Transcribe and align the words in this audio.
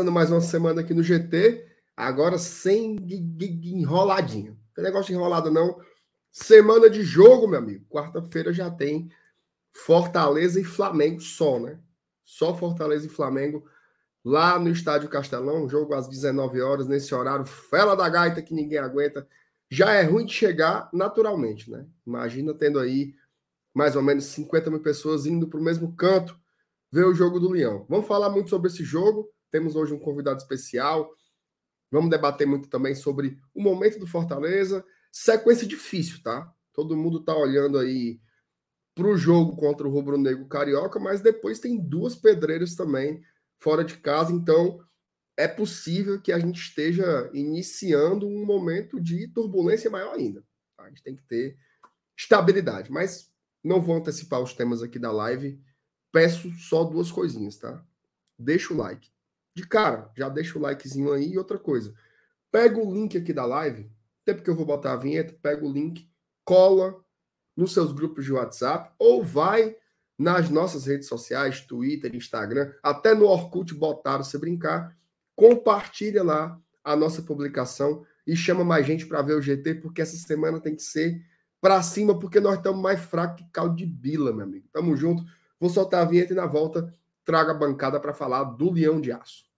começando 0.00 0.12
mais 0.12 0.30
uma 0.30 0.40
semana 0.40 0.80
aqui 0.80 0.94
no 0.94 1.02
GT, 1.02 1.62
agora 1.94 2.38
sem 2.38 2.96
enroladinha. 3.62 4.52
Não 4.52 4.58
tem 4.74 4.82
negócio 4.82 5.12
enrolado 5.12 5.50
não. 5.50 5.78
Semana 6.32 6.88
de 6.88 7.02
jogo, 7.02 7.46
meu 7.46 7.58
amigo. 7.58 7.84
Quarta-feira 7.90 8.50
já 8.50 8.70
tem 8.70 9.10
Fortaleza 9.70 10.58
e 10.58 10.64
Flamengo 10.64 11.20
só, 11.20 11.60
né? 11.60 11.78
Só 12.24 12.56
Fortaleza 12.56 13.06
e 13.06 13.10
Flamengo 13.10 13.62
lá 14.24 14.58
no 14.58 14.70
Estádio 14.70 15.10
Castelão, 15.10 15.68
jogo 15.68 15.92
às 15.92 16.08
19 16.08 16.62
horas, 16.62 16.88
nesse 16.88 17.14
horário, 17.14 17.44
fela 17.44 17.94
da 17.94 18.08
gaita 18.08 18.40
que 18.40 18.54
ninguém 18.54 18.78
aguenta. 18.78 19.28
Já 19.70 19.92
é 19.92 20.02
ruim 20.02 20.24
de 20.24 20.32
chegar 20.32 20.88
naturalmente, 20.94 21.70
né? 21.70 21.84
Imagina 22.06 22.54
tendo 22.54 22.78
aí 22.78 23.14
mais 23.74 23.96
ou 23.96 24.02
menos 24.02 24.24
50 24.24 24.70
mil 24.70 24.80
pessoas 24.80 25.26
indo 25.26 25.46
para 25.46 25.60
o 25.60 25.62
mesmo 25.62 25.94
canto 25.94 26.40
ver 26.90 27.04
o 27.04 27.14
jogo 27.14 27.38
do 27.38 27.50
Leão. 27.50 27.84
Vamos 27.86 28.06
falar 28.06 28.30
muito 28.30 28.48
sobre 28.48 28.70
esse 28.70 28.82
jogo. 28.82 29.28
Temos 29.50 29.76
hoje 29.76 29.92
um 29.92 29.98
convidado 29.98 30.38
especial. 30.38 31.14
Vamos 31.90 32.10
debater 32.10 32.46
muito 32.46 32.68
também 32.68 32.94
sobre 32.94 33.38
o 33.54 33.62
momento 33.62 33.98
do 33.98 34.06
Fortaleza. 34.06 34.84
Sequência 35.10 35.66
difícil, 35.66 36.22
tá? 36.22 36.52
Todo 36.72 36.96
mundo 36.96 37.24
tá 37.24 37.36
olhando 37.36 37.78
aí 37.78 38.20
para 38.94 39.06
o 39.06 39.16
jogo 39.16 39.56
contra 39.56 39.86
o 39.86 39.90
Rubro 39.90 40.18
Negro 40.18 40.46
Carioca, 40.46 40.98
mas 40.98 41.20
depois 41.20 41.58
tem 41.58 41.78
duas 41.78 42.14
pedreiras 42.14 42.74
também 42.74 43.22
fora 43.58 43.84
de 43.84 43.96
casa, 43.98 44.32
então 44.32 44.80
é 45.36 45.46
possível 45.48 46.20
que 46.20 46.32
a 46.32 46.38
gente 46.38 46.60
esteja 46.60 47.30
iniciando 47.32 48.26
um 48.26 48.44
momento 48.44 49.00
de 49.00 49.28
turbulência 49.28 49.90
maior 49.90 50.14
ainda. 50.14 50.44
Tá? 50.76 50.84
A 50.84 50.88
gente 50.88 51.02
tem 51.02 51.16
que 51.16 51.22
ter 51.22 51.56
estabilidade, 52.16 52.90
mas 52.90 53.30
não 53.64 53.80
vou 53.80 53.96
antecipar 53.96 54.40
os 54.40 54.54
temas 54.54 54.82
aqui 54.82 54.98
da 54.98 55.10
live 55.10 55.60
peço 56.12 56.50
só 56.52 56.84
duas 56.84 57.10
coisinhas, 57.10 57.56
tá? 57.56 57.84
Deixa 58.38 58.72
o 58.72 58.76
like. 58.76 59.10
De 59.60 59.68
cara, 59.68 60.10
já 60.16 60.26
deixa 60.30 60.58
o 60.58 60.62
likezinho 60.62 61.12
aí. 61.12 61.32
E 61.32 61.38
outra 61.38 61.58
coisa, 61.58 61.92
pega 62.50 62.78
o 62.78 62.90
link 62.90 63.18
aqui 63.18 63.30
da 63.30 63.44
live, 63.44 63.92
até 64.22 64.32
porque 64.32 64.48
eu 64.48 64.56
vou 64.56 64.64
botar 64.64 64.94
a 64.94 64.96
vinheta, 64.96 65.36
pega 65.42 65.66
o 65.66 65.70
link, 65.70 66.08
cola 66.42 66.98
nos 67.54 67.74
seus 67.74 67.92
grupos 67.92 68.24
de 68.24 68.32
WhatsApp 68.32 68.90
ou 68.98 69.22
vai 69.22 69.76
nas 70.18 70.48
nossas 70.48 70.86
redes 70.86 71.08
sociais, 71.08 71.60
Twitter, 71.60 72.14
Instagram, 72.16 72.72
até 72.82 73.14
no 73.14 73.26
Orkut 73.26 73.74
botaram 73.74 74.24
se 74.24 74.38
brincar, 74.38 74.96
compartilha 75.36 76.22
lá 76.22 76.58
a 76.82 76.96
nossa 76.96 77.20
publicação 77.20 78.02
e 78.26 78.34
chama 78.34 78.64
mais 78.64 78.86
gente 78.86 79.04
para 79.04 79.20
ver 79.20 79.34
o 79.34 79.42
GT, 79.42 79.74
porque 79.74 80.00
essa 80.00 80.16
semana 80.16 80.58
tem 80.58 80.74
que 80.74 80.82
ser 80.82 81.22
para 81.60 81.82
cima, 81.82 82.18
porque 82.18 82.40
nós 82.40 82.56
estamos 82.56 82.80
mais 82.80 83.00
fracos 83.00 83.42
que 83.42 83.50
caldo 83.50 83.76
de 83.76 83.84
bila, 83.84 84.32
meu 84.32 84.46
amigo. 84.46 84.66
Tamo 84.72 84.96
junto. 84.96 85.22
Vou 85.58 85.68
soltar 85.68 86.00
a 86.00 86.06
vinheta 86.06 86.32
e 86.32 86.36
na 86.36 86.46
volta 86.46 86.94
trago 87.26 87.50
a 87.50 87.54
bancada 87.54 88.00
para 88.00 88.14
falar 88.14 88.44
do 88.44 88.70
Leão 88.70 89.02
de 89.02 89.12
Aço. 89.12 89.49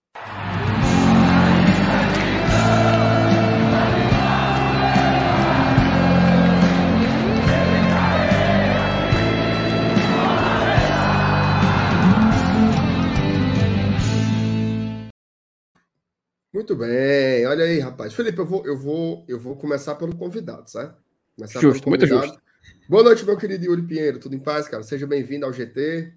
Muito 16.52 16.76
bem, 16.76 17.46
olha 17.46 17.64
aí, 17.64 17.78
rapaz. 17.78 18.12
Felipe, 18.12 18.38
eu 18.38 18.44
vou, 18.44 18.66
eu 18.66 18.76
vou, 18.76 19.24
eu 19.26 19.40
vou 19.40 19.56
começar 19.56 19.94
pelo 19.94 20.14
convidado, 20.14 20.68
certo? 20.70 21.02
Começar 21.34 21.60
justo, 21.60 21.88
muito 21.88 22.06
justo. 22.06 22.38
Boa 22.86 23.02
noite, 23.02 23.24
meu 23.24 23.38
querido 23.38 23.64
Yuri 23.64 23.82
Pinheiro. 23.82 24.20
Tudo 24.20 24.36
em 24.36 24.38
paz, 24.38 24.68
cara? 24.68 24.82
Seja 24.82 25.06
bem-vindo 25.06 25.46
ao 25.46 25.52
GT. 25.52 26.12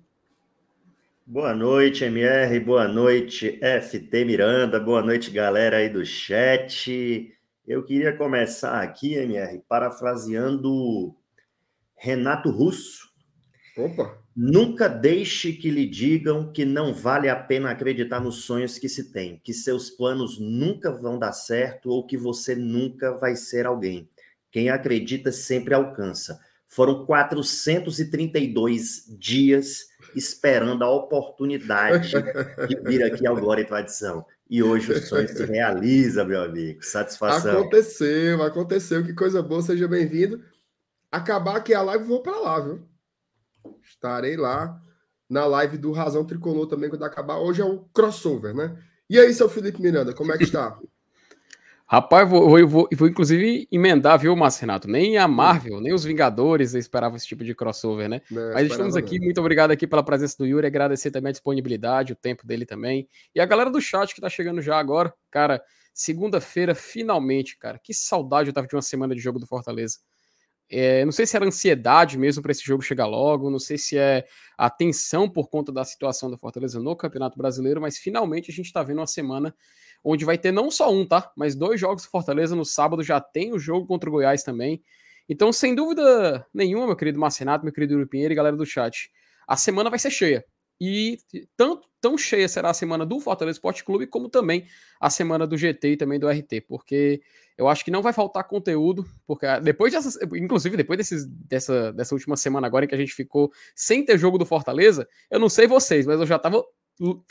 Boa 1.27 1.55
noite, 1.55 2.03
MR. 2.03 2.59
Boa 2.59 2.87
noite, 2.87 3.59
FT 3.59 4.23
Miranda. 4.25 4.79
Boa 4.79 5.01
noite, 5.01 5.31
galera 5.31 5.77
aí 5.77 5.89
do 5.89 6.05
chat. 6.05 7.35
Eu 7.65 7.83
queria 7.83 8.15
começar 8.15 8.79
aqui, 8.79 9.15
MR, 9.15 9.59
parafraseando 9.67 11.15
Renato 11.97 12.51
Russo. 12.51 13.09
Opa! 13.75 14.19
Nunca 14.35 14.87
deixe 14.87 15.53
que 15.53 15.71
lhe 15.71 15.87
digam 15.87 16.53
que 16.53 16.63
não 16.63 16.93
vale 16.93 17.27
a 17.27 17.35
pena 17.35 17.71
acreditar 17.71 18.19
nos 18.19 18.43
sonhos 18.43 18.77
que 18.77 18.87
se 18.87 19.11
tem, 19.11 19.41
que 19.43 19.51
seus 19.51 19.89
planos 19.89 20.39
nunca 20.39 20.91
vão 20.91 21.17
dar 21.17 21.33
certo 21.33 21.89
ou 21.89 22.05
que 22.05 22.17
você 22.17 22.55
nunca 22.55 23.17
vai 23.17 23.35
ser 23.35 23.65
alguém. 23.65 24.07
Quem 24.51 24.69
acredita 24.69 25.31
sempre 25.31 25.73
alcança. 25.73 26.39
Foram 26.75 27.05
432 27.05 29.05
dias 29.17 29.85
esperando 30.13 30.83
a 30.83 30.91
oportunidade 30.91 32.11
de 32.67 32.75
vir 32.81 33.01
aqui 33.01 33.25
ao 33.25 33.37
Glória 33.37 33.61
e 33.61 33.65
Tradição. 33.65 34.25
E 34.49 34.61
hoje 34.61 34.91
o 34.91 35.01
sonho 35.01 35.25
se 35.25 35.45
realiza, 35.45 36.25
meu 36.25 36.43
amigo. 36.43 36.83
Satisfação. 36.83 37.59
Aconteceu, 37.59 38.43
aconteceu. 38.43 39.05
Que 39.05 39.13
coisa 39.13 39.41
boa, 39.41 39.61
seja 39.61 39.87
bem-vindo. 39.87 40.43
Acabar 41.09 41.55
aqui 41.55 41.73
a 41.73 41.81
live, 41.81 42.03
vou 42.03 42.21
para 42.21 42.37
lá, 42.41 42.59
viu? 42.59 42.85
Estarei 43.81 44.35
lá 44.35 44.77
na 45.29 45.45
live 45.45 45.77
do 45.77 45.93
Razão 45.93 46.25
Tricolor 46.25 46.67
também 46.67 46.89
quando 46.89 47.05
acabar. 47.05 47.37
Hoje 47.37 47.61
é 47.61 47.65
o 47.65 47.85
crossover, 47.93 48.53
né? 48.53 48.77
E 49.09 49.17
aí, 49.17 49.33
seu 49.33 49.47
Felipe 49.47 49.81
Miranda, 49.81 50.13
como 50.13 50.33
é 50.33 50.37
que 50.37 50.43
está? 50.43 50.77
Rapaz, 51.87 52.27
vou, 52.27 52.49
vou, 52.49 52.67
vou, 52.67 52.89
vou, 52.91 53.07
inclusive 53.07 53.67
emendar, 53.71 54.17
viu, 54.17 54.35
Márcio 54.35 54.61
Renato? 54.61 54.87
Nem 54.87 55.17
a 55.17 55.27
Marvel, 55.27 55.79
nem 55.79 55.93
os 55.93 56.03
Vingadores 56.03 56.73
esperavam 56.73 57.15
esse 57.15 57.27
tipo 57.27 57.43
de 57.43 57.53
crossover, 57.53 58.09
né? 58.09 58.21
Não, 58.29 58.53
Mas 58.53 58.71
estamos 58.71 58.95
aqui, 58.95 59.19
muito 59.19 59.39
obrigado 59.39 59.69
aqui 59.69 59.85
pela 59.85 60.01
presença 60.01 60.35
do 60.39 60.47
Yuri, 60.47 60.65
agradecer 60.65 61.11
também 61.11 61.29
a 61.29 61.31
disponibilidade, 61.31 62.13
o 62.13 62.15
tempo 62.15 62.45
dele 62.45 62.65
também. 62.65 63.07
E 63.35 63.39
a 63.39 63.45
galera 63.45 63.69
do 63.69 63.79
chat 63.79 64.15
que 64.15 64.21
tá 64.21 64.27
chegando 64.27 64.63
já 64.63 64.79
agora, 64.79 65.13
cara, 65.29 65.61
segunda-feira, 65.93 66.73
finalmente, 66.73 67.55
cara, 67.55 67.77
que 67.77 67.93
saudade 67.93 68.49
eu 68.49 68.53
tava 68.53 68.65
de 68.65 68.75
uma 68.75 68.81
semana 68.81 69.13
de 69.13 69.21
jogo 69.21 69.37
do 69.37 69.45
Fortaleza. 69.45 69.99
É, 70.69 71.05
não 71.05 71.11
sei 71.11 71.25
se 71.25 71.35
era 71.35 71.45
ansiedade 71.45 72.17
mesmo 72.17 72.41
para 72.41 72.51
esse 72.51 72.63
jogo 72.63 72.81
chegar 72.81 73.05
logo, 73.05 73.51
não 73.51 73.59
sei 73.59 73.77
se 73.77 73.97
é 73.97 74.25
a 74.57 74.69
tensão 74.69 75.29
por 75.29 75.49
conta 75.49 75.71
da 75.71 75.83
situação 75.83 76.29
do 76.29 76.37
Fortaleza 76.37 76.79
no 76.79 76.95
Campeonato 76.95 77.37
Brasileiro, 77.37 77.79
mas 77.79 77.97
finalmente 77.97 78.51
a 78.51 78.53
gente 78.53 78.65
está 78.65 78.81
vendo 78.81 78.99
uma 78.99 79.07
semana 79.07 79.55
onde 80.03 80.25
vai 80.25 80.37
ter 80.37 80.51
não 80.51 80.71
só 80.71 80.91
um, 80.91 81.05
tá? 81.05 81.31
Mas 81.35 81.55
dois 81.55 81.79
jogos 81.79 82.03
do 82.03 82.09
Fortaleza 82.09 82.55
no 82.55 82.65
sábado 82.65 83.03
já 83.03 83.19
tem 83.19 83.53
o 83.53 83.59
jogo 83.59 83.87
contra 83.87 84.09
o 84.09 84.13
Goiás 84.13 84.43
também. 84.43 84.81
Então, 85.27 85.51
sem 85.51 85.73
dúvida 85.73 86.45
nenhuma, 86.53 86.85
meu 86.85 86.95
querido 86.95 87.19
Marcenato, 87.19 87.63
meu 87.63 87.73
querido 87.73 87.95
Uri 87.95 88.07
Pinheiro 88.07 88.33
e 88.33 88.35
galera 88.35 88.55
do 88.55 88.65
chat, 88.65 89.09
a 89.47 89.57
semana 89.57 89.89
vai 89.89 89.97
ser 89.97 90.11
cheia. 90.11 90.45
E 90.79 91.17
tanto 91.55 91.87
tão 92.01 92.17
cheia 92.17 92.47
será 92.47 92.69
a 92.69 92.73
semana 92.73 93.05
do 93.05 93.19
Fortaleza 93.19 93.57
Esporte 93.57 93.83
Clube, 93.83 94.05
como 94.05 94.29
também 94.29 94.67
a 94.99 95.09
semana 95.09 95.47
do 95.47 95.57
GT 95.57 95.93
e 95.93 95.97
também 95.97 96.19
do 96.19 96.29
RT, 96.29 96.61
porque 96.67 97.21
eu 97.57 97.67
acho 97.67 97.83
que 97.83 97.89
não 97.89 98.01
vai 98.01 98.13
faltar 98.13 98.43
conteúdo, 98.43 99.05
porque 99.25 99.47
depois 99.61 99.93
dessas, 99.93 100.17
inclusive 100.33 100.77
depois 100.77 100.97
desses, 100.97 101.25
dessa, 101.25 101.91
dessa 101.93 102.13
última 102.13 102.35
semana 102.35 102.67
agora 102.67 102.85
em 102.85 102.87
que 102.87 102.95
a 102.95 102.97
gente 102.97 103.13
ficou 103.13 103.51
sem 103.73 104.05
ter 104.05 104.19
jogo 104.19 104.37
do 104.37 104.45
Fortaleza, 104.45 105.07
eu 105.31 105.39
não 105.39 105.49
sei 105.49 105.65
vocês, 105.65 106.05
mas 106.05 106.19
eu 106.19 106.25
já 106.25 106.37
tava 106.37 106.63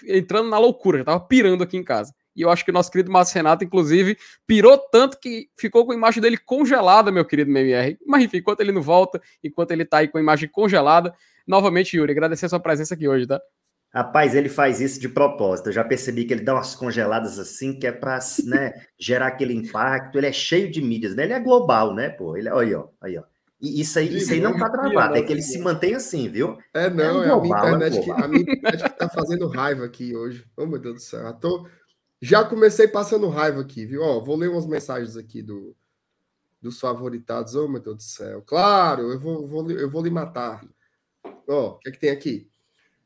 entrando 0.06 0.48
na 0.48 0.58
loucura, 0.58 0.98
já 0.98 1.04
tava 1.04 1.20
pirando 1.20 1.62
aqui 1.62 1.76
em 1.76 1.84
casa. 1.84 2.14
E 2.36 2.42
eu 2.42 2.50
acho 2.50 2.64
que 2.64 2.70
o 2.70 2.74
nosso 2.74 2.90
querido 2.90 3.12
Márcio 3.12 3.36
Renato, 3.36 3.64
inclusive, 3.64 4.18
pirou 4.46 4.76
tanto 4.76 5.18
que 5.20 5.48
ficou 5.56 5.86
com 5.86 5.92
a 5.92 5.94
imagem 5.94 6.20
dele 6.20 6.36
congelada, 6.36 7.12
meu 7.12 7.24
querido 7.24 7.50
MMR. 7.50 7.96
Mas 8.06 8.24
enfim, 8.24 8.38
enquanto 8.38 8.60
ele 8.60 8.72
não 8.72 8.82
volta, 8.82 9.22
enquanto 9.42 9.70
ele 9.70 9.84
tá 9.84 9.98
aí 9.98 10.08
com 10.08 10.18
a 10.18 10.20
imagem 10.20 10.48
congelada, 10.48 11.14
novamente, 11.46 11.96
Yuri, 11.96 12.12
agradecer 12.12 12.46
a 12.46 12.48
sua 12.48 12.60
presença 12.60 12.94
aqui 12.94 13.08
hoje, 13.08 13.26
tá? 13.26 13.40
Rapaz, 13.94 14.34
ele 14.34 14.48
faz 14.48 14.80
isso 14.80 14.98
de 14.98 15.08
propósito. 15.08 15.68
Eu 15.68 15.72
já 15.72 15.84
percebi 15.84 16.24
que 16.24 16.34
ele 16.34 16.42
dá 16.42 16.54
umas 16.54 16.74
congeladas 16.74 17.38
assim, 17.38 17.78
que 17.78 17.86
é 17.86 17.92
para 17.92 18.18
né, 18.44 18.72
gerar 18.98 19.28
aquele 19.28 19.54
impacto. 19.54 20.18
Ele 20.18 20.26
é 20.26 20.32
cheio 20.32 20.68
de 20.68 20.82
mídias, 20.82 21.14
né? 21.14 21.22
Ele 21.22 21.32
é 21.32 21.38
global, 21.38 21.94
né, 21.94 22.08
pô? 22.08 22.36
Ele, 22.36 22.48
é, 22.48 22.52
aí, 22.52 22.74
ó, 22.74 22.88
aí, 23.00 23.16
ó. 23.16 23.22
E 23.60 23.80
isso 23.80 23.98
aí, 23.98 24.16
isso 24.16 24.32
aí 24.32 24.40
não 24.40 24.58
tá 24.58 24.68
travado, 24.68 25.16
é 25.16 25.22
que 25.22 25.32
ele 25.32 25.40
se 25.40 25.58
mantém 25.58 25.94
assim, 25.94 26.28
viu? 26.28 26.58
É, 26.74 26.90
não, 26.90 27.22
é, 27.22 27.28
global, 27.28 27.68
é 27.68 27.72
a 27.72 27.78
minha 27.78 27.88
internet, 27.88 27.98
é 27.98 28.02
que, 28.02 28.10
a 28.10 28.28
minha 28.28 28.42
internet 28.42 28.82
que 28.82 28.98
tá 28.98 29.08
fazendo 29.08 29.46
raiva 29.46 29.84
aqui 29.84 30.14
hoje. 30.14 30.44
Oh, 30.56 30.66
meu 30.66 30.78
Deus 30.78 30.96
do 30.96 31.00
céu. 31.00 31.32
Tô, 31.34 31.66
já 32.20 32.44
comecei 32.44 32.88
passando 32.88 33.28
raiva 33.28 33.60
aqui, 33.60 33.86
viu? 33.86 34.02
Ó, 34.02 34.20
vou 34.20 34.36
ler 34.36 34.48
umas 34.48 34.66
mensagens 34.66 35.16
aqui 35.16 35.40
do, 35.40 35.74
dos 36.60 36.80
favoritados. 36.80 37.54
Oh, 37.54 37.68
meu 37.68 37.80
Deus 37.80 37.96
do 37.96 38.02
céu. 38.02 38.42
Claro, 38.42 39.12
eu 39.12 39.20
vou, 39.20 39.46
vou 39.46 39.70
eu 39.70 39.88
vou 39.88 40.02
lhe 40.02 40.10
matar. 40.10 40.60
Ó, 41.48 41.70
o 41.70 41.78
que 41.78 41.88
é 41.88 41.92
que 41.92 41.98
tem 41.98 42.10
aqui? 42.10 42.50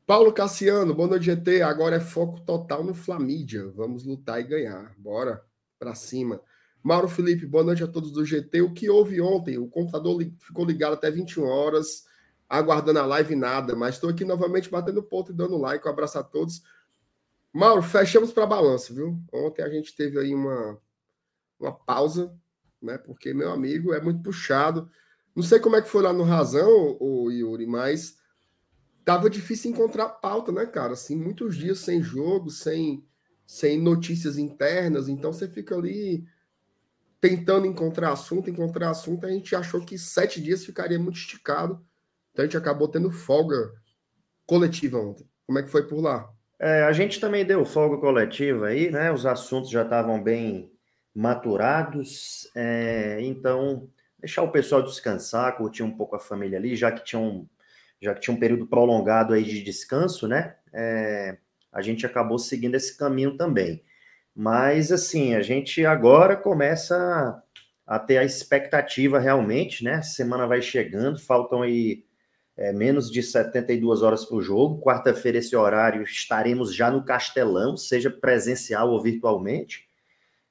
Paulo 0.06 0.32
Cassiano, 0.32 0.94
boa 0.94 1.09
noite, 1.09 1.26
GT. 1.26 1.62
Agora 1.62 1.97
é 1.97 2.00
foco 2.00 2.41
total 2.41 2.82
no 2.82 2.94
Flamídia. 2.94 3.69
Vamos 3.69 4.05
lutar 4.05 4.41
e 4.41 4.44
ganhar. 4.44 4.94
Bora 4.97 5.44
para 5.79 5.94
cima. 5.94 6.41
Mauro 6.82 7.09
Felipe, 7.09 7.44
boa 7.44 7.65
noite 7.65 7.85
a 7.85 7.87
todos 7.87 8.11
do 8.11 8.25
GT. 8.25 8.62
O 8.62 8.73
que 8.73 8.88
houve 8.88 9.20
ontem? 9.20 9.59
O 9.59 9.69
computador 9.69 10.25
ficou 10.38 10.65
ligado 10.65 10.94
até 10.94 11.11
21 11.11 11.44
horas, 11.44 12.06
aguardando 12.49 13.00
a 13.00 13.06
live 13.06 13.37
nada, 13.37 13.76
mas 13.76 13.97
estou 13.97 14.09
aqui 14.09 14.25
novamente 14.25 14.70
batendo 14.70 15.03
ponto 15.03 15.32
e 15.32 15.35
dando 15.35 15.59
like. 15.59 15.87
Um 15.87 15.91
abraço 15.91 16.19
a 16.19 16.23
todos. 16.23 16.62
Mauro, 17.53 17.82
fechamos 17.82 18.32
para 18.32 18.47
balanço, 18.47 18.94
viu? 18.94 19.20
Ontem 19.32 19.62
a 19.62 19.69
gente 19.69 19.94
teve 19.94 20.19
aí 20.19 20.35
uma, 20.35 20.79
uma 21.59 21.73
pausa, 21.73 22.32
né? 22.81 22.97
Porque, 22.97 23.35
meu 23.35 23.53
amigo, 23.53 23.93
é 23.93 24.00
muito 24.00 24.23
puxado. 24.23 24.88
Não 25.38 25.44
sei 25.44 25.61
como 25.61 25.76
é 25.76 25.81
que 25.81 25.88
foi 25.88 26.02
lá 26.02 26.12
no 26.12 26.25
Razão, 26.25 26.96
o 26.99 27.31
Yuri, 27.31 27.64
mas 27.64 28.17
tava 29.05 29.31
difícil 29.31 29.70
encontrar 29.70 30.08
pauta, 30.08 30.50
né, 30.50 30.67
cara? 30.67 30.94
Assim, 30.94 31.14
muitos 31.14 31.56
dias 31.56 31.79
sem 31.79 32.02
jogo, 32.02 32.50
sem, 32.50 33.06
sem 33.46 33.81
notícias 33.81 34.37
internas, 34.37 35.08
então 35.08 35.32
você 35.32 35.46
fica 35.46 35.76
ali 35.76 36.25
tentando 37.20 37.69
encontrar 37.69 38.11
assunto, 38.11 38.50
encontrar 38.50 38.90
assunto, 38.90 39.26
a 39.26 39.31
gente 39.31 39.55
achou 39.55 39.81
que 39.81 39.96
sete 39.96 40.43
dias 40.43 40.64
ficaria 40.64 40.99
muito 40.99 41.19
esticado, 41.20 41.87
então 42.32 42.43
a 42.43 42.46
gente 42.46 42.56
acabou 42.56 42.88
tendo 42.88 43.08
folga 43.08 43.73
coletiva 44.44 44.99
ontem. 44.99 45.25
Como 45.46 45.61
é 45.61 45.62
que 45.62 45.70
foi 45.70 45.87
por 45.87 46.00
lá? 46.00 46.29
É, 46.58 46.82
a 46.82 46.91
gente 46.91 47.20
também 47.20 47.46
deu 47.46 47.64
folga 47.64 47.96
coletiva 47.99 48.67
aí, 48.67 48.91
né? 48.91 49.12
Os 49.12 49.25
assuntos 49.25 49.70
já 49.70 49.84
estavam 49.84 50.20
bem 50.20 50.73
maturados, 51.14 52.50
é, 52.56 53.20
então 53.20 53.88
deixar 54.19 54.43
o 54.43 54.50
pessoal 54.50 54.82
descansar, 54.82 55.56
curtir 55.56 55.82
um 55.82 55.97
pouco 55.97 56.17
a 56.17 56.20
família 56.20 56.59
ali, 56.59 56.75
já 56.76 56.91
que 56.91 57.05
tinha 57.05 57.20
um, 57.20 57.47
já 58.00 58.15
que 58.15 58.20
tinha 58.20 58.35
um 58.35 58.41
período 58.41 58.67
prolongado 58.67 59.35
aí 59.35 59.44
de 59.44 59.62
descanso, 59.62 60.26
né? 60.26 60.56
É, 60.73 61.38
a 61.73 61.82
gente 61.82 62.06
acabou 62.06 62.38
seguindo 62.38 62.75
esse 62.75 62.97
caminho 62.97 63.37
também. 63.37 63.82
Mas 64.35 64.93
assim, 64.93 65.35
a 65.35 65.43
gente 65.43 65.85
agora 65.85 66.37
começa 66.37 67.43
a 67.87 67.99
ter 67.99 68.19
a 68.19 68.25
expectativa 68.25 69.19
realmente, 69.19 69.82
né? 69.82 70.03
Semana 70.03 70.47
vai 70.47 70.61
chegando, 70.62 71.19
faltam 71.19 71.62
aí 71.62 72.05
é, 72.56 72.73
menos 72.73 73.11
de 73.11 73.23
72 73.23 74.03
horas 74.03 74.25
para 74.25 74.37
o 74.37 74.43
jogo. 74.43 74.82
Quarta-feira, 74.82 75.38
esse 75.38 75.56
horário, 75.56 76.03
estaremos 76.03 76.75
já 76.75 76.91
no 76.91 77.05
Castelão, 77.05 77.76
seja 77.76 78.11
presencial 78.11 78.91
ou 78.91 79.03
virtualmente. 79.03 79.88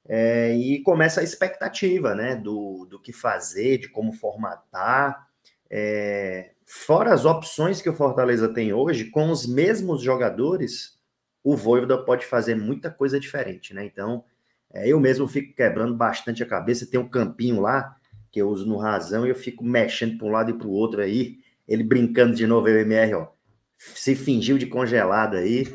É, 0.08 0.54
e 0.56 0.82
começa 0.82 1.20
a 1.20 1.24
expectativa, 1.24 2.14
né? 2.14 2.34
Do, 2.34 2.86
do 2.86 2.98
que 2.98 3.12
fazer, 3.12 3.78
de 3.78 3.88
como 3.88 4.12
formatar. 4.12 5.28
É, 5.70 6.52
fora 6.64 7.12
as 7.12 7.26
opções 7.26 7.82
que 7.82 7.90
o 7.90 7.94
Fortaleza 7.94 8.48
tem 8.48 8.72
hoje, 8.72 9.06
com 9.10 9.30
os 9.30 9.46
mesmos 9.46 10.02
jogadores, 10.02 10.98
o 11.44 11.54
Voivoda 11.54 12.02
pode 12.04 12.24
fazer 12.24 12.54
muita 12.54 12.90
coisa 12.90 13.20
diferente, 13.20 13.74
né? 13.74 13.84
Então, 13.84 14.24
é, 14.72 14.88
eu 14.88 14.98
mesmo 14.98 15.28
fico 15.28 15.54
quebrando 15.54 15.94
bastante 15.94 16.42
a 16.42 16.46
cabeça. 16.46 16.86
Tem 16.86 16.98
um 16.98 17.08
campinho 17.08 17.60
lá 17.60 17.96
que 18.30 18.40
eu 18.40 18.48
uso 18.48 18.66
no 18.66 18.76
razão 18.76 19.26
e 19.26 19.30
eu 19.30 19.34
fico 19.34 19.64
mexendo 19.64 20.18
para 20.18 20.26
um 20.26 20.30
lado 20.30 20.50
e 20.50 20.54
para 20.54 20.66
o 20.66 20.72
outro 20.72 21.00
aí. 21.00 21.38
Ele 21.66 21.82
brincando 21.82 22.34
de 22.34 22.46
novo, 22.46 22.66
o 22.66 22.70
MR, 22.70 23.14
ó, 23.14 23.28
se 23.76 24.14
fingiu 24.14 24.58
de 24.58 24.66
congelado 24.66 25.36
aí. 25.36 25.66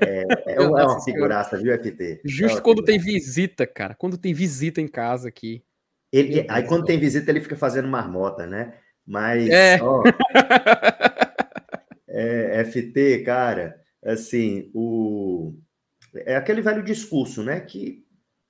É, 0.00 0.54
é, 0.54 0.60
uma, 0.60 0.80
é 0.80 0.84
uma 0.84 1.02
figuraça, 1.02 1.56
viu, 1.56 1.72
FT? 1.78 2.20
Justo 2.24 2.58
é 2.58 2.60
quando 2.60 2.82
tem 2.82 2.98
visita, 2.98 3.66
cara. 3.66 3.94
Quando 3.94 4.18
tem 4.18 4.34
visita 4.34 4.80
em 4.80 4.88
casa 4.88 5.28
aqui. 5.28 5.62
Ele, 6.12 6.46
aí 6.48 6.64
quando 6.64 6.84
tem 6.84 6.98
visita, 6.98 7.30
ele 7.30 7.40
fica 7.40 7.56
fazendo 7.56 7.88
marmota, 7.88 8.46
né? 8.46 8.74
Mas, 9.06 9.48
é. 9.48 9.78
ó, 9.82 10.02
é, 12.08 12.64
FT, 12.64 13.22
cara, 13.24 13.80
assim, 14.04 14.70
o 14.74 15.54
é 16.24 16.36
aquele 16.36 16.62
velho 16.62 16.82
discurso, 16.82 17.42
né? 17.42 17.60
Que 17.60 18.04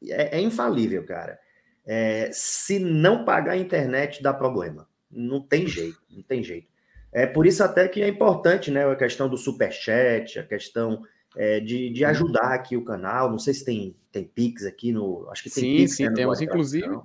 é, 0.09 0.39
é 0.39 0.41
infalível, 0.41 1.05
cara. 1.05 1.39
É, 1.85 2.31
se 2.33 2.79
não 2.79 3.25
pagar 3.25 3.53
a 3.53 3.57
internet, 3.57 4.23
dá 4.23 4.33
problema. 4.33 4.89
Não 5.11 5.41
tem 5.41 5.67
jeito, 5.67 5.99
não 6.11 6.23
tem 6.23 6.43
jeito. 6.43 6.69
É 7.13 7.27
por 7.27 7.47
isso 7.47 7.63
até 7.63 7.89
que 7.89 8.03
é 8.03 8.09
importante, 8.09 8.71
né? 8.71 8.85
A 8.85 8.97
questão 8.97 9.29
do 9.29 9.37
superchat, 9.37 10.39
a 10.39 10.43
questão 10.43 11.03
é, 11.37 11.61
de, 11.61 11.91
de 11.91 12.05
ajudar 12.05 12.53
aqui 12.53 12.77
o 12.77 12.85
canal. 12.85 13.31
Não 13.31 13.39
sei 13.39 13.55
se 13.55 13.65
tem, 13.65 13.95
tem 14.11 14.25
Pix 14.25 14.65
aqui 14.65 14.93
no. 14.93 15.29
Acho 15.31 15.43
que 15.43 15.51
tem 15.51 15.63
sim, 15.63 15.77
Pix. 15.77 15.97
Sim, 15.97 16.05
né, 16.07 16.13
temos, 16.15 16.41
inclusive. 16.41 16.99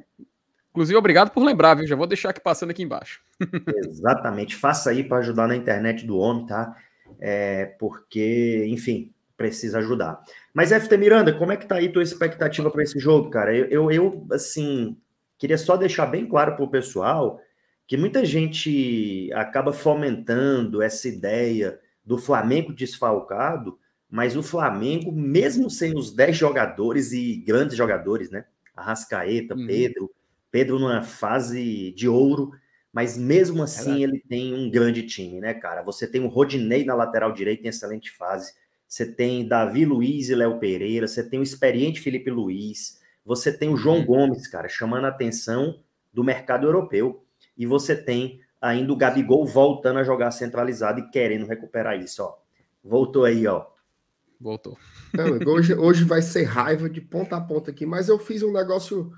Inclusive, 0.72 0.98
obrigado 0.98 1.32
por 1.32 1.44
lembrar, 1.44 1.76
viu? 1.76 1.86
Já 1.86 1.98
vou 1.98 2.08
deixar 2.08 2.30
aqui 2.30 2.40
passando 2.40 2.72
aqui 2.72 2.82
embaixo. 2.82 3.22
Exatamente. 3.88 4.56
Faça 4.56 4.90
aí 4.90 5.04
para 5.04 5.18
ajudar 5.18 5.48
na 5.48 5.56
internet 5.56 6.06
do 6.06 6.18
homem, 6.18 6.46
tá? 6.46 6.76
é, 7.20 7.66
porque, 7.80 8.66
enfim, 8.70 9.12
precisa 9.36 9.80
ajudar. 9.80 10.22
Mas, 10.54 10.72
FT 10.72 10.98
Miranda, 10.98 11.34
como 11.34 11.52
é 11.52 11.58
que 11.58 11.66
tá 11.66 11.76
aí 11.76 11.90
tua 11.90 12.04
expectativa 12.04 12.70
para 12.70 12.84
esse 12.84 13.00
jogo, 13.00 13.30
cara? 13.30 13.56
Eu, 13.56 13.66
eu, 13.66 13.92
eu, 13.92 14.28
assim, 14.32 14.98
queria 15.38 15.58
só 15.58 15.76
deixar 15.76 16.06
bem 16.06 16.28
claro 16.28 16.56
para 16.56 16.66
o 16.66 16.70
pessoal 16.70 17.40
que 17.88 17.98
muita 17.98 18.24
gente 18.24 19.30
acaba 19.34 19.74
fomentando 19.74 20.82
essa 20.82 21.08
ideia 21.08 21.80
do 22.06 22.18
Flamengo 22.18 22.74
desfalcado, 22.74 23.78
mas 24.12 24.36
o 24.36 24.44
Flamengo, 24.44 25.10
mesmo 25.10 25.70
sem 25.70 25.98
os 25.98 26.12
10 26.12 26.36
jogadores 26.36 27.14
e 27.14 27.38
grandes 27.38 27.78
jogadores, 27.78 28.30
né? 28.30 28.44
Arrascaeta, 28.76 29.56
uhum. 29.56 29.66
Pedro, 29.66 30.12
Pedro 30.52 30.78
numa 30.78 31.02
fase 31.02 31.94
de 31.94 32.10
ouro, 32.10 32.52
mas 32.92 33.18
mesmo 33.18 33.64
assim 33.64 34.04
ele 34.04 34.22
tem 34.28 34.54
um 34.54 34.70
grande 34.70 35.04
time, 35.04 35.40
né, 35.40 35.54
cara? 35.54 35.82
Você 35.84 36.06
tem 36.06 36.22
o 36.22 36.28
Rodinei 36.28 36.84
na 36.84 36.94
lateral 36.94 37.32
direita 37.32 37.66
em 37.66 37.70
excelente 37.70 38.12
fase, 38.12 38.54
você 38.86 39.06
tem 39.06 39.48
Davi 39.48 39.86
Luiz 39.86 40.28
e 40.28 40.36
Léo 40.36 40.60
Pereira, 40.60 41.08
você 41.08 41.24
tem 41.24 41.40
o 41.40 41.44
experiente 41.44 42.02
Felipe 42.02 42.30
Luiz, 42.30 43.00
você 43.26 43.56
tem 43.58 43.70
o 43.70 43.78
João 43.78 44.00
uhum. 44.00 44.06
Gomes, 44.06 44.46
cara, 44.46 44.68
chamando 44.68 45.06
a 45.06 45.10
atenção 45.10 45.80
do 46.14 46.22
mercado 46.22 46.68
europeu, 46.68 47.24
e 47.58 47.66
você 47.66 47.96
tem 47.96 48.42
ainda 48.60 48.92
o 48.92 48.98
Gabigol 48.98 49.46
voltando 49.46 50.00
a 50.00 50.04
jogar 50.04 50.32
centralizado 50.32 51.00
e 51.00 51.10
querendo 51.10 51.48
recuperar 51.48 51.98
isso, 51.98 52.22
ó. 52.24 52.36
Voltou 52.84 53.24
aí, 53.24 53.48
ó. 53.48 53.71
Voltou. 54.42 54.78
Não, 55.14 55.54
hoje, 55.54 55.76
hoje 55.76 56.04
vai 56.04 56.22
ser 56.22 56.44
raiva 56.44 56.90
de 56.90 57.00
ponta 57.00 57.38
a 57.38 57.42
ponta 57.42 57.70
aqui, 57.70 57.86
mas 57.86 58.10
eu 58.10 58.18
fiz 58.18 58.42
um 58.42 58.52
negócio 58.52 59.12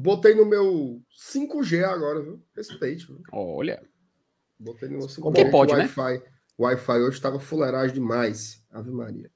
Botei 0.00 0.34
no 0.34 0.46
meu 0.46 1.02
5G 1.14 1.84
agora, 1.84 2.22
viu? 2.22 2.42
Respeite. 2.56 3.06
Viu? 3.06 3.20
Olha. 3.32 3.82
Botei 4.58 4.88
no 4.88 4.98
meu 4.98 5.06
5G. 5.06 5.20
Como 5.20 5.36
que 5.36 5.44
pode, 5.46 5.74
né? 5.74 5.80
Wi-Fi. 5.80 6.22
O 6.56 6.64
Wi-Fi 6.64 6.98
hoje 7.00 7.16
estava 7.16 7.38
fuleiragem 7.38 7.94
demais. 7.94 8.64
Ave 8.70 8.90
Maria. 8.90 9.30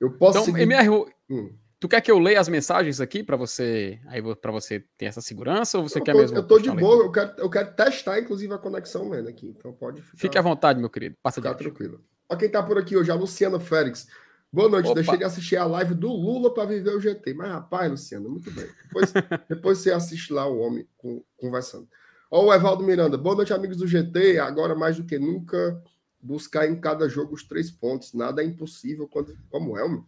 Eu 0.00 0.12
posso 0.12 0.38
então, 0.38 0.44
seguir... 0.46 0.62
MR, 0.62 0.88
hum. 1.30 1.54
tu 1.78 1.88
quer 1.88 2.00
que 2.00 2.10
eu 2.10 2.18
leia 2.18 2.40
as 2.40 2.48
mensagens 2.48 3.00
aqui 3.00 3.22
para 3.22 3.36
você, 3.36 4.00
aí 4.06 4.20
para 4.34 4.50
você 4.50 4.84
ter 4.98 5.04
essa 5.04 5.20
segurança 5.20 5.78
ou 5.78 5.88
você 5.88 6.00
eu 6.00 6.02
quer 6.02 6.12
tô, 6.12 6.18
mesmo? 6.18 6.36
Eu 6.36 6.46
tô 6.46 6.58
de 6.58 6.70
boa, 6.70 7.04
eu 7.04 7.12
quero, 7.12 7.32
eu 7.38 7.50
quero 7.50 7.72
testar 7.74 8.18
inclusive 8.18 8.52
a 8.52 8.58
conexão 8.58 9.08
mesmo 9.08 9.28
aqui, 9.28 9.46
então 9.46 9.72
pode 9.72 10.02
ficar. 10.02 10.18
Fique 10.18 10.38
à 10.38 10.42
vontade, 10.42 10.80
meu 10.80 10.90
querido. 10.90 11.16
Passa 11.22 11.40
ficar 11.40 11.54
tranquilo. 11.54 12.02
Ó 12.28 12.34
quem 12.34 12.50
tá 12.50 12.62
por 12.62 12.78
aqui 12.78 12.96
hoje, 12.96 13.10
a 13.10 13.14
Luciana 13.14 13.60
Félix. 13.60 14.08
Boa 14.52 14.68
noite, 14.68 14.86
Opa. 14.86 14.94
deixei 14.96 15.16
de 15.16 15.24
assistir 15.24 15.56
a 15.56 15.64
live 15.64 15.94
do 15.94 16.08
Lula 16.08 16.52
para 16.52 16.64
viver 16.64 16.90
o 16.90 17.00
GT. 17.00 17.34
Mas, 17.34 17.50
rapaz, 17.50 17.88
Luciano, 17.88 18.28
muito 18.28 18.50
bem. 18.50 18.66
Depois, 18.84 19.12
depois 19.48 19.78
você 19.78 19.92
assiste 19.92 20.32
lá 20.32 20.44
o 20.46 20.58
homem 20.58 20.86
com, 20.98 21.22
conversando. 21.36 21.88
Ó, 22.28 22.46
o 22.46 22.52
Evaldo 22.52 22.82
Miranda. 22.82 23.16
Boa 23.16 23.36
noite, 23.36 23.52
amigos 23.52 23.76
do 23.76 23.86
GT. 23.86 24.40
Agora, 24.40 24.74
mais 24.74 24.96
do 24.96 25.04
que 25.04 25.20
nunca, 25.20 25.80
buscar 26.20 26.68
em 26.68 26.80
cada 26.80 27.08
jogo 27.08 27.34
os 27.34 27.44
três 27.44 27.70
pontos. 27.70 28.12
Nada 28.12 28.42
é 28.42 28.44
impossível 28.44 29.06
quando. 29.06 29.36
Como 29.50 29.78
é, 29.78 29.84
homem? 29.84 30.04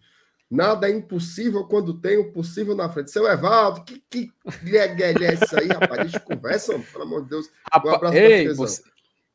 Nada 0.51 0.89
é 0.89 0.93
impossível 0.93 1.65
quando 1.65 2.01
tem 2.01 2.19
o 2.19 2.33
possível 2.33 2.75
na 2.75 2.89
frente. 2.89 3.13
Seu 3.13 3.27
Evaldo, 3.27 3.85
que, 3.85 4.03
que 4.11 4.33
é 4.77 5.35
isso 5.35 5.59
aí, 5.59 5.69
rapaz? 5.69 6.11
De 6.11 6.21
conversa, 6.21 6.79
pelo 6.93 7.05
amor 7.05 7.23
de 7.23 7.31
Deus. 7.31 7.47
Um 7.47 7.89
abraço 7.89 8.17
Ei, 8.17 8.53
você... 8.53 8.83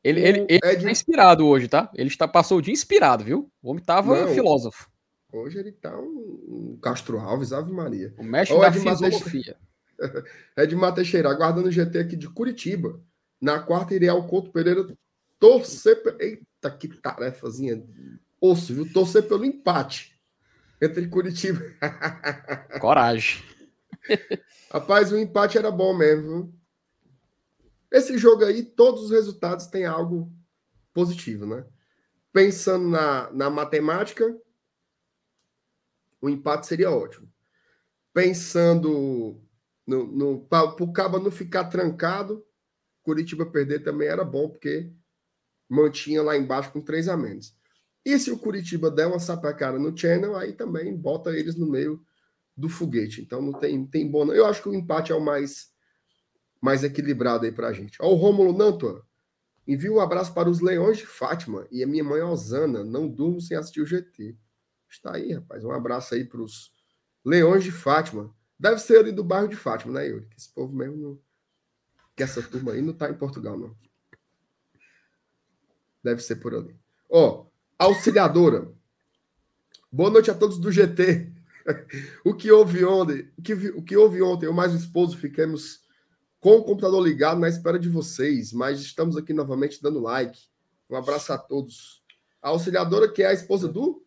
Ele, 0.04 0.20
ele, 0.20 0.46
ele 0.48 0.60
tá 0.60 0.90
inspirado 0.90 1.44
hoje, 1.44 1.66
tá? 1.66 1.90
Ele 1.94 2.08
está, 2.08 2.28
passou 2.28 2.58
o 2.58 2.62
dia 2.62 2.72
inspirado, 2.72 3.24
viu? 3.24 3.50
O 3.60 3.70
homem 3.70 3.82
tava 3.82 4.26
Não, 4.26 4.34
filósofo. 4.34 4.88
Hoje 5.32 5.58
ele 5.58 5.72
tá 5.72 5.98
um, 5.98 6.44
um 6.48 6.78
Castro 6.80 7.18
Alves, 7.18 7.52
Ave 7.52 7.70
Maria. 7.70 8.14
O 8.16 8.22
mestre 8.22 8.58
da 8.58 8.72
filosofia. 8.72 9.56
Edmar 10.56 10.94
Teixeira, 10.94 11.30
aguardando 11.30 11.68
o 11.68 11.72
GT 11.72 11.98
aqui 11.98 12.16
de 12.16 12.28
Curitiba. 12.28 13.00
Na 13.40 13.60
quarta, 13.60 13.94
irei 13.94 14.08
ao 14.08 14.26
Couto 14.26 14.50
Pereira 14.50 14.86
torcer. 15.38 16.02
Eita, 16.18 16.70
que 16.70 16.88
tarefazinha. 16.88 17.84
Osso, 18.40 18.74
viu? 18.74 18.92
Torcer 18.92 19.28
pelo 19.28 19.44
empate 19.44 20.18
entre 20.80 21.06
Curitiba. 21.08 21.60
Coragem. 22.80 23.42
Rapaz, 24.72 25.12
o 25.12 25.18
empate 25.18 25.58
era 25.58 25.70
bom 25.70 25.96
mesmo. 25.96 26.28
Viu? 26.28 26.54
Esse 27.90 28.16
jogo 28.18 28.44
aí, 28.44 28.62
todos 28.62 29.04
os 29.04 29.10
resultados 29.10 29.66
têm 29.66 29.84
algo 29.84 30.30
positivo, 30.92 31.46
né? 31.46 31.64
Pensando 32.32 32.88
na, 32.88 33.30
na 33.32 33.50
matemática, 33.50 34.36
o 36.20 36.28
empate 36.28 36.66
seria 36.66 36.90
ótimo. 36.90 37.28
Pensando 38.12 39.40
no, 39.86 40.06
no 40.06 40.40
para 40.40 40.82
o 40.82 40.92
Caba 40.92 41.18
não 41.18 41.30
ficar 41.30 41.64
trancado, 41.64 42.44
Curitiba 43.02 43.46
perder 43.46 43.82
também 43.82 44.08
era 44.08 44.24
bom, 44.24 44.50
porque 44.50 44.92
mantinha 45.68 46.22
lá 46.22 46.36
embaixo 46.36 46.72
com 46.72 46.80
três 46.80 47.08
a 47.08 47.16
menos. 47.16 47.56
E 48.04 48.18
se 48.18 48.30
o 48.30 48.38
Curitiba 48.38 48.90
der 48.90 49.06
uma 49.06 49.18
sapacada 49.18 49.78
no 49.78 49.96
Channel, 49.96 50.36
aí 50.36 50.52
também 50.52 50.96
bota 50.96 51.30
eles 51.30 51.56
no 51.56 51.66
meio 51.66 52.02
do 52.56 52.68
foguete. 52.68 53.20
Então 53.20 53.40
não 53.40 53.52
tem, 53.52 53.86
tem 53.86 54.10
bom. 54.10 54.32
Eu 54.32 54.46
acho 54.46 54.62
que 54.62 54.68
o 54.68 54.74
empate 54.74 55.12
é 55.12 55.14
o 55.14 55.20
mais, 55.20 55.70
mais 56.60 56.84
equilibrado 56.84 57.46
aí 57.46 57.52
pra 57.52 57.72
gente. 57.72 57.98
Ó, 58.00 58.10
o 58.10 58.14
Rômulo 58.14 58.56
Nantua. 58.56 59.06
Envio 59.66 59.96
um 59.96 60.00
abraço 60.00 60.32
para 60.32 60.48
os 60.48 60.60
Leões 60.60 60.96
de 60.96 61.06
Fátima 61.06 61.66
e 61.70 61.82
a 61.82 61.86
minha 61.86 62.02
mãe 62.02 62.22
Osana. 62.22 62.82
Não 62.82 63.06
durmo 63.06 63.40
sem 63.40 63.56
assistir 63.56 63.82
o 63.82 63.86
GT. 63.86 64.36
Está 64.88 65.14
aí, 65.14 65.32
rapaz. 65.32 65.64
Um 65.64 65.72
abraço 65.72 66.14
aí 66.14 66.24
para 66.24 66.40
os 66.40 66.72
Leões 67.24 67.64
de 67.64 67.70
Fátima. 67.72 68.34
Deve 68.58 68.80
ser 68.80 68.98
ali 68.98 69.12
do 69.12 69.22
bairro 69.22 69.48
de 69.48 69.56
Fátima, 69.56 69.94
né, 69.94 70.08
Yuri? 70.08 70.28
Esse 70.36 70.52
povo 70.52 70.74
mesmo 70.74 70.96
não. 70.96 71.18
Que 72.16 72.22
essa 72.22 72.42
turma 72.42 72.72
aí 72.72 72.82
não 72.82 72.92
está 72.92 73.08
em 73.08 73.14
Portugal, 73.14 73.56
não. 73.56 73.76
Deve 76.02 76.22
ser 76.22 76.36
por 76.36 76.54
ali. 76.54 76.76
Ó, 77.08 77.46
Auxiliadora. 77.78 78.72
Boa 79.90 80.10
noite 80.10 80.32
a 80.32 80.34
todos 80.34 80.58
do 80.58 80.72
GT. 80.72 81.32
o 82.24 82.34
que 82.34 82.50
houve 82.50 82.84
ontem, 82.84 83.30
o 83.38 83.42
que, 83.42 83.54
o 83.54 83.82
que 83.82 83.96
houve 83.96 84.20
ontem, 84.20 84.46
eu 84.46 84.52
mais 84.52 84.72
o 84.72 84.76
esposo 84.76 85.16
ficamos 85.16 85.86
com 86.40 86.56
o 86.56 86.64
computador 86.64 87.00
ligado 87.00 87.38
na 87.38 87.48
espera 87.48 87.78
de 87.78 87.88
vocês, 87.88 88.52
mas 88.52 88.80
estamos 88.80 89.16
aqui 89.16 89.32
novamente 89.32 89.80
dando 89.80 90.00
like. 90.00 90.40
Um 90.90 90.96
abraço 90.96 91.32
a 91.32 91.38
todos. 91.38 92.02
A 92.42 92.48
auxiliadora 92.48 93.12
que 93.12 93.22
é 93.22 93.28
a 93.28 93.32
esposa 93.32 93.68
do 93.68 94.04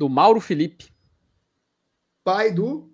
do 0.00 0.08
Mauro 0.08 0.40
Felipe. 0.40 0.90
Pai 2.24 2.50
do 2.50 2.90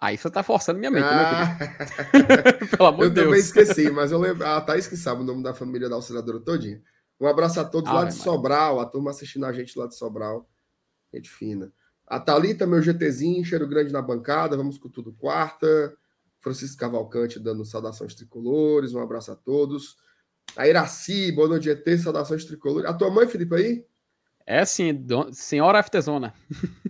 Aí 0.00 0.18
você 0.18 0.28
tá 0.28 0.42
forçando 0.42 0.78
minha 0.80 0.90
mente, 0.90 1.04
né, 1.04 1.08
ah. 1.10 1.56
Pelo 2.76 2.88
amor 2.88 3.08
de 3.08 3.14
Deus. 3.14 3.26
Eu 3.26 3.30
também 3.30 3.40
esqueci, 3.40 3.90
mas 3.92 4.10
eu 4.10 4.18
lembro. 4.18 4.44
Ah, 4.44 4.60
Thaís 4.60 4.88
que 4.88 4.96
sabe 4.96 5.22
o 5.22 5.24
nome 5.24 5.42
da 5.42 5.54
família 5.54 5.88
da 5.88 5.94
auxiliadora 5.94 6.40
todinha. 6.40 6.82
Um 7.20 7.28
abraço 7.28 7.60
a 7.60 7.64
todos 7.64 7.90
ah, 7.90 7.94
lá 7.94 8.04
de 8.04 8.14
Sobral, 8.14 8.80
a 8.80 8.86
turma 8.86 9.10
assistindo 9.10 9.46
a 9.46 9.52
gente 9.52 9.78
lá 9.78 9.86
de 9.86 9.96
Sobral. 9.96 10.48
Gente 11.14 11.30
fina. 11.30 11.72
A 12.04 12.18
Thalita, 12.18 12.66
meu 12.66 12.82
GTzinho, 12.82 13.44
cheiro 13.44 13.68
grande 13.68 13.92
na 13.92 14.02
bancada, 14.02 14.56
vamos 14.56 14.78
com 14.78 14.88
tudo 14.88 15.12
quarta. 15.12 15.96
Francisco 16.40 16.76
Cavalcante 16.76 17.38
dando 17.38 17.64
saudações 17.64 18.14
tricolores, 18.14 18.94
um 18.94 19.00
abraço 19.00 19.30
a 19.30 19.36
todos. 19.36 19.96
A 20.56 20.66
Iraci, 20.66 21.30
boa 21.32 21.48
noite, 21.48 21.64
GT, 21.64 21.98
saudações 21.98 22.44
tricolores. 22.44 22.88
A 22.88 22.94
tua 22.94 23.10
mãe, 23.10 23.28
Felipe, 23.28 23.54
aí? 23.54 23.84
É 24.50 24.64
sim, 24.64 24.94
don... 24.94 25.30
senhora 25.30 25.78
Aftezona. 25.78 26.32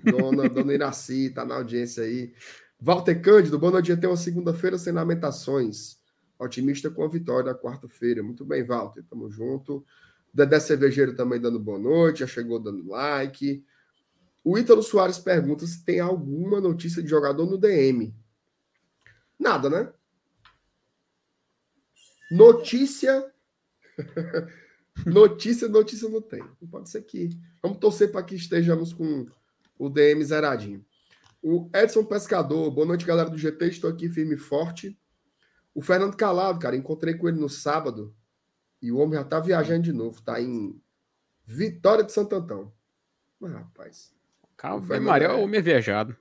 Dona, 0.05 0.49
dona 0.49 0.73
Iraci, 0.73 1.29
tá 1.31 1.45
na 1.45 1.57
audiência 1.57 2.05
aí. 2.05 2.33
Walter 2.81 3.21
Cândido, 3.21 3.59
boa 3.59 3.73
noite, 3.73 3.89
GT, 3.89 4.07
uma 4.07 4.17
segunda-feira 4.17 4.79
sem 4.79 4.93
lamentações. 4.93 5.99
Otimista 6.39 6.89
com 6.89 7.03
a 7.03 7.09
vitória 7.09 7.53
da 7.53 7.59
quarta-feira. 7.59 8.23
Muito 8.23 8.45
bem, 8.45 8.63
Walter, 8.63 9.03
tamo 9.11 9.29
junto. 9.29 9.85
Dedé 10.33 10.61
Cervejeiro 10.61 11.17
também 11.17 11.41
dando 11.41 11.59
boa 11.59 11.81
noite, 11.81 12.21
já 12.21 12.29
chegou 12.29 12.61
dando 12.61 12.87
like. 12.89 13.65
O 14.45 14.57
Ítalo 14.57 14.81
Soares 14.81 15.19
pergunta 15.19 15.67
se 15.67 15.85
tem 15.85 15.99
alguma 15.99 16.61
notícia 16.61 17.03
de 17.03 17.09
jogador 17.09 17.45
no 17.45 17.59
DM. 17.59 18.15
Nada, 19.37 19.69
né? 19.69 19.93
Notícia. 22.31 23.33
notícia, 25.07 25.69
notícia 25.69 26.09
não 26.09 26.21
tem. 26.21 26.43
Pode 26.71 26.89
ser 26.89 27.03
que. 27.03 27.31
Vamos 27.63 27.79
torcer 27.79 28.11
para 28.11 28.23
que 28.23 28.35
estejamos 28.35 28.93
com 28.93 29.27
o 29.79 29.89
DM 29.89 30.23
zeradinho. 30.25 30.85
O 31.43 31.71
Edson 31.75 32.05
Pescador, 32.05 32.71
boa 32.71 32.87
noite, 32.87 33.07
galera 33.07 33.31
do 33.31 33.39
GT. 33.39 33.69
Estou 33.69 33.91
aqui 33.91 34.09
firme 34.09 34.35
e 34.35 34.39
forte. 34.39 34.99
O 35.75 35.81
Fernando 35.81 36.17
Calado, 36.17 36.59
cara, 36.59 36.77
encontrei 36.77 37.15
com 37.15 37.29
ele 37.29 37.39
no 37.39 37.49
sábado 37.49 38.15
e 38.83 38.91
o 38.91 38.99
homem 38.99 39.19
já 39.19 39.25
tá 39.25 39.39
viajando 39.39 39.83
de 39.83 39.93
novo. 39.93 40.21
Tá 40.23 40.41
em 40.41 40.81
Vitória 41.45 42.05
de 42.05 42.13
Santo 42.13 42.35
Antão. 42.35 42.73
Mas, 43.41 43.53
rapaz. 43.53 44.15
Calma, 44.57 45.01
Maria 45.01 45.29
é 45.29 45.33
o 45.33 45.41
homem 45.41 45.61
é 45.61 45.63
viajado. 45.63 46.17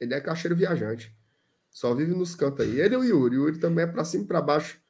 Ele 0.00 0.14
é 0.14 0.20
caixeiro 0.20 0.56
viajante. 0.56 1.14
Só 1.70 1.94
vive 1.94 2.12
nos 2.12 2.34
cantos 2.34 2.66
aí. 2.66 2.80
Ele 2.80 2.94
e 2.94 2.98
o 2.98 3.04
Yuri. 3.04 3.38
O 3.38 3.46
Yuri 3.46 3.58
também 3.60 3.84
é 3.84 3.86
pra 3.86 4.04
cima 4.04 4.24
e 4.24 4.26
pra 4.26 4.42
baixo. 4.42 4.81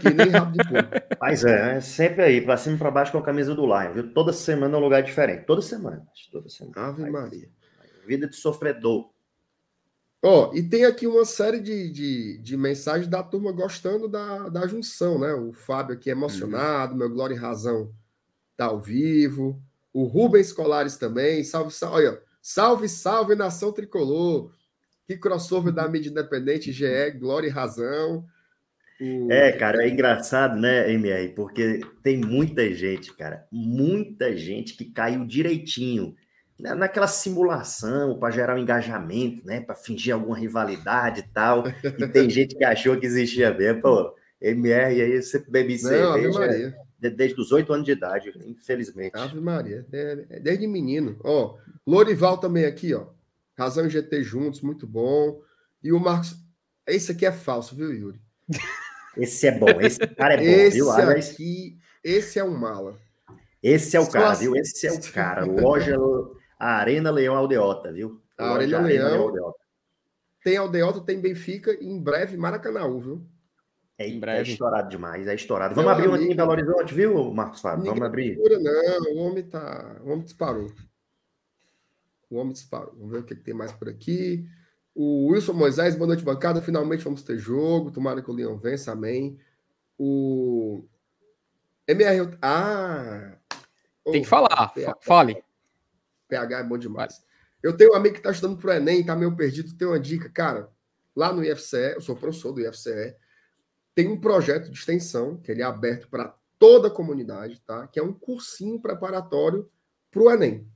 Que 0.00 0.10
nem 0.10 0.28
rabo 0.28 0.52
de 0.52 0.58
porco. 0.58 0.90
Mas 1.20 1.44
é, 1.44 1.76
é 1.76 1.80
sempre 1.80 2.22
aí, 2.22 2.40
pra 2.40 2.56
cima 2.56 2.76
e 2.76 2.78
pra 2.78 2.90
baixo 2.90 3.12
com 3.12 3.18
a 3.18 3.22
camisa 3.22 3.54
do 3.54 3.66
Lion, 3.66 3.92
viu? 3.92 4.14
Toda 4.14 4.32
semana 4.32 4.74
é 4.74 4.78
um 4.78 4.82
lugar 4.82 5.02
diferente. 5.02 5.44
Toda 5.44 5.60
semana. 5.60 6.06
Toda 6.32 6.48
semana. 6.48 6.88
Ave 6.88 7.02
Mas, 7.02 7.12
Maria. 7.12 7.48
Vida 8.06 8.26
de 8.26 8.36
sofredor. 8.36 9.10
Ó, 10.22 10.50
oh, 10.50 10.54
e 10.54 10.62
tem 10.62 10.84
aqui 10.84 11.06
uma 11.06 11.24
série 11.24 11.60
de, 11.60 11.90
de, 11.90 12.38
de, 12.38 12.56
mensagens 12.56 13.08
da 13.08 13.22
turma 13.22 13.52
gostando 13.52 14.06
da, 14.06 14.50
da 14.50 14.66
junção, 14.66 15.18
né? 15.18 15.32
O 15.32 15.52
Fábio 15.52 15.94
aqui 15.94 16.10
emocionado, 16.10 16.92
uhum. 16.92 16.98
meu 16.98 17.08
Glória 17.08 17.34
e 17.34 17.38
Razão 17.38 17.90
tá 18.54 18.66
ao 18.66 18.78
vivo. 18.78 19.62
O 19.92 20.04
Rubens 20.04 20.52
Colares 20.52 20.98
também. 20.98 21.42
Salve, 21.42 21.72
salve. 21.72 21.96
Olha, 21.96 22.22
salve, 22.42 22.88
salve, 22.88 23.34
nação 23.34 23.72
tricolor. 23.72 24.52
Que 25.06 25.16
crossover 25.16 25.72
da 25.72 25.88
mídia 25.88 26.10
independente, 26.10 26.70
GE, 26.70 27.10
Glória 27.18 27.48
e 27.48 27.50
Razão. 27.50 28.26
O... 29.00 29.32
É, 29.32 29.52
cara, 29.52 29.84
é 29.84 29.88
engraçado, 29.88 30.58
né, 30.58 30.92
MR? 30.92 31.28
Porque 31.30 31.80
tem 32.02 32.18
muita 32.18 32.72
gente, 32.74 33.14
cara, 33.14 33.46
muita 33.50 34.36
gente 34.36 34.74
que 34.74 34.84
caiu 34.84 35.26
direitinho 35.26 36.14
né, 36.58 36.74
naquela 36.74 37.06
simulação 37.06 38.18
para 38.18 38.30
gerar 38.30 38.54
um 38.54 38.58
engajamento, 38.58 39.44
né, 39.46 39.60
para 39.60 39.74
fingir 39.74 40.14
alguma 40.14 40.36
rivalidade 40.36 41.20
e 41.20 41.28
tal. 41.32 41.64
E 41.98 42.06
tem 42.08 42.28
gente 42.30 42.54
que 42.54 42.64
achou 42.64 42.98
que 42.98 43.06
existia 43.06 43.52
mesmo, 43.52 43.80
pô. 43.80 44.14
MR 44.40 45.02
aí 45.02 45.22
você 45.22 45.38
bebe 45.38 45.78
cerveja 45.78 46.74
desde 46.98 47.40
os 47.40 47.52
oito 47.52 47.72
anos 47.72 47.84
de 47.84 47.92
idade, 47.92 48.32
infelizmente. 48.46 49.16
Ave 49.16 49.40
Maria, 49.40 49.86
é, 49.92 50.40
desde 50.40 50.66
menino. 50.66 51.18
Ó, 51.24 51.56
Lorival 51.86 52.38
também 52.38 52.64
aqui, 52.64 52.94
ó. 52.94 53.06
Razão 53.56 53.86
e 53.86 53.90
GT 53.90 54.22
juntos, 54.22 54.60
muito 54.60 54.86
bom. 54.86 55.40
E 55.82 55.92
o 55.92 56.00
Marcos. 56.00 56.36
Esse 56.86 57.12
aqui 57.12 57.26
é 57.26 57.32
falso, 57.32 57.76
viu, 57.76 57.92
Yuri? 57.92 58.20
Esse 59.16 59.48
é 59.48 59.58
bom, 59.58 59.80
esse 59.80 59.98
cara 59.98 60.34
é 60.34 60.36
bom, 60.36 60.42
esse 60.42 60.76
viu? 60.76 60.90
Aqui, 60.90 61.78
esse 62.02 62.38
é 62.38 62.44
um 62.44 62.56
mala. 62.56 62.98
Esse 63.62 63.96
é 63.96 64.00
o 64.00 64.10
cara, 64.10 64.34
viu? 64.34 64.56
Esse 64.56 64.86
é 64.86 64.92
o 64.92 65.12
cara. 65.12 65.44
Loja 65.44 65.96
Arena 66.58 67.10
Leão 67.10 67.36
Aldeota, 67.36 67.92
viu? 67.92 68.20
A 68.38 68.54
Arena, 68.54 68.78
Arena 68.78 68.80
Leão. 68.80 69.10
Leão 69.10 69.22
Aldeota. 69.24 69.60
Tem 70.42 70.56
Aldeota, 70.56 71.00
tem 71.00 71.20
Benfica 71.20 71.72
e 71.72 71.86
em 71.86 72.00
breve 72.00 72.36
Maracanã, 72.36 72.80
viu? 72.98 73.22
É, 73.98 74.08
em 74.08 74.18
breve. 74.18 74.48
é 74.48 74.52
estourado 74.52 74.88
demais, 74.88 75.28
é 75.28 75.34
estourado. 75.34 75.74
Vamos 75.74 75.92
abrir 75.92 76.08
um 76.08 76.14
aqui 76.14 76.24
em 76.24 76.34
Belo 76.34 76.50
Horizonte, 76.50 76.94
viu, 76.94 77.30
Marcos 77.34 77.60
Fábio? 77.60 77.84
Vamos 77.84 78.02
abrir. 78.02 78.38
Não, 78.38 79.12
o 79.12 79.18
homem 79.18 79.42
tá. 79.42 80.00
O 80.02 80.10
homem 80.10 80.24
disparou. 80.24 80.72
O 82.30 82.36
homem 82.36 82.54
disparou. 82.54 82.94
Vamos 82.96 83.12
ver 83.12 83.18
o 83.18 83.24
que, 83.24 83.34
tem 83.34 83.52
mais 83.52 83.72
por 83.72 83.90
aqui. 83.90 84.48
O 84.94 85.28
Wilson 85.28 85.52
Moisés, 85.52 85.94
boa 85.94 86.08
noite, 86.08 86.24
bancada. 86.24 86.60
Finalmente 86.60 87.04
vamos 87.04 87.22
ter 87.22 87.38
jogo. 87.38 87.90
Tomara 87.90 88.22
que 88.22 88.30
o 88.30 88.34
Leão 88.34 88.58
vença, 88.58 88.92
amém. 88.92 89.38
O 89.98 90.84
MR. 91.86 92.36
Ah! 92.42 93.36
Tem 94.04 94.22
que 94.22 94.28
falar, 94.28 94.72
PH, 94.74 94.98
fale. 95.02 95.44
PH 96.28 96.58
é 96.58 96.64
bom 96.64 96.78
demais. 96.78 97.22
Eu 97.62 97.76
tenho 97.76 97.92
um 97.92 97.94
amigo 97.94 98.14
que 98.14 98.20
está 98.20 98.30
estudando 98.30 98.58
para 98.58 98.70
o 98.70 98.74
Enem, 98.74 99.00
está 99.00 99.14
meio 99.14 99.36
perdido. 99.36 99.76
Tem 99.76 99.86
uma 99.86 100.00
dica, 100.00 100.28
cara. 100.28 100.70
Lá 101.14 101.32
no 101.32 101.44
IFCE, 101.44 101.94
eu 101.94 102.00
sou 102.00 102.16
professor 102.16 102.52
do 102.52 102.60
IFCE, 102.60 103.14
tem 103.94 104.08
um 104.08 104.20
projeto 104.20 104.70
de 104.70 104.78
extensão 104.78 105.36
que 105.36 105.50
ele 105.50 105.60
é 105.60 105.64
aberto 105.64 106.08
para 106.08 106.34
toda 106.58 106.88
a 106.88 106.90
comunidade, 106.90 107.60
tá? 107.60 107.86
Que 107.88 107.98
é 107.98 108.02
um 108.02 108.12
cursinho 108.12 108.80
preparatório 108.80 109.68
para 110.10 110.22
o 110.22 110.30
Enem 110.30 110.66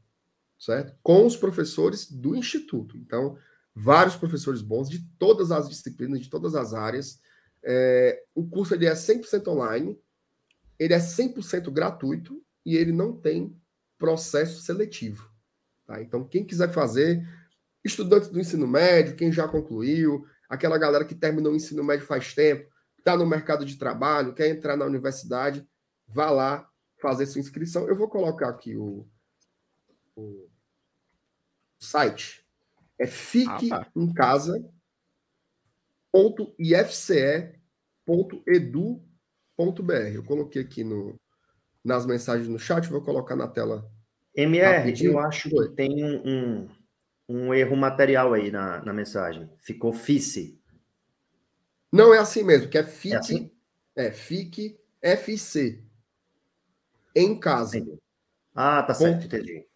certo? 0.64 0.94
Com 1.02 1.26
os 1.26 1.37
professores 1.37 2.11
do 2.11 2.35
Instituto. 2.35 2.97
Então, 2.97 3.37
vários 3.74 4.14
professores 4.16 4.62
bons 4.62 4.88
de 4.88 5.00
todas 5.18 5.50
as 5.50 5.68
disciplinas, 5.68 6.20
de 6.20 6.30
todas 6.30 6.54
as 6.54 6.72
áreas. 6.72 7.20
É, 7.62 8.22
o 8.34 8.46
curso 8.46 8.74
ele 8.74 8.86
é 8.86 8.92
100% 8.92 9.48
online, 9.48 9.98
ele 10.78 10.94
é 10.94 10.98
100% 10.98 11.70
gratuito 11.72 12.42
e 12.64 12.76
ele 12.76 12.92
não 12.92 13.16
tem 13.16 13.58
processo 13.98 14.60
seletivo. 14.62 15.28
Tá? 15.86 16.00
Então, 16.00 16.24
quem 16.24 16.44
quiser 16.44 16.72
fazer, 16.72 17.26
estudantes 17.84 18.28
do 18.28 18.40
ensino 18.40 18.66
médio, 18.66 19.16
quem 19.16 19.32
já 19.32 19.48
concluiu, 19.48 20.26
aquela 20.48 20.78
galera 20.78 21.04
que 21.04 21.14
terminou 21.14 21.52
o 21.52 21.56
ensino 21.56 21.82
médio 21.82 22.06
faz 22.06 22.34
tempo, 22.34 22.68
está 22.98 23.16
no 23.16 23.26
mercado 23.26 23.64
de 23.64 23.76
trabalho, 23.76 24.34
quer 24.34 24.48
entrar 24.48 24.76
na 24.76 24.86
universidade, 24.86 25.66
vá 26.06 26.30
lá 26.30 26.68
fazer 26.96 27.26
sua 27.26 27.40
inscrição. 27.40 27.88
Eu 27.88 27.96
vou 27.96 28.08
colocar 28.08 28.48
aqui 28.48 28.76
o, 28.76 29.06
o 30.16 30.48
site. 31.78 32.43
É 33.04 33.06
fique 33.06 33.70
ah, 33.70 33.84
tá. 33.84 33.90
em 33.94 34.11
casa 34.14 34.58
Eu 40.14 40.25
coloquei 40.25 40.62
aqui 40.62 40.82
no, 40.82 41.20
nas 41.84 42.06
mensagens 42.06 42.49
no 42.49 42.58
chat, 42.58 42.88
vou 42.88 43.02
colocar 43.02 43.37
na 43.37 43.46
tela. 43.46 43.87
MR, 44.34 44.78
rapidinho. 44.78 45.12
eu 45.12 45.18
acho 45.18 45.50
que 45.50 45.68
tem 45.76 46.02
um, 46.02 46.66
um, 47.28 47.52
erro 47.52 47.76
material 47.76 48.32
aí 48.32 48.50
na, 48.50 48.82
na 48.82 48.92
mensagem. 48.94 49.50
Ficou 49.61 49.92
FICE. 49.92 50.58
Não 51.92 52.14
é 52.14 52.18
assim 52.18 52.42
mesmo, 52.42 52.70
que 52.70 52.78
é 52.78 52.84
fique, 52.84 53.14
é, 53.14 53.18
assim? 53.18 53.50
é 53.94 54.11
fique 54.11 54.80
FC. 55.02 55.84
Em 57.14 57.38
casa. 57.38 57.76
Entendi. 57.76 57.99
Ah, 58.54 58.82
tá 58.82 58.94
certo, 58.94 59.23
ponto, 59.23 59.26
entendi. 59.26 59.66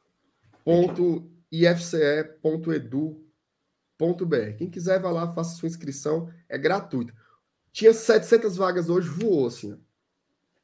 Ponto 0.65 1.38
ifce.edu.br. 1.51 3.27
Quem 4.57 4.71
quiser, 4.71 5.01
vá 5.01 5.11
lá, 5.11 5.33
faça 5.33 5.57
sua 5.57 5.69
inscrição, 5.69 6.33
é 6.49 6.57
gratuito. 6.59 7.15
Tinha 7.73 7.93
700 7.93 8.57
vagas 8.57 8.89
hoje, 8.89 9.09
voou 9.09 9.47
assim. 9.47 9.81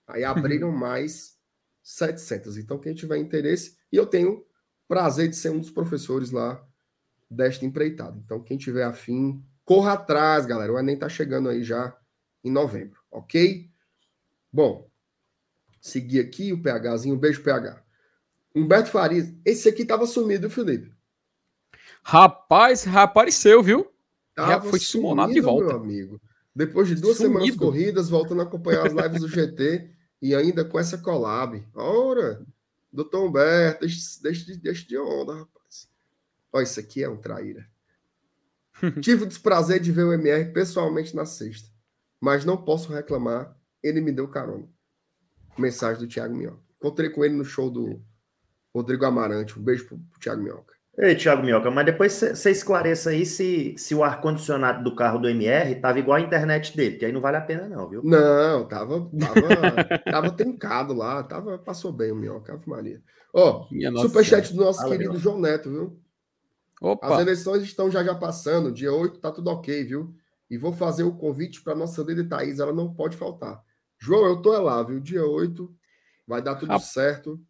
Aí 0.07 0.25
abriram 0.25 0.71
mais 0.73 1.39
700. 1.83 2.59
Então, 2.59 2.79
quem 2.79 2.95
tiver 2.95 3.19
interesse, 3.19 3.77
e 3.93 3.97
eu 3.97 4.07
tenho 4.07 4.45
prazer 4.89 5.29
de 5.29 5.37
ser 5.37 5.51
um 5.51 5.59
dos 5.59 5.71
professores 5.71 6.31
lá 6.31 6.67
desta 7.31 7.65
empreitada. 7.65 8.19
Então, 8.19 8.43
quem 8.43 8.57
tiver 8.57 8.85
afim, 8.85 9.45
corra 9.65 9.93
atrás, 9.95 10.47
galera. 10.47 10.73
O 10.73 10.79
Enem 10.79 10.99
tá 10.99 11.09
chegando 11.09 11.49
aí 11.49 11.63
já 11.63 11.97
em 12.43 12.51
novembro, 12.51 13.01
ok? 13.11 13.71
Bom, 14.53 14.91
seguir 15.81 16.21
aqui 16.21 16.53
o 16.53 16.63
PHzinho, 16.63 17.15
um 17.15 17.19
beijo 17.19 17.43
PH. 17.43 17.84
Humberto 18.55 18.91
Farias, 18.91 19.33
esse 19.45 19.69
aqui 19.69 19.85
tava 19.85 20.07
sumido, 20.07 20.49
Felipe. 20.49 20.93
Rapaz, 22.03 22.87
apareceu, 22.87 23.63
viu? 23.63 23.91
Tava 24.35 24.53
Já 24.53 24.61
foi 24.61 24.79
sumonado 24.79 25.33
de 25.33 25.41
volta. 25.41 25.67
Meu 25.67 25.77
amigo. 25.77 26.21
Depois 26.55 26.87
de 26.87 26.95
duas 26.95 27.17
sumido. 27.17 27.41
semanas 27.41 27.57
corridas, 27.57 28.09
voltando 28.09 28.43
a 28.43 28.45
acompanhar 28.45 28.87
as 28.87 28.93
lives 28.93 29.21
do 29.21 29.29
GT 29.29 29.91
e 30.23 30.35
ainda 30.35 30.65
com 30.65 30.79
essa 30.79 30.99
collab. 30.99 31.67
Ora, 31.75 32.45
doutor 32.93 33.27
Humberto, 33.27 33.81
deixa, 33.81 34.23
deixa, 34.23 34.57
deixa 34.57 34.87
de 34.87 34.97
onda, 34.97 35.35
rapaz. 35.35 35.89
Olha, 36.53 36.63
isso 36.63 36.79
aqui 36.79 37.03
é 37.03 37.09
um 37.09 37.17
traíra. 37.17 37.67
Tive 39.01 39.25
o 39.25 39.27
desprazer 39.27 39.81
de 39.81 39.91
ver 39.91 40.05
o 40.05 40.13
MR 40.13 40.53
pessoalmente 40.53 41.15
na 41.15 41.27
sexta, 41.27 41.69
mas 42.21 42.45
não 42.45 42.57
posso 42.57 42.93
reclamar, 42.93 43.57
ele 43.83 44.01
me 44.01 44.13
deu 44.13 44.29
carona. 44.29 44.69
Mensagem 45.59 46.01
do 46.01 46.09
Thiago 46.09 46.35
Minhoca. 46.35 46.63
Encontrei 46.77 47.11
com 47.11 47.25
ele 47.25 47.35
no 47.35 47.45
show 47.45 47.71
do 47.71 48.01
Rodrigo 48.75 49.05
Amarante. 49.05 49.59
Um 49.59 49.63
beijo 49.63 49.87
pro, 49.87 49.99
pro 49.99 50.21
Thiago 50.21 50.43
Minhoca. 50.43 50.75
Ei, 50.97 51.17
Thiago 51.17 51.43
Minhoca, 51.43 51.71
mas 51.73 51.87
depois 51.87 52.13
você 52.13 52.51
esclareça 52.51 53.11
aí 53.11 53.27
se, 53.27 53.75
se 53.77 53.95
o 53.97 54.05
ar-condicionado 54.05 54.85
do 54.85 54.95
carro 54.95 55.19
do 55.19 55.29
MR 55.29 55.75
tava 55.81 55.99
igual 55.99 56.19
a 56.19 56.21
internet 56.21 56.77
dele, 56.77 56.97
que 56.97 57.05
aí 57.05 57.11
não 57.11 57.21
vale 57.21 57.37
a 57.37 57.41
pena, 57.41 57.69
não, 57.69 57.89
viu? 57.89 58.01
Não, 58.05 58.69
tava, 58.69 59.11
tava, 59.19 59.99
tava 60.05 60.31
trincado 60.31 60.95
lá, 60.95 61.23
tava, 61.25 61.59
passou 61.59 61.93
bem 61.93 62.13
o 62.13 62.17
Minhoca, 62.17 62.53
Ave 62.53 62.69
Maria. 62.69 63.03
Ó, 63.33 63.67
oh, 63.69 63.99
superchat 63.99 64.55
do 64.55 64.65
nosso 64.65 64.89
querido 64.89 65.19
João 65.19 65.41
Neto, 65.41 65.69
viu? 65.69 66.01
Opa. 66.81 67.15
As 67.15 67.21
eleições 67.21 67.65
estão 67.65 67.91
já 67.91 68.05
já 68.05 68.15
passando, 68.15 68.71
dia 68.71 68.93
8 68.93 69.19
tá 69.19 69.33
tudo 69.33 69.51
ok, 69.51 69.83
viu? 69.83 70.15
E 70.49 70.57
vou 70.57 70.73
fazer 70.73 71.03
o 71.03 71.17
convite 71.17 71.61
para 71.61 71.75
nossa 71.75 72.03
líder 72.03 72.29
Thaís, 72.29 72.61
ela 72.61 72.73
não 72.73 72.95
pode 72.95 73.17
faltar. 73.17 73.61
João, 73.99 74.27
eu 74.27 74.41
tô 74.41 74.51
lá, 74.61 74.81
viu? 74.85 75.01
Dia 75.01 75.27
8, 75.27 75.75
vai 76.25 76.41
dar 76.41 76.55
tudo 76.55 76.79
certo. 76.79 77.41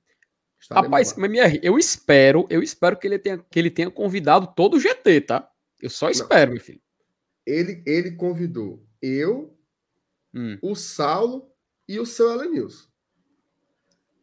Rapaz, 0.71 1.17
MR, 1.19 1.61
eu 1.63 1.79
espero, 1.79 2.47
eu 2.49 2.63
espero 2.63 2.97
que 2.97 3.07
ele 3.07 3.19
tenha, 3.19 3.39
que 3.39 3.59
ele 3.59 3.71
tenha 3.71 3.91
convidado 3.91 4.53
todo 4.55 4.75
o 4.75 4.81
GT, 4.81 5.21
tá? 5.23 5.51
Eu 5.81 5.91
só 5.91 6.09
espero, 6.09 6.51
não. 6.51 6.55
meu 6.55 6.65
filho. 6.65 6.81
Ele, 7.47 7.83
ele 7.87 8.13
convidou 8.13 8.87
eu, 9.03 9.55
hum. 10.33 10.59
o 10.63 10.75
Saulo 10.75 11.51
e 11.87 12.01
o 12.01 12.07
seu 12.07 12.31
Elenilson. 12.33 12.89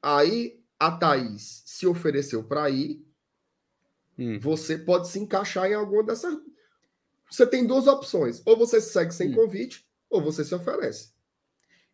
Aí 0.01 0.59
a 0.79 0.91
Thaís 0.91 1.61
se 1.65 1.85
ofereceu 1.85 2.43
para 2.43 2.69
ir. 2.69 3.05
Hum. 4.17 4.39
Você 4.39 4.77
pode 4.77 5.09
se 5.09 5.19
encaixar 5.19 5.69
em 5.69 5.75
alguma 5.75 6.03
dessas. 6.03 6.35
Você 7.29 7.45
tem 7.45 7.67
duas 7.67 7.85
opções. 7.85 8.41
Ou 8.45 8.57
você 8.57 8.81
segue 8.81 9.13
sem 9.13 9.29
hum. 9.29 9.35
convite, 9.35 9.87
ou 10.09 10.21
você 10.21 10.43
se 10.43 10.55
oferece. 10.55 11.10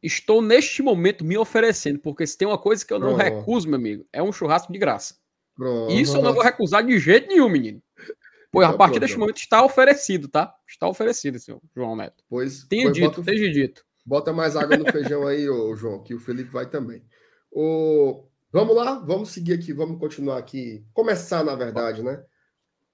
Estou 0.01 0.41
neste 0.41 0.81
momento 0.83 1.25
me 1.25 1.37
oferecendo, 1.37 1.99
porque 1.99 2.25
se 2.27 2.37
tem 2.37 2.47
uma 2.47 2.57
coisa 2.57 2.85
que 2.85 2.93
eu 2.93 2.99
não 2.99 3.15
Pronto. 3.15 3.23
recuso, 3.23 3.67
meu 3.67 3.77
amigo, 3.77 4.05
é 4.13 4.21
um 4.21 4.31
churrasco 4.31 4.71
de 4.71 4.77
graça. 4.77 5.15
Pronto. 5.55 5.91
Isso 5.91 6.17
eu 6.17 6.21
não 6.21 6.33
vou 6.33 6.43
recusar 6.43 6.85
de 6.85 6.99
jeito 6.99 7.27
nenhum, 7.27 7.49
menino. 7.49 7.81
Pois 8.51 8.65
a 8.65 8.69
então, 8.69 8.77
partir 8.77 8.99
deste 8.99 9.17
momento 9.17 9.37
está 9.37 9.63
oferecido, 9.63 10.27
tá? 10.27 10.53
Está 10.67 10.87
oferecido, 10.87 11.39
senhor 11.39 11.61
João 11.75 11.95
Neto. 11.95 12.23
Pois. 12.29 12.63
Tenha 12.63 12.85
pois 12.85 12.95
dito, 12.95 13.19
esteja 13.19 13.51
dito. 13.51 13.85
Bota 14.05 14.31
mais 14.31 14.55
água 14.55 14.77
no 14.77 14.89
feijão 14.89 15.27
aí, 15.27 15.49
ô, 15.49 15.75
João, 15.75 16.01
que 16.01 16.13
o 16.13 16.19
Felipe 16.19 16.49
vai 16.49 16.69
também. 16.69 17.03
O... 17.51 18.23
Vamos 18.51 18.75
lá, 18.75 18.99
vamos 18.99 19.29
seguir 19.29 19.53
aqui, 19.53 19.73
vamos 19.73 19.99
continuar 19.99 20.37
aqui. 20.37 20.85
Começar, 20.93 21.43
na 21.43 21.55
verdade, 21.55 22.01
né? 22.01 22.23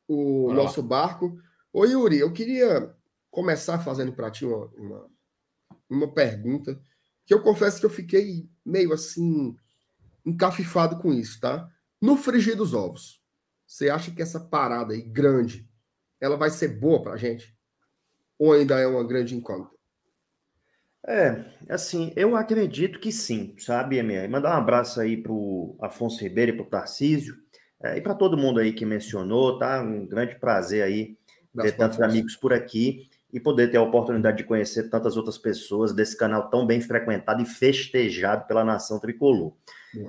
O 0.07 0.51
nosso 0.53 0.81
barco. 0.81 1.37
Ô, 1.71 1.85
Yuri, 1.85 2.17
eu 2.17 2.33
queria 2.33 2.93
começar 3.29 3.79
fazendo 3.79 4.13
para 4.13 4.31
ti 4.31 4.45
uma, 4.45 4.65
uma, 4.75 5.09
uma 5.89 6.13
pergunta 6.13 6.81
que 7.25 7.33
eu 7.33 7.41
confesso 7.41 7.79
que 7.79 7.85
eu 7.85 7.89
fiquei 7.89 8.49
meio 8.65 8.93
assim 8.93 9.55
encafifado 10.25 10.97
com 10.99 11.13
isso, 11.13 11.39
tá? 11.39 11.69
No 12.01 12.17
frigir 12.17 12.55
dos 12.55 12.73
ovos, 12.73 13.21
você 13.65 13.89
acha 13.89 14.11
que 14.11 14.21
essa 14.21 14.39
parada 14.39 14.93
aí 14.93 15.01
grande, 15.01 15.67
ela 16.19 16.37
vai 16.37 16.49
ser 16.49 16.79
boa 16.79 17.01
para 17.01 17.13
a 17.13 17.17
gente? 17.17 17.55
Ou 18.37 18.53
ainda 18.53 18.79
é 18.79 18.87
uma 18.87 19.03
grande 19.03 19.35
incógnita? 19.35 19.73
É, 21.05 21.43
assim, 21.69 22.13
eu 22.15 22.35
acredito 22.35 22.99
que 22.99 23.11
sim, 23.11 23.55
sabe, 23.57 23.97
MR? 23.97 24.27
Mandar 24.29 24.55
um 24.55 24.61
abraço 24.61 25.01
aí 25.01 25.17
pro 25.21 25.75
Afonso 25.81 26.21
Ribeiro 26.21 26.53
e 26.53 26.55
pro 26.55 26.69
Tarcísio, 26.69 27.35
é, 27.81 27.97
e 27.97 28.01
para 28.01 28.15
todo 28.15 28.37
mundo 28.37 28.59
aí 28.59 28.71
que 28.71 28.85
mencionou, 28.85 29.59
tá? 29.59 29.81
Um 29.81 30.05
grande 30.05 30.39
prazer 30.39 30.81
aí 30.81 31.17
ter 31.61 31.73
tantos 31.73 32.01
amigos 32.01 32.35
por 32.35 32.53
aqui 32.53 33.09
e 33.33 33.39
poder 33.39 33.71
ter 33.71 33.77
a 33.77 33.81
oportunidade 33.81 34.37
de 34.37 34.43
conhecer 34.43 34.91
tantas 34.91 35.17
outras 35.17 35.39
pessoas 35.39 35.91
desse 35.91 36.15
canal 36.15 36.51
tão 36.51 36.67
bem 36.67 36.79
frequentado 36.79 37.41
e 37.41 37.45
festejado 37.45 38.45
pela 38.45 38.63
nação 38.63 38.99
tricolor. 38.99 39.53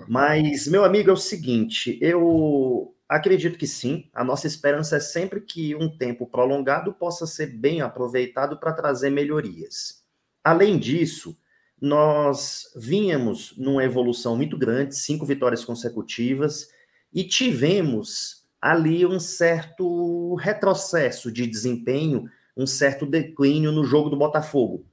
Mas, 0.07 0.69
meu 0.69 0.85
amigo, 0.85 1.09
é 1.09 1.13
o 1.13 1.17
seguinte, 1.17 1.99
eu 2.03 2.95
acredito 3.09 3.57
que 3.57 3.67
sim, 3.67 4.11
a 4.13 4.23
nossa 4.23 4.47
esperança 4.47 4.97
é 4.97 5.01
sempre 5.01 5.41
que 5.41 5.75
um 5.75 5.89
tempo 5.97 6.27
prolongado 6.27 6.93
possa 6.93 7.27
ser 7.27 7.47
bem 7.47 7.81
aproveitado 7.81 8.59
para 8.59 8.75
trazer 8.75 9.09
melhorias. 9.09 10.05
Além 10.43 10.79
disso, 10.79 11.35
nós 11.81 12.73
vínhamos 12.77 13.55
numa 13.57 13.85
evolução 13.85 14.37
muito 14.37 14.59
grande, 14.59 14.97
cinco 14.97 15.25
vitórias 15.25 15.65
consecutivas, 15.65 16.69
e 17.13 17.25
tivemos 17.25 18.45
ali 18.61 19.07
um 19.07 19.21
certo 19.21 20.35
retrocesso 20.35 21.31
de 21.33 21.47
desempenho 21.47 22.29
um 22.57 22.67
certo 22.67 23.05
declínio 23.07 23.73
no 23.73 23.85
jogo 23.85 24.09
do 24.09 24.17
Botafogo. 24.17 24.87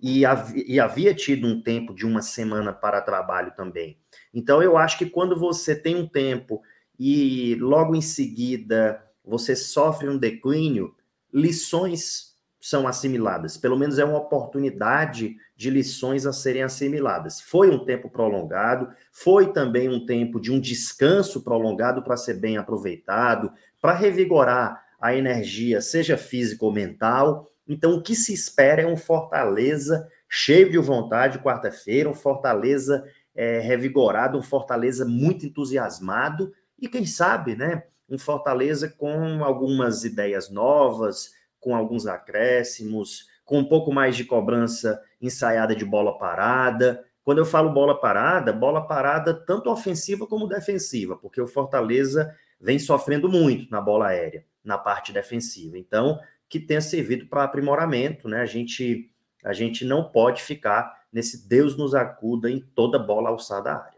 E, 0.00 0.26
hav 0.26 0.52
e 0.54 0.78
havia 0.78 1.14
tido 1.14 1.46
um 1.46 1.62
tempo 1.62 1.94
de 1.94 2.04
uma 2.04 2.20
semana 2.20 2.72
para 2.72 3.00
trabalho 3.00 3.52
também. 3.56 3.98
Então, 4.32 4.62
eu 4.62 4.76
acho 4.76 4.98
que 4.98 5.06
quando 5.06 5.38
você 5.38 5.74
tem 5.74 5.96
um 5.96 6.06
tempo 6.06 6.62
e 6.98 7.54
logo 7.56 7.94
em 7.94 8.02
seguida 8.02 9.02
você 9.24 9.56
sofre 9.56 10.08
um 10.08 10.18
declínio, 10.18 10.94
lições 11.32 12.36
são 12.60 12.88
assimiladas. 12.88 13.56
Pelo 13.56 13.76
menos 13.76 13.98
é 13.98 14.04
uma 14.04 14.18
oportunidade 14.18 15.36
de 15.56 15.70
lições 15.70 16.26
a 16.26 16.32
serem 16.32 16.62
assimiladas. 16.62 17.40
Foi 17.40 17.70
um 17.70 17.84
tempo 17.84 18.10
prolongado, 18.10 18.88
foi 19.12 19.52
também 19.52 19.88
um 19.88 20.04
tempo 20.04 20.40
de 20.40 20.52
um 20.52 20.60
descanso 20.60 21.42
prolongado 21.42 22.02
para 22.02 22.16
ser 22.16 22.34
bem 22.34 22.56
aproveitado, 22.56 23.52
para 23.80 23.94
revigorar 23.94 24.84
a 25.00 25.14
energia, 25.14 25.80
seja 25.80 26.16
física 26.16 26.64
ou 26.64 26.72
mental. 26.72 27.50
Então, 27.68 27.94
o 27.94 28.02
que 28.02 28.14
se 28.14 28.32
espera 28.32 28.82
é 28.82 28.86
um 28.86 28.96
Fortaleza 28.96 30.08
cheio 30.28 30.70
de 30.70 30.78
vontade 30.78 31.38
quarta-feira, 31.38 32.08
um 32.08 32.14
Fortaleza 32.14 33.04
é, 33.34 33.58
revigorado, 33.60 34.38
um 34.38 34.42
Fortaleza 34.42 35.04
muito 35.04 35.46
entusiasmado 35.46 36.52
e, 36.78 36.88
quem 36.88 37.06
sabe, 37.06 37.54
né, 37.54 37.84
um 38.08 38.18
Fortaleza 38.18 38.88
com 38.88 39.44
algumas 39.44 40.04
ideias 40.04 40.50
novas, 40.50 41.32
com 41.60 41.74
alguns 41.74 42.06
acréscimos, 42.06 43.26
com 43.44 43.58
um 43.58 43.64
pouco 43.64 43.92
mais 43.92 44.16
de 44.16 44.24
cobrança 44.24 45.00
ensaiada 45.20 45.74
de 45.74 45.84
bola 45.84 46.18
parada. 46.18 47.04
Quando 47.24 47.38
eu 47.38 47.44
falo 47.44 47.72
bola 47.72 47.98
parada, 47.98 48.52
bola 48.52 48.86
parada 48.86 49.34
tanto 49.34 49.70
ofensiva 49.70 50.26
como 50.26 50.48
defensiva, 50.48 51.16
porque 51.16 51.40
o 51.40 51.46
Fortaleza 51.46 52.32
vem 52.60 52.78
sofrendo 52.78 53.28
muito 53.28 53.70
na 53.70 53.80
bola 53.80 54.08
aérea 54.08 54.44
na 54.66 54.76
parte 54.76 55.12
defensiva. 55.12 55.78
Então, 55.78 56.18
que 56.48 56.60
tenha 56.60 56.80
servido 56.80 57.26
para 57.26 57.44
aprimoramento, 57.44 58.28
né? 58.28 58.40
A 58.40 58.46
gente, 58.46 59.10
a 59.44 59.52
gente 59.52 59.84
não 59.84 60.10
pode 60.10 60.42
ficar 60.42 61.06
nesse 61.12 61.48
Deus 61.48 61.76
nos 61.76 61.94
acuda 61.94 62.50
em 62.50 62.60
toda 62.60 62.98
bola 62.98 63.30
alçada 63.30 63.70
à 63.70 63.84
área. 63.84 63.96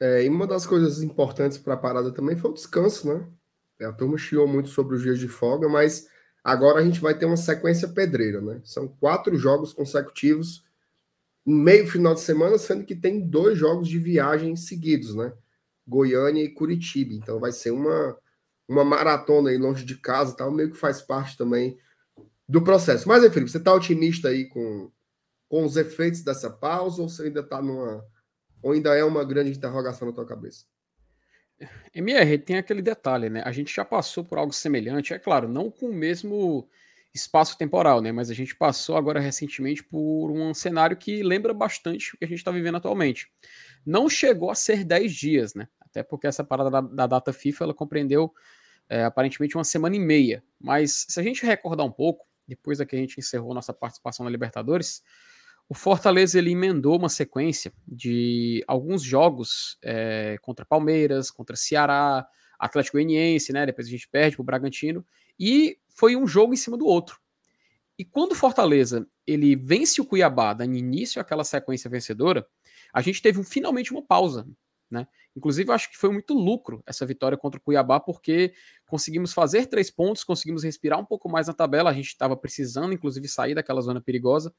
É, 0.00 0.24
e 0.24 0.28
uma 0.28 0.46
das 0.46 0.66
coisas 0.66 1.02
importantes 1.02 1.58
para 1.58 1.74
a 1.74 1.78
parada 1.78 2.12
também 2.12 2.36
foi 2.36 2.50
o 2.50 2.54
descanso, 2.54 3.12
né? 3.12 3.28
A 3.86 3.92
turma 3.92 4.16
chiou 4.16 4.46
muito 4.46 4.68
sobre 4.68 4.96
os 4.96 5.02
dias 5.02 5.18
de 5.18 5.28
folga, 5.28 5.68
mas 5.68 6.08
agora 6.42 6.80
a 6.80 6.84
gente 6.84 7.00
vai 7.00 7.16
ter 7.16 7.26
uma 7.26 7.36
sequência 7.36 7.88
pedreira, 7.88 8.40
né? 8.40 8.60
São 8.64 8.88
quatro 8.88 9.36
jogos 9.36 9.72
consecutivos, 9.72 10.64
meio 11.44 11.86
final 11.86 12.14
de 12.14 12.20
semana, 12.20 12.56
sendo 12.56 12.84
que 12.84 12.94
tem 12.94 13.20
dois 13.20 13.58
jogos 13.58 13.88
de 13.88 13.98
viagem 13.98 14.56
seguidos, 14.56 15.14
né? 15.14 15.32
Goiânia 15.86 16.42
e 16.42 16.48
Curitiba. 16.48 17.12
Então 17.12 17.38
vai 17.38 17.52
ser 17.52 17.70
uma, 17.70 18.16
uma 18.68 18.84
maratona 18.84 19.50
aí 19.50 19.58
longe 19.58 19.84
de 19.84 19.96
casa 19.96 20.36
tal, 20.36 20.50
meio 20.50 20.70
que 20.70 20.76
faz 20.76 21.02
parte 21.02 21.36
também 21.36 21.78
do 22.48 22.62
processo. 22.62 23.08
Mas, 23.08 23.22
Felipe, 23.32 23.50
você 23.50 23.58
está 23.58 23.72
otimista 23.72 24.28
aí 24.28 24.48
com, 24.48 24.90
com 25.48 25.64
os 25.64 25.76
efeitos 25.76 26.22
dessa 26.22 26.50
pausa 26.50 27.02
ou 27.02 27.08
você 27.08 27.24
ainda 27.24 27.40
está 27.40 27.60
numa. 27.60 28.04
ou 28.62 28.72
ainda 28.72 28.94
é 28.94 29.04
uma 29.04 29.24
grande 29.24 29.50
interrogação 29.50 30.08
na 30.08 30.14
tua 30.14 30.26
cabeça? 30.26 30.64
MR, 31.94 32.38
tem 32.38 32.56
aquele 32.56 32.82
detalhe, 32.82 33.30
né? 33.30 33.42
A 33.44 33.52
gente 33.52 33.74
já 33.74 33.84
passou 33.84 34.24
por 34.24 34.38
algo 34.38 34.52
semelhante, 34.52 35.14
é 35.14 35.18
claro, 35.18 35.48
não 35.48 35.70
com 35.70 35.86
o 35.86 35.94
mesmo 35.94 36.68
espaço 37.14 37.56
temporal, 37.56 38.00
né? 38.00 38.10
Mas 38.10 38.28
a 38.28 38.34
gente 38.34 38.56
passou 38.56 38.96
agora 38.96 39.20
recentemente 39.20 39.82
por 39.84 40.30
um 40.32 40.52
cenário 40.52 40.96
que 40.96 41.22
lembra 41.22 41.54
bastante 41.54 42.14
o 42.14 42.18
que 42.18 42.24
a 42.24 42.28
gente 42.28 42.38
está 42.38 42.50
vivendo 42.50 42.76
atualmente. 42.76 43.28
Não 43.86 44.10
chegou 44.10 44.50
a 44.50 44.54
ser 44.54 44.84
10 44.84 45.12
dias, 45.12 45.54
né? 45.54 45.68
Até 45.94 46.02
porque 46.02 46.26
essa 46.26 46.42
parada 46.42 46.70
da, 46.70 46.80
da 46.80 47.06
data 47.06 47.32
FIFA 47.32 47.64
ela 47.64 47.74
compreendeu 47.74 48.34
é, 48.88 49.04
aparentemente 49.04 49.56
uma 49.56 49.62
semana 49.62 49.94
e 49.94 50.00
meia. 50.00 50.42
Mas 50.60 51.06
se 51.08 51.20
a 51.20 51.22
gente 51.22 51.46
recordar 51.46 51.86
um 51.86 51.92
pouco, 51.92 52.26
depois 52.48 52.78
da 52.78 52.84
que 52.84 52.96
a 52.96 52.98
gente 52.98 53.18
encerrou 53.18 53.54
nossa 53.54 53.72
participação 53.72 54.24
na 54.24 54.30
Libertadores, 54.30 55.02
o 55.68 55.74
Fortaleza 55.74 56.36
ele 56.36 56.50
emendou 56.50 56.98
uma 56.98 57.08
sequência 57.08 57.72
de 57.86 58.62
alguns 58.66 59.02
jogos 59.02 59.78
é, 59.82 60.36
contra 60.42 60.66
Palmeiras, 60.66 61.30
contra 61.30 61.56
Ceará, 61.56 62.26
Atlético 62.58 62.96
Goianiense, 62.96 63.52
né? 63.52 63.64
Depois 63.64 63.86
a 63.86 63.90
gente 63.90 64.08
perde 64.08 64.36
para 64.36 64.42
o 64.42 64.44
Bragantino 64.44 65.06
e 65.38 65.78
foi 65.88 66.16
um 66.16 66.26
jogo 66.26 66.52
em 66.52 66.56
cima 66.56 66.76
do 66.76 66.86
outro. 66.86 67.18
E 67.96 68.04
quando 68.04 68.32
o 68.32 68.34
Fortaleza 68.34 69.06
ele 69.26 69.54
vence 69.54 70.00
o 70.00 70.04
Cuiabá, 70.04 70.52
dando 70.52 70.76
início 70.76 71.22
àquela 71.22 71.44
sequência 71.44 71.88
vencedora, 71.88 72.46
a 72.92 73.00
gente 73.00 73.22
teve 73.22 73.38
um, 73.38 73.44
finalmente 73.44 73.92
uma 73.92 74.02
pausa 74.02 74.46
né? 74.94 75.06
Inclusive, 75.36 75.72
acho 75.72 75.90
que 75.90 75.96
foi 75.96 76.10
muito 76.10 76.32
lucro 76.32 76.82
essa 76.86 77.04
vitória 77.04 77.36
contra 77.36 77.58
o 77.58 77.62
Cuiabá, 77.62 77.98
porque 77.98 78.52
conseguimos 78.86 79.32
fazer 79.32 79.66
três 79.66 79.90
pontos, 79.90 80.22
conseguimos 80.22 80.62
respirar 80.62 80.98
um 81.00 81.04
pouco 81.04 81.28
mais 81.28 81.48
na 81.48 81.52
tabela. 81.52 81.90
A 81.90 81.92
gente 81.92 82.08
estava 82.08 82.36
precisando, 82.36 82.92
inclusive, 82.92 83.26
sair 83.28 83.54
daquela 83.54 83.80
zona 83.80 84.00
perigosa. 84.00 84.54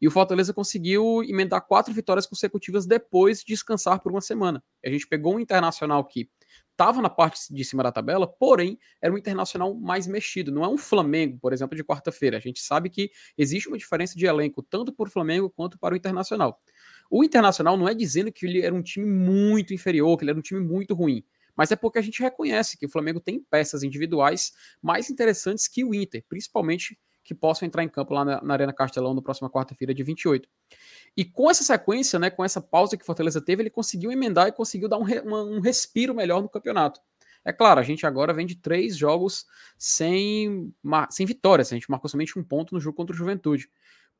E 0.00 0.06
o 0.06 0.10
Fortaleza 0.10 0.54
conseguiu 0.54 1.22
emendar 1.24 1.66
quatro 1.66 1.92
vitórias 1.92 2.26
consecutivas 2.26 2.86
depois 2.86 3.40
de 3.40 3.46
descansar 3.46 4.00
por 4.00 4.12
uma 4.12 4.20
semana. 4.20 4.62
A 4.84 4.88
gente 4.88 5.06
pegou 5.06 5.34
um 5.34 5.40
internacional 5.40 6.04
que 6.04 6.28
estava 6.80 7.02
na 7.02 7.10
parte 7.10 7.52
de 7.52 7.62
cima 7.62 7.82
da 7.82 7.92
tabela, 7.92 8.26
porém 8.26 8.78
era 9.02 9.12
um 9.12 9.18
internacional 9.18 9.74
mais 9.74 10.06
mexido. 10.06 10.50
Não 10.50 10.64
é 10.64 10.68
um 10.68 10.78
Flamengo, 10.78 11.38
por 11.38 11.52
exemplo, 11.52 11.76
de 11.76 11.84
quarta-feira. 11.84 12.38
A 12.38 12.40
gente 12.40 12.60
sabe 12.60 12.88
que 12.88 13.10
existe 13.36 13.68
uma 13.68 13.76
diferença 13.76 14.16
de 14.16 14.24
elenco 14.24 14.62
tanto 14.62 14.90
para 14.90 15.06
o 15.06 15.10
Flamengo 15.10 15.50
quanto 15.50 15.78
para 15.78 15.92
o 15.92 15.96
internacional. 15.96 16.58
O 17.10 17.24
Internacional 17.24 17.76
não 17.76 17.88
é 17.88 17.94
dizendo 17.94 18.32
que 18.32 18.46
ele 18.46 18.62
era 18.62 18.74
um 18.74 18.82
time 18.82 19.04
muito 19.04 19.74
inferior, 19.74 20.16
que 20.16 20.24
ele 20.24 20.30
era 20.30 20.38
um 20.38 20.42
time 20.42 20.60
muito 20.60 20.94
ruim, 20.94 21.24
mas 21.56 21.72
é 21.72 21.76
porque 21.76 21.98
a 21.98 22.02
gente 22.02 22.22
reconhece 22.22 22.78
que 22.78 22.86
o 22.86 22.88
Flamengo 22.88 23.20
tem 23.20 23.44
peças 23.50 23.82
individuais 23.82 24.52
mais 24.80 25.10
interessantes 25.10 25.68
que 25.68 25.84
o 25.84 25.94
Inter, 25.94 26.24
principalmente 26.28 26.96
que 27.22 27.34
possam 27.34 27.66
entrar 27.66 27.84
em 27.84 27.88
campo 27.88 28.14
lá 28.14 28.24
na, 28.24 28.42
na 28.42 28.54
Arena 28.54 28.72
Castelão 28.72 29.14
na 29.14 29.22
próxima 29.22 29.50
quarta-feira, 29.50 29.92
de 29.92 30.02
28. 30.02 30.48
E 31.16 31.24
com 31.24 31.50
essa 31.50 31.62
sequência, 31.62 32.18
né, 32.18 32.30
com 32.30 32.44
essa 32.44 32.60
pausa 32.60 32.96
que 32.96 33.04
Fortaleza 33.04 33.40
teve, 33.40 33.62
ele 33.62 33.70
conseguiu 33.70 34.10
emendar 34.10 34.48
e 34.48 34.52
conseguiu 34.52 34.88
dar 34.88 34.98
um, 34.98 35.02
re, 35.02 35.20
uma, 35.20 35.42
um 35.42 35.60
respiro 35.60 36.14
melhor 36.14 36.42
no 36.42 36.48
campeonato. 36.48 37.00
É 37.44 37.52
claro, 37.52 37.80
a 37.80 37.82
gente 37.82 38.04
agora 38.04 38.34
vem 38.34 38.46
de 38.46 38.56
três 38.56 38.96
jogos 38.96 39.46
sem, 39.78 40.74
sem 41.10 41.24
vitórias. 41.24 41.72
A 41.72 41.74
gente 41.74 41.90
marcou 41.90 42.08
somente 42.08 42.38
um 42.38 42.44
ponto 42.44 42.74
no 42.74 42.80
jogo 42.80 42.96
contra 42.96 43.14
o 43.14 43.16
Juventude. 43.16 43.68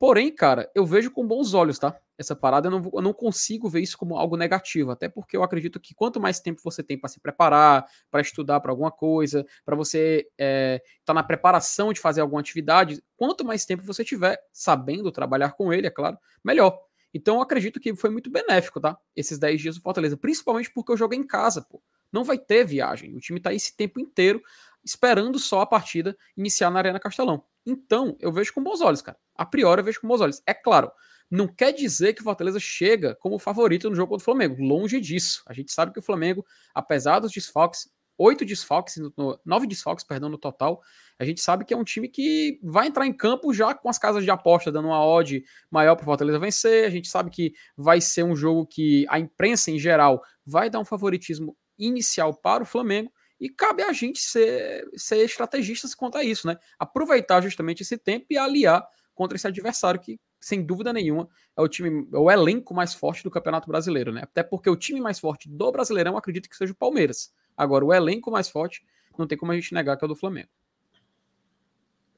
Porém, 0.01 0.33
cara, 0.33 0.67
eu 0.73 0.83
vejo 0.83 1.11
com 1.11 1.27
bons 1.27 1.53
olhos, 1.53 1.77
tá? 1.77 1.95
Essa 2.17 2.35
parada 2.35 2.65
eu 2.67 2.71
não, 2.71 2.89
eu 2.91 3.01
não 3.03 3.13
consigo 3.13 3.69
ver 3.69 3.81
isso 3.81 3.95
como 3.95 4.17
algo 4.17 4.35
negativo, 4.35 4.89
até 4.89 5.07
porque 5.07 5.37
eu 5.37 5.43
acredito 5.43 5.79
que 5.79 5.93
quanto 5.93 6.19
mais 6.19 6.39
tempo 6.39 6.59
você 6.63 6.81
tem 6.81 6.97
para 6.97 7.07
se 7.07 7.19
preparar, 7.19 7.85
para 8.09 8.19
estudar 8.19 8.59
para 8.61 8.71
alguma 8.71 8.89
coisa, 8.89 9.45
para 9.63 9.75
você 9.75 10.21
estar 10.21 10.33
é, 10.39 10.81
tá 11.05 11.13
na 11.13 11.21
preparação 11.21 11.93
de 11.93 11.99
fazer 11.99 12.21
alguma 12.21 12.41
atividade, 12.41 12.99
quanto 13.15 13.45
mais 13.45 13.63
tempo 13.63 13.83
você 13.83 14.03
tiver 14.03 14.41
sabendo 14.51 15.11
trabalhar 15.11 15.51
com 15.51 15.71
ele, 15.71 15.85
é 15.85 15.91
claro, 15.91 16.17
melhor. 16.43 16.79
Então 17.13 17.35
eu 17.35 17.41
acredito 17.43 17.79
que 17.79 17.95
foi 17.95 18.09
muito 18.09 18.31
benéfico, 18.31 18.81
tá? 18.81 18.97
Esses 19.15 19.37
10 19.37 19.61
dias 19.61 19.75
do 19.75 19.83
Fortaleza, 19.83 20.17
principalmente 20.17 20.71
porque 20.73 20.91
eu 20.91 20.97
joguei 20.97 21.19
em 21.19 21.27
casa, 21.27 21.61
pô. 21.61 21.79
Não 22.11 22.23
vai 22.23 22.39
ter 22.39 22.65
viagem. 22.65 23.15
O 23.15 23.19
time 23.19 23.39
tá 23.39 23.53
esse 23.53 23.77
tempo 23.77 23.99
inteiro 23.99 24.41
esperando 24.83 25.37
só 25.37 25.61
a 25.61 25.65
partida 25.65 26.17
iniciar 26.35 26.71
na 26.71 26.79
Arena 26.79 26.99
Castelão. 26.99 27.45
Então, 27.65 28.17
eu 28.19 28.31
vejo 28.31 28.53
com 28.53 28.63
bons 28.63 28.81
olhos, 28.81 29.01
cara. 29.01 29.17
A 29.41 29.45
priori, 29.45 29.81
eu 29.81 29.85
vejo 29.85 29.99
com 29.99 30.07
bons 30.07 30.21
olhos. 30.21 30.39
É 30.45 30.53
claro, 30.53 30.91
não 31.27 31.47
quer 31.47 31.71
dizer 31.71 32.13
que 32.13 32.21
o 32.21 32.23
Fortaleza 32.23 32.59
chega 32.59 33.15
como 33.15 33.39
favorito 33.39 33.89
no 33.89 33.95
jogo 33.95 34.09
contra 34.09 34.21
o 34.21 34.25
Flamengo. 34.25 34.61
Longe 34.61 35.01
disso. 35.01 35.41
A 35.47 35.53
gente 35.53 35.71
sabe 35.71 35.91
que 35.91 35.97
o 35.97 36.01
Flamengo, 36.01 36.45
apesar 36.75 37.17
dos 37.17 37.31
desfalques, 37.31 37.89
oito 38.19 38.45
desfalques, 38.45 38.97
no, 39.17 39.39
nove 39.43 39.65
desfalques, 39.65 40.05
perdão, 40.05 40.29
no 40.29 40.37
total, 40.37 40.79
a 41.17 41.25
gente 41.25 41.41
sabe 41.41 41.65
que 41.65 41.73
é 41.73 41.77
um 41.77 41.83
time 41.83 42.07
que 42.07 42.59
vai 42.61 42.85
entrar 42.85 43.07
em 43.07 43.11
campo 43.11 43.51
já 43.51 43.73
com 43.73 43.89
as 43.89 43.97
casas 43.97 44.23
de 44.23 44.29
aposta 44.29 44.71
dando 44.71 44.89
uma 44.89 45.03
odd 45.03 45.43
maior 45.71 45.95
para 45.95 46.03
o 46.03 46.05
Fortaleza 46.05 46.37
vencer. 46.37 46.85
A 46.85 46.91
gente 46.91 47.07
sabe 47.07 47.31
que 47.31 47.51
vai 47.75 47.99
ser 47.99 48.21
um 48.21 48.35
jogo 48.35 48.67
que 48.67 49.07
a 49.09 49.17
imprensa 49.17 49.71
em 49.71 49.79
geral 49.79 50.21
vai 50.45 50.69
dar 50.69 50.79
um 50.79 50.85
favoritismo 50.85 51.57
inicial 51.79 52.31
para 52.31 52.61
o 52.61 52.65
Flamengo. 52.65 53.11
E 53.39 53.49
cabe 53.49 53.81
a 53.81 53.91
gente 53.91 54.19
ser, 54.19 54.87
ser 54.95 55.25
estrategistas 55.25 55.95
quanto 55.95 56.15
a 56.19 56.23
isso, 56.23 56.45
né? 56.45 56.57
Aproveitar 56.77 57.41
justamente 57.41 57.81
esse 57.81 57.97
tempo 57.97 58.27
e 58.29 58.37
aliar 58.37 58.87
contra 59.13 59.35
esse 59.35 59.47
adversário 59.47 59.99
que, 59.99 60.19
sem 60.39 60.63
dúvida 60.63 60.91
nenhuma, 60.91 61.27
é 61.55 61.61
o 61.61 61.67
time, 61.67 62.07
é 62.13 62.17
o 62.17 62.29
elenco 62.29 62.73
mais 62.73 62.93
forte 62.93 63.23
do 63.23 63.31
Campeonato 63.31 63.67
Brasileiro, 63.67 64.11
né? 64.11 64.21
Até 64.23 64.43
porque 64.43 64.69
o 64.69 64.75
time 64.75 64.99
mais 64.99 65.19
forte 65.19 65.49
do 65.49 65.71
Brasileirão 65.71 66.17
acredito 66.17 66.49
que 66.49 66.55
seja 66.55 66.73
o 66.73 66.75
Palmeiras. 66.75 67.33
Agora, 67.55 67.85
o 67.85 67.93
elenco 67.93 68.31
mais 68.31 68.49
forte 68.49 68.83
não 69.17 69.27
tem 69.27 69.37
como 69.37 69.51
a 69.51 69.55
gente 69.55 69.73
negar 69.73 69.97
que 69.97 70.03
é 70.03 70.07
o 70.07 70.09
do 70.09 70.15
Flamengo. 70.15 70.49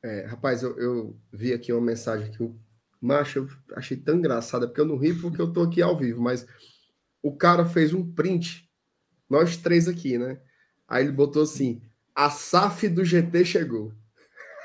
É, 0.02 0.26
rapaz, 0.26 0.62
eu, 0.62 0.78
eu, 0.78 1.18
vi 1.32 1.54
aqui 1.54 1.72
uma 1.72 1.82
mensagem 1.82 2.30
que 2.30 2.44
o 2.44 2.60
macho 3.00 3.40
eu 3.40 3.50
achei 3.76 3.96
tão 3.96 4.18
engraçada, 4.18 4.68
porque 4.68 4.82
eu 4.82 4.86
não 4.86 4.98
ri 4.98 5.14
porque 5.14 5.42
eu 5.42 5.52
tô 5.52 5.64
aqui 5.64 5.82
ao 5.82 5.98
vivo, 5.98 6.22
mas 6.22 6.46
o 7.22 7.36
cara 7.36 7.66
fez 7.66 7.94
um 7.94 8.12
print, 8.14 8.70
nós 9.30 9.56
três 9.56 9.88
aqui, 9.88 10.18
né? 10.18 10.42
Aí 10.86 11.06
ele 11.06 11.14
botou 11.14 11.44
assim: 11.44 11.82
a 12.14 12.30
SAF 12.30 12.90
do 12.90 13.06
GT 13.06 13.46
chegou. 13.46 13.94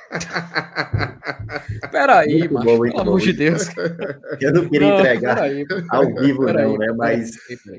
Peraí, 1.90 2.48
mano. 2.48 2.64
Bom, 2.64 2.80
pelo 2.80 3.00
amor 3.00 3.20
de 3.20 3.32
Deus. 3.32 3.68
Eu 4.40 4.52
não 4.52 4.68
queria 4.68 4.88
não, 4.88 4.98
entregar 4.98 5.40
aí, 5.40 5.64
ao 5.90 6.14
vivo, 6.14 6.52
não, 6.52 6.78
né? 6.78 6.92
Mas 6.96 7.32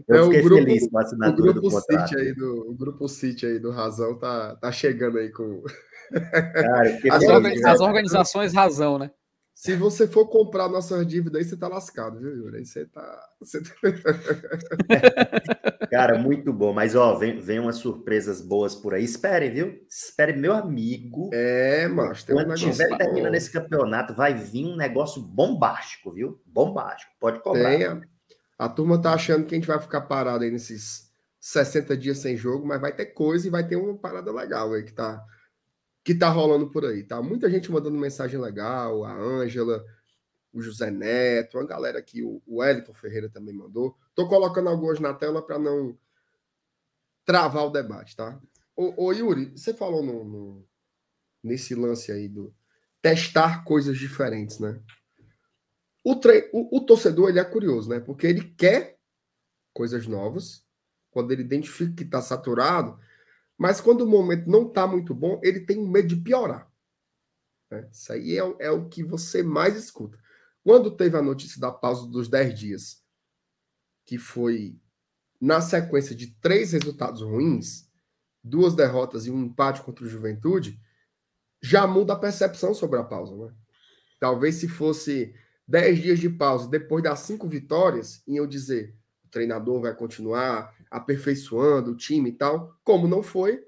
eu 0.08 0.16
é, 0.16 0.24
fiquei 0.26 0.42
grupo, 0.42 0.64
feliz 0.64 0.90
com 0.90 0.98
a 0.98 1.02
assinatura 1.02 1.54
do 1.54 1.62
contrato. 1.62 2.18
Aí 2.18 2.34
do, 2.34 2.70
o 2.70 2.76
grupo 2.76 3.08
City 3.08 3.46
aí 3.46 3.60
do 3.60 3.72
Razão 3.72 4.18
tá, 4.18 4.56
tá 4.56 4.72
chegando 4.72 5.18
aí 5.18 5.30
com. 5.30 5.64
Cara, 6.12 6.90
as, 7.12 7.26
feliz, 7.26 7.66
as 7.66 7.80
organizações 7.80 8.54
Razão, 8.54 8.98
né? 8.98 9.12
Se 9.60 9.76
você 9.76 10.08
for 10.08 10.26
comprar 10.28 10.70
nossas 10.70 11.06
dívidas 11.06 11.42
aí, 11.42 11.46
você 11.46 11.58
tá 11.58 11.68
lascado, 11.68 12.18
viu, 12.18 12.34
Yuri? 12.34 12.60
Aí 12.60 12.66
você 12.66 12.86
tá. 12.86 13.30
Você 13.42 13.62
tá... 13.62 13.72
Cara, 15.92 16.18
muito 16.18 16.54
bom. 16.54 16.72
Mas, 16.72 16.96
ó, 16.96 17.18
vem, 17.18 17.42
vem 17.42 17.60
umas 17.60 17.76
surpresas 17.76 18.40
boas 18.40 18.74
por 18.74 18.94
aí. 18.94 19.04
Espere, 19.04 19.50
viu? 19.50 19.86
Espere, 19.90 20.32
meu 20.32 20.54
amigo. 20.54 21.30
É, 21.34 21.90
mas 21.90 22.24
tem 22.24 22.38
Quando 22.38 22.52
um 22.52 22.56
tiver 22.56 22.88
terminando 22.98 23.36
esse 23.36 23.52
campeonato, 23.52 24.14
vai 24.14 24.34
vir 24.34 24.66
um 24.66 24.78
negócio 24.78 25.22
bombástico, 25.22 26.14
viu? 26.14 26.42
Bombástico. 26.46 27.12
Pode 27.20 27.42
cobrar. 27.42 27.78
Tem, 27.78 27.86
a, 27.86 28.00
a 28.58 28.70
turma 28.70 29.02
tá 29.02 29.14
achando 29.14 29.46
que 29.46 29.56
a 29.56 29.58
gente 29.58 29.68
vai 29.68 29.82
ficar 29.82 30.04
parado 30.04 30.46
aí 30.46 30.52
nesses 30.52 31.12
60 31.38 31.98
dias 31.98 32.20
sem 32.20 32.38
jogo, 32.38 32.66
mas 32.66 32.80
vai 32.80 32.96
ter 32.96 33.08
coisa 33.08 33.46
e 33.46 33.52
vai 33.52 33.68
ter 33.68 33.76
uma 33.76 33.98
parada 33.98 34.32
legal 34.32 34.72
aí 34.72 34.84
que 34.84 34.94
tá 34.94 35.22
que 36.04 36.16
tá 36.16 36.30
rolando 36.30 36.70
por 36.70 36.86
aí, 36.86 37.04
tá? 37.04 37.22
Muita 37.22 37.50
gente 37.50 37.72
mandando 37.72 37.98
mensagem 37.98 38.40
legal, 38.40 39.04
a 39.04 39.14
Ângela, 39.14 39.86
o 40.52 40.62
José 40.62 40.90
Neto, 40.90 41.60
a 41.60 41.66
galera 41.66 42.00
aqui, 42.00 42.24
o 42.24 42.42
Wellington 42.48 42.94
Ferreira 42.94 43.30
também 43.30 43.54
mandou. 43.54 43.98
Tô 44.16 44.28
colocando 44.28 44.70
algumas 44.70 45.00
na 45.00 45.14
tela 45.14 45.42
para 45.42 45.60
não 45.60 45.98
travar 47.26 47.66
o 47.66 47.70
debate, 47.70 48.16
tá? 48.16 48.40
Ô, 48.76 49.06
ô 49.06 49.14
Yuri, 49.14 49.52
você 49.52 49.74
falou 49.74 50.04
no, 50.04 50.24
no, 50.24 50.68
nesse 51.44 51.76
lance 51.76 52.12
aí 52.12 52.28
do 52.28 52.54
testar 53.02 53.64
coisas 53.64 53.98
diferentes, 53.98 54.60
né? 54.60 54.82
O, 56.04 56.16
tre... 56.16 56.50
o, 56.54 56.78
o 56.78 56.86
torcedor 56.86 57.30
ele 57.30 57.40
é 57.40 57.46
curioso, 57.46 57.90
né? 57.90 58.00
Porque 58.00 58.26
ele 58.26 58.54
quer 58.58 58.98
coisas 59.74 60.08
novas. 60.08 60.66
Quando 61.12 61.32
ele 61.32 61.42
identifica 61.42 61.94
que 61.94 62.04
está 62.04 62.22
saturado, 62.22 63.00
mas 63.60 63.82
quando 63.82 64.02
o 64.02 64.08
momento 64.08 64.50
não 64.50 64.66
está 64.66 64.88
muito 64.88 65.14
bom, 65.14 65.38
ele 65.44 65.60
tem 65.60 65.86
medo 65.86 66.08
de 66.08 66.16
piorar. 66.16 66.72
Né? 67.70 67.90
Isso 67.92 68.14
aí 68.14 68.40
é, 68.40 68.56
é, 68.60 68.72
o 68.72 68.88
que 68.88 69.04
você 69.04 69.44
mais 69.44 69.76
escuta. 69.76 70.18
Quando 70.64 70.96
teve 70.96 71.18
a 71.18 71.22
notícia 71.22 71.60
da 71.60 71.70
pausa 71.70 72.08
dos 72.08 72.30
10 72.30 72.58
dias, 72.58 73.04
que 74.06 74.18
foi 74.18 74.80
na 75.42 75.60
sequência 75.60 76.16
de 76.16 76.28
três 76.36 76.72
resultados 76.72 77.22
ruins, 77.22 77.90
duas 78.42 78.74
derrotas 78.74 79.26
e 79.26 79.32
um 79.32 79.44
empate 79.44 79.82
contra 79.82 80.06
o 80.06 80.10
Juventude, 80.10 80.80
já 81.62 81.86
muda 81.86 82.14
a 82.14 82.20
percepção 82.20 82.74
sobre 82.74 82.98
a 82.98 83.04
pausa. 83.04 83.36
Né? 83.36 83.54
Talvez 84.22 84.56
se 84.56 84.70
fosse 84.70 85.36
10 85.68 86.02
dias 86.02 86.20
de 86.20 86.30
pausa 86.30 86.70
depois 86.70 87.04
das 87.04 87.20
cinco 87.20 87.46
vitórias, 87.46 88.24
iam 88.26 88.48
dizer 88.48 88.98
o 89.26 89.30
treinador 89.30 89.82
vai 89.82 89.94
continuar, 89.94 90.74
aperfeiçoando 90.90 91.92
o 91.92 91.98
time 91.98 92.30
e 92.30 92.34
tal. 92.34 92.80
Como 92.84 93.08
não 93.08 93.22
foi, 93.22 93.64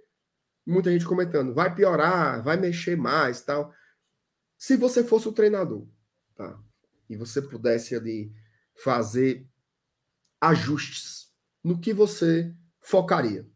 muita 0.66 0.92
gente 0.92 1.06
comentando, 1.06 1.54
vai 1.54 1.74
piorar, 1.74 2.42
vai 2.44 2.58
mexer 2.58 2.96
mais 2.96 3.42
tal. 3.42 3.74
Se 4.58 4.78
você 4.78 5.04
fosse 5.04 5.28
o 5.28 5.34
treinador, 5.34 5.88
tá? 6.36 6.60
E 7.10 7.16
você 7.16 7.42
pudesse 7.42 7.96
ali 7.96 8.32
fazer 8.84 9.48
ajustes, 10.40 11.32
no 11.64 11.80
que 11.80 11.94
você 11.94 12.56
focaria? 12.80 13.48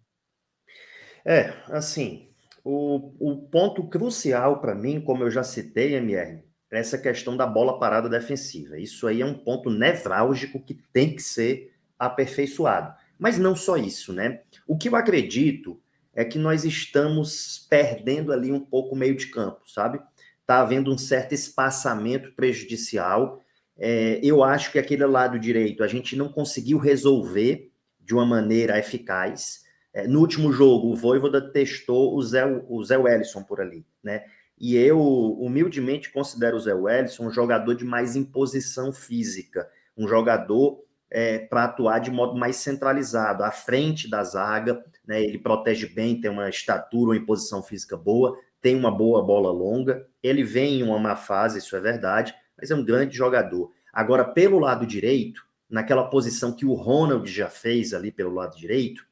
É, 1.23 1.49
assim, 1.71 2.29
o, 2.63 3.13
o 3.19 3.47
ponto 3.47 3.87
crucial 3.87 4.59
para 4.59 4.75
mim, 4.75 5.01
como 5.01 5.23
eu 5.23 5.31
já 5.31 5.43
citei, 5.43 5.95
MR, 5.95 6.43
é 6.71 6.79
essa 6.79 6.97
questão 6.97 7.35
da 7.37 7.47
bola 7.47 7.79
parada 7.79 8.09
defensiva. 8.09 8.77
Isso 8.77 9.07
aí 9.07 9.21
é 9.21 9.25
um 9.25 9.33
ponto 9.33 9.69
nevrálgico 9.69 10.61
que 10.63 10.75
tem 10.91 11.15
que 11.15 11.21
ser 11.21 11.73
aperfeiçoado. 11.97 12.93
Mas 13.17 13.37
não 13.37 13.55
só 13.55 13.77
isso, 13.77 14.13
né? 14.13 14.41
O 14.67 14.77
que 14.77 14.89
eu 14.89 14.95
acredito 14.95 15.81
é 16.13 16.23
que 16.25 16.37
nós 16.39 16.63
estamos 16.65 17.65
perdendo 17.69 18.31
ali 18.31 18.51
um 18.51 18.59
pouco 18.59 18.95
o 18.95 18.97
meio 18.97 19.15
de 19.15 19.27
campo, 19.27 19.61
sabe? 19.69 19.99
Está 20.41 20.59
havendo 20.61 20.91
um 20.93 20.97
certo 20.97 21.33
espaçamento 21.33 22.33
prejudicial 22.33 23.41
É, 23.77 24.19
eu 24.23 24.43
acho 24.43 24.71
que 24.71 24.79
aquele 24.79 25.05
lado 25.05 25.37
direito 25.39 25.83
a 25.83 25.87
gente 25.87 26.15
não 26.15 26.29
conseguiu 26.29 26.77
resolver 26.77 27.71
de 27.99 28.13
uma 28.13 28.25
maneira 28.25 28.79
eficaz. 28.79 29.63
É, 29.93 30.07
no 30.07 30.19
último 30.21 30.51
jogo, 30.53 30.91
o 30.91 30.95
Voivoda 30.95 31.41
testou 31.41 32.15
o 32.15 32.21
Zé, 32.21 32.45
o 32.45 32.83
Zé 32.83 32.97
Wellison 32.97 33.43
por 33.43 33.59
ali, 33.59 33.85
né? 34.03 34.23
E 34.57 34.77
eu, 34.77 34.99
humildemente, 35.01 36.11
considero 36.11 36.55
o 36.55 36.59
Zé 36.59 36.73
Wellison 36.73 37.27
um 37.27 37.31
jogador 37.31 37.75
de 37.75 37.83
mais 37.83 38.15
imposição 38.15 38.93
física, 38.93 39.69
um 39.97 40.07
jogador 40.07 40.84
é, 41.17 41.39
para 41.39 41.63
atuar 41.63 41.99
de 41.99 42.11
modo 42.11 42.37
mais 42.37 42.57
centralizado, 42.57 43.41
à 43.41 43.49
frente 43.49 44.09
da 44.09 44.21
zaga, 44.21 44.83
né? 45.07 45.23
Ele 45.23 45.37
protege 45.37 45.87
bem, 45.87 46.19
tem 46.19 46.29
uma 46.29 46.49
estatura, 46.49 47.11
uma 47.11 47.15
imposição 47.15 47.63
física 47.63 47.95
boa, 47.95 48.37
tem 48.61 48.75
uma 48.75 48.91
boa 48.91 49.23
bola 49.23 49.49
longa. 49.49 50.05
Ele 50.21 50.43
vem 50.43 50.79
em 50.79 50.83
uma 50.83 50.99
má 50.99 51.15
fase, 51.15 51.59
isso 51.59 51.73
é 51.73 51.79
verdade, 51.79 52.35
mas 52.59 52.69
é 52.69 52.75
um 52.75 52.83
grande 52.83 53.15
jogador. 53.15 53.71
Agora, 53.93 54.25
pelo 54.25 54.59
lado 54.59 54.85
direito, 54.85 55.41
naquela 55.69 56.03
posição 56.09 56.51
que 56.51 56.65
o 56.65 56.73
Ronald 56.73 57.31
já 57.31 57.47
fez 57.47 57.93
ali 57.93 58.11
pelo 58.11 58.33
lado 58.33 58.57
direito, 58.57 59.05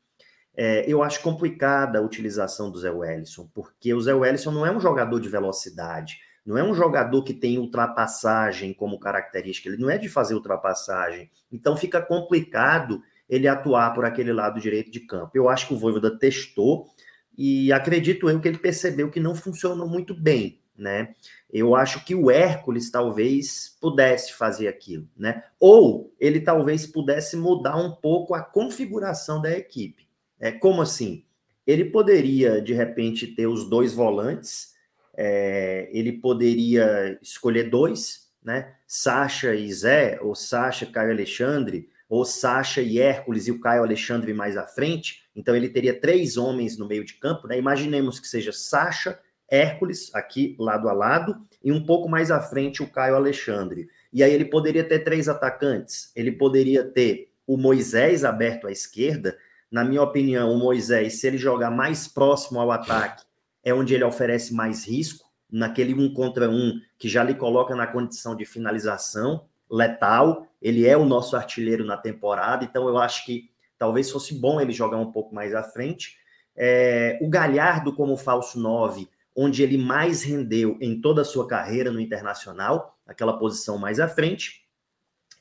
é, 0.57 0.83
eu 0.85 1.01
acho 1.01 1.21
complicada 1.21 1.99
a 1.99 2.01
utilização 2.01 2.69
do 2.69 2.79
Zé 2.79 2.91
Wellison, 2.91 3.49
porque 3.53 3.93
o 3.93 4.01
Zé 4.01 4.13
Wellison 4.13 4.51
não 4.51 4.65
é 4.65 4.75
um 4.75 4.79
jogador 4.81 5.21
de 5.21 5.29
velocidade, 5.29 6.17
não 6.45 6.57
é 6.57 6.63
um 6.63 6.73
jogador 6.73 7.23
que 7.23 7.33
tem 7.33 7.57
ultrapassagem 7.57 8.73
como 8.73 8.99
característica, 8.99 9.69
ele 9.69 9.81
não 9.81 9.89
é 9.89 9.97
de 9.97 10.09
fazer 10.09 10.35
ultrapassagem. 10.35 11.29
Então 11.51 11.77
fica 11.77 12.01
complicado 12.01 13.01
ele 13.29 13.47
atuar 13.47 13.93
por 13.93 14.05
aquele 14.05 14.33
lado 14.33 14.59
direito 14.59 14.91
de 14.91 14.99
campo. 14.99 15.31
Eu 15.33 15.49
acho 15.49 15.67
que 15.67 15.73
o 15.73 15.77
Voivoda 15.77 16.17
testou 16.17 16.87
e 17.37 17.71
acredito 17.71 18.29
eu 18.29 18.39
que 18.39 18.47
ele 18.47 18.57
percebeu 18.57 19.09
que 19.09 19.19
não 19.19 19.33
funcionou 19.33 19.87
muito 19.87 20.13
bem, 20.13 20.59
né? 20.77 21.15
Eu 21.51 21.75
acho 21.75 22.03
que 22.03 22.13
o 22.13 22.29
Hércules 22.29 22.91
talvez 22.91 23.77
pudesse 23.79 24.33
fazer 24.33 24.67
aquilo, 24.67 25.07
né? 25.17 25.43
Ou 25.59 26.13
ele 26.19 26.41
talvez 26.41 26.85
pudesse 26.85 27.37
mudar 27.37 27.77
um 27.77 27.91
pouco 27.91 28.33
a 28.33 28.41
configuração 28.41 29.41
da 29.41 29.51
equipe. 29.51 30.07
É 30.39 30.51
como 30.51 30.81
assim? 30.81 31.23
Ele 31.65 31.85
poderia 31.85 32.61
de 32.61 32.73
repente 32.73 33.27
ter 33.27 33.47
os 33.47 33.69
dois 33.69 33.93
volantes, 33.93 34.72
é, 35.15 35.89
ele 35.91 36.13
poderia 36.13 37.17
escolher 37.21 37.69
dois, 37.69 38.29
né? 38.43 38.73
Sacha 38.87 39.55
e 39.55 39.71
Zé, 39.71 40.19
ou 40.21 40.35
Sacha, 40.35 40.85
Caio 40.85 41.11
Alexandre, 41.11 41.89
ou 42.09 42.25
Sacha 42.25 42.81
e 42.81 42.99
Hércules 42.99 43.47
e 43.47 43.51
o 43.51 43.59
Caio 43.59 43.83
Alexandre 43.83 44.33
mais 44.33 44.57
à 44.57 44.67
frente. 44.67 45.23
Então 45.35 45.55
ele 45.55 45.69
teria 45.69 45.99
três 45.99 46.37
homens 46.37 46.77
no 46.77 46.87
meio 46.87 47.05
de 47.05 47.15
campo, 47.15 47.47
né? 47.47 47.57
Imaginemos 47.57 48.19
que 48.19 48.27
seja 48.27 48.51
Sacha, 48.51 49.19
Hércules, 49.49 50.13
aqui 50.13 50.55
lado 50.59 50.89
a 50.89 50.93
lado, 50.93 51.35
e 51.63 51.71
um 51.71 51.85
pouco 51.85 52.09
mais 52.09 52.31
à 52.31 52.41
frente 52.41 52.81
o 52.81 52.89
Caio 52.89 53.15
Alexandre. 53.15 53.87
E 54.11 54.23
aí 54.23 54.33
ele 54.33 54.45
poderia 54.45 54.83
ter 54.83 54.99
três 54.99 55.29
atacantes. 55.29 56.11
Ele 56.15 56.31
poderia 56.31 56.83
ter 56.83 57.29
o 57.45 57.57
Moisés 57.57 58.23
aberto 58.23 58.67
à 58.67 58.71
esquerda. 58.71 59.37
Na 59.71 59.83
minha 59.83 60.01
opinião, 60.01 60.51
o 60.51 60.57
Moisés, 60.57 61.19
se 61.19 61.27
ele 61.27 61.37
jogar 61.37 61.71
mais 61.71 62.07
próximo 62.07 62.59
ao 62.59 62.71
ataque, 62.71 63.23
é 63.63 63.73
onde 63.73 63.93
ele 63.93 64.03
oferece 64.03 64.53
mais 64.53 64.87
risco, 64.87 65.31
naquele 65.51 65.93
um 65.93 66.13
contra 66.13 66.49
um 66.49 66.79
que 66.97 67.07
já 67.07 67.23
lhe 67.23 67.35
coloca 67.35 67.75
na 67.75 67.87
condição 67.87 68.35
de 68.35 68.45
finalização 68.45 69.45
letal. 69.69 70.47
Ele 70.61 70.87
é 70.87 70.97
o 70.97 71.05
nosso 71.05 71.35
artilheiro 71.35 71.85
na 71.85 71.97
temporada, 71.97 72.63
então 72.65 72.87
eu 72.87 72.97
acho 72.97 73.25
que 73.25 73.49
talvez 73.77 74.09
fosse 74.09 74.33
bom 74.33 74.59
ele 74.59 74.71
jogar 74.71 74.97
um 74.97 75.11
pouco 75.11 75.33
mais 75.33 75.53
à 75.53 75.63
frente. 75.63 76.17
É, 76.55 77.19
o 77.21 77.29
Galhardo 77.29 77.93
como 77.93 78.17
falso 78.17 78.59
9 78.59 79.07
onde 79.35 79.63
ele 79.63 79.77
mais 79.77 80.23
rendeu 80.23 80.77
em 80.79 80.99
toda 81.01 81.21
a 81.21 81.25
sua 81.25 81.47
carreira 81.47 81.91
no 81.91 81.99
Internacional, 81.99 82.97
aquela 83.05 83.37
posição 83.37 83.77
mais 83.77 83.99
à 83.99 84.07
frente. 84.07 84.63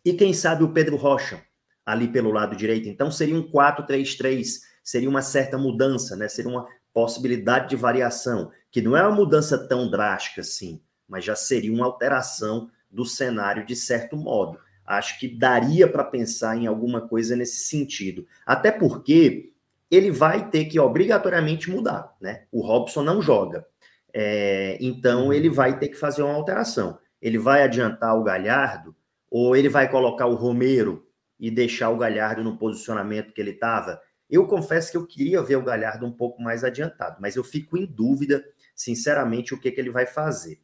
E 0.04 0.12
quem 0.14 0.32
sabe 0.32 0.64
o 0.64 0.72
Pedro 0.72 0.96
Rocha, 0.96 1.42
ali 1.84 2.08
pelo 2.08 2.32
lado 2.32 2.56
direito. 2.56 2.88
Então 2.88 3.10
seria 3.10 3.36
um 3.36 3.42
4-3-3, 3.42 4.60
seria 4.82 5.08
uma 5.08 5.22
certa 5.22 5.58
mudança, 5.58 6.16
né? 6.16 6.26
Seria 6.26 6.50
uma 6.50 6.66
possibilidade 6.92 7.70
de 7.70 7.76
variação, 7.76 8.50
que 8.70 8.82
não 8.82 8.96
é 8.96 9.02
uma 9.02 9.16
mudança 9.16 9.58
tão 9.58 9.90
drástica 9.90 10.40
assim, 10.40 10.80
mas 11.08 11.24
já 11.24 11.34
seria 11.34 11.72
uma 11.72 11.86
alteração 11.86 12.70
do 12.90 13.04
cenário 13.04 13.64
de 13.64 13.74
certo 13.74 14.16
modo. 14.16 14.58
Acho 14.84 15.18
que 15.18 15.28
daria 15.28 15.88
para 15.88 16.04
pensar 16.04 16.56
em 16.56 16.66
alguma 16.66 17.00
coisa 17.00 17.34
nesse 17.36 17.66
sentido. 17.66 18.26
Até 18.44 18.70
porque 18.70 19.52
ele 19.90 20.10
vai 20.10 20.50
ter 20.50 20.66
que 20.66 20.80
obrigatoriamente 20.80 21.70
mudar, 21.70 22.14
né? 22.20 22.44
O 22.50 22.60
Robson 22.60 23.02
não 23.02 23.22
joga. 23.22 23.66
É, 24.12 24.76
então 24.80 25.26
uhum. 25.26 25.32
ele 25.32 25.48
vai 25.48 25.78
ter 25.78 25.88
que 25.88 25.96
fazer 25.96 26.22
uma 26.22 26.34
alteração. 26.34 26.98
Ele 27.20 27.38
vai 27.38 27.62
adiantar 27.62 28.18
o 28.18 28.22
Galhardo 28.22 28.94
ou 29.30 29.56
ele 29.56 29.68
vai 29.68 29.90
colocar 29.90 30.26
o 30.26 30.34
Romero 30.34 31.06
e 31.38 31.50
deixar 31.50 31.90
o 31.90 31.96
Galhardo 31.96 32.42
no 32.42 32.58
posicionamento 32.58 33.32
que 33.32 33.40
ele 33.40 33.52
estava? 33.52 34.00
Eu 34.32 34.46
confesso 34.46 34.90
que 34.90 34.96
eu 34.96 35.06
queria 35.06 35.42
ver 35.42 35.56
o 35.56 35.62
Galhardo 35.62 36.06
um 36.06 36.10
pouco 36.10 36.40
mais 36.40 36.64
adiantado, 36.64 37.18
mas 37.20 37.36
eu 37.36 37.44
fico 37.44 37.76
em 37.76 37.84
dúvida, 37.84 38.42
sinceramente, 38.74 39.52
o 39.52 39.60
que, 39.60 39.70
que 39.70 39.78
ele 39.78 39.90
vai 39.90 40.06
fazer. 40.06 40.58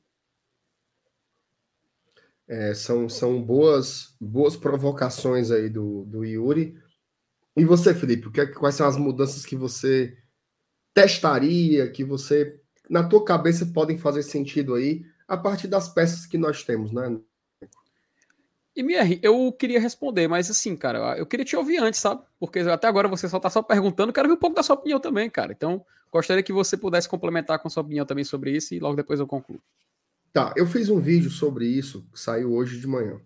É, 2.49 2.73
são, 2.73 3.11
são 3.11 3.43
boas 3.43 4.17
boas 4.19 4.57
provocações 4.57 5.51
aí 5.51 5.69
do, 5.69 6.07
do 6.07 6.25
Yuri. 6.25 6.83
E 7.55 7.63
você, 7.63 7.95
Felipe, 7.95 8.31
que, 8.31 8.47
quais 8.47 8.75
são 8.75 8.89
as 8.89 8.97
mudanças 8.97 9.45
que 9.45 9.55
você 9.55 10.17
testaria, 10.95 11.91
que 11.91 12.03
você 12.03 12.59
na 12.89 13.07
tua 13.07 13.23
cabeça 13.23 13.67
podem 13.67 13.99
fazer 13.99 14.23
sentido 14.23 14.77
aí 14.77 15.05
a 15.29 15.37
partir 15.37 15.69
das 15.69 15.91
peças 15.91 16.25
que 16.25 16.39
nós 16.39 16.65
temos, 16.65 16.91
né? 16.91 17.21
E 18.79 18.81
MR, 18.81 19.19
eu 19.25 19.53
queria 19.53 19.81
responder, 19.81 20.29
mas 20.29 20.49
assim, 20.49 20.77
cara, 20.77 21.19
eu 21.19 21.27
queria 21.27 21.45
te 21.45 21.57
ouvir 21.57 21.79
antes, 21.79 21.99
sabe? 21.99 22.23
Porque 22.39 22.61
até 22.61 22.87
agora 22.87 23.09
você 23.09 23.29
só 23.29 23.41
tá 23.41 23.51
só 23.51 23.61
perguntando, 23.61 24.13
quero 24.13 24.29
ver 24.29 24.35
um 24.35 24.39
pouco 24.39 24.55
da 24.55 24.63
sua 24.63 24.77
opinião 24.77 25.01
também, 25.01 25.29
cara. 25.29 25.51
Então, 25.51 25.85
gostaria 26.13 26.45
que 26.45 26.53
você 26.53 26.77
pudesse 26.77 27.09
complementar 27.09 27.59
com 27.59 27.69
sua 27.69 27.83
opinião 27.83 28.07
também 28.07 28.23
sobre 28.23 28.53
isso 28.53 28.73
e 28.73 28.79
logo 28.79 28.95
depois 28.95 29.19
eu 29.19 29.27
concluo. 29.27 29.61
Tá, 30.33 30.55
eu 30.57 30.65
fiz 30.65 30.89
um 30.91 31.01
vídeo 31.01 31.29
sobre 31.29 31.67
isso, 31.67 32.09
que 32.13 32.21
saiu 32.21 32.53
hoje 32.53 32.79
de 32.79 32.87
manhã, 32.87 33.21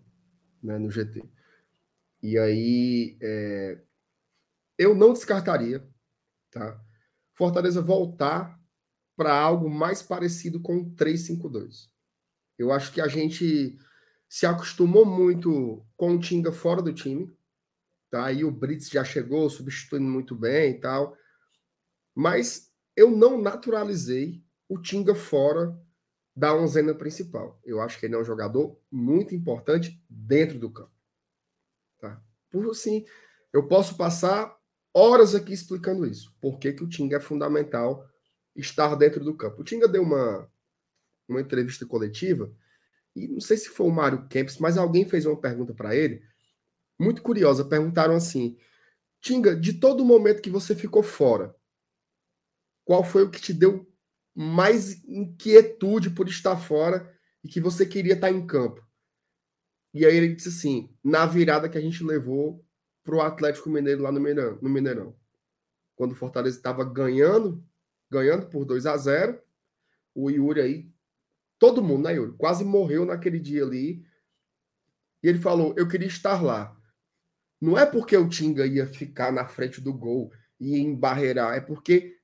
né, 0.63 0.79
no 0.79 0.89
GT. 0.89 1.23
E 2.23 2.35
aí, 2.35 3.15
é... 3.21 3.77
eu 4.75 4.95
não 4.95 5.13
descartaria, 5.13 5.87
tá? 6.49 6.81
Fortaleza 7.35 7.79
voltar 7.79 8.59
para 9.15 9.37
algo 9.39 9.69
mais 9.69 10.01
parecido 10.01 10.59
com 10.59 10.77
o 10.77 10.89
352. 10.95 11.91
Eu 12.57 12.71
acho 12.71 12.91
que 12.91 12.99
a 12.99 13.07
gente 13.07 13.77
se 14.33 14.47
acostumou 14.47 15.05
muito 15.05 15.85
com 15.95 16.15
o 16.15 16.19
Tinga 16.19 16.51
fora 16.51 16.81
do 16.81 16.91
time, 16.91 17.31
tá? 18.09 18.31
E 18.31 18.43
o 18.43 18.49
Brits 18.49 18.89
já 18.89 19.03
chegou 19.03 19.47
substituindo 19.47 20.09
muito 20.09 20.33
bem 20.35 20.71
e 20.71 20.79
tal. 20.79 21.15
Mas 22.15 22.73
eu 22.95 23.11
não 23.11 23.39
naturalizei 23.39 24.43
o 24.67 24.81
Tinga 24.81 25.13
fora 25.13 25.79
da 26.35 26.51
onzena 26.51 26.95
principal. 26.95 27.61
Eu 27.63 27.79
acho 27.79 27.99
que 27.99 28.07
ele 28.07 28.15
é 28.15 28.17
um 28.17 28.23
jogador 28.23 28.75
muito 28.91 29.35
importante 29.35 30.03
dentro 30.09 30.57
do 30.57 30.71
campo. 30.71 30.97
Tá? 31.99 32.19
Por 32.49 32.67
assim, 32.71 33.05
eu 33.53 33.67
posso 33.67 33.95
passar 33.95 34.57
horas 34.91 35.35
aqui 35.35 35.53
explicando 35.53 36.07
isso. 36.07 36.35
Por 36.41 36.57
que, 36.57 36.73
que 36.73 36.83
o 36.83 36.89
Tinga 36.89 37.17
é 37.17 37.19
fundamental 37.19 38.03
estar 38.55 38.95
dentro 38.95 39.23
do 39.23 39.37
campo. 39.37 39.61
O 39.61 39.63
Tinga 39.63 39.87
deu 39.87 40.01
uma, 40.01 40.49
uma 41.29 41.39
entrevista 41.39 41.85
coletiva, 41.85 42.51
e 43.15 43.27
não 43.27 43.39
sei 43.39 43.57
se 43.57 43.69
foi 43.69 43.87
o 43.87 43.91
Mário 43.91 44.27
Kempis, 44.27 44.57
mas 44.57 44.77
alguém 44.77 45.05
fez 45.05 45.25
uma 45.25 45.39
pergunta 45.39 45.73
para 45.73 45.95
ele, 45.95 46.23
muito 46.99 47.21
curiosa. 47.21 47.65
Perguntaram 47.65 48.15
assim: 48.15 48.57
Tinga, 49.21 49.55
de 49.55 49.73
todo 49.73 50.05
momento 50.05 50.41
que 50.41 50.49
você 50.49 50.75
ficou 50.75 51.03
fora, 51.03 51.55
qual 52.85 53.03
foi 53.03 53.23
o 53.23 53.29
que 53.29 53.41
te 53.41 53.53
deu 53.53 53.87
mais 54.35 55.03
inquietude 55.05 56.09
por 56.09 56.27
estar 56.27 56.57
fora 56.57 57.11
e 57.43 57.47
que 57.47 57.61
você 57.61 57.85
queria 57.85 58.13
estar 58.13 58.31
em 58.31 58.45
campo? 58.45 58.85
E 59.93 60.05
aí 60.05 60.15
ele 60.15 60.35
disse 60.35 60.49
assim: 60.49 60.95
na 61.03 61.25
virada 61.25 61.69
que 61.69 61.77
a 61.77 61.81
gente 61.81 62.03
levou 62.03 62.65
para 63.03 63.15
o 63.15 63.21
Atlético 63.21 63.69
Mineiro 63.69 64.01
lá 64.01 64.11
no 64.11 64.19
Mineirão, 64.19 64.57
no 64.61 64.69
Mineirão. 64.69 65.15
Quando 65.95 66.13
o 66.13 66.15
Fortaleza 66.15 66.57
estava 66.57 66.83
ganhando 66.83 67.63
ganhando 68.13 68.45
por 68.47 68.63
2 68.63 68.85
a 68.85 68.95
0 68.95 69.41
O 70.13 70.29
Yuri 70.29 70.61
aí, 70.61 70.92
todo 71.63 71.81
mundo, 71.81 72.03
né, 72.03 72.15
Yuri? 72.15 72.33
Quase 72.33 72.65
morreu 72.65 73.05
naquele 73.05 73.39
dia 73.39 73.63
ali. 73.63 74.05
E 75.23 75.29
ele 75.29 75.39
falou: 75.39 75.73
Eu 75.77 75.87
queria 75.87 76.09
estar 76.09 76.43
lá. 76.43 76.77
Não 77.61 77.79
é 77.79 77.85
porque 77.85 78.17
o 78.17 78.27
Tinga 78.27 78.67
ia 78.67 78.85
ficar 78.85 79.31
na 79.31 79.47
frente 79.47 79.79
do 79.79 79.93
gol 79.93 80.29
e 80.59 80.77
embarreirar, 80.77 81.55
é 81.55 81.61
porque 81.61 82.19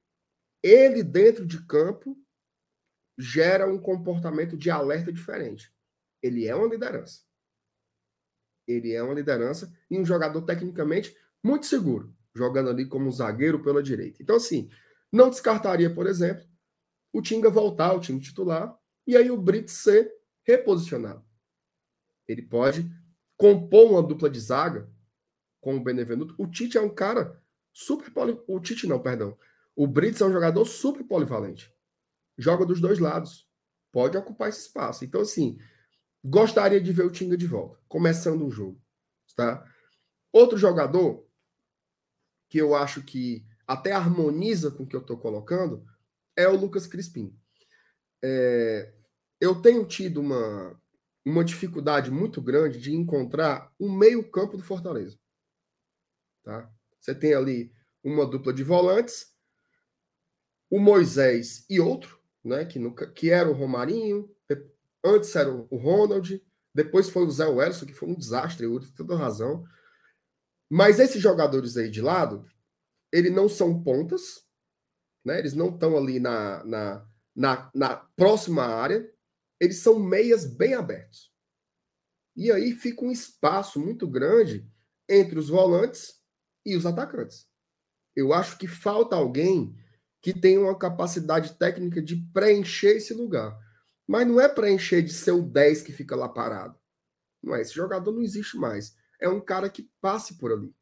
ele, 0.62 1.02
dentro 1.02 1.46
de 1.46 1.66
campo, 1.66 2.22
gera 3.18 3.66
um 3.66 3.80
comportamento 3.80 4.58
de 4.58 4.70
alerta 4.70 5.10
diferente. 5.10 5.74
Ele 6.22 6.46
é 6.46 6.54
uma 6.54 6.68
liderança. 6.68 7.22
Ele 8.68 8.92
é 8.92 9.02
uma 9.02 9.14
liderança 9.14 9.74
e 9.90 9.98
um 9.98 10.06
jogador 10.06 10.42
tecnicamente 10.42 11.16
muito 11.42 11.66
seguro, 11.66 12.14
jogando 12.36 12.72
ali 12.72 12.86
como 12.86 13.10
zagueiro 13.10 13.64
pela 13.64 13.82
direita. 13.82 14.22
Então, 14.22 14.36
assim, 14.36 14.70
não 15.10 15.30
descartaria, 15.30 15.90
por 15.90 16.08
exemplo, 16.08 16.46
o 17.14 17.22
Tinga 17.22 17.50
voltar 17.50 17.92
ao 17.92 18.02
time 18.02 18.20
titular 18.20 18.78
e 19.06 19.18
aí 19.18 19.30
o 19.32 19.38
Brits 19.38 19.74
ser 19.74 20.12
reposicionado. 20.44 21.24
Ele 22.28 22.42
pode 22.42 22.90
compor 23.38 23.92
uma 23.92 24.04
dupla 24.04 24.30
de 24.30 24.40
zaga 24.40 24.90
com 25.60 25.76
o 25.76 25.84
Benevenuto. 25.84 26.36
O 26.38 26.48
Tite 26.48 26.78
é 26.78 26.82
um 26.82 26.94
cara 26.94 27.42
super 27.74 28.12
poli... 28.12 28.40
O 28.48 28.60
Tite 28.60 28.88
não, 28.88 29.02
perdão. 29.02 29.38
O 29.76 29.88
Brits 29.88 30.22
é 30.22 30.26
um 30.26 30.32
jogador 30.32 30.66
super 30.66 31.04
polivalente. 31.04 31.74
Joga 32.38 32.66
dos 32.66 32.80
dois 32.80 33.00
lados. 33.00 33.48
Pode 33.92 34.18
ocupar 34.18 34.50
esse 34.50 34.62
espaço. 34.62 35.04
Então, 35.04 35.22
assim, 35.22 35.58
gostaria 36.24 36.80
de 36.80 36.92
ver 36.92 37.06
o 37.06 37.12
Tinga 37.12 37.38
de 37.38 37.48
volta, 37.48 37.80
começando 37.88 38.46
um 38.46 38.52
jogo. 38.52 38.82
Tá? 39.36 39.66
Outro 40.32 40.58
jogador 40.58 41.26
que 42.50 42.58
eu 42.58 42.76
acho 42.76 43.04
que 43.04 43.46
até 43.66 43.92
harmoniza 43.92 44.72
com 44.72 44.84
o 44.84 44.88
que 44.88 44.96
eu 44.96 45.02
estou 45.02 45.18
colocando 45.18 45.86
é 46.36 46.48
o 46.48 46.56
Lucas 46.56 46.88
Crispim. 46.88 47.36
É, 48.24 48.94
eu 49.40 49.62
tenho 49.62 49.86
tido 49.86 50.20
uma, 50.20 50.80
uma 51.26 51.44
dificuldade 51.44 52.12
muito 52.12 52.42
grande 52.42 52.80
de 52.80 52.94
encontrar 52.94 53.74
o 53.80 53.90
meio-campo 53.92 54.58
do 54.58 54.64
Fortaleza. 54.64 55.18
Tá? 56.44 56.72
Você 57.00 57.16
tem 57.16 57.34
ali 57.34 57.74
uma 58.04 58.26
dupla 58.26 58.54
de 58.54 58.64
volantes, 58.64 59.34
o 60.70 60.80
Moisés 60.80 61.66
e 61.70 61.80
outro, 61.80 62.20
né, 62.44 62.66
que, 62.66 62.78
nunca, 62.78 63.12
que 63.12 63.30
era 63.30 63.50
o 63.50 63.54
Romarinho, 63.54 64.30
antes 65.04 65.36
era 65.36 65.52
o 65.52 65.78
Ronald, 65.78 66.42
depois 66.74 67.10
foi 67.10 67.26
o 67.26 67.32
Zé 67.32 67.46
Welson, 67.46 67.86
que 67.86 67.94
foi 67.94 68.10
um 68.10 68.16
desastre, 68.16 68.66
eu 68.66 68.80
tenho 68.80 68.94
toda 68.94 69.18
razão. 69.18 69.66
Mas 70.70 71.00
esses 71.00 71.22
jogadores 71.22 71.76
aí 71.78 71.90
de 71.90 72.02
lado, 72.02 72.46
eles 73.12 73.32
não 73.32 73.50
são 73.50 73.82
pontas, 73.82 74.46
né? 75.26 75.40
Eles 75.40 75.54
não 75.54 75.70
estão 75.70 75.98
ali 75.98 76.20
na, 76.20 76.64
na, 76.64 77.09
na, 77.40 77.72
na 77.74 77.96
próxima 77.96 78.66
área, 78.66 79.10
eles 79.62 79.78
são 79.78 79.98
meias 79.98 80.46
bem 80.46 80.74
abertos. 80.74 81.34
E 82.36 82.52
aí 82.52 82.74
fica 82.74 83.06
um 83.06 83.12
espaço 83.12 83.80
muito 83.80 84.06
grande 84.06 84.70
entre 85.08 85.40
os 85.40 85.48
volantes 85.48 86.22
e 86.66 86.76
os 86.76 86.86
atacantes. 86.86 87.48
Eu 88.14 88.34
acho 88.34 88.58
que 88.58 88.68
falta 88.68 89.16
alguém 89.16 89.74
que 90.22 90.34
tenha 90.34 90.60
uma 90.60 90.78
capacidade 90.78 91.58
técnica 91.58 92.02
de 92.02 92.18
preencher 92.34 92.98
esse 92.98 93.14
lugar. 93.14 93.58
Mas 94.06 94.28
não 94.28 94.42
é 94.42 94.50
preencher 94.50 95.02
de 95.02 95.14
ser 95.14 95.32
o 95.32 95.42
10 95.42 95.84
que 95.84 95.94
fica 95.94 96.18
lá 96.18 96.28
parado. 96.28 96.78
Não 97.42 97.56
é. 97.56 97.62
Esse 97.62 97.74
jogador 97.74 98.12
não 98.12 98.22
existe 98.22 98.58
mais. 98.58 98.98
É 99.18 99.30
um 99.30 99.40
cara 99.40 99.70
que 99.70 99.90
passe 100.02 100.38
por 100.38 100.52
ali, 100.52 100.76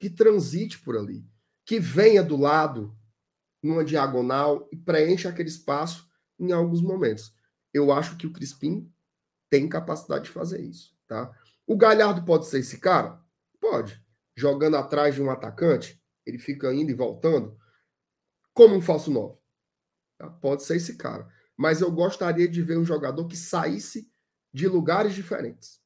que 0.00 0.08
transite 0.08 0.78
por 0.78 0.96
ali, 0.96 1.22
que 1.66 1.78
venha 1.78 2.22
do 2.22 2.38
lado, 2.38 2.96
numa 3.62 3.84
diagonal 3.84 4.68
e 4.72 4.76
preencha 4.76 5.28
aquele 5.28 5.48
espaço 5.48 6.10
em 6.38 6.52
alguns 6.52 6.82
momentos. 6.82 7.34
Eu 7.72 7.92
acho 7.92 8.16
que 8.16 8.26
o 8.26 8.32
Crispim 8.32 8.92
tem 9.48 9.68
capacidade 9.68 10.24
de 10.24 10.30
fazer 10.30 10.60
isso, 10.60 10.96
tá? 11.06 11.30
O 11.66 11.76
Galhardo 11.76 12.24
pode 12.24 12.46
ser 12.46 12.58
esse 12.58 12.78
cara? 12.78 13.20
Pode. 13.60 14.02
Jogando 14.36 14.76
atrás 14.76 15.14
de 15.14 15.22
um 15.22 15.30
atacante, 15.30 16.02
ele 16.26 16.38
fica 16.38 16.72
indo 16.74 16.90
e 16.90 16.94
voltando, 16.94 17.56
como 18.52 18.74
um 18.74 18.82
falso 18.82 19.10
9. 19.10 19.38
Tá? 20.18 20.28
Pode 20.28 20.64
ser 20.64 20.76
esse 20.76 20.96
cara. 20.96 21.28
Mas 21.56 21.80
eu 21.80 21.90
gostaria 21.90 22.48
de 22.48 22.62
ver 22.62 22.78
um 22.78 22.84
jogador 22.84 23.26
que 23.26 23.36
saísse 23.36 24.10
de 24.52 24.66
lugares 24.66 25.14
diferentes. 25.14 25.80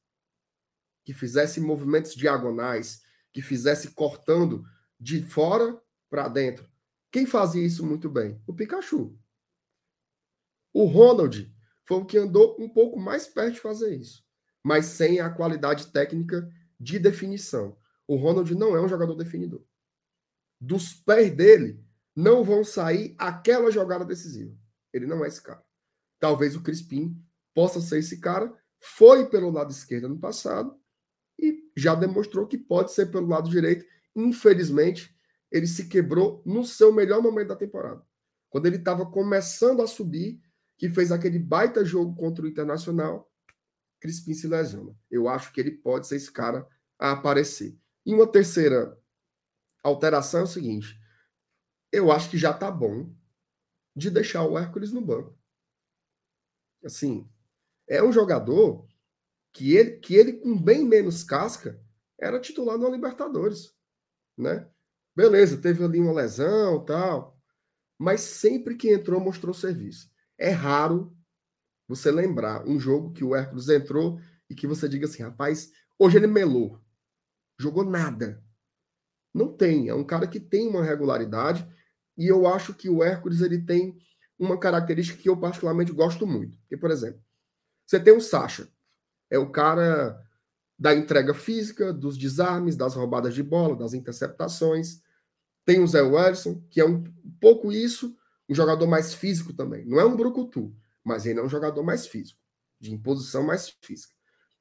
Que 1.05 1.13
fizesse 1.13 1.59
movimentos 1.59 2.15
diagonais, 2.15 3.03
que 3.31 3.41
fizesse 3.41 3.91
cortando 3.91 4.63
de 4.99 5.23
fora 5.23 5.79
para 6.09 6.27
dentro. 6.27 6.69
Quem 7.11 7.25
fazia 7.25 7.65
isso 7.65 7.85
muito 7.85 8.09
bem? 8.09 8.41
O 8.45 8.53
Pikachu. 8.53 9.17
O 10.73 10.85
Ronald 10.85 11.53
foi 11.85 11.97
o 11.97 12.05
que 12.05 12.17
andou 12.17 12.55
um 12.59 12.69
pouco 12.69 12.99
mais 12.99 13.27
perto 13.27 13.55
de 13.55 13.59
fazer 13.59 13.95
isso, 13.95 14.23
mas 14.63 14.85
sem 14.85 15.19
a 15.19 15.29
qualidade 15.29 15.87
técnica 15.91 16.47
de 16.79 16.99
definição. 16.99 17.77
O 18.05 18.15
Ronald 18.15 18.53
não 18.55 18.75
é 18.75 18.81
um 18.81 18.87
jogador 18.87 19.15
definidor. 19.15 19.63
Dos 20.59 20.93
pés 20.93 21.35
dele 21.35 21.83
não 22.15 22.43
vão 22.43 22.63
sair 22.63 23.15
aquela 23.17 23.71
jogada 23.71 24.05
decisiva. 24.05 24.55
Ele 24.93 25.05
não 25.05 25.23
é 25.23 25.27
esse 25.27 25.41
cara. 25.41 25.63
Talvez 26.19 26.55
o 26.55 26.61
Crispim 26.61 27.21
possa 27.53 27.79
ser 27.79 27.99
esse 27.99 28.19
cara. 28.19 28.53
Foi 28.79 29.29
pelo 29.29 29.49
lado 29.49 29.71
esquerdo 29.71 30.09
no 30.09 30.19
passado 30.19 30.79
e 31.39 31.71
já 31.75 31.95
demonstrou 31.95 32.47
que 32.47 32.57
pode 32.57 32.91
ser 32.91 33.07
pelo 33.07 33.27
lado 33.27 33.49
direito 33.49 33.85
infelizmente, 34.17 35.15
ele 35.51 35.67
se 35.67 35.87
quebrou 35.87 36.41
no 36.45 36.63
seu 36.63 36.91
melhor 36.91 37.21
momento 37.21 37.49
da 37.49 37.55
temporada. 37.55 38.05
Quando 38.49 38.65
ele 38.65 38.77
estava 38.77 39.05
começando 39.05 39.81
a 39.81 39.87
subir, 39.87 40.41
que 40.77 40.89
fez 40.89 41.11
aquele 41.11 41.39
baita 41.39 41.83
jogo 41.83 42.15
contra 42.15 42.45
o 42.45 42.47
Internacional, 42.47 43.31
Crispim 43.99 44.33
se 44.33 44.47
lesiona. 44.47 44.95
Eu 45.09 45.27
acho 45.27 45.51
que 45.51 45.59
ele 45.59 45.71
pode 45.71 46.07
ser 46.07 46.17
esse 46.17 46.31
cara 46.31 46.67
a 46.99 47.11
aparecer. 47.11 47.77
E 48.05 48.13
uma 48.13 48.27
terceira 48.27 48.97
alteração 49.83 50.41
é 50.41 50.43
o 50.43 50.47
seguinte: 50.47 50.99
eu 51.91 52.11
acho 52.11 52.29
que 52.29 52.37
já 52.37 52.53
tá 52.53 52.69
bom 52.69 53.13
de 53.95 54.11
deixar 54.11 54.43
o 54.43 54.57
Hércules 54.57 54.91
no 54.91 55.01
banco. 55.01 55.37
Assim, 56.83 57.27
é 57.87 58.03
um 58.03 58.11
jogador 58.11 58.87
que 59.51 59.75
ele, 59.75 59.97
que 59.97 60.15
ele 60.15 60.33
com 60.33 60.55
bem 60.55 60.85
menos 60.85 61.23
casca 61.23 61.81
era 62.19 62.39
titular 62.39 62.77
no 62.77 62.91
Libertadores 62.91 63.75
né? 64.37 64.69
Beleza, 65.17 65.57
teve 65.57 65.83
ali 65.83 65.99
uma 65.99 66.13
lesão, 66.13 66.85
tal, 66.85 67.35
mas 67.97 68.21
sempre 68.21 68.75
que 68.75 68.93
entrou 68.93 69.19
mostrou 69.19 69.51
serviço. 69.51 70.11
É 70.37 70.51
raro 70.51 71.11
você 71.87 72.11
lembrar 72.11 72.67
um 72.67 72.79
jogo 72.79 73.11
que 73.13 73.23
o 73.23 73.35
Hércules 73.35 73.67
entrou 73.67 74.19
e 74.47 74.53
que 74.53 74.67
você 74.67 74.87
diga 74.87 75.07
assim, 75.07 75.23
rapaz, 75.23 75.71
hoje 75.97 76.17
ele 76.17 76.27
melou, 76.27 76.79
jogou 77.59 77.83
nada. 77.83 78.43
Não 79.33 79.51
tem, 79.51 79.89
é 79.89 79.95
um 79.95 80.03
cara 80.03 80.27
que 80.27 80.39
tem 80.39 80.67
uma 80.67 80.83
regularidade 80.83 81.67
e 82.15 82.27
eu 82.27 82.45
acho 82.45 82.75
que 82.75 82.87
o 82.87 83.03
Hércules 83.03 83.41
ele 83.41 83.65
tem 83.65 83.97
uma 84.37 84.59
característica 84.59 85.19
que 85.19 85.29
eu 85.29 85.35
particularmente 85.35 85.91
gosto 85.91 86.27
muito. 86.27 86.55
Que, 86.69 86.77
por 86.77 86.91
exemplo, 86.91 87.19
você 87.87 87.99
tem 87.99 88.15
o 88.15 88.21
Sacha, 88.21 88.71
é 89.31 89.39
o 89.39 89.51
cara 89.51 90.23
da 90.77 90.93
entrega 90.93 91.33
física, 91.33 91.91
dos 91.91 92.19
desarmes, 92.19 92.75
das 92.75 92.93
roubadas 92.93 93.33
de 93.33 93.41
bola, 93.41 93.75
das 93.75 93.95
interceptações. 93.95 95.06
Tem 95.67 95.81
o 95.81 95.87
Zé 95.87 96.01
Wilson, 96.01 96.63
que 96.69 96.79
é 96.79 96.85
um 96.85 97.03
pouco 97.41 97.73
isso, 97.73 98.15
um 98.47 98.55
jogador 98.55 98.87
mais 98.87 99.13
físico 99.13 99.51
também. 99.51 99.83
Não 99.83 99.99
é 99.99 100.05
um 100.05 100.15
brucutu, 100.15 100.73
mas 101.03 101.25
ele 101.25 101.41
é 101.41 101.43
um 101.43 101.49
jogador 101.49 101.83
mais 101.83 102.07
físico, 102.07 102.39
de 102.79 102.93
imposição 102.93 103.43
mais 103.43 103.75
física. 103.81 104.13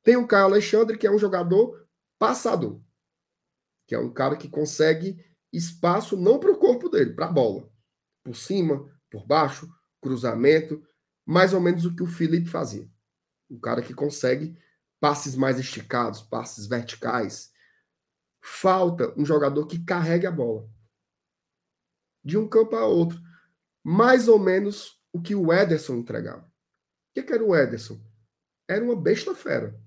Tem 0.02 0.16
o 0.16 0.26
Caio 0.26 0.46
Alexandre, 0.46 0.98
que 0.98 1.06
é 1.06 1.10
um 1.10 1.18
jogador 1.18 1.86
passador, 2.18 2.82
que 3.86 3.94
é 3.94 3.98
um 4.00 4.12
cara 4.12 4.34
que 4.34 4.48
consegue 4.48 5.24
espaço 5.52 6.16
não 6.16 6.40
para 6.40 6.50
o 6.50 6.58
corpo 6.58 6.88
dele, 6.88 7.14
para 7.14 7.26
a 7.26 7.32
bola. 7.32 7.70
Por 8.24 8.34
cima, 8.34 8.92
por 9.08 9.24
baixo, 9.24 9.72
cruzamento, 10.00 10.84
mais 11.24 11.54
ou 11.54 11.60
menos 11.60 11.84
o 11.84 11.94
que 11.94 12.02
o 12.02 12.08
Felipe 12.08 12.48
fazia. 12.48 12.90
Um 13.48 13.60
cara 13.60 13.80
que 13.80 13.94
consegue 13.94 14.58
passes 14.98 15.36
mais 15.36 15.60
esticados, 15.60 16.20
passes 16.20 16.66
verticais. 16.66 17.52
Falta 18.40 19.14
um 19.16 19.24
jogador 19.24 19.68
que 19.68 19.84
carregue 19.84 20.26
a 20.26 20.32
bola 20.32 20.68
de 22.26 22.36
um 22.36 22.48
campo 22.48 22.74
a 22.74 22.84
outro. 22.84 23.20
Mais 23.84 24.26
ou 24.26 24.36
menos 24.36 25.00
o 25.12 25.22
que 25.22 25.34
o 25.34 25.52
Ederson 25.52 25.94
entregava. 25.94 26.42
O 26.42 26.44
que, 27.14 27.22
que 27.22 27.32
era 27.32 27.44
o 27.44 27.54
Ederson? 27.54 28.00
Era 28.68 28.84
uma 28.84 29.00
besta 29.00 29.32
fera. 29.32 29.78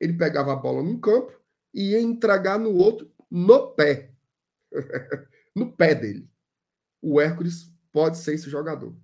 Ele 0.00 0.14
pegava 0.14 0.52
a 0.52 0.56
bola 0.56 0.82
num 0.82 1.00
campo 1.00 1.32
e 1.72 1.92
ia 1.92 2.00
entregar 2.00 2.58
no 2.58 2.74
outro 2.74 3.08
no 3.30 3.72
pé. 3.72 4.12
no 5.54 5.72
pé 5.72 5.94
dele. 5.94 6.28
O 7.00 7.20
Hércules 7.20 7.72
pode 7.92 8.18
ser 8.18 8.34
esse 8.34 8.50
jogador. 8.50 8.94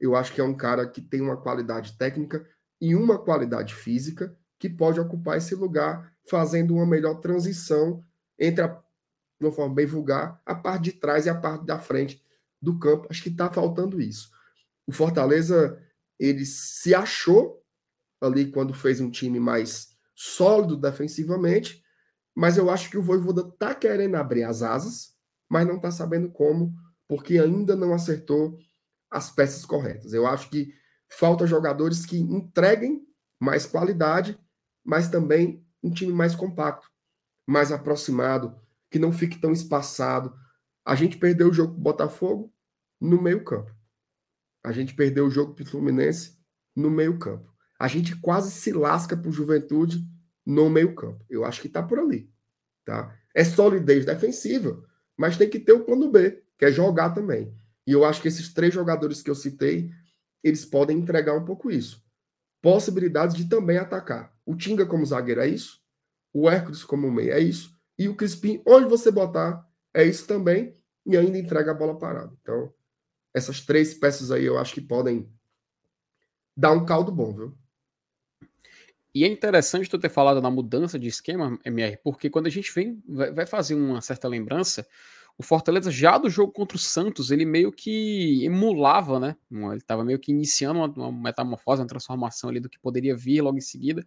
Eu 0.00 0.16
acho 0.16 0.34
que 0.34 0.40
é 0.40 0.44
um 0.44 0.56
cara 0.56 0.88
que 0.88 1.00
tem 1.00 1.20
uma 1.20 1.40
qualidade 1.40 1.96
técnica 1.96 2.44
e 2.80 2.96
uma 2.96 3.18
qualidade 3.18 3.72
física 3.72 4.36
que 4.58 4.68
pode 4.68 4.98
ocupar 4.98 5.38
esse 5.38 5.54
lugar, 5.54 6.12
fazendo 6.28 6.74
uma 6.74 6.86
melhor 6.86 7.20
transição 7.20 8.04
entre, 8.38 8.64
a, 8.64 8.82
de 9.38 9.46
uma 9.46 9.52
forma 9.52 9.74
bem 9.74 9.86
vulgar, 9.86 10.40
a 10.44 10.54
parte 10.54 10.84
de 10.84 10.92
trás 10.92 11.26
e 11.26 11.30
a 11.30 11.34
parte 11.34 11.64
da 11.64 11.78
frente 11.78 12.22
do 12.60 12.78
campo. 12.78 13.06
Acho 13.10 13.22
que 13.22 13.28
está 13.28 13.50
faltando 13.52 14.00
isso. 14.00 14.30
O 14.86 14.92
Fortaleza 14.92 15.82
ele 16.18 16.44
se 16.44 16.94
achou 16.94 17.62
ali 18.20 18.50
quando 18.50 18.72
fez 18.72 19.00
um 19.00 19.10
time 19.10 19.38
mais 19.38 19.94
sólido 20.14 20.76
defensivamente, 20.76 21.84
mas 22.34 22.56
eu 22.56 22.70
acho 22.70 22.90
que 22.90 22.96
o 22.96 23.02
Voivoda 23.02 23.42
está 23.42 23.74
querendo 23.74 24.14
abrir 24.14 24.44
as 24.44 24.62
asas, 24.62 25.14
mas 25.48 25.66
não 25.66 25.76
está 25.76 25.90
sabendo 25.90 26.30
como, 26.30 26.74
porque 27.06 27.38
ainda 27.38 27.76
não 27.76 27.92
acertou 27.92 28.58
as 29.10 29.30
peças 29.30 29.64
corretas. 29.66 30.12
Eu 30.12 30.26
acho 30.26 30.48
que 30.48 30.72
falta 31.08 31.46
jogadores 31.46 32.06
que 32.06 32.18
entreguem 32.18 33.06
mais 33.38 33.66
qualidade 33.66 34.38
mas 34.86 35.08
também 35.08 35.66
um 35.82 35.90
time 35.90 36.12
mais 36.12 36.36
compacto, 36.36 36.88
mais 37.44 37.72
aproximado, 37.72 38.56
que 38.96 38.98
não 38.98 39.12
fique 39.12 39.38
tão 39.38 39.52
espaçado. 39.52 40.34
A 40.82 40.94
gente 40.94 41.18
perdeu 41.18 41.50
o 41.50 41.52
jogo 41.52 41.72
para 41.72 41.80
o 41.80 41.82
Botafogo 41.82 42.54
no 42.98 43.20
meio-campo. 43.20 43.70
A 44.64 44.72
gente 44.72 44.94
perdeu 44.94 45.26
o 45.26 45.30
jogo 45.30 45.54
para 45.54 45.64
o 45.64 45.66
Fluminense 45.66 46.38
no 46.74 46.90
meio-campo. 46.90 47.52
A 47.78 47.88
gente 47.88 48.16
quase 48.16 48.50
se 48.50 48.72
lasca 48.72 49.14
para 49.14 49.28
o 49.28 49.32
Juventude 49.32 50.02
no 50.46 50.70
meio-campo. 50.70 51.22
Eu 51.28 51.44
acho 51.44 51.60
que 51.60 51.66
está 51.66 51.82
por 51.82 51.98
ali. 51.98 52.32
Tá? 52.86 53.14
É 53.34 53.44
solidez 53.44 54.06
defensiva, 54.06 54.82
mas 55.14 55.36
tem 55.36 55.50
que 55.50 55.60
ter 55.60 55.72
o 55.72 55.84
plano 55.84 56.10
B, 56.10 56.42
que 56.58 56.64
é 56.64 56.72
jogar 56.72 57.10
também. 57.10 57.54
E 57.86 57.92
eu 57.92 58.02
acho 58.02 58.22
que 58.22 58.28
esses 58.28 58.52
três 58.54 58.72
jogadores 58.72 59.20
que 59.20 59.28
eu 59.28 59.34
citei, 59.34 59.90
eles 60.42 60.64
podem 60.64 60.98
entregar 60.98 61.34
um 61.36 61.44
pouco 61.44 61.70
isso. 61.70 62.02
Possibilidades 62.62 63.36
de 63.36 63.46
também 63.46 63.76
atacar. 63.76 64.34
O 64.46 64.56
Tinga 64.56 64.86
como 64.86 65.04
zagueiro 65.04 65.42
é 65.42 65.48
isso, 65.48 65.82
o 66.32 66.48
Hércules 66.48 66.82
como 66.82 67.10
meio 67.10 67.32
é 67.32 67.40
isso, 67.40 67.75
e 67.98 68.08
o 68.08 68.16
Crispim, 68.16 68.62
onde 68.66 68.88
você 68.88 69.10
botar, 69.10 69.66
é 69.94 70.04
isso 70.04 70.26
também, 70.26 70.76
e 71.04 71.16
ainda 71.16 71.38
entrega 71.38 71.70
a 71.70 71.74
bola 71.74 71.98
parada. 71.98 72.32
Então, 72.42 72.72
essas 73.32 73.60
três 73.60 73.94
peças 73.94 74.30
aí 74.30 74.44
eu 74.44 74.58
acho 74.58 74.74
que 74.74 74.80
podem 74.80 75.30
dar 76.56 76.72
um 76.72 76.84
caldo 76.84 77.12
bom, 77.12 77.34
viu? 77.34 77.58
E 79.14 79.24
é 79.24 79.26
interessante 79.26 79.88
tu 79.88 79.98
ter 79.98 80.10
falado 80.10 80.42
na 80.42 80.50
mudança 80.50 80.98
de 80.98 81.08
esquema, 81.08 81.58
MR, 81.64 81.98
porque 82.04 82.28
quando 82.28 82.48
a 82.48 82.50
gente 82.50 82.70
vem, 82.74 83.02
vai 83.08 83.46
fazer 83.46 83.74
uma 83.74 84.02
certa 84.02 84.28
lembrança, 84.28 84.86
o 85.38 85.42
Fortaleza 85.42 85.90
já 85.90 86.16
do 86.16 86.30
jogo 86.30 86.52
contra 86.52 86.76
o 86.76 86.80
Santos, 86.80 87.30
ele 87.30 87.44
meio 87.44 87.70
que 87.70 88.44
emulava, 88.44 89.20
né? 89.20 89.36
Ele 89.50 89.76
estava 89.76 90.04
meio 90.04 90.18
que 90.18 90.32
iniciando 90.32 90.80
uma, 90.80 90.88
uma, 90.88 91.12
metamorfose, 91.12 91.82
uma 91.82 91.88
transformação 91.88 92.48
ali 92.48 92.58
do 92.58 92.70
que 92.70 92.78
poderia 92.78 93.14
vir 93.14 93.42
logo 93.42 93.58
em 93.58 93.62
seguida. 93.62 94.06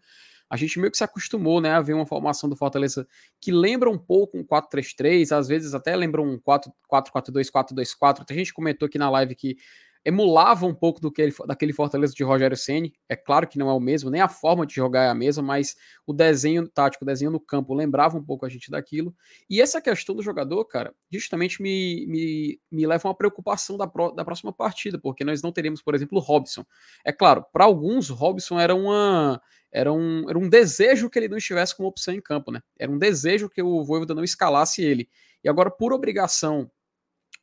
A 0.50 0.58
gente 0.58 0.80
meio 0.80 0.92
que 0.92 0.98
se 0.98 1.04
acostumou, 1.04 1.62
né, 1.62 1.72
a 1.72 1.82
ver 1.82 1.94
uma 1.94 2.06
formação 2.06 2.50
do 2.50 2.56
Fortaleza 2.56 3.08
que 3.40 3.52
lembra 3.52 3.90
um 3.90 3.98
pouco 3.98 4.38
um 4.38 4.44
4-3-3, 4.44 5.32
às 5.32 5.48
vezes 5.48 5.74
até 5.74 5.96
lembra 5.96 6.22
um 6.22 6.40
4-4-2, 6.40 7.50
4-2-4. 7.52 8.26
A 8.30 8.34
gente 8.34 8.54
comentou 8.54 8.88
aqui 8.88 8.98
na 8.98 9.10
live 9.10 9.36
que 9.36 9.58
emulava 10.04 10.66
um 10.66 10.74
pouco 10.74 11.00
do 11.02 11.12
que 11.12 11.22
ele, 11.22 11.34
daquele 11.46 11.74
Fortaleza 11.74 12.14
de 12.14 12.24
Rogério 12.24 12.56
Ceni. 12.56 12.94
É 13.08 13.16
claro 13.16 13.48
que 13.48 13.58
não 13.58 13.70
é 13.70 13.74
o 13.74 13.80
mesmo, 13.80 14.10
nem 14.10 14.22
a 14.22 14.28
forma 14.28 14.66
de 14.66 14.74
jogar 14.74 15.04
é 15.04 15.10
a 15.10 15.14
mesma, 15.14 15.44
mas 15.44 15.76
o 16.06 16.14
desenho 16.14 16.68
tático, 16.68 17.04
o 17.04 17.08
desenho 17.08 17.32
no 17.32 17.40
campo 17.40 17.74
lembrava 17.74 18.18
um 18.18 18.24
pouco 18.24 18.46
a 18.46 18.50
gente 18.50 18.72
daquilo. 18.72 19.14
E 19.50 19.62
essa 19.62 19.82
questão 19.82 20.16
do 20.16 20.24
jogador, 20.24 20.64
cara, 20.66 20.94
justamente 21.12 21.62
me, 21.62 22.06
me, 22.08 22.60
me 22.72 22.88
leva 22.88 23.08
a 23.08 23.10
uma 23.10 23.16
preocupação 23.16 23.78
da, 23.78 23.88
pro, 23.88 24.12
da 24.12 24.24
próxima 24.24 24.54
partida, 24.54 24.98
porque 24.98 25.24
nós 25.24 25.42
não 25.42 25.52
teremos, 25.52 25.82
por 25.82 25.94
exemplo, 25.94 26.18
o 26.18 26.22
Robson. 26.22 26.66
É 27.06 27.12
claro, 27.12 27.46
para 27.52 27.66
alguns, 27.66 28.10
Robson 28.10 28.60
era 28.60 28.74
uma 28.74 29.42
era 29.72 29.92
um, 29.92 30.30
era 30.30 30.38
um 30.38 30.50
desejo 30.50 31.10
que 31.10 31.20
ele 31.20 31.28
não 31.28 31.38
estivesse 31.38 31.76
como 31.76 31.90
opção 31.90 32.14
em 32.14 32.22
campo, 32.22 32.52
né? 32.52 32.62
Era 32.78 32.92
um 32.92 32.98
desejo 32.98 33.50
que 33.50 33.62
o 33.62 33.84
Voivoda 33.84 34.16
não 34.16 34.24
escalasse 34.24 34.82
ele. 34.82 35.10
E 35.44 35.50
agora, 35.50 35.70
por 35.70 35.94
obrigação 35.94 36.70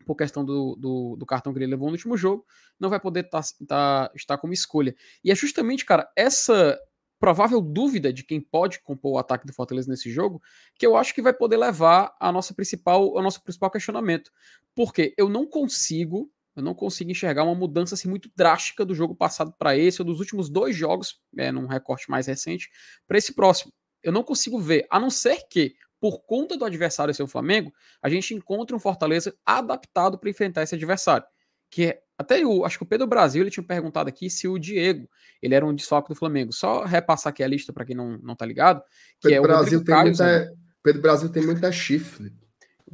por 0.05 0.15
questão 0.15 0.45
do, 0.45 0.77
do, 0.77 1.17
do, 1.17 1.27
cartão 1.27 1.53
que 1.53 1.59
ele 1.59 1.67
levou 1.67 1.89
no 1.89 1.95
último 1.95 2.17
jogo, 2.17 2.47
não 2.79 2.89
vai 2.89 3.01
poder 3.01 3.25
tá, 3.25 3.41
tá, 3.67 4.11
estar 4.15 4.39
como 4.39 4.53
escolha. 4.53 4.95
E 5.25 5.33
é 5.33 5.35
justamente, 5.35 5.85
cara, 5.85 6.09
essa 6.15 6.79
provável 7.19 7.61
dúvida 7.61 8.13
de 8.13 8.23
quem 8.23 8.41
pode 8.41 8.81
compor 8.81 9.15
o 9.15 9.19
ataque 9.19 9.47
do 9.47 9.53
Fortaleza 9.53 9.91
nesse 9.91 10.11
jogo, 10.11 10.41
que 10.79 10.87
eu 10.87 10.97
acho 10.97 11.15
que 11.15 11.23
vai 11.23 11.33
poder 11.33 11.57
levar 11.57 12.15
a 12.21 12.31
nossa 12.31 12.55
principal, 12.55 13.17
ao 13.17 13.23
nosso 13.23 13.43
principal 13.43 13.71
questionamento. 13.71 14.31
Porque 14.75 15.15
eu 15.17 15.29
não 15.29 15.47
consigo, 15.47 16.31
eu 16.57 16.63
não 16.63 16.75
consigo 16.75 17.11
enxergar 17.11 17.45
uma 17.45 17.55
mudança 17.55 17.95
assim, 17.95 18.09
muito 18.09 18.31
drástica 18.35 18.85
do 18.85 18.95
jogo 18.95 19.15
passado 19.15 19.55
para 19.59 19.77
esse, 19.77 20.01
ou 20.01 20.07
dos 20.07 20.19
últimos 20.19 20.49
dois 20.49 20.75
jogos, 20.75 21.21
é, 21.37 21.53
num 21.53 21.67
recorte 21.67 22.11
mais 22.11 22.27
recente, 22.27 22.71
para 23.07 23.19
esse 23.19 23.35
próximo. 23.35 23.73
Eu 24.03 24.13
não 24.13 24.23
consigo 24.23 24.59
ver, 24.59 24.87
a 24.91 24.99
não 24.99 25.11
ser 25.11 25.47
que 25.49 25.75
por 26.01 26.21
conta 26.25 26.57
do 26.57 26.65
adversário 26.65 27.13
ser 27.13 27.23
o 27.23 27.29
Flamengo, 27.29 27.73
a 28.03 28.09
gente 28.09 28.35
encontra 28.35 28.77
um 28.77 28.79
Fortaleza 28.79 29.35
adaptado 29.45 30.19
para 30.19 30.31
enfrentar 30.31 30.63
esse 30.63 30.75
adversário. 30.75 31.27
Que 31.71 31.87
é, 31.87 32.03
até 32.17 32.45
o, 32.45 32.65
acho 32.65 32.79
que 32.79 32.85
o 32.85 32.87
Pedro 32.87 33.07
Brasil 33.07 33.43
ele 33.43 33.51
tinha 33.51 33.65
perguntado 33.65 34.09
aqui 34.09 34.31
se 34.31 34.47
o 34.47 34.59
Diego 34.59 35.09
ele 35.43 35.55
era 35.55 35.67
um 35.67 35.75
desfoque 35.75 36.09
do 36.09 36.15
Flamengo. 36.15 36.53
Só 36.53 36.85
repassar 36.85 37.31
aqui 37.31 37.43
a 37.43 37.49
lista 37.49 37.73
para 37.73 37.85
quem 37.85 37.97
não, 37.97 38.19
não 38.19 38.37
tá 38.37 38.47
ligado. 38.47 38.83
Que 39.21 39.29
Pedro 39.29 39.37
é 39.37 39.41
o 39.41 39.43
Brasil 39.43 39.79
tem 39.85 39.95
Carlos, 39.95 40.19
muita, 40.19 40.39
né? 40.39 40.55
Pedro 40.83 41.03
Brasil 41.03 41.29
tem 41.29 41.45
muita 41.45 41.73
chifre. 41.73 42.33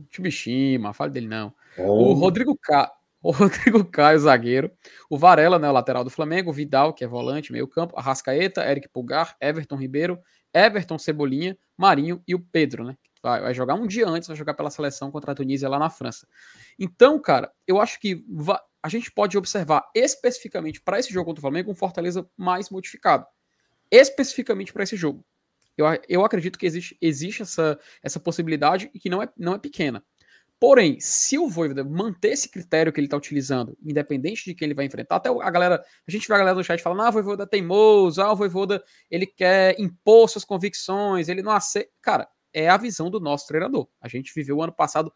Tibishima, 0.09 0.95
fale 0.95 1.13
dele 1.13 1.29
não. 1.29 1.53
Oh. 1.77 2.11
O 2.11 2.13
Rodrigo 2.15 2.57
Ca... 2.57 2.91
O 3.23 3.31
Rodrigo 3.31 3.85
Caio, 3.87 4.19
zagueiro. 4.19 4.71
O 5.09 5.17
Varela, 5.17 5.59
né, 5.59 5.69
o 5.69 5.73
lateral 5.73 6.03
do 6.03 6.11
Flamengo. 6.11 6.51
O 6.51 6.53
Vidal, 6.53 6.93
que 6.93 7.05
é 7.05 7.07
volante, 7.07 7.53
meio 7.53 7.69
campo. 7.69 7.97
Arrascaeta, 7.97 8.69
Eric 8.69 8.89
Pulgar, 8.89 9.37
Everton 9.41 9.77
Ribeiro, 9.77 10.19
Everton 10.53 10.99
Cebolinha, 10.99 11.57
Marinho 11.77 12.23
e 12.27 12.35
o 12.35 12.41
Pedro, 12.41 12.85
né? 12.85 12.97
Vai, 13.23 13.41
vai, 13.41 13.55
jogar 13.55 13.75
um 13.75 13.87
dia 13.87 14.09
antes, 14.09 14.27
vai 14.27 14.37
jogar 14.37 14.55
pela 14.55 14.69
seleção 14.69 15.11
contra 15.13 15.31
a 15.31 15.35
Tunísia 15.35 15.69
lá 15.69 15.79
na 15.79 15.89
França. 15.89 16.27
Então, 16.77 17.21
cara, 17.21 17.53
eu 17.69 17.81
acho 17.81 18.01
que 18.01 18.25
a 18.83 18.89
gente 18.89 19.13
pode 19.13 19.39
observar 19.39 19.89
especificamente 19.95 20.81
para 20.81 20.99
esse 20.99 21.13
jogo 21.13 21.27
contra 21.27 21.39
o 21.39 21.43
Flamengo 21.43 21.71
um 21.71 21.75
Fortaleza 21.75 22.29
mais 22.37 22.69
modificado. 22.69 23.25
Especificamente 23.89 24.73
para 24.73 24.83
esse 24.83 24.97
jogo. 24.97 25.25
Eu, 25.77 25.87
eu 26.09 26.25
acredito 26.25 26.59
que 26.59 26.67
existe, 26.67 26.99
existe 27.01 27.43
essa, 27.43 27.79
essa 28.03 28.19
possibilidade 28.19 28.91
e 28.93 28.99
que 28.99 29.09
não 29.09 29.23
é, 29.23 29.29
não 29.39 29.55
é 29.55 29.59
pequena. 29.59 30.05
Porém, 30.63 31.01
se 31.01 31.37
o 31.37 31.49
Voivoda 31.49 31.83
manter 31.83 32.29
esse 32.29 32.49
critério 32.49 32.93
que 32.93 33.01
ele 33.01 33.09
está 33.09 33.17
utilizando, 33.17 33.77
independente 33.85 34.45
de 34.45 34.55
quem 34.55 34.67
ele 34.67 34.75
vai 34.75 34.85
enfrentar, 34.85 35.17
até 35.17 35.29
a 35.29 35.51
galera, 35.51 35.85
a 36.07 36.09
gente 36.09 36.29
vê 36.29 36.35
a 36.35 36.39
galera 36.39 36.57
no 36.57 36.63
chat 36.63 36.81
falando, 36.81 37.03
ah, 37.03 37.09
o 37.09 37.13
Voivoda 37.13 37.43
é 37.43 37.47
teimoso, 37.47 38.23
ah, 38.23 38.31
o 38.31 38.37
Voivoda, 38.37 38.81
ele 39.11 39.27
quer 39.27 39.75
impor 39.81 40.29
suas 40.29 40.45
convicções, 40.45 41.29
ele 41.29 41.43
não 41.43 41.51
aceita. 41.51 41.91
Cara, 42.01 42.29
é 42.53 42.69
a 42.69 42.77
visão 42.77 43.11
do 43.11 43.19
nosso 43.19 43.49
treinador. 43.49 43.89
A 44.01 44.07
gente 44.07 44.33
viveu 44.33 44.59
o 44.59 44.63
ano 44.63 44.73
passado 44.73 45.13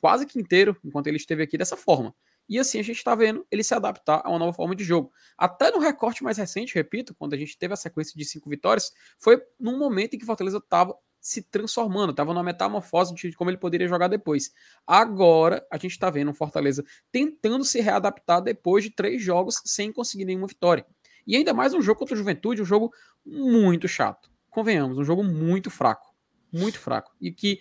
quase 0.00 0.24
que 0.24 0.40
inteiro, 0.40 0.74
enquanto 0.82 1.06
ele 1.06 1.18
esteve 1.18 1.42
aqui, 1.42 1.58
dessa 1.58 1.76
forma. 1.76 2.14
E 2.48 2.58
assim 2.58 2.78
a 2.80 2.82
gente 2.82 2.96
está 2.96 3.14
vendo 3.14 3.46
ele 3.50 3.62
se 3.62 3.74
adaptar 3.74 4.22
a 4.24 4.30
uma 4.30 4.38
nova 4.38 4.54
forma 4.54 4.74
de 4.74 4.84
jogo. 4.84 5.12
Até 5.36 5.70
no 5.70 5.80
recorte 5.80 6.24
mais 6.24 6.38
recente, 6.38 6.74
repito, 6.74 7.14
quando 7.14 7.34
a 7.34 7.36
gente 7.36 7.58
teve 7.58 7.74
a 7.74 7.76
sequência 7.76 8.14
de 8.16 8.24
cinco 8.24 8.48
vitórias, 8.48 8.90
foi 9.18 9.38
num 9.60 9.78
momento 9.78 10.14
em 10.14 10.18
que 10.18 10.24
Fortaleza 10.24 10.56
estava 10.56 10.96
se 11.22 11.40
transformando, 11.40 12.10
estava 12.10 12.34
numa 12.34 12.42
metamorfose 12.42 13.14
de 13.14 13.32
como 13.34 13.48
ele 13.48 13.56
poderia 13.56 13.86
jogar 13.86 14.08
depois. 14.08 14.52
Agora 14.84 15.64
a 15.70 15.76
gente 15.76 15.92
está 15.92 16.10
vendo 16.10 16.32
o 16.32 16.34
Fortaleza 16.34 16.84
tentando 17.12 17.64
se 17.64 17.80
readaptar 17.80 18.42
depois 18.42 18.82
de 18.82 18.90
três 18.90 19.22
jogos 19.22 19.62
sem 19.64 19.92
conseguir 19.92 20.24
nenhuma 20.24 20.48
vitória. 20.48 20.84
E 21.24 21.36
ainda 21.36 21.54
mais 21.54 21.72
um 21.72 21.80
jogo 21.80 22.00
contra 22.00 22.14
o 22.16 22.18
Juventude, 22.18 22.60
um 22.60 22.64
jogo 22.64 22.92
muito 23.24 23.86
chato. 23.86 24.28
Convenhamos, 24.50 24.98
um 24.98 25.04
jogo 25.04 25.22
muito 25.22 25.70
fraco. 25.70 26.12
Muito 26.52 26.80
fraco. 26.80 27.14
E 27.20 27.30
que 27.30 27.60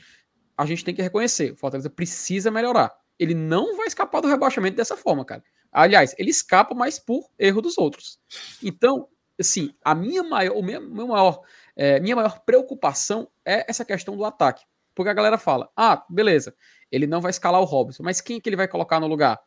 a 0.57 0.65
gente 0.65 0.83
tem 0.83 0.95
que 0.95 1.01
reconhecer. 1.01 1.51
O 1.51 1.55
Fortaleza 1.55 1.89
precisa 1.89 2.49
melhorar. 2.49 2.91
Ele 3.19 3.35
não 3.35 3.77
vai 3.77 3.85
escapar 3.85 4.21
do 4.21 4.27
rebaixamento 4.27 4.75
dessa 4.75 4.97
forma, 4.97 5.23
cara. 5.23 5.43
Aliás, 5.71 6.15
ele 6.17 6.31
escapa, 6.31 6.73
mas 6.73 6.97
por 6.97 7.29
erro 7.37 7.61
dos 7.61 7.77
outros. 7.77 8.19
Então, 8.63 9.07
assim, 9.41 9.73
a 9.83 9.93
minha 9.93 10.23
maior, 10.23 10.55
o 10.55 10.63
meu, 10.63 10.81
meu 10.81 11.07
maior 11.07 11.41
é, 11.75 11.99
minha 11.99 12.15
maior 12.15 12.39
preocupação 12.45 13.27
é 13.45 13.65
essa 13.69 13.85
questão 13.85 14.15
do 14.15 14.25
ataque. 14.25 14.63
Porque 14.93 15.09
a 15.09 15.13
galera 15.13 15.37
fala: 15.37 15.69
ah, 15.75 16.05
beleza, 16.09 16.55
ele 16.91 17.07
não 17.07 17.21
vai 17.21 17.31
escalar 17.31 17.61
o 17.61 17.65
Robson, 17.65 18.03
mas 18.03 18.21
quem 18.21 18.39
que 18.39 18.49
ele 18.49 18.55
vai 18.55 18.67
colocar 18.67 18.99
no 18.99 19.07
lugar? 19.07 19.39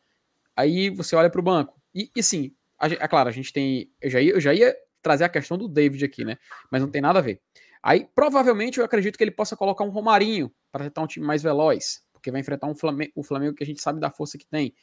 Aí 0.55 0.89
você 0.89 1.15
olha 1.15 1.29
para 1.29 1.39
o 1.39 1.43
banco. 1.43 1.79
E, 1.93 2.09
e 2.15 2.23
sim, 2.23 2.53
é 2.81 3.07
claro, 3.07 3.29
a 3.29 3.31
gente 3.31 3.53
tem. 3.53 3.91
Eu 4.01 4.09
já, 4.09 4.21
ia, 4.21 4.33
eu 4.33 4.41
já 4.41 4.53
ia 4.53 4.75
trazer 5.01 5.23
a 5.23 5.29
questão 5.29 5.57
do 5.57 5.67
David 5.67 6.03
aqui, 6.03 6.25
né? 6.25 6.37
Mas 6.71 6.81
não 6.81 6.89
tem 6.89 7.01
nada 7.01 7.19
a 7.19 7.21
ver. 7.21 7.41
Aí, 7.81 8.07
provavelmente, 8.15 8.79
eu 8.79 8.85
acredito 8.85 9.17
que 9.17 9.23
ele 9.23 9.31
possa 9.31 9.55
colocar 9.55 9.83
um 9.83 9.89
Romarinho 9.89 10.51
para 10.71 10.85
tentar 10.85 11.03
um 11.03 11.07
time 11.07 11.25
mais 11.25 11.43
veloz, 11.43 12.03
porque 12.11 12.31
vai 12.31 12.41
enfrentar 12.41 12.67
um 12.67 12.75
Flamengo, 12.75 13.11
o 13.15 13.23
Flamengo 13.23 13.55
que 13.55 13.63
a 13.63 13.67
gente 13.67 13.81
sabe 13.81 13.99
da 13.99 14.09
força 14.09 14.37
que 14.37 14.47
tem. 14.47 14.73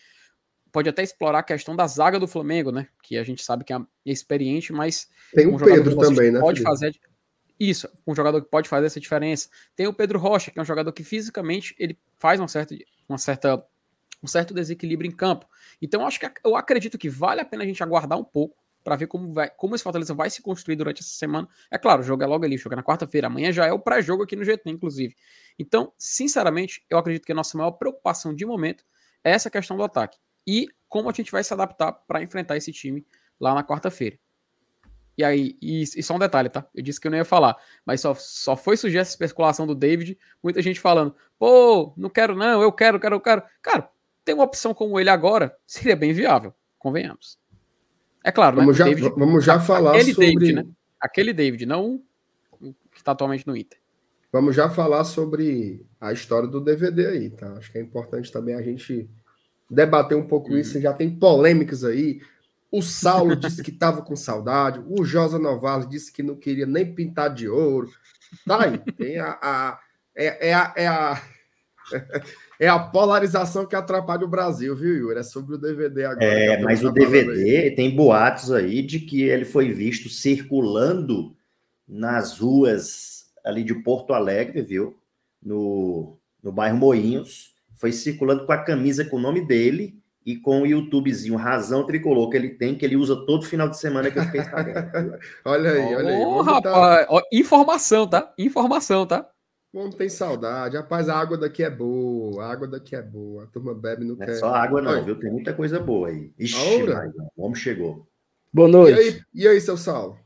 Pode 0.73 0.89
até 0.89 1.03
explorar 1.03 1.41
a 1.41 1.43
questão 1.43 1.77
da 1.77 1.87
zaga 1.87 2.19
do 2.19 2.27
Flamengo, 2.27 2.73
né? 2.73 2.89
Que 3.03 3.19
a 3.19 3.23
gente 3.23 3.45
sabe 3.45 3.63
que 3.63 3.73
é 3.73 3.79
experiente, 4.07 4.73
mas. 4.73 5.07
Tem 5.35 5.47
um 5.47 5.57
o 5.57 5.59
Pedro 5.63 5.97
também, 5.97 6.33
né? 6.33 6.41
Pode 6.41 6.63
fazer. 6.63 6.99
Isso, 7.61 7.89
um 8.07 8.15
jogador 8.15 8.43
que 8.43 8.51
pode 8.51 8.69
fazer 8.69 8.87
essa 8.87 8.99
diferença. 8.99 9.49
Tem 9.77 9.87
o 9.87 9.93
Pedro 9.93 10.19
Rocha, 10.19 10.51
que 10.51 10.59
é 10.59 10.63
um 10.63 10.65
jogador 10.65 10.91
que 10.93 11.05
fisicamente 11.05 11.75
ele 11.79 11.97
faz 12.19 12.41
uma 12.41 12.49
certa, 12.49 12.75
uma 13.09 13.19
certa, 13.19 13.63
um 14.23 14.27
certo 14.27 14.55
desequilíbrio 14.55 15.09
em 15.09 15.15
campo. 15.15 15.47
Então, 15.81 16.07
acho 16.07 16.19
que 16.19 16.29
eu 16.45 16.57
acredito 16.57 16.99
que 16.99 17.09
vale 17.09 17.41
a 17.41 17.45
pena 17.45 17.63
a 17.63 17.67
gente 17.67 17.83
aguardar 17.83 18.19
um 18.19 18.25
pouco 18.25 18.57
para 18.83 18.97
ver 18.97 19.07
como, 19.07 19.33
vai, 19.33 19.49
como 19.51 19.75
esse 19.75 19.85
Fortaleza 19.85 20.15
vai 20.15 20.29
se 20.29 20.43
construir 20.43 20.77
durante 20.77 21.01
essa 21.01 21.11
semana. 21.11 21.49
É 21.71 21.79
claro, 21.79 22.01
o 22.01 22.05
jogo 22.05 22.23
é 22.23 22.27
logo 22.27 22.45
ali, 22.45 22.57
joga 22.57 22.77
na 22.77 22.83
quarta-feira. 22.83 23.29
Amanhã 23.29 23.53
já 23.53 23.67
é 23.67 23.73
o 23.73 23.79
pré-jogo 23.79 24.23
aqui 24.23 24.35
no 24.35 24.45
GT, 24.45 24.71
inclusive. 24.71 25.15
Então, 25.59 25.93
sinceramente, 25.97 26.85
eu 26.91 26.99
acredito 26.99 27.25
que 27.25 27.33
a 27.33 27.35
nossa 27.35 27.57
maior 27.57 27.73
preocupação 27.73 28.35
de 28.35 28.45
momento 28.45 28.85
é 29.23 29.31
essa 29.31 29.51
questão 29.51 29.77
do 29.77 29.85
ataque. 29.85 30.19
E 30.47 30.69
como 30.89 31.09
a 31.09 31.13
gente 31.13 31.33
vai 31.33 31.43
se 31.43 31.53
adaptar 31.53 31.93
para 31.93 32.23
enfrentar 32.23 32.57
esse 32.57 32.73
time 32.73 33.07
lá 33.41 33.55
na 33.55 33.65
quarta-feira. 33.65 34.19
E 35.17 35.23
aí, 35.23 35.57
e, 35.61 35.83
e, 35.83 36.03
só 36.03 36.17
um 36.17 36.19
detalhe, 36.19 36.49
tá? 36.49 36.67
Eu 36.75 36.83
disse 36.83 37.01
que 37.01 37.07
eu 37.07 37.11
não 37.11 37.19
ia 37.19 37.25
falar, 37.25 37.57
mas 37.85 38.01
só, 38.01 38.15
só 38.15 38.57
foi 38.57 38.77
surgir 38.77 38.99
essa 38.99 39.11
especulação 39.11 39.67
do 39.67 39.75
David, 39.75 40.19
muita 40.43 40.63
gente 40.63 40.81
falando, 40.81 41.15
pô, 41.39 41.93
não 41.97 42.09
quero 42.09 42.35
não, 42.35 42.63
eu 42.63 42.73
quero, 42.73 42.99
quero, 42.99 43.17
eu 43.17 43.21
quero. 43.21 43.43
Cara, 43.61 43.91
tem 44.25 44.35
uma 44.35 44.45
opção 44.45 44.73
como 44.73 44.99
ele 44.99 45.11
agora, 45.11 45.55
seria 45.67 45.97
bem 45.97 46.13
viável, 46.13 46.55
convenhamos. 46.79 47.39
É 48.25 48.33
claro, 48.33 48.57
vamos 48.57 48.79
né? 48.79 48.85
Já, 48.85 48.85
David, 48.85 49.15
vamos 49.17 49.45
já 49.45 49.61
falar 49.61 49.93
aquele 49.93 50.15
sobre... 50.15 50.27
David, 50.27 50.53
né? 50.53 50.67
Aquele 51.01 51.33
David, 51.33 51.67
não 51.67 52.03
o 52.53 52.73
que 52.91 52.99
está 52.99 53.13
atualmente 53.13 53.47
no 53.47 53.57
Inter. 53.57 53.79
Vamos 54.33 54.57
já 54.57 54.71
falar 54.71 55.05
sobre 55.05 55.85
a 56.01 56.13
história 56.13 56.49
do 56.49 56.61
DVD 56.61 57.07
aí, 57.07 57.31
tá? 57.31 57.53
Acho 57.55 57.71
que 57.71 57.77
é 57.77 57.83
importante 57.83 58.33
também 58.33 58.55
a 58.55 58.63
gente 58.63 59.11
debater 59.73 60.17
um 60.17 60.27
pouco 60.27 60.53
hum. 60.53 60.59
isso. 60.59 60.81
Já 60.81 60.93
tem 60.93 61.11
polêmicas 61.11 61.83
aí 61.83 62.21
O 62.71 62.83
Saulo 62.83 63.35
disse 63.35 63.63
que 63.63 63.71
estava 63.71 64.03
com 64.03 64.15
saudade. 64.15 64.83
O 64.87 65.05
Josa 65.05 65.39
Novales 65.39 65.89
disse 65.89 66.13
que 66.13 66.23
não 66.23 66.37
queria 66.37 66.67
nem 66.67 66.95
pintar 66.95 67.33
de 67.33 67.49
ouro. 67.49 67.91
Tá 68.47 68.65
aí. 68.65 68.79
Tem 68.97 69.19
a, 69.19 69.39
a 69.43 69.79
é, 70.15 70.49
é, 70.49 70.55
a, 70.55 70.75
é, 70.77 70.87
a, 70.87 71.23
é 72.61 72.69
a 72.69 72.79
polarização 72.79 73.67
que 73.67 73.75
atrapalha 73.75 74.25
o 74.25 74.29
Brasil, 74.29 74.75
viu, 74.77 74.97
Yuri? 74.97 75.21
É 75.21 75.23
sobre 75.23 75.55
o 75.55 75.59
DVD 75.59 76.05
agora. 76.05 76.25
É, 76.25 76.63
mas 76.63 76.85
o 76.85 76.91
DVD 76.91 77.59
aí. 77.59 77.75
tem 77.75 77.95
boatos 77.95 78.53
aí 78.53 78.83
de 78.83 79.01
que 79.01 79.23
ele 79.23 79.45
foi 79.45 79.73
visto 79.73 80.09
circulando 80.09 81.35
nas 81.87 82.39
ruas 82.39 83.27
ali 83.45 83.65
de 83.65 83.75
Porto 83.75 84.13
Alegre, 84.13 84.63
viu? 84.63 84.97
No, 85.43 86.19
no 86.43 86.53
bairro 86.53 86.77
Moinhos. 86.77 87.52
Foi 87.83 87.91
circulando 87.91 88.47
com 88.47 88.53
a 88.53 88.59
camisa 88.59 89.05
com 89.05 89.17
o 89.17 89.21
nome 89.21 89.45
dele 89.45 90.01
e 90.25 90.37
com 90.37 90.63
o 90.63 90.67
YouTubezinho 90.67 91.35
Razão 91.35 91.85
Tricolor 91.85 92.31
que 92.31 92.37
ele 92.37 92.51
tem, 92.51 92.77
que 92.77 92.85
ele 92.85 92.95
usa 92.95 93.27
todo 93.27 93.45
final 93.45 93.69
de 93.69 93.77
semana 93.77 94.09
que 94.09 94.21
eu 94.21 94.23
fiquei 94.23 94.41
Instagram. 94.41 95.19
olha 95.45 95.73
aí, 95.73 95.95
olha 95.97 96.09
aí. 96.11 96.25
Oh, 96.25 96.43
rapaz, 96.43 97.09
tá... 97.09 97.23
informação, 97.33 98.07
tá? 98.07 98.33
Informação, 98.39 99.05
tá? 99.05 99.29
Não 99.75 99.91
tem 99.91 100.09
saudade. 100.09 100.77
Rapaz, 100.77 101.09
a 101.09 101.19
água 101.19 101.37
daqui 101.37 101.65
é 101.65 101.71
boa. 101.71 102.45
A 102.45 102.53
água 102.53 102.69
daqui 102.69 102.95
é 102.95 103.03
boa. 103.03 103.43
A 103.43 103.47
turma 103.49 103.75
bebe 103.75 104.05
no 104.05 104.15
Não 104.15 104.27
é 104.29 104.35
só 104.35 104.55
água, 104.55 104.81
não, 104.81 105.05
viu? 105.05 105.19
Tem 105.19 105.33
muita 105.33 105.53
coisa 105.53 105.81
boa 105.81 106.07
aí. 106.07 106.31
Ixi, 106.39 106.85
mas, 106.85 107.13
o 107.37 107.45
homem 107.45 107.57
chegou. 107.57 108.07
Boa 108.53 108.69
noite. 108.69 108.97
E 108.97 109.03
aí, 109.03 109.21
e 109.35 109.49
aí 109.49 109.61
seu 109.61 109.77
Saulo? 109.77 110.17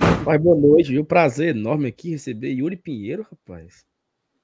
Rapaz, 0.00 0.40
boa 0.40 0.56
noite, 0.56 0.90
viu? 0.90 1.04
Prazer 1.04 1.54
enorme 1.54 1.88
aqui 1.88 2.12
receber 2.12 2.48
Yuri 2.48 2.76
Pinheiro, 2.76 3.26
rapaz. 3.30 3.86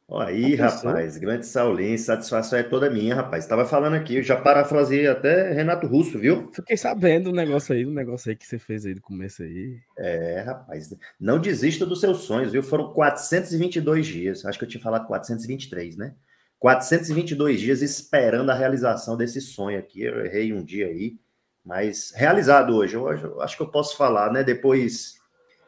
Olha 0.07 0.29
aí, 0.29 0.55
rapaz, 0.55 1.17
grande 1.17 1.47
Saulinho, 1.47 1.99
satisfação 1.99 2.59
é 2.59 2.63
toda 2.63 2.91
minha, 2.91 3.15
rapaz. 3.15 3.45
Estava 3.45 3.65
falando 3.65 3.95
aqui, 3.95 4.17
eu 4.17 4.23
já 4.23 4.37
parafraseei 4.37 5.07
até 5.07 5.51
Renato 5.53 5.87
Russo, 5.87 6.19
viu? 6.19 6.51
Fiquei 6.53 6.77
sabendo 6.77 7.31
do 7.31 7.37
negócio 7.37 7.75
aí, 7.75 7.87
do 7.87 7.91
negócio 7.91 8.29
aí 8.29 8.37
que 8.37 8.47
você 8.47 8.59
fez 8.59 8.85
aí 8.85 8.95
do 8.95 9.01
começo 9.01 9.43
aí. 9.43 9.79
É, 9.99 10.43
rapaz, 10.43 10.95
não 11.19 11.41
desista 11.41 11.87
dos 11.87 12.01
seus 12.01 12.19
sonhos, 12.19 12.53
viu? 12.53 12.63
Foram 12.63 12.93
422 12.93 14.07
dias, 14.07 14.45
acho 14.45 14.59
que 14.59 14.65
eu 14.67 14.69
tinha 14.69 14.83
falado 14.83 15.07
423, 15.07 15.97
né? 15.97 16.15
422 16.59 17.61
dias 17.61 17.81
esperando 17.81 18.51
a 18.51 18.55
realização 18.55 19.17
desse 19.17 19.41
sonho 19.41 19.79
aqui. 19.79 20.03
Eu 20.03 20.25
errei 20.25 20.53
um 20.53 20.63
dia 20.63 20.87
aí, 20.87 21.19
mas 21.65 22.13
realizado 22.15 22.77
hoje. 22.77 22.95
Hoje 22.97 23.25
eu 23.25 23.41
acho 23.41 23.57
que 23.57 23.63
eu 23.63 23.71
posso 23.71 23.97
falar, 23.97 24.31
né? 24.31 24.45
Depois 24.45 25.15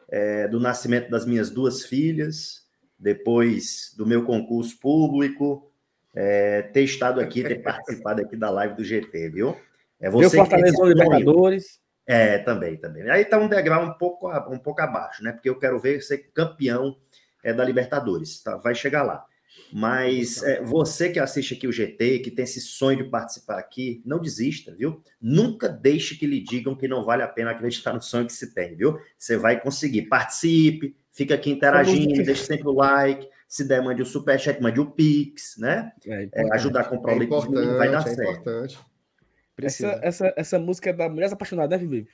é, 0.09 0.47
do 0.47 0.59
nascimento 0.59 1.09
das 1.09 1.25
minhas 1.25 1.49
duas 1.49 1.83
filhas, 1.85 2.66
depois 2.97 3.93
do 3.95 4.05
meu 4.05 4.23
concurso 4.25 4.79
público, 4.79 5.71
é, 6.15 6.63
ter 6.63 6.81
estado 6.81 7.21
aqui, 7.21 7.43
ter 7.43 7.61
participado 7.63 8.21
aqui 8.21 8.35
da 8.35 8.49
live 8.49 8.75
do 8.75 8.83
GT, 8.83 9.29
viu? 9.29 9.55
É 9.99 10.09
você 10.09 10.35
meu 10.35 10.45
Fortaleza 10.45 10.83
Libertadores. 10.83 11.79
É, 12.05 12.37
também, 12.37 12.77
também. 12.77 13.09
Aí 13.09 13.25
tá 13.25 13.37
um 13.37 13.49
degrau 13.49 13.83
um 13.83 13.93
pouco, 13.93 14.29
um 14.49 14.57
pouco 14.57 14.81
abaixo, 14.81 15.21
né? 15.23 15.33
Porque 15.33 15.49
eu 15.49 15.59
quero 15.59 15.77
ver 15.77 16.01
ser 16.01 16.29
campeão 16.33 16.95
é, 17.43 17.53
da 17.53 17.63
Libertadores, 17.65 18.41
tá? 18.41 18.55
Vai 18.57 18.73
chegar 18.73 19.03
lá. 19.03 19.25
Mas 19.73 20.41
é, 20.43 20.63
você 20.63 21.09
que 21.09 21.19
assiste 21.19 21.53
aqui 21.53 21.67
o 21.67 21.71
GT, 21.71 22.19
que 22.19 22.31
tem 22.31 22.43
esse 22.43 22.61
sonho 22.61 23.03
de 23.03 23.09
participar 23.09 23.59
aqui, 23.59 24.01
não 24.05 24.19
desista, 24.19 24.73
viu? 24.73 25.03
Nunca 25.19 25.67
deixe 25.67 26.15
que 26.15 26.25
lhe 26.25 26.39
digam 26.39 26.75
que 26.75 26.87
não 26.87 27.03
vale 27.03 27.23
a 27.23 27.27
pena 27.27 27.51
acreditar 27.51 27.93
no 27.93 28.01
sonho 28.01 28.25
que 28.25 28.33
se 28.33 28.53
tem, 28.53 28.75
viu? 28.75 28.97
Você 29.17 29.35
vai 29.35 29.59
conseguir. 29.59 30.03
Participe, 30.03 30.95
Fica 31.17 31.33
aqui 31.33 31.49
interagindo, 31.49 32.23
deixe 32.23 32.45
sempre 32.45 32.67
o 32.67 32.73
like. 32.73 33.27
Se 33.47 33.67
der, 33.67 33.81
mande 33.81 34.03
o 34.03 34.05
superchat, 34.05 34.61
mande 34.61 34.79
o 34.79 34.85
Pix, 34.85 35.57
né? 35.57 35.91
É, 36.05 36.29
é, 36.31 36.53
ajudar 36.53 36.81
a 36.81 36.83
comprar 36.83 37.15
o 37.15 37.17
leite 37.17 37.31
vai 37.75 37.89
dar 37.89 38.05
é 38.05 38.13
certo. 38.13 38.21
Importante. 38.21 38.79
Essa, 39.59 39.99
essa, 40.03 40.33
essa 40.37 40.59
música 40.59 40.91
é 40.91 40.93
da 40.93 41.09
Mulheres 41.09 41.33
Apaixonadas, 41.33 41.81
né, 41.81 41.87
Felipe? 41.87 42.11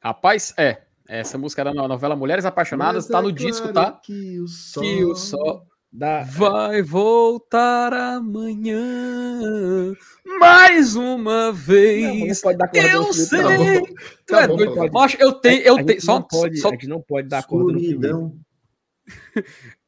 Rapaz, 0.00 0.54
é. 0.56 0.84
Essa 1.06 1.36
música 1.36 1.60
é 1.60 1.64
da 1.66 1.74
novela 1.74 2.16
Mulheres 2.16 2.46
Apaixonadas, 2.46 3.04
Mas 3.04 3.12
tá 3.12 3.20
no 3.20 3.28
é 3.28 3.32
disco, 3.32 3.70
tá? 3.70 3.92
Que 3.92 4.40
o 4.40 4.48
sol, 4.48 4.82
que 4.82 5.04
o 5.04 5.14
sol 5.14 5.66
da... 5.96 6.22
vai 6.22 6.82
voltar 6.82 7.92
amanhã 7.92 9.92
mais 10.38 10.96
uma 10.96 11.52
vez. 11.52 12.02
Não, 12.02 12.26
não 12.26 12.34
pode 12.42 12.58
dar 12.58 12.70
eu 12.74 13.12
sei. 13.12 13.82
Tá 14.26 14.42
é 14.42 14.48
bom, 14.48 14.58
tá 14.58 14.88
bom, 14.88 14.90
Macho, 14.92 15.16
eu 15.18 15.32
tenho, 15.32 15.62
eu 15.62 15.84
tenho. 15.84 16.00
Só, 16.00 16.20
pode, 16.20 16.58
só... 16.58 16.68
A 16.68 16.72
gente 16.72 16.86
não 16.86 17.00
pode 17.00 17.28
dar 17.28 17.44
corda 17.44 17.72
no 17.72 17.78
Escuridão. 17.78 18.36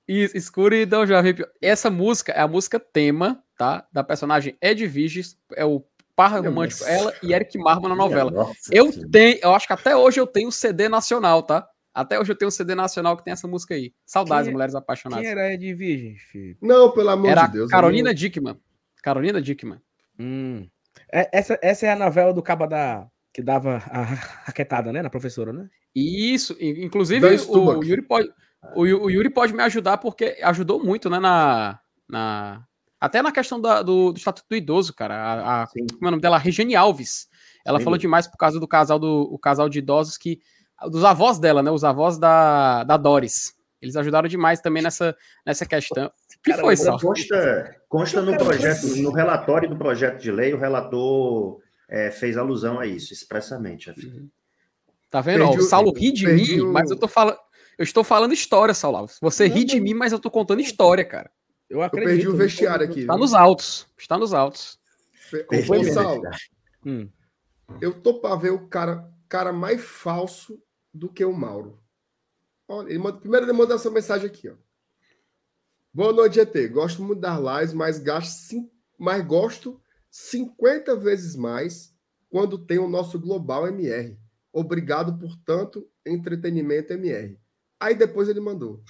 Escuridão 0.08 1.06
já 1.06 1.20
vi. 1.20 1.36
Essa 1.60 1.90
música 1.90 2.32
é 2.32 2.40
a 2.40 2.48
música 2.48 2.80
tema, 2.80 3.42
tá? 3.56 3.86
Da 3.92 4.02
personagem 4.02 4.56
Ed 4.62 4.86
Viges, 4.86 5.36
é 5.54 5.64
o 5.64 5.84
par 6.16 6.42
romântico, 6.42 6.84
ela 6.84 7.14
e 7.22 7.32
Eric 7.32 7.58
Marma 7.58 7.88
na 7.88 7.94
novela. 7.94 8.30
Nossa, 8.30 8.54
eu 8.72 8.90
tenho, 9.10 9.38
eu 9.42 9.54
acho 9.54 9.66
que 9.66 9.72
até 9.72 9.94
hoje 9.94 10.18
eu 10.18 10.26
tenho 10.26 10.48
o 10.48 10.52
CD 10.52 10.88
nacional, 10.88 11.42
tá? 11.42 11.68
Até 11.98 12.20
hoje 12.20 12.30
eu 12.30 12.36
tenho 12.36 12.48
um 12.48 12.52
CD 12.52 12.76
nacional 12.76 13.16
que 13.16 13.24
tem 13.24 13.32
essa 13.32 13.48
música 13.48 13.74
aí. 13.74 13.92
Saudades, 14.06 14.44
quem, 14.44 14.52
Mulheres 14.52 14.76
Apaixonadas. 14.76 15.24
Quem 15.24 15.32
era 15.32 15.52
Ed 15.52 15.74
Virgem, 15.74 16.16
filho? 16.16 16.56
Não, 16.62 16.92
pelo 16.92 17.10
amor 17.10 17.28
era 17.28 17.46
de 17.46 17.54
Deus. 17.54 17.70
Carolina 17.70 18.14
Dickman. 18.14 18.56
Carolina 19.02 19.42
Dickman. 19.42 19.80
Hum. 20.16 20.68
É, 21.12 21.28
essa, 21.32 21.58
essa 21.60 21.86
é 21.86 21.92
a 21.92 21.96
novela 21.96 22.32
do 22.32 22.40
Caba 22.40 22.68
da. 22.68 23.08
que 23.32 23.42
dava 23.42 23.82
a 23.90 24.02
raquetada, 24.44 24.92
né? 24.92 25.02
Na 25.02 25.10
professora, 25.10 25.52
né? 25.52 25.68
Isso. 25.92 26.56
Inclusive, 26.60 27.26
o 27.26 27.82
Yuri, 27.82 28.02
pode, 28.02 28.28
o, 28.76 28.82
o, 28.82 29.10
Yuri 29.10 29.30
pode 29.30 29.52
me 29.52 29.62
ajudar, 29.64 29.98
porque 29.98 30.38
ajudou 30.42 30.82
muito, 30.82 31.10
né? 31.10 31.18
Na. 31.18 31.80
na 32.08 32.64
até 33.00 33.22
na 33.22 33.32
questão 33.32 33.60
da, 33.60 33.82
do, 33.82 34.12
do 34.12 34.18
Estatuto 34.18 34.48
do 34.48 34.56
Idoso, 34.56 34.94
cara. 34.94 35.16
A, 35.16 35.62
a 35.62 35.66
como 35.66 36.04
é 36.04 36.08
o 36.08 36.10
nome 36.10 36.22
dela? 36.22 36.38
Regiane 36.38 36.76
Alves. 36.76 37.28
Ela 37.64 37.78
Sim. 37.78 37.84
falou 37.84 37.98
demais 37.98 38.28
por 38.28 38.36
causa 38.36 38.58
do 38.60 38.68
casal 38.68 38.98
do 38.98 39.28
o 39.32 39.38
casal 39.38 39.68
de 39.68 39.80
idosos 39.80 40.16
que. 40.16 40.40
Dos 40.86 41.04
avós 41.04 41.38
dela, 41.38 41.62
né? 41.62 41.70
Os 41.70 41.84
avós 41.84 42.18
da, 42.18 42.84
da 42.84 42.96
Doris. 42.96 43.54
Eles 43.80 43.96
ajudaram 43.96 44.28
demais 44.28 44.60
também 44.60 44.82
nessa, 44.82 45.16
nessa 45.46 45.64
questão 45.64 46.10
que 46.42 46.50
Cara, 46.50 46.62
foi, 46.62 46.76
Sal? 46.76 46.98
Consta, 47.00 47.76
consta 47.88 48.22
no 48.22 48.36
projeto, 48.36 48.86
no 48.96 49.10
relatório 49.10 49.68
do 49.68 49.76
projeto 49.76 50.20
de 50.20 50.30
lei, 50.30 50.54
o 50.54 50.58
relator 50.58 51.60
é, 51.88 52.10
fez 52.10 52.36
alusão 52.36 52.78
a 52.78 52.86
isso, 52.86 53.12
expressamente. 53.12 53.90
Uhum. 53.90 54.28
Tá 55.10 55.20
vendo? 55.20 55.44
Ó, 55.44 55.54
o 55.54 55.62
Saulo 55.62 55.92
ri 55.92 56.12
de 56.12 56.26
mim, 56.26 56.60
o... 56.60 56.72
mas 56.72 56.90
eu 56.90 56.96
tô 56.96 57.08
falando. 57.08 57.38
Eu 57.76 57.84
estou 57.84 58.02
falando 58.02 58.32
história, 58.32 58.74
Saulo. 58.74 59.08
Você 59.20 59.46
ri 59.46 59.64
de 59.64 59.80
mim, 59.80 59.94
mas 59.94 60.12
eu 60.12 60.18
tô 60.18 60.30
contando 60.30 60.60
história, 60.60 61.04
cara. 61.04 61.30
Eu, 61.70 61.82
acredito, 61.82 62.08
eu 62.08 62.14
perdi 62.14 62.28
o 62.28 62.36
vestiário 62.36 62.84
aqui. 62.84 63.00
Está 63.00 63.16
nos 63.16 63.34
altos. 63.34 63.86
Está 63.96 64.18
nos 64.18 64.34
altos. 64.34 64.78
Ô, 65.48 65.84
Saulo, 65.84 66.22
hum. 66.84 67.08
eu 67.80 67.92
tô 67.92 68.14
para 68.20 68.34
ver 68.36 68.50
o 68.50 68.66
cara, 68.66 69.08
cara 69.28 69.52
mais 69.52 69.84
falso 69.84 70.60
do 70.98 71.08
que 71.08 71.24
o 71.24 71.32
Mauro. 71.32 71.80
Olha, 72.66 72.90
ele 72.90 72.98
manda, 72.98 73.18
primeiro 73.18 73.50
ele 73.50 73.72
essa 73.72 73.90
mensagem 73.90 74.26
aqui, 74.26 74.48
ó. 74.48 74.54
Boa 75.92 76.12
noite, 76.12 76.38
ET. 76.38 76.54
Gosto 76.70 77.02
muito 77.02 77.20
das 77.20 77.38
lives, 77.38 77.72
mas, 77.72 77.98
gasto, 77.98 78.70
mas 78.98 79.24
gosto 79.24 79.80
50 80.10 80.96
vezes 80.96 81.34
mais 81.34 81.94
quando 82.28 82.58
tem 82.58 82.78
o 82.78 82.88
nosso 82.88 83.18
Global 83.18 83.66
MR. 83.66 84.18
Obrigado 84.52 85.18
por 85.18 85.34
tanto 85.44 85.88
entretenimento 86.04 86.92
MR. 86.92 87.40
Aí 87.80 87.94
depois 87.94 88.28
ele 88.28 88.40
mandou. 88.40 88.82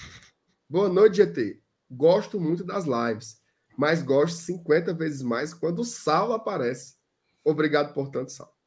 Boa 0.69 0.89
noite, 0.89 1.19
GT. 1.19 1.63
Gosto 1.91 2.41
muito 2.41 2.65
das 2.65 2.85
lives, 2.85 3.41
mas 3.77 4.03
gosto 4.03 4.37
50 4.39 4.93
vezes 4.93 5.23
mais 5.23 5.55
quando 5.55 5.81
o 5.81 5.85
Saulo 5.85 6.33
aparece. 6.33 6.97
Obrigado 7.45 7.95
por 7.95 8.09
tanto, 8.09 8.33
Saulo. 8.33 8.58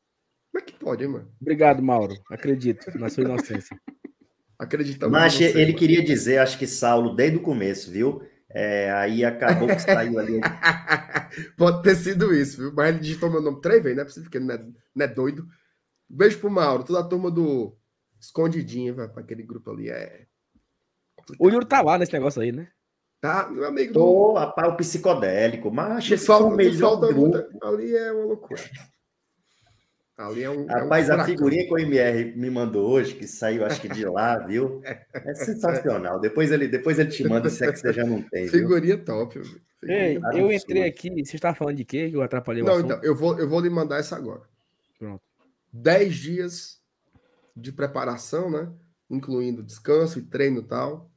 Como 0.52 0.62
é 0.62 0.62
que 0.62 0.74
pode, 0.74 1.04
hein, 1.04 1.10
mano? 1.10 1.32
Obrigado, 1.40 1.82
Mauro. 1.82 2.14
Acredito 2.30 2.98
na 3.00 3.10
sua 3.10 3.24
inocência. 3.24 3.80
Acreditamos. 4.60 5.12
Mas 5.12 5.40
ele 5.40 5.66
mano. 5.68 5.78
queria 5.78 6.04
dizer, 6.04 6.40
acho 6.40 6.60
que 6.60 6.68
Saulo, 6.68 7.16
desde 7.16 7.38
o 7.38 7.42
começo, 7.42 7.90
viu? 7.90 8.22
É, 8.50 8.92
aí 8.92 9.24
acabou 9.24 9.68
que 9.68 9.80
saiu 9.80 10.20
ali. 10.20 10.42
Pode 11.58 11.82
ter 11.82 11.96
sido 11.96 12.34
isso, 12.34 12.58
viu? 12.58 12.74
Mas 12.76 12.90
ele 12.90 13.00
digitou 13.00 13.32
meu 13.32 13.42
nome 13.42 13.62
três 13.62 13.82
vezes, 13.82 13.96
não 13.96 14.04
é 14.04 14.06
possível, 14.06 14.30
porque 14.30 14.40
não 14.40 14.54
é, 14.54 14.66
não 14.94 15.06
é 15.06 15.08
doido. 15.08 15.48
Beijo 16.10 16.40
pro 16.40 16.52
Mauro, 16.52 16.84
toda 16.84 17.00
a 17.00 17.08
turma 17.08 17.32
do 17.32 17.74
Escondidinho, 18.20 18.94
para 18.94 19.06
aquele 19.24 19.44
grupo 19.44 19.72
ali. 19.72 19.90
É. 19.90 20.26
O 21.40 21.50
Yuri 21.50 21.66
tá 21.66 21.82
lá 21.82 21.98
nesse 21.98 22.12
negócio 22.12 22.42
aí, 22.42 22.52
né? 22.52 22.68
Tá, 23.22 23.50
meu 23.50 23.66
amigo. 23.66 23.94
Tô, 23.94 24.34
do... 24.34 24.68
o 24.68 24.76
psicodélico, 24.76 25.72
mas 25.72 26.12
esse 26.12 26.26
falta, 26.26 26.56
melhor 26.56 27.00
falta 27.00 27.50
Ali 27.64 27.96
é 27.96 28.12
uma 28.12 28.26
loucura. 28.26 28.62
Ali 30.18 30.44
é 30.44 30.50
um. 30.50 30.66
Rapaz, 30.66 31.10
é 31.10 31.16
um 31.16 31.22
a 31.22 31.26
figurinha 31.26 31.66
que 31.66 31.74
o 31.74 31.78
MR 31.80 32.36
me 32.36 32.50
mandou 32.50 32.90
hoje, 32.90 33.16
que 33.16 33.28
saiu 33.28 33.66
acho 33.66 33.82
que 33.82 33.90
de 33.90 34.06
lá, 34.06 34.38
viu? 34.40 34.82
É 34.84 35.34
sensacional. 35.34 36.20
Depois 36.20 36.52
ele, 36.52 36.68
depois 36.68 37.00
ele 37.00 37.10
te 37.10 37.28
manda 37.28 37.50
se 37.50 37.66
é 37.66 37.72
que 37.72 37.80
você 37.80 37.92
já 37.92 38.06
não 38.06 38.22
tem. 38.22 38.48
Figurinha 38.48 38.98
viu? 38.98 39.06
top. 39.06 39.40
Figurinha 39.44 39.60
Ei, 39.84 40.20
eu 40.34 40.52
entrei 40.52 40.84
aqui, 40.84 41.10
você 41.26 41.36
estava 41.38 41.56
falando 41.56 41.78
de 41.78 41.86
quê? 41.86 42.10
Eu 42.14 42.22
atrapalhei 42.22 42.62
o 42.62 42.66
Não, 42.66 42.74
assunto? 42.74 42.86
então, 42.86 43.04
eu 43.04 43.16
vou, 43.16 43.40
eu 43.40 43.50
vou 43.50 43.60
lhe 43.60 43.70
mandar 43.70 43.98
essa 44.00 44.16
agora. 44.16 44.44
Pronto. 45.00 45.22
Dez 45.74 46.16
dias 46.16 46.80
de 47.56 47.72
preparação, 47.72 48.52
né? 48.52 48.72
Incluindo 49.10 49.64
descanso 49.64 50.20
e 50.20 50.22
treino 50.22 50.60
e 50.60 50.64
tal. 50.64 51.10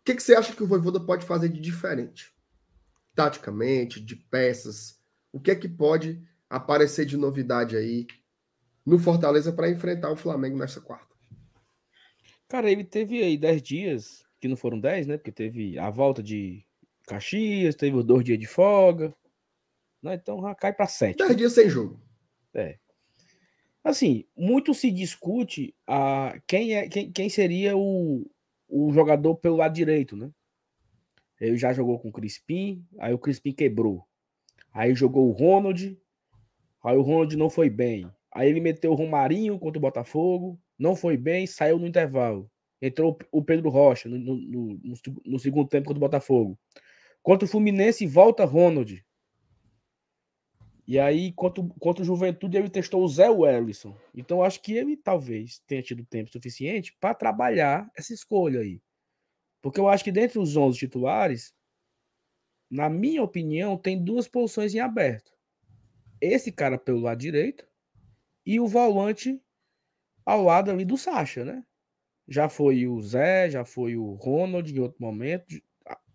O 0.00 0.04
que, 0.04 0.14
que 0.14 0.22
você 0.22 0.34
acha 0.34 0.54
que 0.54 0.62
o 0.62 0.66
Voivoda 0.66 1.00
pode 1.00 1.24
fazer 1.24 1.48
de 1.48 1.60
diferente? 1.60 2.32
Taticamente, 3.14 4.00
de 4.00 4.16
peças. 4.16 5.00
O 5.32 5.40
que 5.40 5.50
é 5.50 5.54
que 5.54 5.68
pode 5.68 6.22
aparecer 6.48 7.04
de 7.06 7.16
novidade 7.16 7.76
aí 7.76 8.06
no 8.84 8.98
Fortaleza 8.98 9.52
para 9.52 9.70
enfrentar 9.70 10.10
o 10.10 10.16
Flamengo 10.16 10.58
nessa 10.58 10.80
quarta? 10.80 11.14
Cara, 12.48 12.70
ele 12.70 12.84
teve 12.84 13.22
aí 13.22 13.36
10 13.36 13.62
dias, 13.62 14.24
que 14.40 14.46
não 14.46 14.56
foram 14.56 14.78
10, 14.78 15.06
né? 15.06 15.16
Porque 15.16 15.32
teve 15.32 15.78
a 15.78 15.90
volta 15.90 16.22
de 16.22 16.64
Caxias, 17.06 17.74
teve 17.74 17.96
os 17.96 18.04
dois 18.04 18.24
dias 18.24 18.38
de 18.38 18.46
folga. 18.46 19.14
Né? 20.02 20.14
Então 20.14 20.40
já 20.40 20.54
cai 20.54 20.72
para 20.72 20.86
7. 20.86 21.16
10 21.16 21.36
dias 21.36 21.52
sem 21.52 21.68
jogo. 21.68 22.00
É. 22.54 22.78
Assim, 23.82 24.24
muito 24.36 24.74
se 24.74 24.90
discute 24.90 25.74
a 25.86 26.40
quem, 26.46 26.74
é, 26.74 26.88
quem, 26.88 27.10
quem 27.12 27.28
seria 27.28 27.76
o, 27.76 28.28
o 28.68 28.92
jogador 28.92 29.36
pelo 29.36 29.56
lado 29.56 29.74
direito, 29.74 30.16
né? 30.16 30.30
Ele 31.40 31.56
já 31.56 31.72
jogou 31.72 31.98
com 31.98 32.08
o 32.08 32.12
Crispim, 32.12 32.84
aí 32.98 33.12
o 33.12 33.18
Crispim 33.18 33.52
quebrou. 33.52 34.06
Aí 34.72 34.94
jogou 34.94 35.28
o 35.28 35.32
Ronald, 35.32 35.96
aí 36.86 36.96
o 36.96 37.02
Ronald 37.02 37.36
não 37.36 37.50
foi 37.50 37.68
bem. 37.68 38.10
Aí 38.32 38.48
ele 38.48 38.60
meteu 38.60 38.92
o 38.92 38.94
Romarinho 38.94 39.58
contra 39.58 39.78
o 39.78 39.80
Botafogo, 39.80 40.60
não 40.78 40.94
foi 40.94 41.16
bem, 41.16 41.46
saiu 41.46 41.78
no 41.78 41.86
intervalo. 41.86 42.50
Entrou 42.80 43.18
o 43.32 43.42
Pedro 43.42 43.70
Rocha 43.70 44.08
no, 44.08 44.18
no, 44.18 44.36
no, 44.36 44.80
no 45.24 45.38
segundo 45.38 45.68
tempo 45.68 45.86
contra 45.86 45.98
o 45.98 46.00
Botafogo. 46.00 46.58
Contra 47.22 47.46
o 47.46 47.48
Fluminense, 47.48 48.06
volta 48.06 48.44
Ronald. 48.44 49.04
E 50.86 51.00
aí, 51.00 51.32
contra, 51.32 51.64
contra 51.80 52.02
o 52.02 52.06
Juventude, 52.06 52.56
ele 52.56 52.70
testou 52.70 53.02
o 53.02 53.08
Zé 53.08 53.28
Wellison. 53.28 53.96
Então, 54.14 54.42
acho 54.42 54.62
que 54.62 54.72
ele 54.72 54.96
talvez 54.96 55.58
tenha 55.66 55.82
tido 55.82 56.04
tempo 56.04 56.30
suficiente 56.30 56.96
para 57.00 57.14
trabalhar 57.14 57.90
essa 57.96 58.14
escolha 58.14 58.60
aí. 58.60 58.80
Porque 59.60 59.80
eu 59.80 59.88
acho 59.88 60.04
que 60.04 60.12
dentre 60.12 60.38
os 60.38 60.56
11 60.56 60.78
titulares, 60.78 61.52
na 62.70 62.88
minha 62.88 63.22
opinião, 63.22 63.76
tem 63.76 64.00
duas 64.00 64.28
posições 64.28 64.74
em 64.74 64.78
aberto. 64.78 65.35
Esse 66.20 66.50
cara 66.50 66.78
pelo 66.78 67.00
lado 67.00 67.18
direito 67.18 67.66
e 68.44 68.60
o 68.60 68.66
volante 68.66 69.40
ao 70.24 70.42
lado 70.42 70.70
ali 70.70 70.84
do 70.84 70.96
Sacha, 70.96 71.44
né? 71.44 71.64
Já 72.28 72.48
foi 72.48 72.86
o 72.86 73.00
Zé, 73.00 73.50
já 73.50 73.64
foi 73.64 73.96
o 73.96 74.14
Ronald 74.14 74.72
em 74.72 74.80
outro 74.80 75.00
momento. 75.00 75.46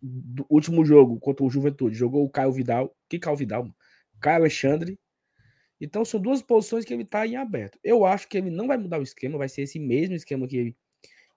Do 0.01 0.45
último 0.49 0.83
jogo 0.83 1.19
contra 1.19 1.45
o 1.45 1.49
Juventude, 1.49 1.95
jogou 1.95 2.25
o 2.25 2.29
Caio 2.29 2.51
Vidal. 2.51 2.95
Que 3.07 3.19
Caio 3.19 3.37
Vidal? 3.37 3.73
Caio 4.19 4.37
Alexandre. 4.37 4.99
Então 5.79 6.03
são 6.03 6.19
duas 6.19 6.41
posições 6.41 6.85
que 6.85 6.93
ele 6.93 7.03
está 7.03 7.25
em 7.25 7.37
aberto. 7.37 7.79
Eu 7.83 8.05
acho 8.05 8.27
que 8.27 8.37
ele 8.37 8.49
não 8.49 8.67
vai 8.67 8.77
mudar 8.77 8.99
o 8.99 9.03
esquema, 9.03 9.37
vai 9.37 9.49
ser 9.49 9.63
esse 9.63 9.79
mesmo 9.79 10.15
esquema 10.15 10.47
que 10.47 10.57
ele 10.57 10.77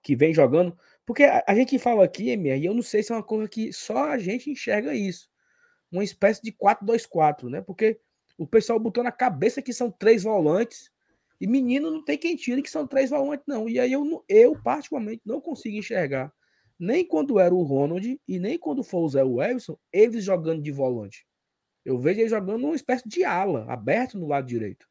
que 0.02 0.14
vem 0.14 0.34
jogando. 0.34 0.76
Porque 1.06 1.24
a, 1.24 1.42
a 1.48 1.54
gente 1.54 1.78
fala 1.78 2.04
aqui, 2.04 2.34
e 2.34 2.64
eu 2.64 2.74
não 2.74 2.82
sei 2.82 3.02
se 3.02 3.10
é 3.10 3.16
uma 3.16 3.22
coisa 3.22 3.48
que 3.48 3.72
só 3.72 4.10
a 4.10 4.18
gente 4.18 4.50
enxerga 4.50 4.94
isso. 4.94 5.30
Uma 5.90 6.04
espécie 6.04 6.42
de 6.42 6.52
4-2-4, 6.52 7.48
né? 7.48 7.62
Porque 7.62 7.98
o 8.36 8.46
pessoal 8.46 8.78
botou 8.78 9.04
na 9.04 9.12
cabeça 9.12 9.62
que 9.62 9.72
são 9.72 9.90
três 9.90 10.22
volantes. 10.22 10.90
E 11.40 11.46
menino 11.46 11.90
não 11.90 12.04
tem 12.04 12.16
quem 12.16 12.36
tire 12.36 12.62
que 12.62 12.70
são 12.70 12.86
três 12.86 13.10
volantes, 13.10 13.44
não. 13.46 13.68
E 13.68 13.78
aí 13.78 13.92
eu, 13.92 14.24
eu 14.28 14.60
particularmente, 14.62 15.22
não 15.24 15.40
consigo 15.40 15.76
enxergar. 15.76 16.32
Nem 16.78 17.06
quando 17.06 17.38
era 17.38 17.54
o 17.54 17.62
Ronald 17.62 18.20
e 18.26 18.38
nem 18.38 18.58
quando 18.58 18.82
foi 18.82 19.00
o 19.00 19.08
Zé 19.08 19.22
Wilson, 19.22 19.76
eles 19.92 20.24
jogando 20.24 20.62
de 20.62 20.70
volante. 20.70 21.26
Eu 21.84 21.98
vejo 21.98 22.20
ele 22.20 22.28
jogando 22.28 22.64
uma 22.64 22.74
espécie 22.74 23.08
de 23.08 23.24
ala, 23.24 23.66
aberto 23.70 24.18
no 24.18 24.26
lado 24.26 24.46
direito. 24.46 24.88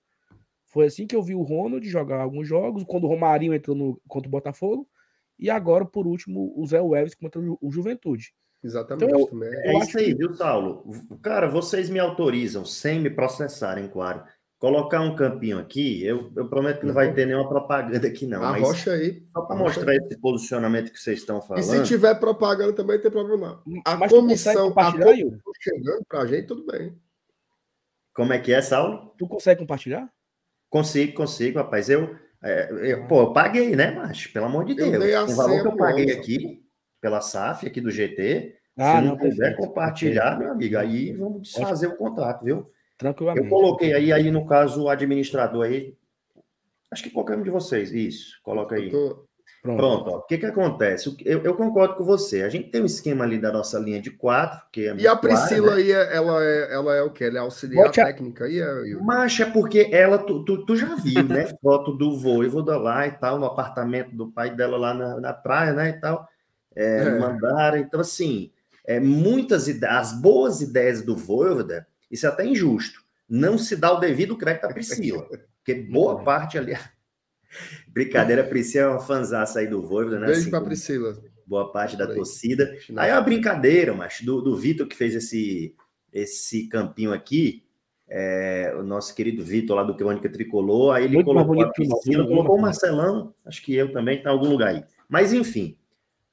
Foi 0.65 0.85
assim 0.85 1.05
que 1.05 1.15
eu 1.15 1.21
vi 1.21 1.35
o 1.35 1.41
Ronald 1.41 1.87
jogar 1.87 2.19
alguns 2.19 2.47
jogos, 2.47 2.83
quando 2.83 3.05
o 3.05 3.07
Romarinho 3.07 3.53
entrou 3.53 3.75
no, 3.75 4.01
contra 4.07 4.27
o 4.27 4.31
Botafogo, 4.31 4.87
e 5.37 5.49
agora, 5.49 5.85
por 5.85 6.07
último, 6.07 6.53
o 6.55 6.65
Zé 6.65 6.79
Wells 6.81 7.15
contra 7.15 7.41
o 7.41 7.71
Juventude. 7.71 8.33
Exatamente. 8.63 9.11
Então, 9.11 9.43
eu, 9.43 9.43
é 9.43 9.79
isso 9.79 9.97
aí, 9.97 10.13
viu, 10.13 10.33
Saulo? 10.33 10.85
Cara, 11.21 11.47
vocês 11.47 11.89
me 11.89 11.99
autorizam, 11.99 12.63
sem 12.63 12.99
me 12.99 13.09
processarem, 13.09 13.89
claro, 13.89 14.23
colocar 14.63 15.01
um 15.01 15.13
campinho 15.13 15.59
aqui, 15.59 16.05
eu, 16.05 16.31
eu 16.37 16.47
prometo 16.47 16.79
que 16.79 16.85
não 16.85 16.93
vai 16.93 17.09
uhum. 17.09 17.13
ter 17.13 17.27
nenhuma 17.27 17.49
propaganda 17.49 18.07
aqui, 18.07 18.25
não. 18.25 18.41
Arrocha 18.41 18.93
aí. 18.93 19.21
Só 19.33 19.41
para 19.41 19.57
mostrar 19.57 19.91
aí. 19.91 19.97
esse 19.97 20.17
posicionamento 20.17 20.89
que 20.89 20.97
vocês 20.97 21.19
estão 21.19 21.41
falando. 21.41 21.61
E 21.61 21.65
se 21.65 21.83
tiver 21.83 22.15
propaganda 22.15 22.71
também, 22.71 22.95
não 22.95 23.03
tem 23.03 23.11
problema. 23.11 23.61
A 23.83 23.97
mas 23.97 24.09
comissão 24.09 24.69
está 24.69 24.91
chegando 24.91 26.05
para 26.07 26.21
a 26.21 26.25
gente, 26.25 26.47
tudo 26.47 26.65
bem. 26.65 26.97
Como 28.15 28.31
é 28.31 28.39
que 28.39 28.53
é, 28.53 28.61
Saulo? 28.61 29.13
Tu 29.17 29.27
consegue 29.27 29.59
compartilhar? 29.59 30.09
Consigo, 30.69 31.13
consigo, 31.13 31.57
rapaz. 31.57 31.89
Eu, 31.89 32.15
é, 32.41 32.93
eu, 32.93 33.05
pô, 33.05 33.23
eu 33.23 33.33
paguei, 33.33 33.75
né, 33.75 33.91
mas 33.91 34.27
pelo 34.27 34.45
amor 34.45 34.63
de 34.63 34.75
Deus. 34.75 35.29
o 35.29 35.35
valor 35.35 35.61
que 35.61 35.67
eu 35.67 35.75
paguei 35.75 36.11
aqui, 36.13 36.62
pela 37.03 37.19
SAF, 37.19 37.67
aqui 37.67 37.81
do 37.81 37.91
GT, 37.91 38.55
ah, 38.77 38.95
se 38.95 39.01
não, 39.01 39.09
não 39.09 39.17
quiser 39.17 39.57
compartilhar, 39.57 40.39
meu 40.39 40.53
amigo, 40.53 40.77
aí 40.77 41.11
vamos 41.11 41.41
desfazer 41.41 41.87
o 41.87 41.97
contrato, 41.97 42.45
viu? 42.45 42.71
Tranquilamente. 42.97 43.45
Eu 43.45 43.49
coloquei 43.49 43.93
aí, 43.93 44.13
aí 44.13 44.31
no 44.31 44.45
caso, 44.45 44.83
o 44.83 44.89
administrador 44.89 45.65
aí. 45.65 45.93
Acho 46.89 47.03
que 47.03 47.09
qualquer 47.09 47.37
um 47.37 47.43
de 47.43 47.49
vocês. 47.49 47.91
Isso, 47.91 48.39
coloca 48.41 48.75
aí. 48.75 48.89
Tô... 48.89 49.27
Pronto. 49.61 49.77
Pronto 49.77 50.09
ó. 50.09 50.17
O 50.19 50.21
que 50.23 50.37
que 50.37 50.45
acontece? 50.45 51.13
Eu, 51.25 51.41
eu, 51.43 51.55
concordo 51.55 51.95
com 51.95 52.03
você. 52.03 52.43
A 52.43 52.49
gente 52.49 52.69
tem 52.69 52.81
um 52.81 52.85
esquema 52.85 53.23
ali 53.25 53.37
da 53.37 53.51
nossa 53.51 53.79
linha 53.79 54.01
de 54.01 54.11
quatro, 54.11 54.61
que 54.71 54.87
é 54.87 54.95
E 54.95 55.07
a 55.07 55.15
Priscila 55.15 55.67
clara, 55.67 55.81
né? 55.81 55.83
aí, 55.83 55.91
ela 55.91 56.43
é, 56.43 56.73
ela 56.73 56.95
é 56.95 57.01
o 57.01 57.09
quê? 57.09 57.25
Ela 57.25 57.37
é 57.37 57.41
auxiliar 57.41 57.85
Bote 57.85 58.01
técnica 58.01 58.45
aí? 58.45 58.59
É... 58.59 58.95
Mas 59.01 59.37
é 59.39 59.45
porque 59.45 59.89
ela, 59.91 60.17
tu, 60.17 60.43
tu, 60.43 60.65
tu 60.65 60.75
já 60.75 60.95
viu, 60.95 61.23
né? 61.23 61.47
Foto 61.61 61.93
do 61.93 62.17
Voivoda 62.17 62.77
lá 62.77 63.07
e 63.07 63.11
tal, 63.11 63.39
no 63.39 63.45
apartamento 63.45 64.15
do 64.15 64.31
pai 64.31 64.53
dela 64.53 64.77
lá 64.77 64.93
na, 64.93 65.19
na 65.19 65.33
praia, 65.33 65.73
né? 65.73 65.89
E 65.89 65.99
tal. 65.99 66.27
É, 66.75 66.97
é. 66.99 67.19
Mandaram. 67.19 67.77
Então, 67.77 67.99
assim, 67.99 68.51
é, 68.85 68.99
muitas 68.99 69.67
ideias, 69.67 69.95
as 69.95 70.21
boas 70.21 70.61
ideias 70.61 71.01
do 71.01 71.15
Voivoda 71.15 71.87
isso 72.13 72.27
é 72.27 72.29
até 72.29 72.45
injusto. 72.45 73.01
Não 73.27 73.57
se 73.57 73.75
dá 73.75 73.91
o 73.91 73.99
devido 73.99 74.37
crédito 74.37 74.65
à 74.65 74.67
Priscila, 74.71 75.27
porque 75.57 75.73
boa 75.73 76.23
parte 76.23 76.59
ali. 76.59 76.77
Brincadeira, 77.91 78.43
a 78.43 78.47
Priscila 78.47 78.85
é 78.85 78.89
uma 78.89 78.99
fanzaça 78.99 79.59
aí 79.59 79.67
do 79.67 79.81
Voivoda, 79.81 80.19
né? 80.19 80.27
Beijo 80.27 80.41
assim, 80.41 80.51
para 80.51 80.61
Priscila. 80.61 81.17
Boa 81.47 81.71
parte 81.71 81.97
da 81.97 82.05
torcida. 82.05 82.77
Aí 82.95 83.09
é 83.09 83.13
uma 83.13 83.21
brincadeira, 83.21 83.93
mas 83.93 84.21
do, 84.21 84.41
do 84.41 84.55
Vitor 84.55 84.87
que 84.87 84.95
fez 84.95 85.15
esse, 85.15 85.75
esse 86.11 86.67
campinho 86.67 87.11
aqui, 87.11 87.63
é, 88.07 88.73
o 88.77 88.83
nosso 88.83 89.13
querido 89.15 89.43
Vitor 89.43 89.75
lá 89.75 89.83
do 89.83 89.95
Crônica 89.95 90.29
Tricolor, 90.29 90.93
aí 90.93 91.05
ele 91.05 91.15
Muito 91.15 91.25
colocou 91.25 91.61
a 91.61 91.69
Priscila, 91.69 92.27
colocou 92.27 92.57
o 92.57 92.61
Marcelão, 92.61 93.33
acho 93.43 93.61
que 93.63 93.73
eu 93.73 93.91
também, 93.91 94.21
tá 94.21 94.29
em 94.29 94.33
algum 94.33 94.49
lugar 94.49 94.69
aí. 94.69 94.83
Mas 95.09 95.33
enfim, 95.33 95.77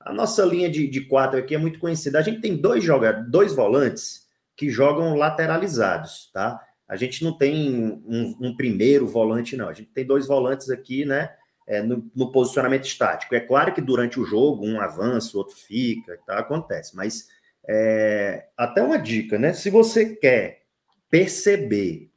a 0.01 0.13
nossa 0.13 0.45
linha 0.45 0.71
de, 0.71 0.87
de 0.87 1.03
quatro 1.03 1.39
aqui 1.39 1.55
é 1.55 1.59
muito 1.59 1.79
conhecida. 1.79 2.19
A 2.19 2.23
gente 2.23 2.41
tem 2.41 2.57
dois 2.57 2.83
jogadores, 2.83 3.31
dois 3.31 3.55
volantes 3.55 4.27
que 4.57 4.71
jogam 4.71 5.15
lateralizados, 5.15 6.31
tá? 6.33 6.61
A 6.89 6.97
gente 6.97 7.23
não 7.23 7.37
tem 7.37 8.03
um, 8.05 8.37
um 8.41 8.57
primeiro 8.57 9.07
volante, 9.07 9.57
não. 9.57 9.69
A 9.69 9.73
gente 9.73 9.91
tem 9.91 10.05
dois 10.05 10.27
volantes 10.27 10.71
aqui, 10.71 11.05
né? 11.05 11.31
É, 11.67 11.83
no, 11.83 12.11
no, 12.17 12.33
posicionamento 12.33 12.85
estático. 12.85 13.35
É 13.35 13.41
claro 13.41 13.73
que 13.73 13.81
durante 13.81 14.19
o 14.19 14.25
jogo 14.25 14.67
um 14.67 14.81
avança, 14.81 15.37
o 15.37 15.39
outro 15.39 15.55
fica, 15.55 16.19
tá? 16.27 16.39
acontece. 16.39 16.97
Mas 16.97 17.29
é, 17.69 18.49
até 18.57 18.83
uma 18.83 18.99
dica, 18.99 19.39
né? 19.39 19.53
Se 19.53 19.71
você 19.71 20.17
quer 20.17 20.63
perceber 21.09 22.11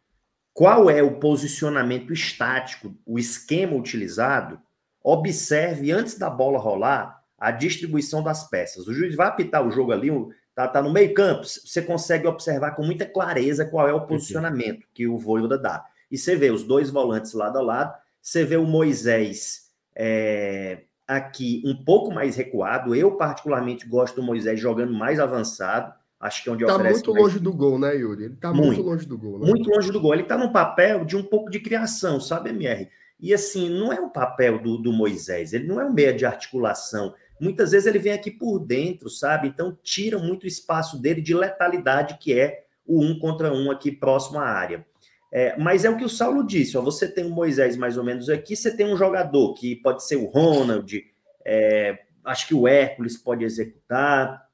qual 0.54 0.90
é 0.90 1.04
o 1.04 1.20
posicionamento 1.20 2.12
estático, 2.12 2.96
o 3.06 3.20
esquema 3.20 3.76
utilizado, 3.76 4.60
observe 5.04 5.92
antes 5.92 6.18
da 6.18 6.30
bola 6.30 6.58
rolar 6.58 7.23
a 7.44 7.52
distribuição 7.52 8.24
das 8.24 8.50
peças. 8.50 8.88
O 8.88 8.94
juiz 8.94 9.16
vai 9.16 9.28
apitar 9.28 9.68
o 9.68 9.70
jogo 9.70 9.92
ali, 9.92 10.10
tá, 10.56 10.66
tá 10.66 10.82
no 10.82 10.94
meio 10.94 11.14
campo, 11.14 11.44
você 11.44 11.82
consegue 11.82 12.26
observar 12.26 12.72
com 12.72 12.86
muita 12.86 13.06
clareza 13.06 13.66
qual 13.66 13.86
é 13.86 13.94
o 13.94 14.08
posicionamento 14.08 14.88
que 14.94 15.06
o 15.06 15.18
Voivoda 15.18 15.58
dá. 15.58 15.84
E 16.10 16.18
você 16.18 16.38
vê 16.38 16.52
os 16.52 16.64
dois 16.64 16.90
volantes 16.90 17.34
lado 17.34 17.58
a 17.58 17.62
lado, 17.62 17.94
você 18.22 18.46
vê 18.46 18.56
o 18.56 18.66
Moisés 18.66 19.64
é, 19.94 20.84
aqui 21.06 21.62
um 21.66 21.76
pouco 21.76 22.14
mais 22.14 22.38
recuado. 22.38 22.96
Eu, 22.96 23.18
particularmente, 23.18 23.86
gosto 23.90 24.16
do 24.16 24.24
Moisés 24.24 24.58
jogando 24.58 24.94
mais 24.94 25.20
avançado. 25.20 25.94
Acho 26.22 26.44
que 26.44 26.50
é 26.50 26.54
onde 26.54 26.66
tá 26.66 26.78
muito 26.78 27.12
mais... 27.12 27.24
longe 27.24 27.40
do 27.40 27.52
gol, 27.52 27.78
né, 27.78 27.94
Yuri? 27.94 28.24
Ele 28.24 28.36
tá 28.38 28.54
muito, 28.54 28.68
muito 28.68 28.82
longe 28.84 29.06
do 29.06 29.18
gol. 29.18 29.40
Né? 29.40 29.50
Muito 29.50 29.70
longe 29.70 29.92
do 29.92 30.00
gol. 30.00 30.14
Ele 30.14 30.24
tá 30.24 30.38
no 30.38 30.54
papel 30.54 31.04
de 31.04 31.18
um 31.18 31.24
pouco 31.24 31.52
de 31.52 31.60
criação, 31.60 32.22
sabe, 32.22 32.52
MR? 32.52 32.88
E 33.20 33.34
assim, 33.34 33.70
não 33.70 33.92
é 33.92 34.00
o 34.00 34.10
papel 34.10 34.60
do, 34.60 34.78
do 34.78 34.94
Moisés, 34.94 35.54
ele 35.54 35.68
não 35.68 35.80
é 35.80 35.86
um 35.86 35.94
meia 35.94 36.14
de 36.14 36.26
articulação 36.26 37.14
muitas 37.44 37.72
vezes 37.72 37.86
ele 37.86 38.00
vem 38.00 38.14
aqui 38.14 38.32
por 38.32 38.60
dentro, 38.60 39.10
sabe? 39.10 39.48
Então 39.48 39.78
tira 39.84 40.18
muito 40.18 40.48
espaço 40.48 41.00
dele 41.02 41.22
de 41.22 41.34
letalidade, 41.34 42.18
que 42.18 42.40
é 42.40 42.64
o 42.86 43.04
um 43.04 43.20
contra 43.20 43.54
um 43.54 43.70
aqui 43.70 43.92
próximo 43.92 44.40
à 44.40 44.46
área. 44.46 44.86
É, 45.32 45.58
mas 45.58 45.84
é 45.84 45.90
o 45.90 45.98
que 45.98 46.06
o 46.06 46.10
Saulo 46.10 46.46
disse: 46.46 46.78
ó, 46.78 46.82
você 46.82 47.08
tem 47.08 47.26
o 47.26 47.30
Moisés 47.30 47.76
mais 47.76 47.98
ou 47.98 48.04
menos 48.04 48.30
aqui, 48.30 48.56
você 48.56 48.76
tem 48.76 48.86
um 48.86 48.96
jogador 48.96 49.54
que 49.56 49.76
pode 49.76 50.06
ser 50.06 50.16
o 50.16 50.26
Ronald, 50.26 51.04
é, 51.46 52.00
acho 52.24 52.48
que 52.48 52.54
o 52.54 52.68
Hércules 52.68 53.18
pode 53.18 53.44
executar, 53.44 54.48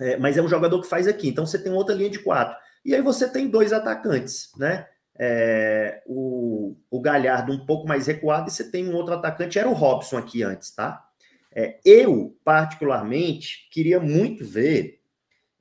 é, 0.00 0.16
mas 0.16 0.36
é 0.36 0.42
um 0.42 0.48
jogador 0.48 0.80
que 0.80 0.88
faz 0.88 1.06
aqui. 1.08 1.28
Então 1.28 1.44
você 1.44 1.58
tem 1.58 1.72
outra 1.72 1.94
linha 1.94 2.10
de 2.10 2.20
quatro. 2.20 2.56
E 2.84 2.94
aí 2.94 3.02
você 3.02 3.28
tem 3.28 3.48
dois 3.48 3.72
atacantes, 3.72 4.50
né? 4.56 4.86
É, 5.18 6.02
o, 6.06 6.74
o 6.90 7.00
Galhardo 7.00 7.52
um 7.52 7.66
pouco 7.66 7.86
mais 7.86 8.06
recuado, 8.06 8.48
e 8.48 8.52
você 8.52 8.70
tem 8.70 8.88
um 8.88 8.94
outro 8.94 9.14
atacante, 9.14 9.58
era 9.58 9.68
o 9.68 9.74
Robson 9.74 10.16
aqui 10.16 10.42
antes, 10.42 10.74
tá? 10.74 11.04
É, 11.54 11.78
eu, 11.84 12.36
particularmente, 12.44 13.68
queria 13.70 14.00
muito 14.00 14.44
ver, 14.44 15.00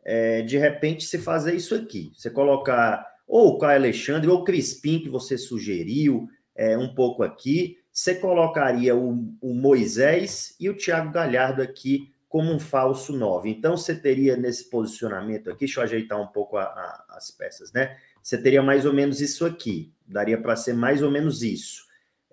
é, 0.04 0.42
de 0.42 0.58
repente, 0.58 1.04
se 1.04 1.18
fazer 1.18 1.56
isso 1.56 1.76
aqui. 1.76 2.12
Você 2.16 2.30
colocar 2.30 3.06
ou 3.28 3.50
o 3.50 3.58
Caio 3.58 3.78
Alexandre 3.78 4.30
ou 4.30 4.40
o 4.40 4.44
Crispim, 4.44 5.00
que 5.00 5.08
você 5.08 5.38
sugeriu, 5.38 6.28
é, 6.54 6.78
um 6.78 6.94
pouco 6.94 7.24
aqui. 7.24 7.78
Você 7.92 8.16
colocaria 8.16 8.94
o, 8.96 9.34
o 9.42 9.54
Moisés 9.54 10.54
e 10.60 10.70
o 10.70 10.76
Thiago 10.76 11.12
Galhardo 11.12 11.62
aqui 11.62 12.12
como 12.28 12.52
um 12.52 12.60
falso 12.60 13.14
9. 13.14 13.50
Então, 13.50 13.76
você 13.76 13.96
teria 13.96 14.38
nesse 14.38 14.70
posicionamento 14.70 15.50
aqui, 15.50 15.60
deixa 15.60 15.80
eu 15.80 15.84
ajeitar 15.84 16.22
um 16.22 16.28
pouco 16.28 16.58
a, 16.58 16.64
a, 16.64 17.06
as 17.18 17.32
peças, 17.32 17.72
né? 17.74 17.98
Você 18.22 18.38
teria 18.38 18.62
mais 18.62 18.86
ou 18.86 18.94
menos 18.94 19.20
isso 19.20 19.46
aqui. 19.46 19.94
Daria 20.06 20.42
para 20.42 20.56
ser 20.56 20.74
mais 20.74 21.02
ou 21.02 21.10
menos 21.10 21.42
isso. 21.42 21.84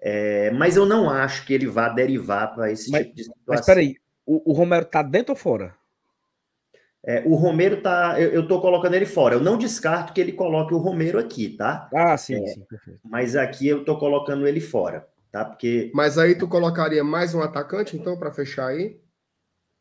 É, 0.01 0.51
mas 0.53 0.77
eu 0.77 0.87
não 0.87 1.11
acho 1.11 1.45
que 1.45 1.53
ele 1.53 1.67
vá 1.67 1.89
derivar 1.89 2.55
para 2.55 2.71
esse 2.71 2.91
mas, 2.91 3.03
tipo 3.03 3.17
de 3.17 3.25
situação. 3.25 3.45
Mas 3.47 3.67
peraí, 3.67 3.97
o, 4.25 4.51
o 4.51 4.55
Romero 4.55 4.85
tá 4.85 5.03
dentro 5.03 5.33
ou 5.33 5.37
fora? 5.37 5.75
É, 7.05 7.23
o 7.25 7.35
Romero 7.35 7.81
tá. 7.81 8.21
Eu, 8.21 8.31
eu 8.31 8.49
tô 8.49 8.61
colocando 8.61 8.95
ele 8.95 9.07
fora. 9.07 9.35
Eu 9.35 9.41
não 9.41 9.57
descarto 9.57 10.13
que 10.13 10.21
ele 10.21 10.33
coloque 10.33 10.75
o 10.75 10.79
Romero 10.79 11.19
aqui, 11.19 11.51
tá? 11.51 11.89
Ah, 11.95 12.17
sim, 12.17 12.43
é, 12.43 12.47
sim, 12.49 12.61
perfeito. 12.69 13.01
Mas 13.05 13.37
aqui 13.37 13.67
eu 13.67 13.85
tô 13.85 13.99
colocando 13.99 14.47
ele 14.47 14.61
fora, 14.61 15.09
tá? 15.33 15.45
Porque. 15.45 15.91
Mas 15.95 16.19
aí 16.19 16.35
tu 16.35 16.49
colocaria 16.49 17.03
mais 17.03 17.35
um 17.35 17.41
atacante, 17.41 17.97
então, 17.97 18.19
para 18.19 18.33
fechar 18.33 18.69
aí? 18.69 19.01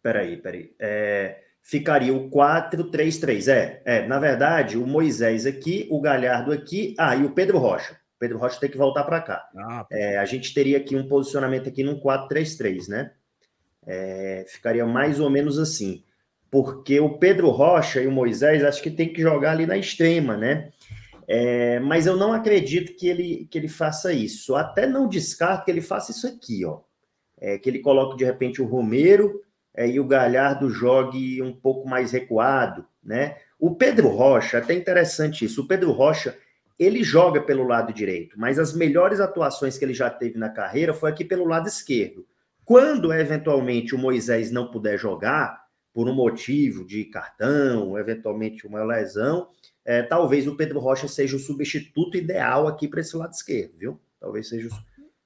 Peraí, 0.01 0.37
peraí. 0.37 0.73
É, 0.79 1.39
ficaria 1.61 2.13
o 2.13 2.29
4-3-3. 2.29 3.51
É, 3.51 3.81
é, 3.83 4.07
na 4.07 4.19
verdade, 4.19 4.77
o 4.77 4.87
Moisés 4.87 5.45
aqui, 5.45 5.87
o 5.91 5.99
Galhardo 5.99 6.53
aqui, 6.53 6.95
ah, 6.97 7.15
e 7.15 7.25
o 7.25 7.31
Pedro 7.31 7.57
Rocha. 7.57 7.97
O 8.17 8.19
Pedro 8.19 8.37
Rocha 8.37 8.59
tem 8.59 8.69
que 8.69 8.77
voltar 8.77 9.03
para 9.03 9.21
cá. 9.21 9.47
Ah, 9.55 9.85
é, 9.91 10.17
a 10.17 10.25
gente 10.25 10.53
teria 10.53 10.77
aqui 10.77 10.95
um 10.95 11.07
posicionamento 11.07 11.69
aqui 11.69 11.83
num 11.83 11.99
4-3-3, 11.99 12.89
né? 12.89 13.11
É, 13.85 14.43
ficaria 14.47 14.85
mais 14.85 15.19
ou 15.19 15.29
menos 15.29 15.57
assim 15.57 16.03
porque 16.49 16.99
o 16.99 17.17
Pedro 17.17 17.49
Rocha 17.49 18.01
e 18.01 18.07
o 18.07 18.11
Moisés 18.11 18.63
acho 18.63 18.81
que 18.81 18.91
tem 18.91 19.11
que 19.11 19.21
jogar 19.21 19.51
ali 19.51 19.65
na 19.65 19.77
extrema, 19.77 20.37
né? 20.37 20.71
É, 21.27 21.79
mas 21.79 22.07
eu 22.07 22.15
não 22.15 22.31
acredito 22.31 22.95
que 22.95 23.07
ele, 23.07 23.47
que 23.51 23.57
ele 23.57 23.67
faça 23.67 24.13
isso. 24.13 24.55
Até 24.55 24.87
não 24.87 25.09
descarto 25.09 25.65
que 25.65 25.71
ele 25.71 25.81
faça 25.81 26.11
isso 26.11 26.25
aqui, 26.25 26.63
ó. 26.65 26.79
É, 27.39 27.57
que 27.57 27.69
ele 27.69 27.79
coloque 27.79 28.17
de 28.17 28.23
repente 28.23 28.61
o 28.61 28.65
Romero 28.65 29.41
é, 29.75 29.87
e 29.87 29.99
o 29.99 30.07
Galhardo 30.07 30.69
jogue 30.69 31.41
um 31.41 31.53
pouco 31.53 31.87
mais 31.87 32.11
recuado, 32.11 32.85
né? 33.03 33.35
O 33.59 33.75
Pedro 33.75 34.07
Rocha, 34.07 34.57
até 34.57 34.73
interessante 34.73 35.45
isso. 35.45 35.63
O 35.63 35.67
Pedro 35.67 35.91
Rocha 35.91 36.37
ele 36.79 37.03
joga 37.03 37.41
pelo 37.41 37.67
lado 37.67 37.93
direito, 37.93 38.39
mas 38.39 38.59
as 38.59 38.73
melhores 38.73 39.19
atuações 39.19 39.77
que 39.77 39.85
ele 39.85 39.93
já 39.93 40.09
teve 40.09 40.37
na 40.37 40.49
carreira 40.49 40.93
foi 40.93 41.09
aqui 41.09 41.25
pelo 41.25 41.45
lado 41.45 41.67
esquerdo. 41.67 42.25
Quando 42.63 43.13
eventualmente 43.13 43.95
o 43.95 43.97
Moisés 43.97 44.51
não 44.51 44.69
puder 44.69 44.97
jogar, 44.97 45.67
por 45.97 46.07
um 46.07 46.13
motivo 46.13 46.85
de 46.85 47.05
cartão, 47.05 47.97
eventualmente 47.97 48.67
uma 48.67 48.83
lesão, 48.83 49.49
é, 49.83 50.03
talvez 50.03 50.47
o 50.47 50.55
Pedro 50.55 50.79
Rocha 50.79 51.07
seja 51.07 51.35
o 51.35 51.39
substituto 51.39 52.15
ideal 52.15 52.67
aqui 52.67 52.87
para 52.87 52.99
esse 52.99 53.17
lado 53.17 53.33
esquerdo, 53.33 53.73
viu? 53.79 53.99
Talvez 54.19 54.47
seja 54.47 54.69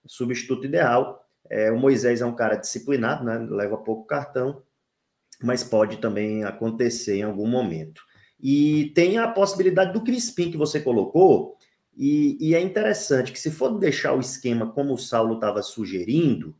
o 0.01 0.07
substituto 0.07 0.65
ideal. 0.65 1.27
É, 1.49 1.69
o 1.69 1.77
Moisés 1.77 2.21
é 2.21 2.25
um 2.25 2.33
cara 2.33 2.55
disciplinado, 2.55 3.25
né? 3.25 3.37
Leva 3.49 3.75
pouco 3.75 4.07
cartão, 4.07 4.63
mas 5.43 5.61
pode 5.61 5.97
também 5.97 6.45
acontecer 6.45 7.17
em 7.17 7.23
algum 7.23 7.47
momento. 7.47 8.01
E 8.41 8.91
tem 8.95 9.17
a 9.17 9.27
possibilidade 9.27 9.93
do 9.93 10.03
Crispim 10.03 10.49
que 10.49 10.57
você 10.57 10.79
colocou, 10.79 11.57
e, 11.95 12.37
e 12.39 12.55
é 12.55 12.61
interessante 12.61 13.31
que 13.31 13.39
se 13.39 13.51
for 13.51 13.77
deixar 13.77 14.13
o 14.13 14.19
esquema 14.19 14.71
como 14.71 14.93
o 14.93 14.97
Saulo 14.97 15.35
estava 15.35 15.61
sugerindo, 15.61 16.55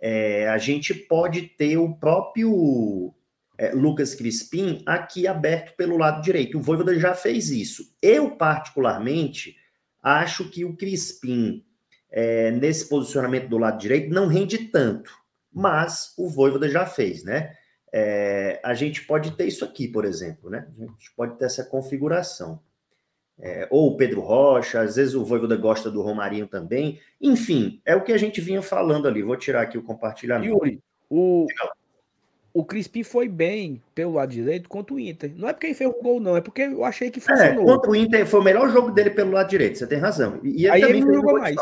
é, 0.00 0.48
a 0.48 0.58
gente 0.58 0.92
pode 0.92 1.42
ter 1.42 1.76
o 1.76 1.94
próprio 1.94 3.14
é, 3.56 3.70
Lucas 3.70 4.14
Crispim 4.14 4.82
aqui 4.84 5.28
aberto 5.28 5.76
pelo 5.76 5.96
lado 5.96 6.20
direito. 6.22 6.58
O 6.58 6.60
Voivoda 6.60 6.98
já 6.98 7.14
fez 7.14 7.50
isso. 7.50 7.94
Eu, 8.02 8.32
particularmente, 8.32 9.56
acho 10.02 10.50
que 10.50 10.64
o 10.64 10.76
Crispim, 10.76 11.64
é, 12.10 12.50
nesse 12.50 12.88
posicionamento 12.88 13.48
do 13.48 13.58
lado 13.58 13.78
direito, 13.78 14.12
não 14.12 14.26
rende 14.26 14.58
tanto, 14.58 15.12
mas 15.52 16.12
o 16.18 16.28
Voivoda 16.28 16.68
já 16.68 16.84
fez, 16.84 17.22
né? 17.22 17.54
É, 17.92 18.58
a 18.62 18.72
gente 18.72 19.04
pode 19.04 19.32
ter 19.32 19.46
isso 19.46 19.64
aqui, 19.64 19.86
por 19.86 20.04
exemplo, 20.04 20.48
né? 20.48 20.66
A 20.78 20.80
gente 20.80 21.12
pode 21.14 21.38
ter 21.38 21.44
essa 21.44 21.64
configuração. 21.64 22.58
É, 23.38 23.66
ou 23.70 23.88
o 23.88 23.96
Pedro 23.96 24.20
Rocha, 24.20 24.80
às 24.80 24.96
vezes 24.96 25.14
o 25.14 25.24
Voivoda 25.24 25.56
gosta 25.56 25.90
do 25.90 26.00
Romarinho 26.00 26.46
também. 26.46 27.00
Enfim, 27.20 27.82
é 27.84 27.94
o 27.94 28.02
que 28.02 28.12
a 28.12 28.18
gente 28.18 28.40
vinha 28.40 28.62
falando 28.62 29.08
ali. 29.08 29.22
Vou 29.22 29.36
tirar 29.36 29.62
aqui 29.62 29.76
o 29.76 29.82
compartilhamento. 29.82 30.52
Yuri, 30.54 30.80
o, 31.10 31.46
o 32.54 32.64
Crispim 32.64 33.02
foi 33.02 33.28
bem 33.28 33.82
pelo 33.94 34.14
lado 34.14 34.30
direito 34.30 34.68
contra 34.68 34.94
o 34.94 35.00
Inter. 35.00 35.32
Não 35.36 35.48
é 35.48 35.52
porque 35.52 35.66
ele 35.66 35.74
fez 35.74 35.90
o 35.90 36.02
gol, 36.02 36.20
não, 36.20 36.36
é 36.36 36.40
porque 36.40 36.62
eu 36.62 36.84
achei 36.84 37.10
que 37.10 37.18
é, 37.18 37.22
funcionou. 37.22 37.64
É, 37.64 37.66
contra 37.66 37.90
o 37.90 37.96
Inter 37.96 38.26
foi 38.26 38.40
o 38.40 38.44
melhor 38.44 38.70
jogo 38.70 38.90
dele 38.90 39.10
pelo 39.10 39.32
lado 39.32 39.48
direito, 39.48 39.78
você 39.78 39.86
tem 39.86 39.98
razão. 39.98 40.40
E 40.42 40.66
ele 40.66 40.70
Aí 40.70 40.82
ele 40.82 41.00
não 41.04 41.14
jogou 41.14 41.38
mais. 41.38 41.56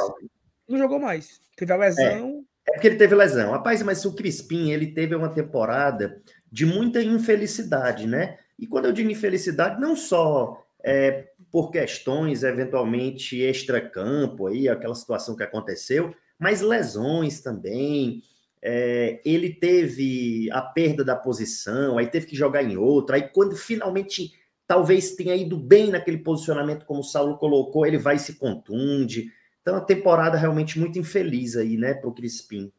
Não 0.68 0.78
jogou 0.78 0.98
mais. 0.98 1.40
Teve 1.56 1.72
a 1.72 1.76
lesão. 1.76 2.04
É, 2.04 2.39
é 2.70 2.72
porque 2.74 2.86
ele 2.86 2.96
teve 2.96 3.14
lesão. 3.14 3.52
Rapaz, 3.52 3.82
mas 3.82 4.04
o 4.04 4.14
Crispim, 4.14 4.70
ele 4.70 4.88
teve 4.88 5.14
uma 5.14 5.28
temporada 5.28 6.20
de 6.50 6.64
muita 6.64 7.02
infelicidade, 7.02 8.06
né? 8.06 8.38
E 8.58 8.66
quando 8.66 8.86
eu 8.86 8.92
digo 8.92 9.10
infelicidade, 9.10 9.80
não 9.80 9.96
só 9.96 10.64
é, 10.84 11.28
por 11.50 11.70
questões 11.70 12.42
eventualmente 12.42 13.40
extra-campo, 13.40 14.46
aí, 14.46 14.68
aquela 14.68 14.94
situação 14.94 15.36
que 15.36 15.42
aconteceu, 15.42 16.14
mas 16.38 16.60
lesões 16.60 17.40
também 17.40 18.22
é, 18.62 19.20
ele 19.24 19.50
teve 19.50 20.50
a 20.52 20.60
perda 20.60 21.04
da 21.04 21.16
posição, 21.16 21.98
aí 21.98 22.06
teve 22.06 22.26
que 22.26 22.36
jogar 22.36 22.62
em 22.62 22.76
outra, 22.76 23.16
aí 23.16 23.28
quando 23.28 23.56
finalmente 23.56 24.32
talvez 24.66 25.16
tenha 25.16 25.34
ido 25.34 25.56
bem 25.56 25.90
naquele 25.90 26.18
posicionamento, 26.18 26.86
como 26.86 27.00
o 27.00 27.04
Saulo 27.04 27.38
colocou, 27.38 27.86
ele 27.86 27.98
vai 27.98 28.16
e 28.16 28.20
se 28.20 28.34
contunde. 28.34 29.32
Então, 29.60 29.76
a 29.76 29.80
temporada 29.80 30.38
realmente 30.38 30.78
muito 30.78 30.98
infeliz 30.98 31.56
aí, 31.56 31.76
né, 31.76 31.94
para 31.94 32.08
o 32.08 32.14
Crispim. 32.14 32.72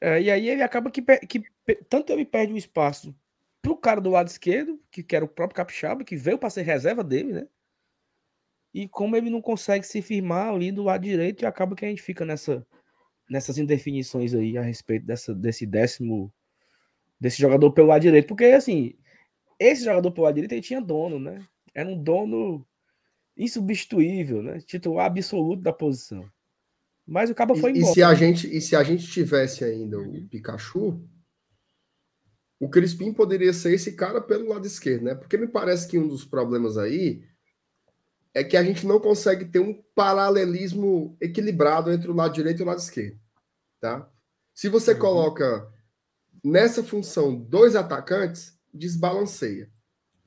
É, 0.00 0.20
e 0.20 0.30
aí 0.30 0.48
ele 0.48 0.62
acaba 0.62 0.90
que, 0.90 1.02
que 1.02 1.44
tanto 1.88 2.12
ele 2.12 2.24
perde 2.24 2.52
o 2.52 2.56
espaço 2.56 3.14
para 3.60 3.72
o 3.72 3.76
cara 3.76 4.00
do 4.00 4.10
lado 4.10 4.28
esquerdo, 4.28 4.80
que, 4.90 5.02
que 5.02 5.14
era 5.14 5.24
o 5.24 5.28
próprio 5.28 5.56
Capixaba, 5.56 6.04
que 6.04 6.16
veio 6.16 6.38
para 6.38 6.48
ser 6.48 6.62
reserva 6.62 7.04
dele, 7.04 7.32
né? 7.32 7.48
E 8.72 8.88
como 8.88 9.16
ele 9.16 9.28
não 9.28 9.42
consegue 9.42 9.86
se 9.86 10.00
firmar 10.00 10.48
ali 10.48 10.72
do 10.72 10.84
lado 10.84 11.02
direito, 11.02 11.42
e 11.42 11.46
acaba 11.46 11.76
que 11.76 11.84
a 11.84 11.88
gente 11.88 12.00
fica 12.00 12.24
nessa, 12.24 12.66
nessas 13.28 13.58
indefinições 13.58 14.32
aí 14.34 14.56
a 14.56 14.62
respeito 14.62 15.04
dessa, 15.04 15.34
desse 15.34 15.66
décimo 15.66 16.32
desse 17.18 17.38
jogador 17.38 17.70
pelo 17.72 17.88
lado 17.88 18.00
direito, 18.00 18.28
porque 18.28 18.46
assim, 18.46 18.94
esse 19.58 19.84
jogador 19.84 20.10
pelo 20.10 20.24
lado 20.24 20.36
direito 20.36 20.52
ele 20.52 20.62
tinha 20.62 20.80
dono, 20.80 21.18
né? 21.18 21.46
Era 21.74 21.86
um 21.86 22.02
dono 22.02 22.66
insubstituível, 23.40 24.42
né? 24.42 24.60
Titular 24.60 25.06
absoluto 25.06 25.62
da 25.62 25.72
posição. 25.72 26.30
Mas 27.06 27.30
o 27.30 27.34
cabo 27.34 27.56
foi 27.56 27.70
embora. 27.70 27.90
E 27.90 27.94
se 27.94 28.02
a 28.02 28.14
gente 28.14 28.56
e 28.56 28.60
se 28.60 28.76
a 28.76 28.82
gente 28.82 29.06
tivesse 29.06 29.64
ainda 29.64 29.98
o 29.98 30.28
Pikachu, 30.28 31.02
o 32.60 32.68
Crispim 32.68 33.12
poderia 33.12 33.52
ser 33.52 33.72
esse 33.72 33.92
cara 33.92 34.20
pelo 34.20 34.50
lado 34.50 34.66
esquerdo, 34.66 35.04
né? 35.04 35.14
Porque 35.14 35.36
me 35.36 35.48
parece 35.48 35.88
que 35.88 35.98
um 35.98 36.06
dos 36.06 36.24
problemas 36.24 36.76
aí 36.76 37.24
é 38.34 38.44
que 38.44 38.56
a 38.56 38.62
gente 38.62 38.86
não 38.86 39.00
consegue 39.00 39.46
ter 39.46 39.58
um 39.58 39.82
paralelismo 39.94 41.16
equilibrado 41.20 41.90
entre 41.90 42.10
o 42.10 42.14
lado 42.14 42.34
direito 42.34 42.60
e 42.60 42.62
o 42.62 42.66
lado 42.66 42.78
esquerdo, 42.78 43.18
tá? 43.80 44.08
Se 44.54 44.68
você 44.68 44.92
uhum. 44.92 44.98
coloca 44.98 45.72
nessa 46.44 46.84
função 46.84 47.34
dois 47.34 47.74
atacantes, 47.74 48.56
desbalanceia. 48.72 49.70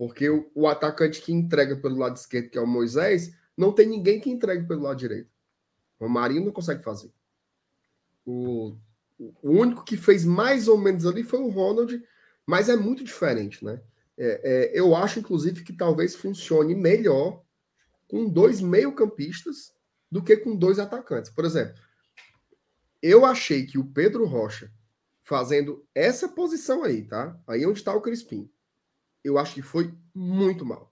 Porque 0.07 0.29
o, 0.29 0.51
o, 0.53 0.67
atacante 0.67 1.21
que 1.21 1.31
entrega 1.31 1.77
pelo 1.77 1.97
lado 1.97 2.17
esquerdo, 2.17 2.49
que 2.49 2.57
é 2.57 2.61
o 2.61 2.67
Moisés, 2.67 3.33
não 3.55 3.71
tem 3.71 3.87
ninguém 3.87 4.19
que 4.19 4.29
entregue 4.29 4.67
pelo 4.67 4.81
lado 4.81 4.97
direito. 4.97 5.29
O 5.99 6.09
Marinho 6.09 6.43
não 6.43 6.51
consegue 6.51 6.83
fazer. 6.83 7.11
O, 8.25 8.75
o 9.17 9.51
único 9.51 9.83
que 9.85 9.95
fez 9.95 10.25
mais 10.25 10.67
ou 10.67 10.77
menos 10.77 11.05
ali 11.05 11.23
foi 11.23 11.39
o 11.39 11.49
Ronald, 11.49 12.03
mas 12.45 12.67
é 12.67 12.75
muito 12.75 13.03
diferente, 13.03 13.63
né? 13.63 13.81
É, 14.17 14.41
é, 14.43 14.79
eu 14.79 14.95
acho, 14.95 15.19
inclusive, 15.19 15.63
que 15.63 15.73
talvez 15.73 16.15
funcione 16.15 16.75
melhor 16.75 17.41
com 18.07 18.29
dois 18.29 18.59
meio-campistas 18.59 19.73
do 20.11 20.21
que 20.21 20.35
com 20.37 20.55
dois 20.55 20.79
atacantes. 20.79 21.31
Por 21.31 21.45
exemplo, 21.45 21.81
eu 23.01 23.25
achei 23.25 23.65
que 23.65 23.79
o 23.79 23.85
Pedro 23.85 24.25
Rocha 24.25 24.71
fazendo 25.23 25.85
essa 25.95 26.27
posição 26.27 26.83
aí, 26.83 27.03
tá? 27.03 27.39
Aí 27.47 27.65
onde 27.65 27.79
está 27.79 27.95
o 27.95 28.01
Crispim. 28.01 28.51
Eu 29.23 29.37
acho 29.37 29.53
que 29.53 29.61
foi 29.61 29.93
muito 30.13 30.65
mal. 30.65 30.91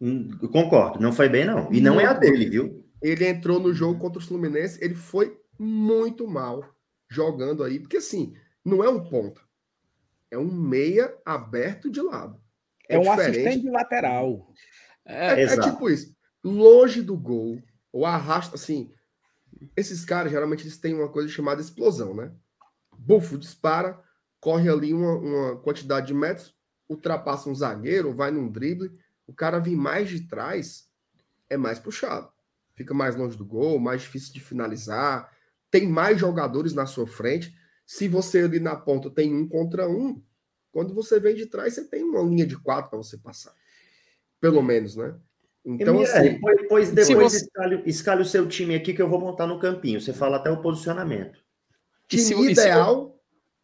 Hum, 0.00 0.30
eu 0.42 0.48
concordo, 0.48 1.00
não 1.00 1.12
foi 1.12 1.28
bem 1.28 1.44
não. 1.44 1.72
E 1.72 1.80
não 1.80 2.00
é 2.00 2.04
a 2.04 2.12
dele, 2.12 2.50
viu? 2.50 2.84
Ele 3.00 3.26
entrou 3.26 3.60
no 3.60 3.72
jogo 3.72 3.98
contra 3.98 4.18
o 4.18 4.24
Fluminense, 4.24 4.82
ele 4.82 4.94
foi 4.94 5.38
muito 5.58 6.26
mal 6.26 6.64
jogando 7.08 7.62
aí, 7.62 7.78
porque 7.78 7.98
assim, 7.98 8.34
não 8.64 8.82
é 8.82 8.88
um 8.88 9.04
ponta. 9.08 9.40
É 10.30 10.38
um 10.38 10.50
meia 10.50 11.16
aberto 11.24 11.90
de 11.90 12.00
lado. 12.00 12.40
É, 12.88 12.96
é 12.96 12.98
um 12.98 13.02
diferente. 13.02 13.46
assistente 13.46 13.70
lateral. 13.70 14.52
É, 15.04 15.40
é, 15.40 15.42
é 15.44 15.60
tipo 15.60 15.88
isso 15.88 16.14
longe 16.44 17.00
do 17.00 17.16
gol, 17.16 17.58
ou 17.90 18.04
arrasta, 18.04 18.54
assim, 18.54 18.92
esses 19.74 20.04
caras, 20.04 20.30
geralmente, 20.30 20.62
eles 20.62 20.76
têm 20.76 20.94
uma 20.94 21.08
coisa 21.08 21.28
chamada 21.28 21.60
explosão, 21.60 22.14
né? 22.14 22.30
Bufo, 22.96 23.38
dispara, 23.38 23.98
corre 24.38 24.68
ali 24.68 24.92
uma, 24.92 25.16
uma 25.16 25.56
quantidade 25.56 26.08
de 26.08 26.14
metros, 26.14 26.54
ultrapassa 26.94 27.48
um 27.48 27.54
zagueiro, 27.54 28.14
vai 28.14 28.30
num 28.30 28.50
drible, 28.50 28.90
o 29.26 29.32
cara 29.32 29.58
vir 29.58 29.76
mais 29.76 30.08
de 30.08 30.26
trás 30.26 30.88
é 31.48 31.56
mais 31.56 31.78
puxado. 31.78 32.32
fica 32.74 32.92
mais 32.92 33.14
longe 33.14 33.36
do 33.36 33.44
gol, 33.44 33.78
mais 33.78 34.02
difícil 34.02 34.32
de 34.32 34.40
finalizar, 34.40 35.30
tem 35.70 35.86
mais 35.86 36.18
jogadores 36.18 36.72
na 36.72 36.86
sua 36.86 37.06
frente. 37.06 37.54
Se 37.86 38.08
você 38.08 38.40
ali 38.40 38.58
na 38.58 38.74
ponta 38.74 39.10
tem 39.10 39.32
um 39.34 39.48
contra 39.48 39.88
um, 39.88 40.20
quando 40.72 40.92
você 40.92 41.20
vem 41.20 41.36
de 41.36 41.46
trás, 41.46 41.74
você 41.74 41.84
tem 41.84 42.02
uma 42.02 42.22
linha 42.22 42.46
de 42.46 42.58
quatro 42.58 42.90
para 42.90 42.98
você 42.98 43.16
passar. 43.16 43.54
Pelo 44.40 44.62
menos, 44.62 44.96
né? 44.96 45.14
Então, 45.64 46.00
assim. 46.00 46.38
Depois, 46.40 46.90
depois 46.90 47.32
você... 47.32 47.44
escalhe, 47.44 47.82
escalhe, 47.86 48.22
o 48.22 48.26
seu 48.26 48.46
time 48.46 48.74
aqui 48.74 48.92
que 48.92 49.00
eu 49.00 49.08
vou 49.08 49.20
montar 49.20 49.46
no 49.46 49.58
campinho. 49.58 50.00
Você 50.00 50.12
fala 50.12 50.36
até 50.36 50.50
o 50.50 50.60
posicionamento. 50.60 51.38
Time 52.08 52.50
ideal. 52.50 53.13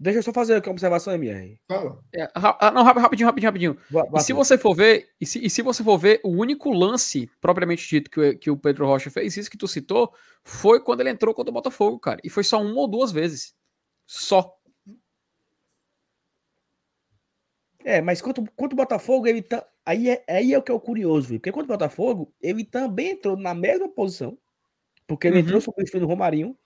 Deixa 0.03 0.20
eu 0.20 0.22
só 0.22 0.32
fazer 0.32 0.55
aqui 0.55 0.66
uma 0.66 0.72
observação, 0.72 1.12
MR. 1.12 1.61
Fala. 1.68 2.03
É, 2.14 2.26
ah, 2.34 2.70
não, 2.70 2.82
rapidinho, 2.82 3.26
rapidinho, 3.26 3.48
rapidinho. 3.51 3.78
e 4.16 4.20
se 4.20 4.32
você 4.32 4.57
for 4.57 4.74
ver, 4.74 5.11
e 5.20 5.26
se, 5.26 5.44
e 5.44 5.51
se, 5.51 5.61
você 5.61 5.84
for 5.84 5.98
ver, 5.98 6.22
o 6.24 6.30
único 6.30 6.70
lance, 6.70 7.30
propriamente 7.38 7.86
dito, 7.86 8.11
que 8.11 8.18
o, 8.18 8.38
que 8.38 8.51
o 8.51 8.57
Pedro 8.57 8.86
Rocha 8.86 9.11
fez, 9.11 9.36
isso 9.36 9.51
que 9.51 9.59
tu 9.59 9.68
citou, 9.68 10.11
foi 10.42 10.82
quando 10.82 11.01
ele 11.01 11.11
entrou 11.11 11.34
contra 11.34 11.51
o 11.51 11.53
Botafogo, 11.53 11.98
cara. 11.98 12.18
E 12.24 12.30
foi 12.30 12.42
só 12.42 12.62
uma 12.62 12.80
ou 12.80 12.88
duas 12.88 13.12
vezes. 13.12 13.55
Só. 14.07 14.57
É, 17.84 18.01
mas 18.01 18.22
quanto, 18.22 18.42
quanto 18.57 18.72
o 18.72 18.76
Botafogo, 18.76 19.26
ele 19.26 19.42
tá. 19.42 19.66
Aí 19.84 20.09
é, 20.09 20.24
aí 20.26 20.55
é 20.55 20.59
o 20.59 20.62
que 20.62 20.72
é 20.72 20.74
o 20.74 20.80
curioso, 20.80 21.28
viu? 21.28 21.38
porque 21.38 21.53
quanto 21.53 21.66
o 21.66 21.74
Botafogo, 21.74 22.32
ele 22.40 22.64
também 22.64 23.11
entrou 23.11 23.36
na 23.36 23.53
mesma 23.53 23.86
posição, 23.86 24.38
porque 25.07 25.26
ele 25.26 25.36
uhum. 25.36 25.42
entrou 25.42 25.61
sobre 25.61 25.84
o 25.98 26.07
Romarinho, 26.07 26.57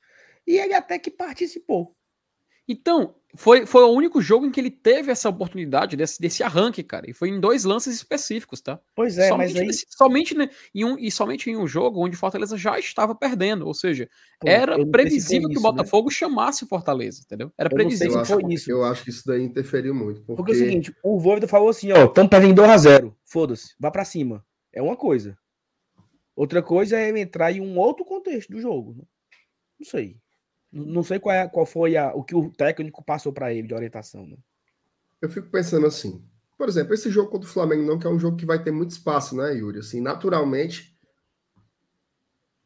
e 0.47 0.57
ele 0.57 0.75
até 0.75 1.01
que 1.01 1.11
participou. 1.11 1.97
Então, 2.67 3.15
foi, 3.37 3.67
foi 3.67 3.83
o 3.83 3.89
único 3.89 4.23
jogo 4.23 4.47
em 4.47 4.51
que 4.51 4.61
ele 4.61 4.71
teve 4.71 5.11
essa 5.11 5.29
oportunidade 5.29 5.97
desse, 5.97 6.21
desse 6.21 6.43
arranque, 6.43 6.83
cara. 6.83 7.11
E 7.11 7.13
foi 7.13 7.29
em 7.29 7.41
dois 7.41 7.65
lances 7.65 7.95
específicos, 7.95 8.61
tá? 8.61 8.81
Pois 8.95 9.19
é, 9.19 9.29
somente 9.29 9.53
mas 9.53 9.61
aí... 9.61 9.67
nesse, 9.67 9.87
somente 9.91 10.37
em 10.75 10.85
um, 10.85 10.97
e 10.99 11.11
somente 11.11 11.51
em 11.51 11.57
um 11.57 11.67
jogo 11.67 12.05
onde 12.05 12.17
Fortaleza 12.17 12.57
já 12.57 12.79
estava 12.79 13.15
perdendo. 13.15 13.67
Ou 13.67 13.75
seja, 13.75 14.09
Pô, 14.41 14.49
era 14.49 14.87
previsível 14.87 15.49
que 15.49 15.59
o 15.59 15.61
né? 15.61 15.69
Botafogo 15.69 16.09
né? 16.09 16.15
chamasse 16.15 16.67
Fortaleza, 16.67 17.23
entendeu? 17.25 17.53
Era 17.59 17.69
eu 17.69 17.75
previsível. 17.75 18.15
Eu 18.15 18.21
acho, 18.21 18.51
isso. 18.51 18.71
eu 18.71 18.85
acho 18.85 19.05
que 19.05 19.11
isso 19.11 19.27
daí 19.27 19.43
interferiu 19.43 19.95
muito. 19.95 20.23
Porque, 20.23 20.37
porque 20.37 20.53
é 20.53 20.55
o 20.55 20.59
seguinte, 20.59 20.97
o 21.03 21.19
Voivoda 21.19 21.49
falou 21.49 21.69
assim, 21.69 21.91
ó, 21.93 22.05
estamos 22.05 22.31
perdendo 22.31 22.63
2x0. 22.63 23.13
Foda-se, 23.25 23.75
vá 23.81 23.91
para 23.91 24.05
cima. 24.05 24.45
É 24.73 24.81
uma 24.81 24.97
coisa. 24.97 25.37
Outra 26.37 26.63
coisa 26.63 26.99
é 26.99 27.17
entrar 27.19 27.53
em 27.53 27.61
um 27.61 27.79
outro 27.79 28.05
contexto 28.05 28.51
do 28.51 28.61
jogo. 28.61 28.95
Né? 28.95 29.05
Não 29.79 29.87
sei. 29.87 30.17
Não 30.75 31.05
sei 31.05 31.21
qual, 31.21 31.33
é, 31.33 31.47
qual 31.49 31.65
foi 31.65 31.97
a, 31.97 32.13
o 32.13 32.25
que 32.25 32.35
o 32.35 32.51
técnico 32.51 33.05
passou 33.05 33.33
para 33.33 33.55
ele 33.55 33.69
de 33.69 33.75
orientação. 33.75 34.27
Né? 34.27 34.37
Eu 35.23 35.31
fico 35.31 35.49
pensando 35.49 35.87
assim. 35.87 36.21
Por 36.59 36.69
exemplo, 36.69 36.93
esse 36.95 37.11
jogo 37.11 37.31
contra 37.31 37.49
o 37.49 37.53
Flamengo 37.53 37.85
não, 37.85 37.97
que 37.97 38.09
é 38.09 38.11
um 38.11 38.19
jogo 38.19 38.37
que 38.37 38.45
vai 38.45 38.61
ter 38.61 38.73
muito 38.73 38.91
espaço, 38.91 39.37
né, 39.37 39.55
Yuri? 39.55 39.79
Assim, 39.79 40.01
naturalmente, 40.01 40.99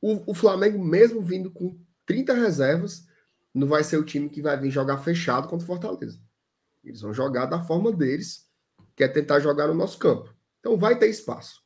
o, 0.01 0.31
o 0.31 0.35
Flamengo, 0.35 0.83
mesmo 0.83 1.21
vindo 1.21 1.51
com 1.51 1.79
30 2.07 2.33
reservas, 2.33 3.07
não 3.53 3.67
vai 3.67 3.85
ser 3.85 3.99
o 3.99 4.05
time 4.05 4.31
que 4.31 4.41
vai 4.41 4.59
vir 4.59 4.71
jogar 4.71 4.99
fechado 4.99 5.47
contra 5.47 5.65
o 5.65 5.67
Fortaleza. 5.67 6.19
Eles 6.83 7.03
vão 7.03 7.13
jogar 7.13 7.45
da 7.45 7.63
forma 7.63 7.93
deles, 7.93 8.49
que 8.97 9.05
é 9.05 9.09
tentar 9.09 9.41
jogar 9.41 9.69
no 9.69 9.75
nosso 9.75 9.99
campo. 9.99 10.35
Então 10.61 10.79
vai 10.79 10.99
ter 10.99 11.09
espaço. 11.09 11.63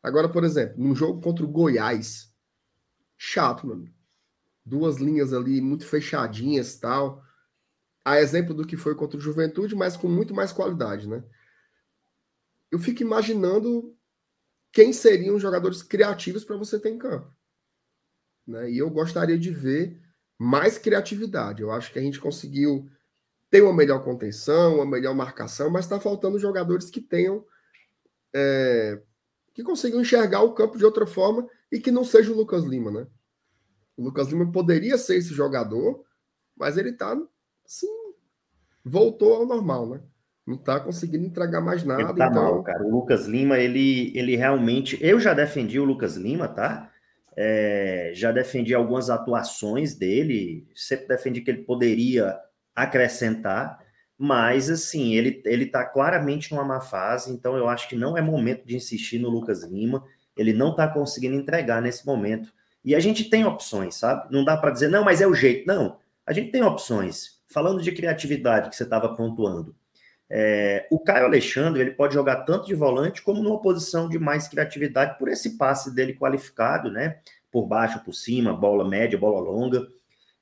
Agora, 0.00 0.28
por 0.28 0.44
exemplo, 0.44 0.76
num 0.78 0.94
jogo 0.94 1.20
contra 1.20 1.44
o 1.44 1.48
Goiás, 1.48 2.32
chato, 3.18 3.66
mano 3.66 3.92
duas 4.64 4.98
linhas 4.98 5.32
ali 5.32 5.60
muito 5.60 5.86
fechadinhas 5.86 6.78
tal. 6.78 7.22
A 8.04 8.20
exemplo 8.20 8.54
do 8.54 8.66
que 8.66 8.76
foi 8.76 8.94
contra 8.94 9.18
o 9.18 9.20
Juventude, 9.20 9.74
mas 9.74 9.96
com 9.96 10.08
muito 10.08 10.34
mais 10.34 10.52
qualidade, 10.52 11.08
né? 11.08 11.22
Eu 12.70 12.78
fico 12.78 13.02
imaginando 13.02 13.94
quem 14.72 14.92
seriam 14.92 15.36
os 15.36 15.42
jogadores 15.42 15.82
criativos 15.82 16.44
para 16.44 16.56
você 16.56 16.78
ter 16.78 16.90
em 16.90 16.98
campo. 16.98 17.30
Né? 18.46 18.70
E 18.70 18.78
eu 18.78 18.88
gostaria 18.88 19.38
de 19.38 19.50
ver 19.50 20.00
mais 20.38 20.78
criatividade. 20.78 21.62
Eu 21.62 21.70
acho 21.70 21.92
que 21.92 21.98
a 21.98 22.02
gente 22.02 22.20
conseguiu 22.20 22.88
ter 23.50 23.62
uma 23.62 23.74
melhor 23.74 24.02
contenção, 24.04 24.76
uma 24.76 24.86
melhor 24.86 25.14
marcação, 25.14 25.70
mas 25.70 25.84
está 25.84 25.98
faltando 25.98 26.38
jogadores 26.38 26.88
que 26.88 27.00
tenham. 27.00 27.44
É, 28.32 29.02
que 29.52 29.64
consigam 29.64 30.00
enxergar 30.00 30.42
o 30.42 30.54
campo 30.54 30.78
de 30.78 30.84
outra 30.84 31.04
forma 31.04 31.48
e 31.70 31.80
que 31.80 31.90
não 31.90 32.04
seja 32.04 32.32
o 32.32 32.36
Lucas 32.36 32.64
Lima, 32.64 32.90
né? 32.90 33.06
O 34.00 34.04
Lucas 34.04 34.28
Lima 34.28 34.50
poderia 34.50 34.96
ser 34.96 35.18
esse 35.18 35.34
jogador, 35.34 36.02
mas 36.56 36.78
ele 36.78 36.90
tá 36.90 37.14
assim, 37.66 37.86
voltou 38.82 39.34
ao 39.34 39.46
normal, 39.46 39.90
né? 39.90 40.00
Não 40.46 40.56
tá 40.56 40.80
conseguindo 40.80 41.26
entregar 41.26 41.60
mais 41.60 41.84
nada. 41.84 42.00
Ele 42.00 42.14
tá 42.14 42.28
então... 42.28 42.42
mal, 42.42 42.62
cara. 42.62 42.82
O 42.82 42.90
Lucas 42.90 43.26
Lima, 43.26 43.58
ele, 43.58 44.10
ele 44.16 44.36
realmente. 44.36 44.96
Eu 45.02 45.20
já 45.20 45.34
defendi 45.34 45.78
o 45.78 45.84
Lucas 45.84 46.16
Lima, 46.16 46.48
tá? 46.48 46.90
É, 47.36 48.12
já 48.14 48.32
defendi 48.32 48.74
algumas 48.74 49.10
atuações 49.10 49.94
dele, 49.94 50.66
sempre 50.74 51.06
defendi 51.06 51.42
que 51.42 51.50
ele 51.50 51.64
poderia 51.64 52.38
acrescentar, 52.74 53.78
mas 54.16 54.70
assim, 54.70 55.14
ele, 55.14 55.42
ele 55.44 55.66
tá 55.66 55.84
claramente 55.84 56.52
numa 56.52 56.64
má 56.64 56.80
fase, 56.80 57.30
então 57.30 57.54
eu 57.54 57.68
acho 57.68 57.86
que 57.86 57.96
não 57.96 58.16
é 58.16 58.22
momento 58.22 58.66
de 58.66 58.76
insistir 58.76 59.18
no 59.18 59.28
Lucas 59.28 59.62
Lima, 59.62 60.02
ele 60.36 60.54
não 60.54 60.74
tá 60.74 60.88
conseguindo 60.88 61.36
entregar 61.36 61.82
nesse 61.82 62.06
momento. 62.06 62.50
E 62.84 62.94
a 62.94 63.00
gente 63.00 63.24
tem 63.24 63.44
opções, 63.44 63.96
sabe? 63.96 64.32
Não 64.32 64.44
dá 64.44 64.56
para 64.56 64.70
dizer, 64.70 64.88
não, 64.88 65.04
mas 65.04 65.20
é 65.20 65.26
o 65.26 65.34
jeito. 65.34 65.66
Não, 65.66 65.98
a 66.26 66.32
gente 66.32 66.50
tem 66.50 66.62
opções. 66.62 67.40
Falando 67.48 67.82
de 67.82 67.92
criatividade 67.92 68.70
que 68.70 68.76
você 68.76 68.84
estava 68.84 69.14
pontuando, 69.14 69.74
é, 70.32 70.86
o 70.90 71.00
Caio 71.00 71.24
Alexandre 71.24 71.82
ele 71.82 71.90
pode 71.90 72.14
jogar 72.14 72.44
tanto 72.44 72.66
de 72.66 72.74
volante 72.74 73.20
como 73.20 73.42
numa 73.42 73.60
posição 73.60 74.08
de 74.08 74.16
mais 74.16 74.46
criatividade 74.46 75.18
por 75.18 75.28
esse 75.28 75.58
passe 75.58 75.92
dele 75.92 76.14
qualificado, 76.14 76.90
né? 76.90 77.18
Por 77.50 77.66
baixo, 77.66 78.04
por 78.04 78.14
cima, 78.14 78.54
bola 78.54 78.88
média, 78.88 79.18
bola 79.18 79.40
longa. 79.40 79.88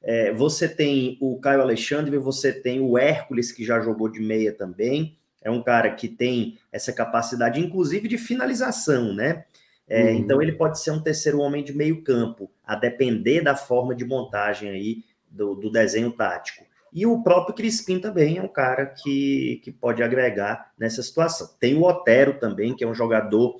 É, 0.02 0.32
você 0.32 0.68
tem 0.68 1.16
o 1.20 1.40
Caio 1.40 1.62
Alexandre, 1.62 2.18
você 2.18 2.52
tem 2.52 2.80
o 2.80 2.98
Hércules, 2.98 3.50
que 3.50 3.64
já 3.64 3.80
jogou 3.80 4.10
de 4.10 4.20
meia 4.20 4.52
também. 4.52 5.16
É 5.40 5.50
um 5.50 5.62
cara 5.62 5.90
que 5.92 6.06
tem 6.06 6.58
essa 6.70 6.92
capacidade, 6.92 7.58
inclusive, 7.58 8.08
de 8.08 8.18
finalização, 8.18 9.14
né? 9.14 9.44
É, 9.88 10.04
uhum. 10.04 10.10
Então 10.18 10.42
ele 10.42 10.52
pode 10.52 10.80
ser 10.80 10.90
um 10.90 11.00
terceiro 11.00 11.40
homem 11.40 11.64
de 11.64 11.72
meio 11.72 12.02
campo, 12.02 12.50
a 12.64 12.74
depender 12.74 13.40
da 13.40 13.56
forma 13.56 13.94
de 13.94 14.04
montagem 14.04 14.68
aí 14.70 15.04
do, 15.30 15.54
do 15.54 15.70
desenho 15.70 16.12
tático. 16.12 16.66
E 16.92 17.06
o 17.06 17.22
próprio 17.22 17.54
Crispim 17.54 17.98
também 17.98 18.38
é 18.38 18.42
um 18.42 18.48
cara 18.48 18.86
que, 18.86 19.60
que 19.62 19.70
pode 19.70 20.02
agregar 20.02 20.72
nessa 20.78 21.02
situação. 21.02 21.48
Tem 21.60 21.74
o 21.74 21.82
Otero 21.82 22.38
também, 22.38 22.74
que 22.74 22.82
é 22.82 22.86
um 22.86 22.94
jogador 22.94 23.56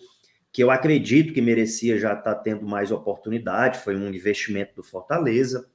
que 0.50 0.62
eu 0.62 0.70
acredito 0.70 1.32
que 1.32 1.42
merecia 1.42 1.98
já 1.98 2.14
estar 2.14 2.34
tá 2.34 2.40
tendo 2.40 2.66
mais 2.66 2.90
oportunidade, 2.90 3.78
foi 3.78 3.96
um 3.96 4.08
investimento 4.08 4.74
do 4.74 4.82
Fortaleza 4.82 5.68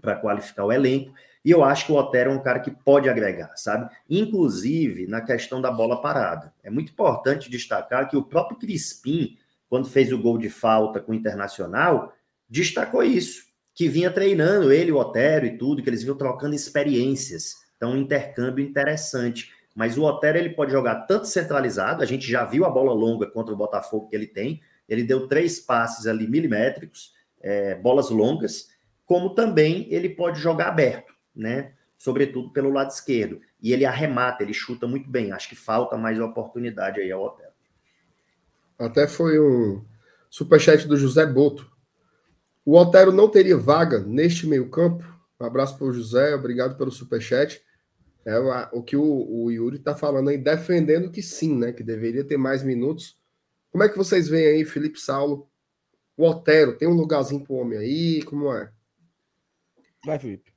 para 0.00 0.16
qualificar 0.16 0.64
o 0.64 0.72
elenco. 0.72 1.12
E 1.44 1.50
eu 1.50 1.64
acho 1.64 1.86
que 1.86 1.92
o 1.92 1.94
Otero 1.94 2.30
é 2.30 2.34
um 2.34 2.42
cara 2.42 2.60
que 2.60 2.70
pode 2.70 3.08
agregar, 3.08 3.52
sabe? 3.56 3.90
Inclusive 4.08 5.06
na 5.06 5.20
questão 5.20 5.60
da 5.60 5.70
bola 5.70 6.00
parada. 6.00 6.52
É 6.62 6.68
muito 6.68 6.92
importante 6.92 7.50
destacar 7.50 8.08
que 8.08 8.16
o 8.16 8.22
próprio 8.22 8.58
Crispim 8.58 9.38
quando 9.70 9.88
fez 9.88 10.12
o 10.12 10.18
gol 10.18 10.36
de 10.36 10.50
falta 10.50 10.98
com 11.00 11.12
o 11.12 11.14
Internacional, 11.14 12.12
destacou 12.48 13.04
isso, 13.04 13.44
que 13.72 13.88
vinha 13.88 14.10
treinando 14.10 14.72
ele, 14.72 14.90
o 14.90 14.96
Otero 14.96 15.46
e 15.46 15.56
tudo, 15.56 15.80
que 15.80 15.88
eles 15.88 16.02
vinham 16.02 16.18
trocando 16.18 16.56
experiências. 16.56 17.54
Então, 17.76 17.92
um 17.92 17.96
intercâmbio 17.96 18.62
interessante. 18.62 19.52
Mas 19.74 19.96
o 19.96 20.02
Otero 20.02 20.36
ele 20.36 20.50
pode 20.50 20.72
jogar 20.72 21.06
tanto 21.06 21.28
centralizado, 21.28 22.02
a 22.02 22.06
gente 22.06 22.28
já 22.28 22.44
viu 22.44 22.64
a 22.64 22.70
bola 22.70 22.92
longa 22.92 23.26
contra 23.30 23.54
o 23.54 23.56
Botafogo 23.56 24.08
que 24.08 24.16
ele 24.16 24.26
tem, 24.26 24.60
ele 24.88 25.04
deu 25.04 25.28
três 25.28 25.60
passes 25.60 26.08
ali 26.08 26.26
milimétricos, 26.26 27.12
é, 27.40 27.76
bolas 27.76 28.10
longas, 28.10 28.68
como 29.06 29.30
também 29.30 29.86
ele 29.88 30.08
pode 30.08 30.40
jogar 30.40 30.66
aberto, 30.66 31.14
né? 31.34 31.74
Sobretudo 31.96 32.50
pelo 32.50 32.70
lado 32.70 32.90
esquerdo. 32.90 33.40
E 33.62 33.72
ele 33.72 33.84
arremata, 33.84 34.42
ele 34.42 34.52
chuta 34.52 34.86
muito 34.86 35.08
bem. 35.08 35.30
Acho 35.32 35.48
que 35.48 35.54
falta 35.54 35.96
mais 35.96 36.18
oportunidade 36.18 37.00
aí 37.00 37.12
ao 37.12 37.22
Otero. 37.22 37.49
Até 38.80 39.06
foi 39.06 39.38
um 39.38 39.84
superchat 40.30 40.88
do 40.88 40.96
José 40.96 41.26
Boto. 41.26 41.70
O 42.64 42.76
Otero 42.78 43.12
não 43.12 43.28
teria 43.28 43.56
vaga 43.56 44.00
neste 44.00 44.46
meio-campo. 44.46 45.04
Um 45.38 45.44
abraço 45.44 45.76
para 45.76 45.86
o 45.86 45.92
José, 45.92 46.34
obrigado 46.34 46.78
pelo 46.78 46.90
superchat. 46.90 47.62
É 48.24 48.38
o 48.72 48.82
que 48.82 48.96
o, 48.96 49.02
o 49.02 49.50
Yuri 49.50 49.76
está 49.76 49.94
falando 49.94 50.30
aí, 50.30 50.38
defendendo 50.38 51.10
que 51.10 51.22
sim, 51.22 51.56
né? 51.56 51.72
Que 51.72 51.82
deveria 51.82 52.24
ter 52.24 52.38
mais 52.38 52.62
minutos. 52.62 53.18
Como 53.70 53.84
é 53.84 53.88
que 53.88 53.96
vocês 53.96 54.28
veem 54.28 54.46
aí, 54.46 54.64
Felipe 54.64 54.98
Saulo? 54.98 55.48
O 56.16 56.26
Otero, 56.26 56.76
tem 56.76 56.88
um 56.88 56.94
lugarzinho 56.94 57.44
para 57.44 57.52
o 57.52 57.56
homem 57.56 57.78
aí? 57.78 58.22
Como 58.22 58.52
é? 58.52 58.70
Vai, 60.04 60.18
Felipe. 60.18 60.49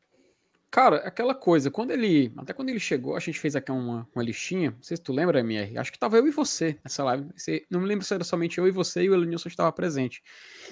Cara, 0.73 0.95
aquela 1.05 1.35
coisa, 1.35 1.69
quando 1.69 1.91
ele. 1.91 2.33
Até 2.35 2.51
quando 2.51 2.69
ele 2.69 2.79
chegou, 2.79 3.15
a 3.15 3.19
gente 3.19 3.39
fez 3.39 3.55
aqui 3.55 3.71
uma, 3.71 4.09
uma 4.11 4.23
listinha. 4.23 4.71
Não 4.71 4.81
sei 4.81 4.97
se 4.97 5.03
tu 5.03 5.13
lembra, 5.13 5.39
MR. 5.39 5.77
Acho 5.77 5.91
que 5.91 5.99
tava 5.99 6.17
eu 6.17 6.25
e 6.25 6.31
você 6.31 6.79
nessa 6.83 7.03
live. 7.03 7.29
Não 7.69 7.79
me 7.79 7.85
lembro 7.85 8.03
se 8.03 8.11
era 8.11 8.23
somente 8.23 8.57
eu 8.57 8.67
e 8.67 8.71
você 8.71 9.03
e 9.03 9.09
o 9.09 9.13
Elenilson 9.13 9.49
estava 9.49 9.71
presente. 9.71 10.23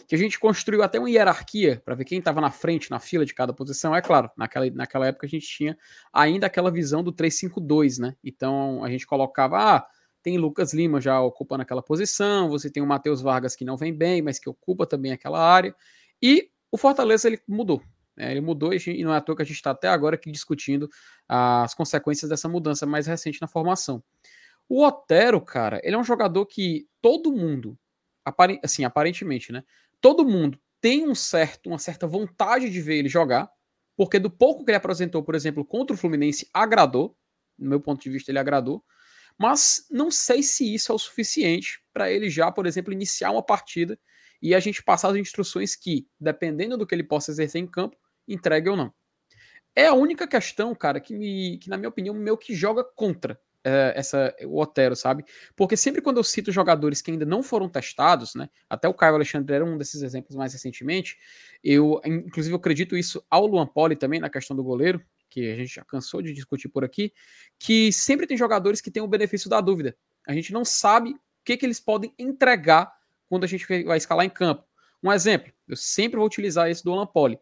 Que 0.07 0.15
a 0.15 0.17
gente 0.17 0.39
construiu 0.39 0.81
até 0.81 0.97
uma 0.97 1.07
hierarquia 1.07 1.83
para 1.85 1.93
ver 1.93 2.05
quem 2.05 2.17
estava 2.17 2.41
na 2.41 2.49
frente, 2.49 2.89
na 2.89 2.99
fila 2.99 3.23
de 3.23 3.31
cada 3.35 3.53
posição. 3.53 3.95
É 3.95 4.01
claro, 4.01 4.31
naquela, 4.35 4.67
naquela 4.71 5.05
época 5.05 5.27
a 5.27 5.29
gente 5.29 5.45
tinha 5.45 5.77
ainda 6.11 6.47
aquela 6.47 6.71
visão 6.71 7.03
do 7.03 7.11
352, 7.11 7.99
né? 7.99 8.15
Então 8.23 8.83
a 8.83 8.89
gente 8.89 9.05
colocava, 9.05 9.75
ah, 9.75 9.87
tem 10.23 10.35
Lucas 10.35 10.73
Lima 10.73 10.99
já 10.99 11.21
ocupando 11.21 11.61
aquela 11.61 11.83
posição, 11.83 12.49
você 12.49 12.71
tem 12.71 12.81
o 12.81 12.87
Matheus 12.87 13.21
Vargas 13.21 13.55
que 13.55 13.63
não 13.63 13.77
vem 13.77 13.93
bem, 13.93 14.23
mas 14.23 14.39
que 14.39 14.49
ocupa 14.49 14.87
também 14.87 15.11
aquela 15.11 15.39
área, 15.39 15.75
e 16.19 16.49
o 16.71 16.77
Fortaleza 16.77 17.27
ele 17.27 17.39
mudou. 17.47 17.83
Né? 18.15 18.31
Ele 18.31 18.41
mudou 18.41 18.73
e 18.73 19.03
não 19.03 19.13
é 19.13 19.17
à 19.17 19.21
toa 19.21 19.35
que 19.35 19.41
a 19.41 19.45
gente 19.45 19.55
está 19.55 19.71
até 19.71 19.87
agora 19.87 20.15
aqui 20.15 20.31
discutindo 20.31 20.89
as 21.27 21.73
consequências 21.73 22.29
dessa 22.29 22.47
mudança 22.47 22.85
mais 22.85 23.07
recente 23.07 23.41
na 23.41 23.47
formação. 23.47 24.03
O 24.67 24.85
Otero, 24.85 25.41
cara, 25.41 25.81
ele 25.83 25.95
é 25.95 25.99
um 25.99 26.03
jogador 26.03 26.45
que 26.45 26.87
todo 27.01 27.31
mundo, 27.31 27.77
assim, 28.63 28.85
aparentemente, 28.85 29.51
né? 29.51 29.63
Todo 29.99 30.25
mundo 30.25 30.57
tem 30.79 31.07
um 31.07 31.13
certo, 31.13 31.67
uma 31.67 31.77
certa 31.77 32.07
vontade 32.07 32.69
de 32.69 32.81
ver 32.81 32.95
ele 32.95 33.09
jogar, 33.09 33.51
porque 33.95 34.17
do 34.17 34.31
pouco 34.31 34.63
que 34.63 34.71
ele 34.71 34.77
apresentou, 34.77 35.23
por 35.23 35.35
exemplo, 35.35 35.65
contra 35.65 35.93
o 35.93 35.97
Fluminense, 35.97 36.49
agradou. 36.53 37.15
No 37.59 37.69
meu 37.69 37.79
ponto 37.79 38.01
de 38.01 38.09
vista, 38.09 38.31
ele 38.31 38.39
agradou. 38.39 38.83
Mas 39.37 39.85
não 39.91 40.09
sei 40.09 40.41
se 40.41 40.73
isso 40.73 40.91
é 40.91 40.95
o 40.95 40.99
suficiente 40.99 41.83
para 41.93 42.11
ele 42.11 42.29
já, 42.29 42.51
por 42.51 42.65
exemplo, 42.65 42.93
iniciar 42.93 43.31
uma 43.31 43.43
partida 43.43 43.99
e 44.41 44.55
a 44.55 44.59
gente 44.59 44.83
passar 44.83 45.09
as 45.09 45.17
instruções 45.17 45.75
que, 45.75 46.07
dependendo 46.19 46.77
do 46.77 46.87
que 46.87 46.95
ele 46.95 47.03
possa 47.03 47.31
exercer 47.31 47.61
em 47.61 47.67
campo, 47.67 47.95
entregue 48.33 48.69
ou 48.69 48.77
não. 48.77 48.93
É 49.75 49.87
a 49.87 49.93
única 49.93 50.27
questão, 50.27 50.75
cara, 50.75 50.99
que, 50.99 51.13
me, 51.13 51.57
que 51.57 51.69
na 51.69 51.77
minha 51.77 51.89
opinião, 51.89 52.13
meu 52.13 52.37
que 52.37 52.53
joga 52.53 52.83
contra 52.83 53.39
é, 53.63 53.93
essa, 53.95 54.35
o 54.43 54.59
Otero, 54.59 54.95
sabe? 54.95 55.23
Porque 55.55 55.77
sempre 55.77 56.01
quando 56.01 56.17
eu 56.17 56.23
cito 56.23 56.51
jogadores 56.51 57.01
que 57.01 57.11
ainda 57.11 57.25
não 57.25 57.41
foram 57.41 57.69
testados, 57.69 58.35
né? 58.35 58.49
Até 58.69 58.87
o 58.87 58.93
Caio 58.93 59.15
Alexandre 59.15 59.55
era 59.55 59.65
um 59.65 59.77
desses 59.77 60.01
exemplos 60.01 60.35
mais 60.35 60.53
recentemente. 60.53 61.17
Eu, 61.63 62.01
inclusive, 62.05 62.53
eu 62.53 62.57
acredito 62.57 62.97
isso 62.97 63.23
ao 63.29 63.45
Luan 63.45 63.67
Poli 63.67 63.95
também, 63.95 64.19
na 64.19 64.29
questão 64.29 64.55
do 64.55 64.63
goleiro, 64.63 65.01
que 65.29 65.51
a 65.51 65.55
gente 65.55 65.75
já 65.75 65.85
cansou 65.85 66.21
de 66.21 66.33
discutir 66.33 66.67
por 66.67 66.83
aqui, 66.83 67.13
que 67.57 67.93
sempre 67.93 68.27
tem 68.27 68.35
jogadores 68.35 68.81
que 68.81 68.91
têm 68.91 69.01
o 69.01 69.07
benefício 69.07 69.49
da 69.49 69.61
dúvida. 69.61 69.95
A 70.27 70.33
gente 70.33 70.51
não 70.51 70.65
sabe 70.65 71.11
o 71.11 71.19
que, 71.45 71.55
que 71.55 71.65
eles 71.65 71.79
podem 71.79 72.13
entregar 72.19 72.91
quando 73.29 73.45
a 73.45 73.47
gente 73.47 73.65
vai 73.85 73.97
escalar 73.97 74.25
em 74.25 74.29
campo. 74.29 74.65
Um 75.01 75.11
exemplo, 75.11 75.51
eu 75.67 75.75
sempre 75.75 76.17
vou 76.17 76.25
utilizar 76.25 76.69
esse 76.69 76.83
do 76.83 76.91
Luan 76.91 77.07
Poli 77.07 77.39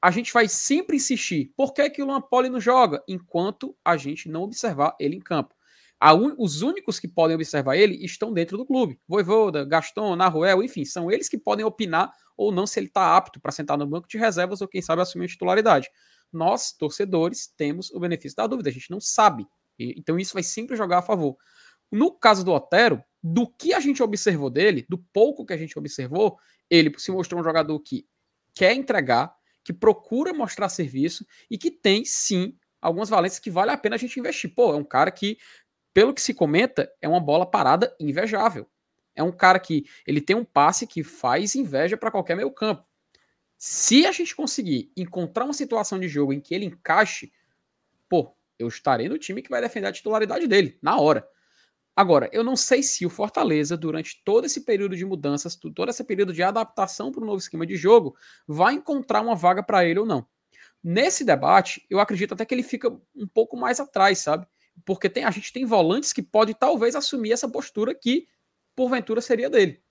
a 0.00 0.10
gente 0.10 0.32
vai 0.32 0.48
sempre 0.48 0.96
insistir. 0.96 1.52
Por 1.56 1.72
que, 1.72 1.90
que 1.90 2.02
o 2.02 2.06
Lampoli 2.06 2.48
não 2.48 2.60
joga? 2.60 3.02
Enquanto 3.08 3.76
a 3.84 3.96
gente 3.96 4.28
não 4.28 4.42
observar 4.42 4.96
ele 4.98 5.16
em 5.16 5.20
campo. 5.20 5.54
Un... 6.02 6.34
Os 6.38 6.62
únicos 6.62 7.00
que 7.00 7.08
podem 7.08 7.34
observar 7.34 7.76
ele 7.76 8.04
estão 8.04 8.32
dentro 8.32 8.56
do 8.56 8.66
clube. 8.66 8.98
Voivoda, 9.08 9.64
Gaston, 9.64 10.14
Naruel, 10.14 10.62
enfim, 10.62 10.84
são 10.84 11.10
eles 11.10 11.28
que 11.28 11.38
podem 11.38 11.64
opinar 11.64 12.12
ou 12.36 12.52
não 12.52 12.66
se 12.66 12.78
ele 12.78 12.86
está 12.86 13.16
apto 13.16 13.40
para 13.40 13.50
sentar 13.50 13.78
no 13.78 13.86
banco 13.86 14.06
de 14.06 14.18
reservas 14.18 14.60
ou, 14.60 14.68
quem 14.68 14.82
sabe, 14.82 15.02
assumir 15.02 15.28
titularidade. 15.28 15.88
Nós, 16.32 16.72
torcedores, 16.72 17.48
temos 17.56 17.90
o 17.90 17.98
benefício 17.98 18.36
da 18.36 18.46
dúvida, 18.46 18.68
a 18.68 18.72
gente 18.72 18.90
não 18.90 19.00
sabe. 19.00 19.46
Então 19.78 20.18
isso 20.18 20.34
vai 20.34 20.42
sempre 20.42 20.76
jogar 20.76 20.98
a 20.98 21.02
favor. 21.02 21.36
No 21.90 22.12
caso 22.12 22.44
do 22.44 22.52
Otero, 22.52 23.02
do 23.22 23.46
que 23.46 23.72
a 23.72 23.80
gente 23.80 24.02
observou 24.02 24.50
dele, 24.50 24.84
do 24.88 24.98
pouco 24.98 25.46
que 25.46 25.52
a 25.52 25.56
gente 25.56 25.78
observou, 25.78 26.36
ele 26.68 26.92
se 26.98 27.10
mostrou 27.10 27.40
um 27.40 27.44
jogador 27.44 27.78
que 27.80 28.06
quer 28.54 28.74
entregar, 28.74 29.34
que 29.66 29.72
procura 29.72 30.32
mostrar 30.32 30.68
serviço 30.68 31.26
e 31.50 31.58
que 31.58 31.72
tem, 31.72 32.04
sim, 32.04 32.56
algumas 32.80 33.08
valências 33.08 33.40
que 33.40 33.50
vale 33.50 33.72
a 33.72 33.76
pena 33.76 33.96
a 33.96 33.98
gente 33.98 34.20
investir. 34.20 34.54
Pô, 34.54 34.72
é 34.72 34.76
um 34.76 34.84
cara 34.84 35.10
que, 35.10 35.36
pelo 35.92 36.14
que 36.14 36.22
se 36.22 36.32
comenta, 36.32 36.88
é 37.02 37.08
uma 37.08 37.18
bola 37.18 37.44
parada 37.44 37.92
invejável. 37.98 38.70
É 39.12 39.24
um 39.24 39.32
cara 39.32 39.58
que 39.58 39.84
ele 40.06 40.20
tem 40.20 40.36
um 40.36 40.44
passe 40.44 40.86
que 40.86 41.02
faz 41.02 41.56
inveja 41.56 41.96
para 41.96 42.12
qualquer 42.12 42.36
meio 42.36 42.52
campo. 42.52 42.86
Se 43.58 44.06
a 44.06 44.12
gente 44.12 44.36
conseguir 44.36 44.92
encontrar 44.96 45.42
uma 45.42 45.52
situação 45.52 45.98
de 45.98 46.06
jogo 46.06 46.32
em 46.32 46.40
que 46.40 46.54
ele 46.54 46.66
encaixe, 46.66 47.32
pô, 48.08 48.36
eu 48.56 48.68
estarei 48.68 49.08
no 49.08 49.18
time 49.18 49.42
que 49.42 49.50
vai 49.50 49.60
defender 49.60 49.88
a 49.88 49.92
titularidade 49.92 50.46
dele, 50.46 50.78
na 50.80 50.96
hora. 50.96 51.28
Agora, 51.96 52.28
eu 52.30 52.44
não 52.44 52.54
sei 52.54 52.82
se 52.82 53.06
o 53.06 53.10
Fortaleza, 53.10 53.74
durante 53.74 54.22
todo 54.22 54.44
esse 54.44 54.60
período 54.66 54.94
de 54.94 55.04
mudanças, 55.06 55.56
todo 55.56 55.88
esse 55.88 56.04
período 56.04 56.30
de 56.30 56.42
adaptação 56.42 57.10
para 57.10 57.22
o 57.22 57.26
novo 57.26 57.38
esquema 57.38 57.66
de 57.66 57.74
jogo, 57.74 58.14
vai 58.46 58.74
encontrar 58.74 59.22
uma 59.22 59.34
vaga 59.34 59.62
para 59.62 59.82
ele 59.82 60.00
ou 60.00 60.04
não. 60.04 60.26
Nesse 60.84 61.24
debate, 61.24 61.86
eu 61.88 61.98
acredito 61.98 62.34
até 62.34 62.44
que 62.44 62.54
ele 62.54 62.62
fica 62.62 62.90
um 63.14 63.26
pouco 63.26 63.56
mais 63.56 63.80
atrás, 63.80 64.18
sabe? 64.18 64.46
Porque 64.84 65.08
tem, 65.08 65.24
a 65.24 65.30
gente 65.30 65.50
tem 65.50 65.64
volantes 65.64 66.12
que 66.12 66.22
pode 66.22 66.52
talvez 66.52 66.94
assumir 66.94 67.32
essa 67.32 67.48
postura 67.48 67.94
que, 67.94 68.28
porventura, 68.74 69.22
seria 69.22 69.48
dele. 69.48 69.82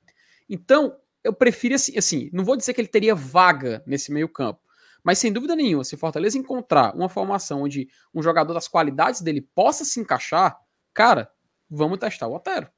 Então, 0.48 0.96
eu 1.24 1.34
prefiro 1.34 1.74
assim, 1.74 1.98
assim, 1.98 2.30
não 2.32 2.46
vou 2.46 2.56
dizer 2.56 2.76
que 2.76 2.82
ele 2.82 2.88
teria 2.88 3.16
vaga 3.16 3.84
nesse 3.88 4.12
meio 4.12 4.30
campo, 4.30 4.62
mas 5.04 5.18
sem 5.18 5.34
dúvida 5.34 5.56
nenhuma, 5.56 5.84
se 5.84 5.98
Fortaleza 5.98 6.38
encontrar 6.38 6.96
uma 6.96 7.10
formação 7.10 7.64
onde 7.64 7.90
um 8.14 8.22
jogador 8.22 8.54
das 8.54 8.68
qualidades 8.68 9.22
dele 9.22 9.42
possa 9.42 9.84
se 9.84 10.00
encaixar, 10.00 10.56
cara, 10.94 11.32
vamos 11.70 12.00
testar 12.00 12.28
o 12.28 12.36
Otero. 12.36 12.70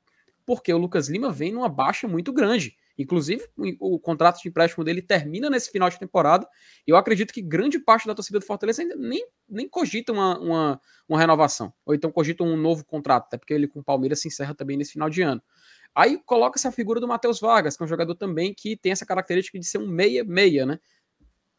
Porque 0.45 0.73
o 0.73 0.77
Lucas 0.77 1.09
Lima 1.09 1.31
vem 1.31 1.51
numa 1.51 1.67
baixa 1.67 2.07
muito 2.07 2.31
grande. 2.31 2.77
Inclusive, 2.97 3.43
o, 3.79 3.99
contrato 3.99 4.41
de 4.41 4.49
empréstimo 4.49 4.83
dele 4.83 5.01
termina 5.01 5.49
nesse 5.49 5.69
final 5.69 5.89
de 5.89 5.99
temporada. 5.99 6.47
E 6.85 6.89
eu 6.89 6.97
acredito 6.97 7.31
que 7.31 7.41
grande 7.41 7.77
parte 7.77 8.07
da 8.07 8.15
torcida 8.15 8.39
do 8.39 8.45
Fortaleza 8.45 8.81
ainda 8.81 8.95
nem, 8.95 9.27
nem 9.47 9.69
cogita 9.69 10.11
uma, 10.11 10.39
uma, 10.39 10.81
uma 11.07 11.19
renovação. 11.19 11.71
Ou 11.85 11.93
então 11.93 12.11
cogita 12.11 12.43
um 12.43 12.57
novo 12.57 12.83
contrato, 12.83 13.25
até 13.25 13.37
porque 13.37 13.53
ele 13.53 13.67
com 13.67 13.81
o 13.81 13.83
Palmeiras 13.83 14.21
se 14.21 14.29
encerra 14.29 14.55
também 14.55 14.77
nesse 14.77 14.93
final 14.93 15.09
de 15.09 15.21
ano. 15.21 15.41
Aí 15.93 16.19
coloca-se 16.25 16.67
a 16.67 16.71
figura 16.71 16.99
do 16.99 17.07
Matheus 17.07 17.39
Vargas, 17.39 17.77
que 17.77 17.83
é 17.83 17.85
um 17.85 17.89
jogador 17.89 18.15
também 18.15 18.53
que 18.53 18.75
tem 18.75 18.91
essa 18.91 19.05
característica 19.05 19.59
de 19.59 19.65
ser 19.65 19.77
um 19.77 19.87
meia-meia, 19.87 20.65
né? 20.65 20.79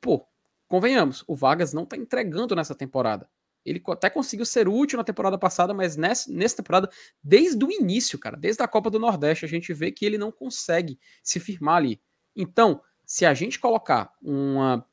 Pô, 0.01 0.27
convenhamos, 0.67 1.25
o 1.27 1.37
Vargas 1.37 1.73
não 1.73 1.87
tá 1.87 1.97
entregando 1.97 2.55
nessa 2.57 2.75
temporada. 2.75 3.29
Ele 3.69 3.83
até 3.89 4.09
conseguiu 4.09 4.47
ser 4.47 4.69
útil 4.69 4.97
na 4.97 5.05
temporada 5.05 5.37
passada, 5.37 5.75
mas 5.75 5.97
nessa, 5.97 6.31
nessa 6.33 6.57
temporada, 6.57 6.89
desde 7.23 7.65
o 7.65 7.71
início, 7.71 8.19
cara, 8.19 8.37
desde 8.37 8.63
a 8.63 8.69
Copa 8.69 8.91
do 8.91 8.99
Nordeste, 8.99 9.45
a 9.45 9.49
gente 9.49 9.73
vê 9.73 9.93
que 9.93 10.05
ele 10.05 10.19
não 10.19 10.33
consegue 10.33 10.99
se 11.23 11.39
firmar 11.39 11.77
ali. 11.77 12.01
Então, 12.35 12.81
se 13.05 13.25
a 13.25 13.35
gente 13.35 13.59
colocar 13.59 14.13
uma, 14.23 14.87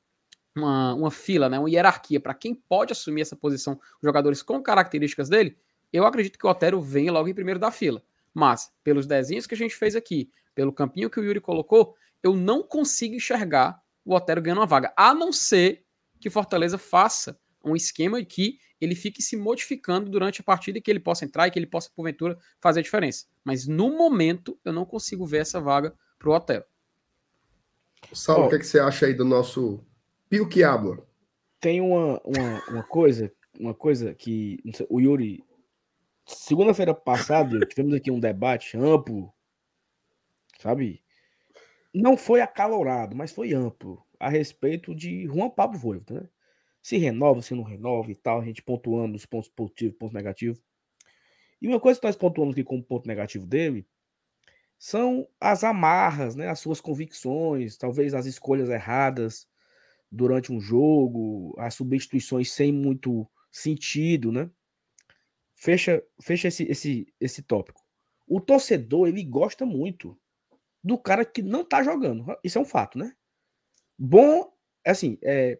uma, 0.56 0.94
uma 0.94 1.12
fila, 1.12 1.50
né, 1.50 1.60
uma 1.60 1.70
hierarquia 1.70 2.20
para 2.20 2.34
quem 2.34 2.56
pode 2.56 2.92
assumir 2.92 3.22
essa 3.22 3.36
posição, 3.36 3.80
jogadores 4.02 4.42
com 4.42 4.62
características 4.62 5.30
dele, 5.30 5.58
eu 5.92 6.06
acredito 6.06 6.38
que 6.38 6.46
o 6.46 6.50
Otero 6.50 6.82
venha 6.82 7.12
logo 7.12 7.28
em 7.28 7.34
primeiro 7.34 7.60
da 7.60 7.72
fila. 7.72 8.02
Mas, 8.34 8.72
pelos 8.84 9.06
desenhos 9.06 9.48
que 9.48 9.54
a 9.54 9.58
gente 9.58 9.76
fez 9.76 9.96
aqui, 9.96 10.30
pelo 10.54 10.74
campinho 10.74 11.10
que 11.10 11.20
o 11.20 11.24
Yuri 11.24 11.40
colocou, 11.40 11.96
eu 12.22 12.36
não 12.36 12.64
consigo 12.64 13.16
enxergar 13.16 13.82
o 14.04 14.14
Otero 14.14 14.42
ganhando 14.42 14.60
uma 14.60 14.68
vaga, 14.68 14.94
a 14.96 15.14
não 15.14 15.32
ser 15.32 15.86
que 16.20 16.30
Fortaleza 16.30 16.78
faça 16.78 17.40
um 17.66 17.76
esquema 17.76 18.24
que 18.24 18.60
ele 18.80 18.96
fique 18.96 19.22
se 19.22 19.36
modificando 19.36 20.10
durante 20.10 20.42
a 20.42 20.44
partida 20.44 20.78
e 20.78 20.82
que 20.82 20.92
ele 20.92 21.00
possa 21.00 21.26
entrar 21.26 21.48
e 21.48 21.52
que 21.52 21.58
ele 21.58 21.68
possa, 21.68 21.90
porventura, 21.96 22.38
fazer 22.60 22.82
a 22.82 22.84
diferença. 22.84 23.26
Mas 23.44 23.68
no 23.68 23.98
momento, 23.98 24.60
eu 24.64 24.74
não 24.74 24.86
consigo 24.86 25.26
ver 25.26 25.40
essa 25.40 25.60
vaga 25.60 25.94
para 26.20 26.30
o 26.30 26.34
Otero. 26.34 26.66
Saulo, 28.14 28.44
oh, 28.44 28.46
o 28.48 28.50
que, 28.50 28.56
é 28.56 28.60
que, 28.60 28.68
você 28.68 28.80
acha 28.80 29.08
aí 29.08 29.14
do 29.14 29.26
nosso 29.26 29.84
Pio 30.30 30.48
Quiabo? 30.48 31.06
Tem 31.60 31.82
uma, 31.82 32.22
uma, 32.24 32.70
uma 32.70 32.84
coisa, 32.84 33.32
uma 33.60 33.74
coisa 33.74 34.14
que 34.14 34.60
sei, 34.74 34.86
o 34.90 35.00
Yuri. 35.00 35.44
Segunda-feira 36.28 36.94
passada, 36.94 37.60
tivemos 37.66 37.94
aqui 37.94 38.12
um 38.12 38.20
debate 38.20 38.78
amplo, 38.78 39.32
sabe? 40.60 41.04
Não 41.94 42.18
foi 42.18 42.42
acalorado, 42.42 43.16
mas 43.16 43.32
foi 43.32 43.54
amplo 43.54 44.04
a 44.20 44.30
respeito 44.30 44.94
de 44.96 45.26
Juan 45.28 45.50
Pablo 45.50 45.80
Voivoda, 45.80 46.22
né? 46.22 46.30
Se 46.86 46.98
renova, 46.98 47.42
se 47.42 47.56
não 47.56 47.64
renova 47.64 48.12
e 48.12 48.16
tal, 48.16 48.40
a 48.40 48.46
gente 48.46 48.62
pontuando 48.62 49.16
os 49.16 49.26
pontos 49.26 49.50
positivos, 49.50 49.98
pontos 49.98 50.14
negativos. 50.14 50.62
E 51.60 51.68
uma 51.68 51.80
coisa 51.80 52.00
que 52.00 52.06
nós 52.06 52.16
pontuamos 52.16 52.54
aqui 52.54 52.64
como 52.64 52.84
ponto 52.84 53.08
negativo 53.08 53.48
dele 53.48 53.88
são 54.78 55.28
as 55.42 55.64
amarras, 55.64 56.36
né, 56.36 56.48
as 56.48 56.60
suas 56.60 56.80
convicções, 56.80 57.76
talvez 57.76 58.14
as 58.14 58.28
escolhas 58.28 58.70
erradas 58.70 59.48
durante 60.12 60.54
um 60.54 60.62
jogo, 60.62 61.56
as 61.58 61.74
substituições 61.74 62.52
sem 62.52 62.72
muito 62.72 63.28
sentido, 63.52 64.32
né? 64.32 64.48
Fecha, 65.56 66.04
fecha 66.22 66.50
esse, 66.50 66.66
esse, 66.66 67.12
esse 67.20 67.42
tópico. 67.42 67.82
O 68.28 68.40
torcedor, 68.40 69.08
ele 69.08 69.24
gosta 69.24 69.66
muito 69.66 70.16
do 70.84 71.00
cara 71.00 71.26
que 71.26 71.42
não 71.42 71.66
tá 71.66 71.82
jogando. 71.82 72.28
Isso 72.44 72.60
é 72.60 72.62
um 72.62 72.66
fato, 72.66 73.00
né? 73.00 73.16
Bom, 73.98 74.54
assim, 74.86 75.18
é, 75.24 75.60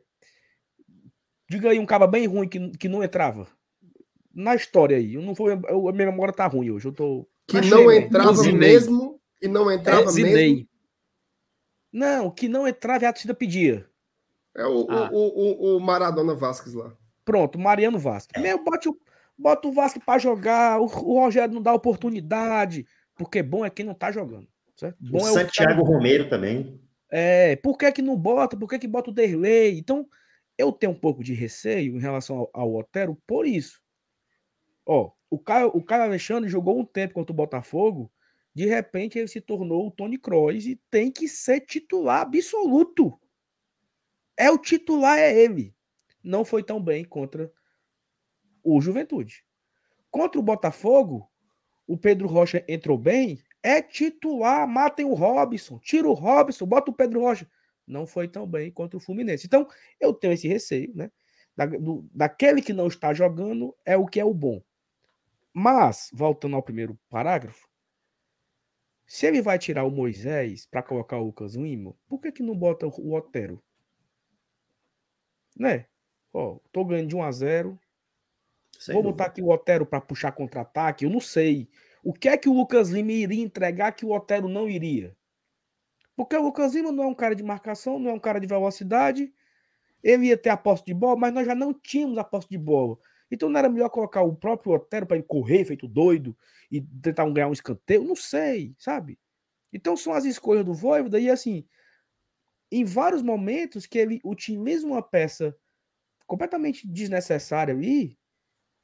Diga 1.50 1.70
aí 1.70 1.80
um 1.80 1.86
cara 1.86 2.08
bem 2.08 2.28
ruim 2.28 2.48
que, 2.48 2.72
que 2.72 2.90
não 2.90 3.04
entrava. 3.04 3.48
Na 4.34 4.56
história 4.56 4.98
aí. 4.98 5.16
Eu 5.16 5.22
não 5.22 5.34
vou, 5.34 5.50
eu, 5.50 5.88
a 5.88 5.92
minha 5.94 6.12
memória 6.12 6.34
tá 6.34 6.48
ruim 6.48 6.72
hoje. 6.72 6.88
Eu 6.88 6.92
tô. 6.92 7.28
Que 7.48 7.62
não 7.62 7.92
entrava 7.92 8.44
mesmo. 8.52 9.22
Que 9.40 9.48
não 9.48 9.72
entrava 9.72 10.10
é, 10.12 10.24
mesmo. 10.24 10.68
Não, 11.92 12.30
que 12.30 12.50
não 12.50 12.68
entrava 12.68 13.06
e 13.06 13.08
a 13.08 13.14
torcida 13.14 13.34
pedia. 13.34 13.88
É 14.56 14.66
o, 14.66 14.88
ah. 14.90 15.10
o, 15.12 15.18
o, 15.18 15.78
o, 15.78 15.80
Maradona 15.80 16.34
Vasquez 16.34 16.74
lá. 16.74 16.94
Pronto, 17.24 17.60
Mariano 17.60 18.00
Vasquez. 18.00 18.42
Meu, 18.42 18.64
bota 18.64 18.90
o, 18.90 18.98
bota 19.38 19.68
o 19.68 19.72
Vasquez 19.72 20.04
pra 20.04 20.18
jogar. 20.18 20.80
O, 20.80 20.86
o, 20.86 21.20
Rogério 21.20 21.54
não 21.54 21.62
dá 21.62 21.74
oportunidade. 21.74 22.86
Porque 23.16 23.42
bom 23.44 23.66
é 23.66 23.70
quem 23.70 23.86
não 23.86 23.94
tá 23.94 24.12
jogando. 24.12 24.48
Certo? 24.76 24.98
Bom 25.00 25.24
o 25.24 25.28
é 25.28 25.32
Santiago 25.32 25.82
o 25.82 25.86
Romero 25.86 26.28
também. 26.30 26.82
É, 27.10 27.56
por 27.58 27.78
que 27.78 27.92
que 27.92 28.02
não 28.02 28.18
bota? 28.18 28.58
Por 28.58 28.68
que 28.68 28.80
que 28.80 28.88
bota 28.88 29.10
o 29.10 29.14
Derlei? 29.14 29.78
Então, 29.78 30.06
eu 30.58 30.72
tenho 30.72 30.94
um 30.94 31.00
pouco 31.00 31.24
de 31.24 31.34
receio 31.34 31.96
em 31.96 32.00
relação 32.00 32.38
ao, 32.38 32.50
ao 32.54 32.76
Otero 32.76 33.16
por 33.28 33.46
isso. 33.46 33.82
Ó, 34.86 35.12
o 35.30 35.40
Caio, 35.40 35.72
o 35.74 35.84
Caio 35.84 36.04
Alexandre 36.04 36.50
jogou 36.50 36.80
um 36.80 36.86
tempo 36.86 37.14
contra 37.14 37.34
o 37.34 37.36
Botafogo, 37.36 38.12
de 38.54 38.66
repente 38.66 39.20
ele 39.20 39.28
se 39.28 39.42
tornou 39.42 39.88
o 39.88 39.92
Tony 39.92 40.18
Kroos 40.18 40.66
e 40.66 40.80
tem 40.90 41.12
que 41.12 41.28
ser 41.28 41.62
titular 41.62 42.22
absoluto. 42.22 43.20
É 44.38 44.50
o 44.50 44.58
titular, 44.58 45.18
é 45.18 45.38
ele. 45.38 45.76
Não 46.24 46.46
foi 46.46 46.64
tão 46.64 46.82
bem 46.82 47.04
contra 47.04 47.52
o 48.64 48.80
Juventude. 48.80 49.44
Contra 50.10 50.40
o 50.40 50.44
Botafogo, 50.44 51.30
o 51.86 51.98
Pedro 51.98 52.28
Rocha 52.28 52.64
entrou 52.68 52.98
bem, 52.98 53.40
é 53.62 53.82
titular, 53.82 54.68
matem 54.68 55.06
o 55.06 55.14
Robson, 55.14 55.78
tira 55.80 56.08
o 56.08 56.14
Robson, 56.14 56.66
bota 56.66 56.92
o 56.92 56.94
Pedro 56.94 57.22
Rocha. 57.22 57.48
Não 57.88 58.08
foi 58.08 58.28
tão 58.28 58.48
bem 58.48 58.72
contra 58.72 58.98
o 58.98 59.00
Fluminense. 59.00 59.46
Então, 59.46 59.68
eu 60.00 60.14
tenho 60.14 60.34
esse 60.34 60.48
receio, 60.48 60.92
né? 60.96 61.12
Da, 61.56 61.66
do, 61.66 62.08
daquele 62.14 62.62
que 62.62 62.74
não 62.74 62.88
está 62.88 63.14
jogando 63.14 63.76
é 63.86 63.96
o 63.96 64.06
que 64.06 64.20
é 64.20 64.26
o 64.26 64.34
bom. 64.34 64.62
Mas, 65.54 66.10
voltando 66.14 66.56
ao 66.56 66.64
primeiro 66.64 67.00
parágrafo, 67.10 67.70
se 69.06 69.26
ele 69.26 69.42
vai 69.42 69.58
tirar 69.60 69.86
o 69.86 69.92
Moisés 69.92 70.66
para 70.66 70.84
colocar 70.84 71.18
o 71.18 71.26
Lucas 71.26 71.56
Lima, 71.56 71.96
por 72.08 72.20
que, 72.20 72.32
que 72.32 72.44
não 72.44 72.58
bota 72.58 72.88
o 72.88 73.14
Otero? 73.14 73.64
Né? 75.58 75.86
Ó, 76.34 76.60
tô 76.72 76.84
ganhando 76.84 77.08
de 77.10 77.16
1 77.16 77.24
a 77.24 77.32
0 77.32 77.80
Sem 78.78 78.94
Vou 78.94 79.04
dúvida. 79.04 79.24
botar 79.24 79.32
aqui 79.32 79.42
o 79.42 79.50
Otero 79.50 79.86
para 79.86 80.02
puxar 80.02 80.32
contra-ataque. 80.34 81.06
Eu 81.06 81.10
não 81.10 81.22
sei. 81.22 81.70
O 82.04 82.14
que 82.14 82.28
é 82.28 82.38
que 82.38 82.50
o 82.50 82.54
Lucas 82.54 82.90
Lima 82.90 83.14
iria 83.14 83.44
entregar 83.44 83.94
que 83.94 84.06
o 84.06 84.12
Otero 84.12 84.50
não 84.50 84.68
iria? 84.68 85.16
Porque 86.16 86.36
o 86.36 86.42
Lucas 86.42 86.74
Lima 86.74 86.92
não 86.92 87.04
é 87.04 87.08
um 87.08 87.16
cara 87.16 87.36
de 87.36 87.44
marcação, 87.44 88.00
não 88.00 88.12
é 88.12 88.14
um 88.14 88.20
cara 88.20 88.40
de 88.40 88.48
velocidade. 88.48 89.34
Ele 90.02 90.28
ia 90.28 90.38
ter 90.38 90.50
a 90.50 90.58
posse 90.58 90.86
de 90.86 90.94
bola, 90.94 91.18
mas 91.18 91.34
nós 91.34 91.46
já 91.46 91.56
não 91.56 91.74
tínhamos 91.74 92.18
a 92.18 92.24
posse 92.24 92.48
de 92.50 92.58
bola. 92.58 92.98
Então 93.30 93.50
não 93.50 93.60
era 93.60 93.70
melhor 93.70 93.90
colocar 93.90 94.22
o 94.22 94.36
próprio 94.36 94.74
Otero 94.74 95.06
para 95.06 95.18
ele 95.18 95.26
correr 95.26 95.66
feito 95.66 95.88
doido 95.88 96.38
e 96.72 96.82
tentar 96.82 97.30
ganhar 97.30 97.48
um 97.48 97.54
escanteio? 97.54 98.04
Não 98.04 98.16
sei, 98.16 98.76
sabe? 98.78 99.20
Então 99.74 99.98
são 99.98 100.14
as 100.14 100.26
escolhas 100.26 100.64
do 100.64 100.74
Voivoda 100.74 101.20
e 101.20 101.30
assim, 101.30 101.68
em 102.72 102.86
vários 102.86 103.22
momentos 103.22 103.86
que 103.86 103.98
ele 103.98 104.22
utiliza 104.24 104.86
uma 104.86 105.02
peça 105.02 105.56
completamente 106.26 106.88
desnecessária 106.88 107.74
ali 107.74 108.18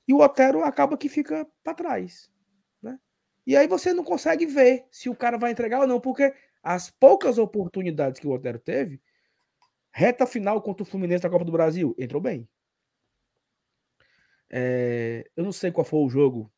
e 0.07 0.13
o 0.13 0.19
Otero 0.19 0.63
acaba 0.63 0.97
que 0.97 1.07
fica 1.07 1.47
para 1.63 1.73
trás, 1.73 2.29
né? 2.82 2.99
E 3.45 3.55
aí 3.55 3.67
você 3.67 3.93
não 3.93 4.03
consegue 4.03 4.45
ver 4.45 4.86
se 4.91 5.09
o 5.09 5.15
cara 5.15 5.38
vai 5.38 5.51
entregar 5.51 5.82
ou 5.82 5.88
não, 5.88 5.99
porque 5.99 6.34
as 6.64 6.89
poucas 6.89 7.38
oportunidades 7.38 8.20
que 8.20 8.28
o 8.28 8.32
Otero 8.32 8.59
teve, 8.59 9.01
reta 9.91 10.26
final 10.26 10.62
contra 10.62 10.84
o 10.84 10.86
Fluminense 10.86 11.24
da 11.24 11.30
Copa 11.30 11.45
do 11.45 11.51
Brasil, 11.51 11.95
entrou 11.97 12.22
bem. 12.22 12.47
É, 14.49 15.30
eu 15.36 15.43
não 15.43 15.51
sei 15.51 15.72
qual 15.72 15.86
foi 15.86 15.99
o 15.99 16.09
jogo. 16.09 16.51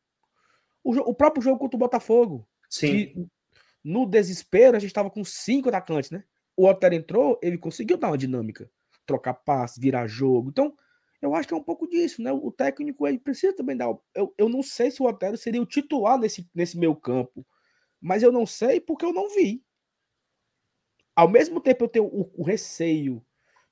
O, 0.82 0.92
o, 1.10 1.14
próprio 1.14 1.42
jogo 1.42 1.58
contra 1.58 1.76
o 1.76 1.78
Botafogo. 1.78 2.46
Sim. 2.68 3.28
no 3.82 4.04
desespero, 4.04 4.76
a 4.76 4.80
gente 4.80 4.90
estava 4.90 5.10
com 5.10 5.24
cinco 5.24 5.68
atacantes, 5.68 6.10
né? 6.10 6.24
O 6.56 6.66
Otero 6.66 6.94
entrou, 6.94 7.38
ele 7.42 7.56
conseguiu 7.56 7.96
dar 7.96 8.08
uma 8.08 8.18
dinâmica, 8.18 8.68
trocar 9.06 9.34
passe, 9.34 9.80
virar 9.80 10.06
jogo. 10.06 10.50
Então, 10.50 10.74
eu 11.22 11.34
acho 11.34 11.48
que 11.48 11.54
é 11.54 11.56
um 11.56 11.62
pouco 11.62 11.88
disso, 11.88 12.20
né? 12.20 12.32
O 12.32 12.50
técnico 12.50 13.06
ele 13.06 13.18
precisa 13.18 13.54
também 13.54 13.76
dar. 13.76 13.96
Eu, 14.14 14.34
eu 14.36 14.48
não 14.48 14.62
sei 14.62 14.90
se 14.90 15.00
o 15.00 15.06
Otero 15.06 15.36
seria 15.36 15.62
o 15.62 15.66
titular 15.66 16.18
nesse, 16.18 16.48
nesse 16.54 16.76
meu 16.76 16.94
campo, 16.94 17.46
mas 18.00 18.22
eu 18.22 18.32
não 18.32 18.44
sei 18.44 18.80
porque 18.80 19.04
eu 19.04 19.12
não 19.12 19.28
vi. 19.30 19.62
Ao 21.14 21.28
mesmo 21.28 21.60
tempo, 21.60 21.84
eu 21.84 21.88
tenho 21.88 22.06
o, 22.06 22.30
o 22.36 22.42
receio 22.42 23.24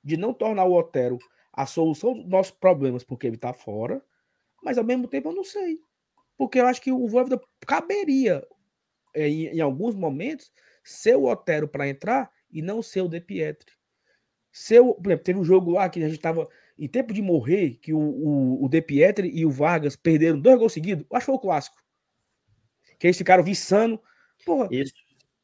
de 0.03 0.17
não 0.17 0.33
tornar 0.33 0.65
o 0.65 0.73
Otero 0.73 1.17
a 1.51 1.65
solução 1.65 2.13
dos 2.13 2.27
nossos 2.27 2.51
problemas 2.51 3.03
porque 3.03 3.27
ele 3.27 3.35
está 3.35 3.53
fora 3.53 4.03
mas 4.63 4.77
ao 4.77 4.83
mesmo 4.83 5.07
tempo 5.07 5.29
eu 5.29 5.35
não 5.35 5.43
sei. 5.43 5.79
Porque 6.37 6.59
eu 6.59 6.65
acho 6.65 6.81
que 6.81 6.91
o 6.91 7.07
Voivoda 7.07 7.39
caberia, 7.67 8.45
é, 9.13 9.27
em, 9.27 9.47
em, 9.47 9.61
alguns 9.61 9.93
momentos, 9.93 10.51
ser 10.83 11.15
o 11.15 11.25
Otero 11.25 11.67
para 11.67 11.87
entrar 11.87 12.31
e 12.49 12.61
não 12.61 12.81
ser 12.81 13.01
o 13.01 13.09
De 13.09 13.19
Pietri. 13.19 13.71
Seu, 14.51 14.93
por 14.95 15.07
exemplo, 15.07 15.23
teve 15.23 15.39
um 15.39 15.43
jogo 15.43 15.71
lá 15.71 15.89
que 15.89 15.99
a 15.99 16.07
gente 16.07 16.17
estava 16.17 16.47
em 16.77 16.87
tempo 16.87 17.13
de 17.13 17.21
morrer, 17.21 17.77
que 17.81 17.93
o, 17.93 17.99
o, 17.99 18.65
o 18.65 18.69
De 18.69 18.81
Pietri 18.81 19.29
e 19.29 19.45
o 19.45 19.51
Vargas 19.51 19.95
perderam 19.95 20.39
dois 20.39 20.57
gols 20.57 20.73
seguidos. 20.73 21.05
Acho 21.11 21.19
que 21.19 21.25
foi 21.25 21.35
o 21.35 21.39
clássico. 21.39 21.77
Que 22.97 23.07
eles 23.07 23.17
ficaram 23.17 23.43
viçando. 23.43 24.01
Porra, 24.45 24.69
Isso. 24.71 24.93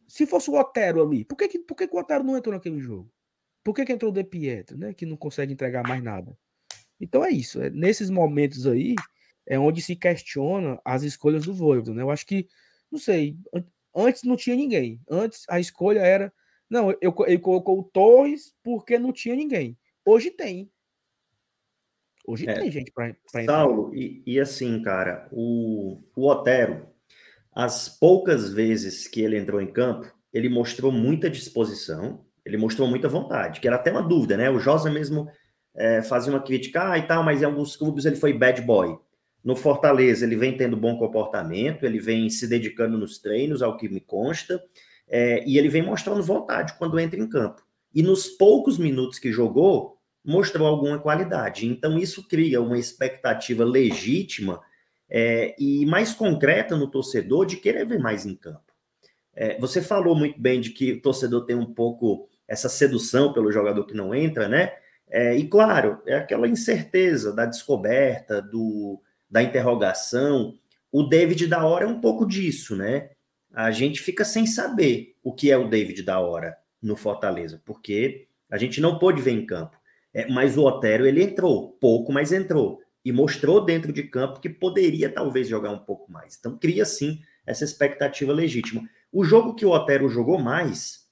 Se 0.09 0.25
fosse 0.25 0.49
o 0.49 0.55
Otero 0.55 1.03
ali, 1.03 1.23
por 1.23 1.37
que, 1.37 1.47
que, 1.47 1.59
por 1.59 1.75
que, 1.75 1.87
que 1.87 1.95
o 1.95 1.99
Otero 1.99 2.23
não 2.23 2.35
entrou 2.35 2.53
naquele 2.53 2.79
jogo? 2.79 3.09
Por 3.63 3.75
que, 3.75 3.85
que 3.85 3.93
entrou 3.93 4.11
o 4.11 4.13
De 4.13 4.23
Pietri, 4.23 4.75
né? 4.75 4.93
Que 4.93 5.05
não 5.05 5.15
consegue 5.15 5.53
entregar 5.53 5.87
mais 5.87 6.01
nada. 6.01 6.35
Então 6.99 7.23
é 7.23 7.29
isso. 7.29 7.61
É, 7.61 7.69
nesses 7.69 8.09
momentos 8.09 8.65
aí 8.65 8.95
é 9.45 9.59
onde 9.59 9.81
se 9.81 9.95
questiona 9.95 10.81
as 10.83 11.03
escolhas 11.03 11.45
do 11.45 11.53
Voivoda, 11.53 11.93
né? 11.93 12.01
Eu 12.01 12.09
acho 12.09 12.25
que, 12.25 12.47
não 12.91 12.97
sei, 12.97 13.37
antes 13.95 14.23
não 14.23 14.35
tinha 14.35 14.55
ninguém. 14.55 14.99
Antes 15.07 15.45
a 15.47 15.59
escolha 15.59 15.99
era, 15.99 16.33
não, 16.67 16.91
eu, 17.01 17.13
ele 17.27 17.39
colocou 17.39 17.79
o 17.79 17.83
Torres 17.83 18.55
porque 18.63 18.97
não 18.97 19.13
tinha 19.13 19.35
ninguém. 19.35 19.77
Hoje 20.03 20.31
tem. 20.31 20.71
Hoje 22.25 22.49
é, 22.49 22.53
tem 22.53 22.71
gente 22.71 22.91
para 22.91 23.09
entrar. 23.09 23.45
Saulo, 23.45 23.93
e, 23.93 24.23
e, 24.25 24.39
assim, 24.39 24.81
cara, 24.81 25.27
o, 25.31 26.01
o 26.15 26.27
Otero, 26.27 26.87
as 27.53 27.89
poucas 27.89 28.51
vezes 28.51 29.07
que 29.07 29.21
ele 29.21 29.37
entrou 29.37 29.61
em 29.61 29.71
campo, 29.71 30.11
ele 30.31 30.49
mostrou 30.49 30.91
muita 30.91 31.29
disposição, 31.29 32.23
ele 32.45 32.57
mostrou 32.57 32.87
muita 32.87 33.07
vontade, 33.07 33.59
que 33.59 33.67
era 33.67 33.75
até 33.75 33.91
uma 33.91 34.01
dúvida, 34.01 34.37
né? 34.37 34.49
O 34.49 34.59
Josa 34.59 34.89
mesmo 34.89 35.27
é, 35.75 36.01
fazia 36.01 36.31
uma 36.31 36.41
crítica, 36.41 36.91
ah, 36.91 36.97
e 36.97 37.03
tal, 37.03 37.23
mas 37.23 37.41
em 37.41 37.45
alguns 37.45 37.75
clubes 37.75 38.05
ele 38.05 38.15
foi 38.15 38.33
bad 38.33 38.61
boy. 38.61 38.97
No 39.43 39.55
Fortaleza, 39.55 40.25
ele 40.25 40.35
vem 40.35 40.55
tendo 40.55 40.75
bom 40.75 40.97
comportamento, 40.97 41.85
ele 41.85 41.99
vem 41.99 42.29
se 42.29 42.47
dedicando 42.47 42.97
nos 42.97 43.19
treinos, 43.19 43.61
ao 43.61 43.77
que 43.77 43.87
me 43.87 44.01
consta, 44.01 44.61
é, 45.07 45.43
e 45.47 45.57
ele 45.57 45.69
vem 45.69 45.81
mostrando 45.81 46.21
vontade 46.21 46.73
quando 46.77 46.99
entra 46.99 47.19
em 47.19 47.27
campo. 47.27 47.63
E 47.93 48.03
nos 48.03 48.27
poucos 48.27 48.77
minutos 48.77 49.17
que 49.17 49.31
jogou, 49.31 49.97
mostrou 50.23 50.67
alguma 50.67 50.99
qualidade. 50.99 51.65
Então, 51.65 51.97
isso 51.97 52.27
cria 52.27 52.61
uma 52.61 52.77
expectativa 52.77 53.63
legítima 53.63 54.61
é, 55.09 55.55
e 55.57 55.85
mais 55.85 56.13
concreta 56.13 56.75
no 56.75 56.89
torcedor 56.89 57.45
de 57.45 57.57
querer 57.57 57.85
ver 57.85 57.99
mais 57.99 58.25
em 58.25 58.35
campo. 58.35 58.73
É, 59.33 59.57
você 59.59 59.81
falou 59.81 60.15
muito 60.15 60.39
bem 60.39 60.59
de 60.59 60.71
que 60.71 60.93
o 60.93 61.01
torcedor 61.01 61.45
tem 61.45 61.55
um 61.55 61.73
pouco 61.73 62.27
essa 62.47 62.67
sedução 62.67 63.31
pelo 63.31 63.51
jogador 63.51 63.85
que 63.85 63.93
não 63.93 64.13
entra, 64.13 64.47
né? 64.47 64.73
É, 65.09 65.35
e 65.35 65.47
claro, 65.47 66.01
é 66.05 66.15
aquela 66.15 66.47
incerteza 66.47 67.33
da 67.33 67.45
descoberta, 67.45 68.41
do, 68.41 69.01
da 69.29 69.41
interrogação. 69.41 70.53
O 70.91 71.03
David 71.03 71.47
da 71.47 71.65
hora 71.65 71.85
é 71.85 71.87
um 71.87 71.99
pouco 71.99 72.25
disso, 72.25 72.75
né? 72.75 73.11
A 73.53 73.71
gente 73.71 74.01
fica 74.01 74.23
sem 74.23 74.45
saber 74.45 75.15
o 75.23 75.33
que 75.33 75.51
é 75.51 75.57
o 75.57 75.67
David 75.67 76.03
da 76.03 76.19
hora 76.19 76.57
no 76.81 76.95
Fortaleza, 76.95 77.61
porque 77.65 78.27
a 78.49 78.57
gente 78.57 78.79
não 78.79 78.99
pôde 78.99 79.21
ver 79.21 79.31
em 79.31 79.45
campo. 79.45 79.77
É, 80.13 80.27
mas 80.27 80.57
o 80.57 80.63
Otero 80.63 81.05
ele 81.05 81.23
entrou, 81.23 81.77
pouco, 81.79 82.11
mas 82.11 82.31
entrou. 82.31 82.81
E 83.03 83.11
mostrou 83.11 83.63
dentro 83.63 83.93
de 83.93 84.03
campo 84.03 84.39
que 84.39 84.49
poderia 84.49 85.09
talvez 85.11 85.47
jogar 85.47 85.71
um 85.71 85.79
pouco 85.79 86.11
mais. 86.11 86.35
Então 86.37 86.57
cria 86.57 86.85
sim 86.85 87.19
essa 87.45 87.63
expectativa 87.63 88.33
legítima. 88.33 88.87
O 89.11 89.23
jogo 89.23 89.55
que 89.55 89.65
o 89.65 89.71
Otero 89.71 90.09
jogou 90.09 90.37
mais 90.37 91.07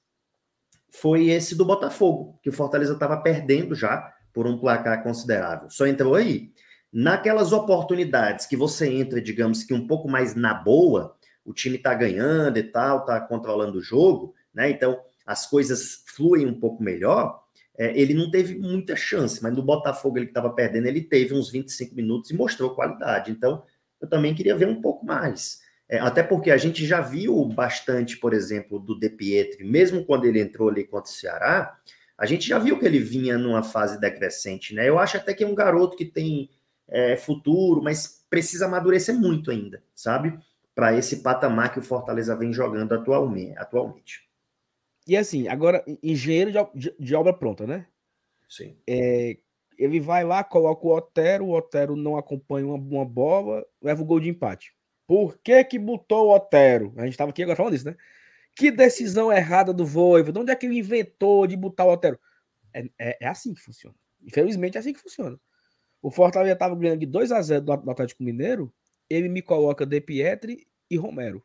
foi 0.90 1.28
esse 1.28 1.54
do 1.54 1.64
Botafogo, 1.64 2.38
que 2.42 2.48
o 2.48 2.52
Fortaleza 2.52 2.94
estava 2.94 3.16
perdendo 3.16 3.74
já 3.74 4.12
por 4.32 4.46
um 4.46 4.58
placar 4.58 5.02
considerável. 5.02 5.68
Só 5.70 5.86
entrou 5.86 6.14
aí. 6.14 6.52
Naquelas 6.92 7.52
oportunidades 7.52 8.46
que 8.46 8.56
você 8.56 8.88
entra, 8.88 9.20
digamos 9.20 9.62
que 9.62 9.74
um 9.74 9.86
pouco 9.86 10.08
mais 10.08 10.34
na 10.34 10.54
boa, 10.54 11.16
o 11.44 11.52
time 11.52 11.76
está 11.76 11.92
ganhando 11.92 12.58
e 12.58 12.62
tal, 12.62 13.00
está 13.00 13.20
controlando 13.20 13.78
o 13.78 13.82
jogo, 13.82 14.34
né? 14.54 14.70
Então 14.70 14.98
as 15.26 15.46
coisas 15.46 16.02
fluem 16.06 16.46
um 16.46 16.58
pouco 16.58 16.82
melhor. 16.82 17.42
É, 17.78 17.98
ele 17.98 18.12
não 18.12 18.28
teve 18.28 18.58
muita 18.58 18.96
chance, 18.96 19.40
mas 19.40 19.54
no 19.54 19.62
Botafogo 19.62 20.18
ele 20.18 20.26
estava 20.26 20.50
perdendo, 20.50 20.86
ele 20.86 21.00
teve 21.00 21.32
uns 21.32 21.48
25 21.50 21.94
minutos 21.94 22.30
e 22.30 22.34
mostrou 22.34 22.74
qualidade. 22.74 23.30
Então 23.30 23.62
eu 24.00 24.08
também 24.08 24.34
queria 24.34 24.56
ver 24.56 24.66
um 24.66 24.82
pouco 24.82 25.06
mais. 25.06 25.60
É, 25.88 25.98
até 25.98 26.22
porque 26.22 26.50
a 26.50 26.56
gente 26.56 26.84
já 26.84 27.00
viu 27.00 27.44
bastante, 27.46 28.18
por 28.18 28.34
exemplo, 28.34 28.78
do 28.78 28.98
De 28.98 29.08
Pietri, 29.08 29.64
mesmo 29.64 30.04
quando 30.04 30.26
ele 30.26 30.40
entrou 30.40 30.68
ali 30.68 30.84
contra 30.84 31.10
o 31.10 31.14
Ceará, 31.14 31.78
a 32.18 32.26
gente 32.26 32.46
já 32.48 32.58
viu 32.58 32.78
que 32.78 32.84
ele 32.84 32.98
vinha 32.98 33.38
numa 33.38 33.62
fase 33.62 33.98
decrescente, 33.98 34.74
né? 34.74 34.88
Eu 34.88 34.98
acho 34.98 35.16
até 35.16 35.32
que 35.32 35.44
é 35.44 35.46
um 35.46 35.54
garoto 35.54 35.96
que 35.96 36.04
tem 36.04 36.50
é, 36.88 37.16
futuro, 37.16 37.80
mas 37.80 38.24
precisa 38.28 38.66
amadurecer 38.66 39.14
muito 39.14 39.50
ainda, 39.50 39.82
sabe? 39.94 40.36
Para 40.74 40.94
esse 40.96 41.22
patamar 41.22 41.72
que 41.72 41.78
o 41.78 41.82
Fortaleza 41.82 42.36
vem 42.36 42.52
jogando 42.52 42.92
atualmente. 42.92 44.27
E 45.08 45.16
assim, 45.16 45.48
agora, 45.48 45.82
engenheiro 46.02 46.52
de, 46.74 46.94
de 46.98 47.14
obra 47.14 47.32
pronta, 47.32 47.66
né? 47.66 47.86
Sim. 48.48 48.76
É, 48.86 49.38
ele 49.78 49.98
vai 49.98 50.22
lá, 50.22 50.44
coloca 50.44 50.86
o 50.86 50.94
Otero, 50.94 51.46
o 51.46 51.56
Otero 51.56 51.96
não 51.96 52.16
acompanha 52.16 52.66
uma, 52.66 52.76
uma 52.76 53.04
bola, 53.04 53.64
leva 53.82 54.02
o 54.02 54.04
gol 54.04 54.20
de 54.20 54.28
empate. 54.28 54.74
Por 55.06 55.38
que 55.38 55.64
que 55.64 55.78
botou 55.78 56.26
o 56.26 56.34
Otero? 56.34 56.92
A 56.96 57.04
gente 57.04 57.12
estava 57.12 57.30
aqui 57.30 57.42
agora 57.42 57.56
falando 57.56 57.72
disso, 57.72 57.86
né? 57.86 57.96
Que 58.54 58.70
decisão 58.70 59.32
errada 59.32 59.72
do 59.72 59.86
Voivo. 59.86 60.30
De 60.30 60.38
onde 60.38 60.52
é 60.52 60.56
que 60.56 60.66
ele 60.66 60.78
inventou 60.78 61.46
de 61.46 61.56
botar 61.56 61.86
o 61.86 61.92
Otero? 61.92 62.18
É, 62.74 62.84
é, 62.98 63.18
é 63.22 63.26
assim 63.26 63.54
que 63.54 63.60
funciona. 63.60 63.96
Infelizmente 64.22 64.76
é 64.76 64.80
assim 64.80 64.92
que 64.92 65.00
funciona. 65.00 65.40
O 66.02 66.10
Fortaleza 66.10 66.52
estava 66.52 66.76
ganhando 66.76 67.00
de 67.00 67.06
2 67.06 67.32
a 67.32 67.40
0 67.40 67.64
do 67.64 67.90
Atlético 67.90 68.22
Mineiro 68.22 68.72
ele 69.08 69.28
me 69.28 69.40
coloca 69.40 69.86
De 69.86 70.00
Pietri 70.00 70.66
e 70.90 70.96
Romero. 70.96 71.42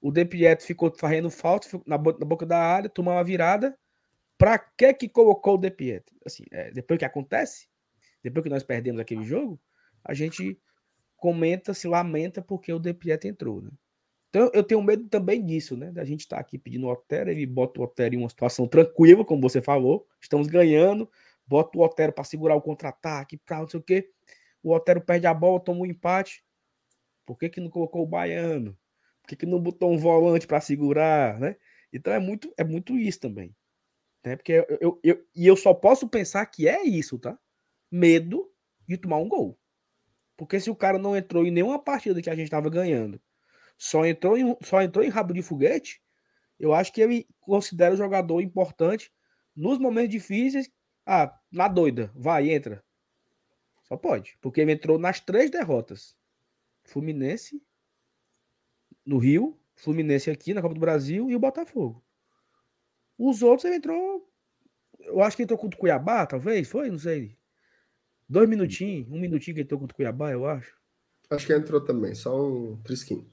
O 0.00 0.10
De 0.10 0.24
Pietri 0.24 0.66
ficou 0.66 0.92
fazendo 0.96 1.30
falta 1.30 1.68
na, 1.86 1.98
boca 1.98 2.46
da 2.46 2.58
área, 2.58 2.88
tomou 2.88 3.14
uma 3.14 3.24
virada. 3.24 3.76
Pra 4.38 4.58
que 4.58 4.94
que 4.94 5.08
colocou 5.08 5.54
o 5.54 5.58
De 5.58 5.70
Pietri? 5.70 6.16
Assim, 6.24 6.44
é, 6.50 6.70
depois 6.70 6.98
que 6.98 7.04
acontece, 7.04 7.68
depois 8.22 8.42
que 8.42 8.48
nós 8.48 8.62
perdemos 8.62 9.00
aquele 9.00 9.24
jogo, 9.24 9.60
a 10.02 10.14
gente 10.14 10.58
comenta, 11.16 11.74
se 11.74 11.86
lamenta 11.86 12.40
porque 12.40 12.72
o 12.72 12.78
De 12.78 12.94
Pietri 12.94 13.28
entrou, 13.28 13.60
né? 13.60 13.70
Então 14.30 14.48
eu 14.54 14.62
tenho 14.62 14.80
medo 14.80 15.08
também 15.08 15.44
disso, 15.44 15.76
né? 15.76 15.90
Da 15.90 16.04
gente 16.04 16.20
estar 16.20 16.36
tá 16.36 16.40
aqui 16.40 16.56
pedindo 16.56 16.86
o 16.86 16.90
Otero, 16.90 17.30
ele 17.30 17.44
bota 17.44 17.80
o 17.80 17.84
Otero 17.84 18.14
em 18.14 18.18
uma 18.18 18.28
situação 18.28 18.66
tranquila, 18.66 19.24
como 19.24 19.42
você 19.42 19.60
falou, 19.60 20.06
estamos 20.20 20.46
ganhando, 20.46 21.10
bota 21.46 21.76
o 21.76 21.82
Otero 21.82 22.12
para 22.12 22.24
segurar 22.24 22.54
o 22.54 22.62
contra-ataque, 22.62 23.36
para 23.38 23.58
não 23.58 23.68
sei 23.68 23.80
o 23.80 23.82
quê. 23.82 24.08
O 24.62 24.72
Otero 24.72 25.00
perde 25.00 25.26
a 25.26 25.34
bola, 25.34 25.60
toma 25.60 25.80
um 25.80 25.86
empate. 25.86 26.44
Por 27.26 27.36
que, 27.36 27.48
que 27.48 27.60
não 27.60 27.70
colocou 27.70 28.02
o 28.02 28.06
Baiano? 28.06 28.76
Que, 29.30 29.36
que 29.36 29.46
não 29.46 29.60
botou 29.60 29.92
um 29.92 29.98
volante 29.98 30.46
para 30.46 30.60
segurar, 30.60 31.38
né? 31.38 31.56
Então 31.92 32.12
é 32.12 32.18
muito, 32.18 32.52
é 32.56 32.64
muito 32.64 32.98
isso 32.98 33.20
também. 33.20 33.54
Né? 34.24 34.34
Porque 34.34 34.52
eu, 34.52 34.78
eu, 34.80 35.00
eu, 35.04 35.26
e 35.34 35.46
eu 35.46 35.56
só 35.56 35.72
posso 35.72 36.08
pensar 36.08 36.44
que 36.46 36.66
é 36.66 36.82
isso, 36.82 37.18
tá? 37.18 37.38
Medo 37.90 38.50
de 38.88 38.96
tomar 38.96 39.18
um 39.18 39.28
gol. 39.28 39.58
Porque 40.36 40.58
se 40.58 40.70
o 40.70 40.74
cara 40.74 40.98
não 40.98 41.16
entrou 41.16 41.44
em 41.44 41.50
nenhuma 41.50 41.78
partida 41.78 42.20
que 42.20 42.30
a 42.30 42.34
gente 42.34 42.46
estava 42.46 42.68
ganhando 42.68 43.20
só 43.80 44.04
entrou 44.04 44.36
em, 44.36 44.54
só 44.62 44.82
entrou 44.82 45.02
em 45.02 45.08
rabo 45.08 45.32
de 45.32 45.40
foguete, 45.40 46.02
eu 46.58 46.74
acho 46.74 46.92
que 46.92 47.00
ele 47.00 47.26
considera 47.40 47.94
o 47.94 47.96
jogador 47.96 48.42
importante 48.42 49.10
nos 49.56 49.78
momentos 49.78 50.10
difíceis. 50.10 50.70
Ah, 51.06 51.34
na 51.50 51.66
doida, 51.66 52.12
vai, 52.14 52.50
entra. 52.50 52.84
Só 53.84 53.96
pode, 53.96 54.36
porque 54.42 54.60
ele 54.60 54.72
entrou 54.72 54.98
nas 54.98 55.18
três 55.18 55.50
derrotas. 55.50 56.14
Fluminense 56.84 57.62
no 59.04 59.18
Rio, 59.18 59.58
Fluminense 59.76 60.30
aqui 60.30 60.52
na 60.52 60.62
Copa 60.62 60.74
do 60.74 60.80
Brasil 60.80 61.30
e 61.30 61.36
o 61.36 61.40
Botafogo. 61.40 62.02
Os 63.18 63.42
outros 63.42 63.64
ele 63.64 63.76
entrou, 63.76 64.28
eu 65.00 65.22
acho 65.22 65.36
que 65.36 65.42
entrou 65.42 65.58
contra 65.58 65.76
o 65.76 65.80
Cuiabá, 65.80 66.26
talvez, 66.26 66.68
foi, 66.68 66.90
não 66.90 66.98
sei. 66.98 67.36
Dois 68.28 68.48
minutinhos, 68.48 69.08
um 69.10 69.18
minutinho 69.18 69.56
que 69.56 69.62
entrou 69.62 69.80
contra 69.80 69.94
o 69.94 69.96
Cuiabá, 69.96 70.32
eu 70.32 70.46
acho. 70.46 70.78
Acho 71.30 71.46
que 71.46 71.52
entrou 71.52 71.80
também, 71.80 72.14
só 72.14 72.40
um 72.40 72.76
trisquinho. 72.82 73.28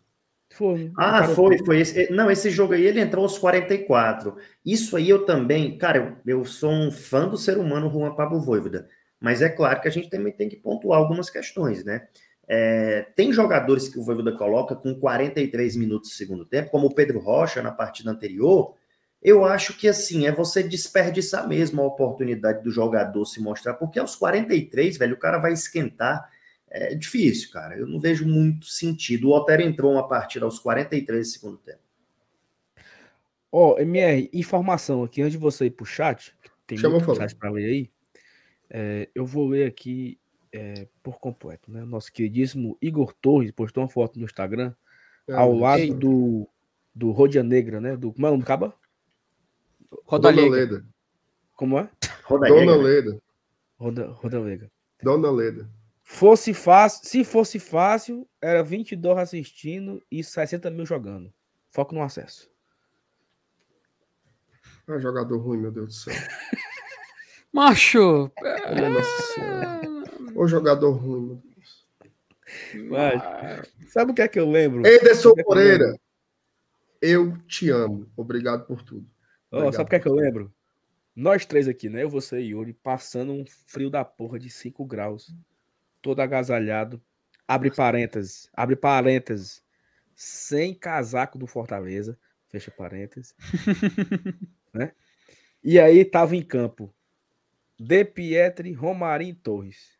Foi. 0.53 0.91
Ah, 0.97 1.27
foi, 1.27 1.57
foi. 1.59 1.81
Esse, 1.81 2.11
não, 2.11 2.31
esse 2.31 2.49
jogo 2.49 2.73
aí 2.73 2.85
ele 2.85 3.01
entrou 3.01 3.23
aos 3.23 3.37
44. 3.37 4.37
Isso 4.65 4.95
aí 4.95 5.09
eu 5.09 5.25
também, 5.25 5.77
cara, 5.77 6.19
eu, 6.25 6.37
eu 6.39 6.45
sou 6.45 6.71
um 6.71 6.89
fã 6.89 7.27
do 7.27 7.37
ser 7.37 7.57
humano 7.57 7.91
Juan 7.91 8.15
Pablo 8.15 8.39
Voivoda, 8.39 8.87
mas 9.19 9.41
é 9.41 9.49
claro 9.49 9.81
que 9.81 9.87
a 9.87 9.91
gente 9.91 10.09
também 10.09 10.31
tem 10.31 10.47
que 10.47 10.55
pontuar 10.55 10.99
algumas 10.99 11.29
questões, 11.29 11.83
né? 11.83 12.07
É, 12.47 13.07
tem 13.15 13.33
jogadores 13.33 13.89
que 13.89 13.99
o 13.99 14.03
Voivoda 14.03 14.31
coloca 14.31 14.75
com 14.75 14.95
43 14.95 15.75
minutos 15.75 16.11
de 16.11 16.15
segundo 16.15 16.45
tempo, 16.45 16.69
como 16.69 16.87
o 16.87 16.93
Pedro 16.93 17.19
Rocha 17.19 17.61
na 17.61 17.71
partida 17.71 18.11
anterior. 18.11 18.75
Eu 19.21 19.43
acho 19.43 19.77
que 19.77 19.87
assim 19.87 20.27
é 20.27 20.31
você 20.31 20.63
desperdiçar 20.63 21.47
mesmo 21.47 21.81
a 21.81 21.85
oportunidade 21.85 22.63
do 22.63 22.71
jogador 22.71 23.25
se 23.25 23.41
mostrar, 23.41 23.73
porque 23.73 23.99
aos 23.99 24.15
43, 24.15 24.97
velho, 24.97 25.15
o 25.15 25.19
cara 25.19 25.39
vai 25.39 25.53
esquentar 25.53 26.29
é 26.69 26.93
difícil, 26.93 27.49
cara. 27.51 27.77
Eu 27.77 27.87
não 27.87 27.99
vejo 27.99 28.27
muito 28.27 28.65
sentido. 28.65 29.29
O 29.29 29.31
Otero 29.31 29.61
entrou 29.61 29.93
uma 29.93 30.07
partida 30.07 30.45
aos 30.45 30.59
43 30.59 31.25
do 31.25 31.31
segundo 31.31 31.57
tempo. 31.57 31.79
Ó, 33.51 33.73
oh, 33.73 33.79
MR, 33.79 34.29
informação 34.33 35.03
aqui 35.03 35.21
antes 35.21 35.33
de 35.33 35.37
você 35.37 35.65
ir 35.65 35.71
pro 35.71 35.85
chat, 35.85 36.35
tem 36.65 36.77
Chama 36.77 36.99
muito 36.99 37.15
chat 37.15 37.33
para 37.35 37.49
ler 37.49 37.65
aí. 37.65 37.89
É, 38.69 39.09
eu 39.15 39.25
vou 39.25 39.47
ler 39.47 39.65
aqui 39.65 40.19
é, 40.51 40.87
por 41.03 41.19
completo, 41.19 41.71
né? 41.71 41.83
Nosso 41.83 42.11
queridíssimo 42.11 42.77
Igor 42.81 43.13
Torres 43.13 43.51
postou 43.51 43.83
uma 43.83 43.89
foto 43.89 44.19
no 44.19 44.25
Instagram 44.25 44.73
é, 45.27 45.33
ao 45.33 45.53
lado 45.53 45.93
do 45.93 46.49
do 46.93 47.11
Rodia 47.11 47.43
Negra, 47.43 47.79
né? 47.79 47.95
Do 47.95 48.11
como 48.11 48.25
é 48.25 48.29
o 48.29 48.31
nome 48.33 48.43
do 48.43 48.47
caba? 48.47 48.73
Roda 50.05 50.29
Leda. 50.29 50.85
Como 51.53 51.77
é? 51.77 51.89
Roda 52.23 52.47
Dona 52.47 52.75
Leda. 52.75 53.21
Roda, 53.77 54.07
Roda 54.07 54.39
Lega. 54.39 54.71
Dona 55.01 55.31
Leda. 55.31 55.69
Fosse 56.03 56.53
fácil, 56.53 57.05
se 57.05 57.23
fosse 57.23 57.59
fácil, 57.59 58.27
era 58.41 58.63
22 58.63 59.17
assistindo 59.17 60.01
e 60.09 60.23
60 60.23 60.69
mil 60.69 60.85
jogando. 60.85 61.33
Foco 61.69 61.93
no 61.93 62.01
acesso. 62.01 62.49
Ah, 64.87 64.97
jogador 64.99 65.37
ruim, 65.37 65.57
meu 65.57 65.71
Deus 65.71 65.87
do 65.87 65.93
céu. 65.93 66.13
Macho! 67.51 68.31
O 70.37 70.47
jogador 70.47 70.91
ruim, 70.91 71.25
meu 71.25 71.41
Deus. 71.55 71.87
Mas, 72.89 73.91
sabe 73.91 74.11
o 74.11 74.13
que 74.13 74.21
é 74.21 74.27
que 74.27 74.39
eu 74.39 74.47
lembro? 74.47 74.85
Ederson 74.85 75.33
é 75.35 75.43
Moreira, 75.43 75.99
eu 77.01 77.35
te 77.47 77.71
amo. 77.71 78.07
Obrigado 78.15 78.63
por 78.67 78.83
tudo. 78.83 79.09
Oh, 79.49 79.71
sabe 79.71 79.87
o 79.87 79.89
que 79.89 79.95
é 79.95 79.99
que 79.99 80.07
eu 80.07 80.13
lembro? 80.13 80.53
Nós 81.15 81.43
três 81.43 81.67
aqui, 81.67 81.89
né? 81.89 82.03
Eu, 82.03 82.09
você 82.09 82.39
e 82.39 82.49
Yuri, 82.49 82.71
passando 82.71 83.33
um 83.33 83.43
frio 83.65 83.89
da 83.89 84.05
porra 84.05 84.37
de 84.37 84.51
5 84.51 84.85
graus 84.85 85.35
todo 86.03 86.21
agasalhado. 86.21 87.01
Abre 87.47 87.71
parênteses, 87.71 88.47
abre 88.53 88.75
parênteses. 88.75 89.63
Sem 90.15 90.75
casaco 90.75 91.39
do 91.39 91.47
Fortaleza, 91.47 92.15
fecha 92.47 92.69
parênteses. 92.69 93.33
né? 94.71 94.91
E 95.63 95.79
aí 95.79 96.05
tava 96.05 96.35
em 96.35 96.43
campo 96.43 96.93
De 97.79 98.05
Pietri, 98.05 98.71
Romarinho 98.71 99.35
Torres. 99.35 99.96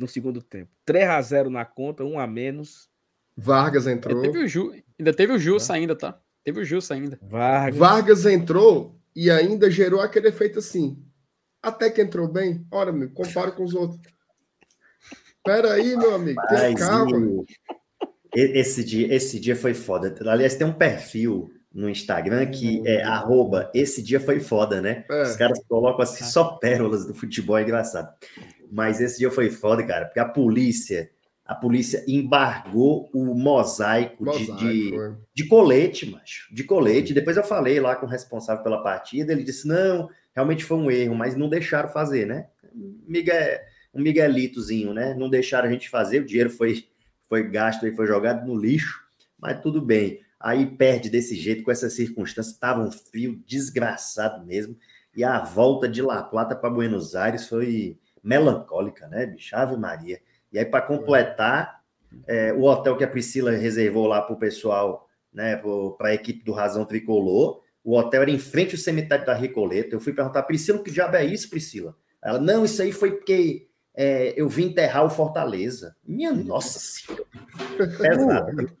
No 0.00 0.08
segundo 0.08 0.42
tempo. 0.42 0.70
3 0.86 1.08
a 1.08 1.20
0 1.20 1.50
na 1.50 1.64
conta, 1.64 2.02
um 2.04 2.18
a 2.18 2.26
menos. 2.26 2.88
Vargas 3.36 3.86
entrou. 3.86 4.16
Ainda 4.16 4.32
teve 4.32 4.44
o, 4.44 4.48
Ju, 4.48 4.72
ainda 4.98 5.12
teve 5.12 5.32
o 5.34 5.38
Jussa 5.38 5.74
ainda, 5.74 5.94
tá? 5.94 6.18
Teve 6.42 6.60
o 6.60 6.64
Jussa 6.64 6.94
ainda. 6.94 7.18
Vargas. 7.22 7.78
Vargas 7.78 8.26
entrou 8.26 8.98
e 9.14 9.30
ainda 9.30 9.70
gerou 9.70 10.00
aquele 10.00 10.28
efeito 10.28 10.58
assim. 10.58 10.98
Até 11.62 11.90
que 11.90 12.00
entrou 12.00 12.26
bem. 12.26 12.66
Ora, 12.70 12.90
meu, 12.90 13.10
compara 13.10 13.52
com 13.52 13.62
os 13.62 13.74
outros. 13.74 14.00
Pera 15.44 15.74
aí, 15.74 15.94
meu 15.96 16.14
amigo. 16.14 16.40
Tem 16.48 16.74
calma. 16.74 17.44
Esse 18.34 18.82
dia, 18.82 19.14
esse 19.14 19.38
dia 19.38 19.54
foi 19.54 19.74
foda. 19.74 20.14
Aliás, 20.30 20.54
tem 20.54 20.66
um 20.66 20.72
perfil 20.72 21.52
no 21.72 21.88
Instagram 21.88 22.46
que 22.46 22.82
é 22.86 23.02
arroba 23.02 23.70
esse 23.72 24.02
dia 24.02 24.18
foi 24.18 24.40
foda, 24.40 24.80
né? 24.80 25.04
É. 25.08 25.22
Os 25.22 25.36
caras 25.36 25.60
colocam 25.68 26.02
assim 26.02 26.24
só 26.24 26.56
pérolas 26.56 27.06
do 27.06 27.14
futebol, 27.14 27.58
é 27.58 27.62
engraçado. 27.62 28.12
Mas 28.70 29.00
esse 29.00 29.18
dia 29.18 29.30
foi 29.30 29.50
foda, 29.50 29.82
cara, 29.84 30.06
porque 30.06 30.20
a 30.20 30.24
polícia, 30.24 31.10
a 31.44 31.54
polícia 31.54 32.04
embargou 32.06 33.10
o 33.12 33.34
mosaico, 33.34 34.24
mosaico 34.24 34.56
de, 34.56 34.90
de, 34.90 35.14
de, 35.34 35.48
colete, 35.48 36.10
macho. 36.10 36.54
De 36.54 36.62
colete. 36.62 37.12
Depois 37.12 37.36
eu 37.36 37.42
falei 37.42 37.80
lá 37.80 37.96
com 37.96 38.06
o 38.06 38.08
responsável 38.08 38.62
pela 38.62 38.82
partida, 38.82 39.32
ele 39.32 39.42
disse: 39.42 39.66
não, 39.66 40.08
realmente 40.34 40.64
foi 40.64 40.76
um 40.78 40.90
erro, 40.90 41.14
mas 41.14 41.34
não 41.34 41.48
deixaram 41.48 41.88
fazer, 41.88 42.26
né? 42.26 42.46
Miguel 42.72 43.58
um 43.92 44.00
miguelitozinho, 44.00 44.94
né? 44.94 45.14
Não 45.14 45.28
deixaram 45.28 45.68
a 45.68 45.72
gente 45.72 45.88
fazer, 45.88 46.20
o 46.20 46.26
dinheiro 46.26 46.50
foi, 46.50 46.84
foi 47.28 47.48
gasto 47.48 47.86
e 47.86 47.94
foi 47.94 48.06
jogado 48.06 48.46
no 48.46 48.56
lixo, 48.56 49.00
mas 49.38 49.60
tudo 49.60 49.80
bem. 49.80 50.20
Aí 50.38 50.64
perde 50.64 51.10
desse 51.10 51.34
jeito, 51.34 51.62
com 51.62 51.70
essas 51.70 51.92
circunstâncias, 51.94 52.54
estava 52.54 52.80
um 52.80 52.90
frio 52.90 53.42
desgraçado 53.46 54.44
mesmo, 54.46 54.76
e 55.14 55.24
a 55.24 55.40
volta 55.40 55.88
de 55.88 56.00
La 56.00 56.22
Plata 56.22 56.54
para 56.54 56.70
Buenos 56.70 57.14
Aires 57.14 57.48
foi 57.48 57.98
melancólica, 58.22 59.08
né, 59.08 59.26
bicho? 59.26 59.54
Ave 59.56 59.76
Maria. 59.76 60.20
E 60.52 60.58
aí, 60.58 60.64
para 60.64 60.82
completar, 60.82 61.80
é, 62.26 62.52
o 62.52 62.62
hotel 62.62 62.96
que 62.96 63.04
a 63.04 63.08
Priscila 63.08 63.52
reservou 63.52 64.06
lá 64.06 64.20
para 64.20 64.34
o 64.34 64.38
pessoal, 64.38 65.08
né, 65.32 65.60
para 65.96 66.08
a 66.08 66.14
equipe 66.14 66.44
do 66.44 66.52
Razão 66.52 66.84
Tricolor, 66.84 67.62
o 67.82 67.96
hotel 67.96 68.22
era 68.22 68.30
em 68.30 68.38
frente 68.38 68.74
ao 68.74 68.80
cemitério 68.80 69.24
da 69.24 69.34
Recoleta. 69.34 69.94
Eu 69.94 70.00
fui 70.00 70.12
perguntar, 70.12 70.42
Priscila, 70.42 70.82
que 70.82 70.90
diabo 70.90 71.16
é 71.16 71.24
isso, 71.24 71.48
Priscila? 71.48 71.96
Ela, 72.22 72.38
não, 72.38 72.64
isso 72.64 72.82
aí 72.82 72.92
foi 72.92 73.12
porque 73.12 73.68
é, 73.94 74.34
eu 74.36 74.48
vim 74.48 74.66
enterrar 74.66 75.04
o 75.04 75.10
Fortaleza. 75.10 75.96
Minha 76.06 76.32
nossa 76.32 76.78
senhora. 76.78 77.24
Pesado. 77.98 78.80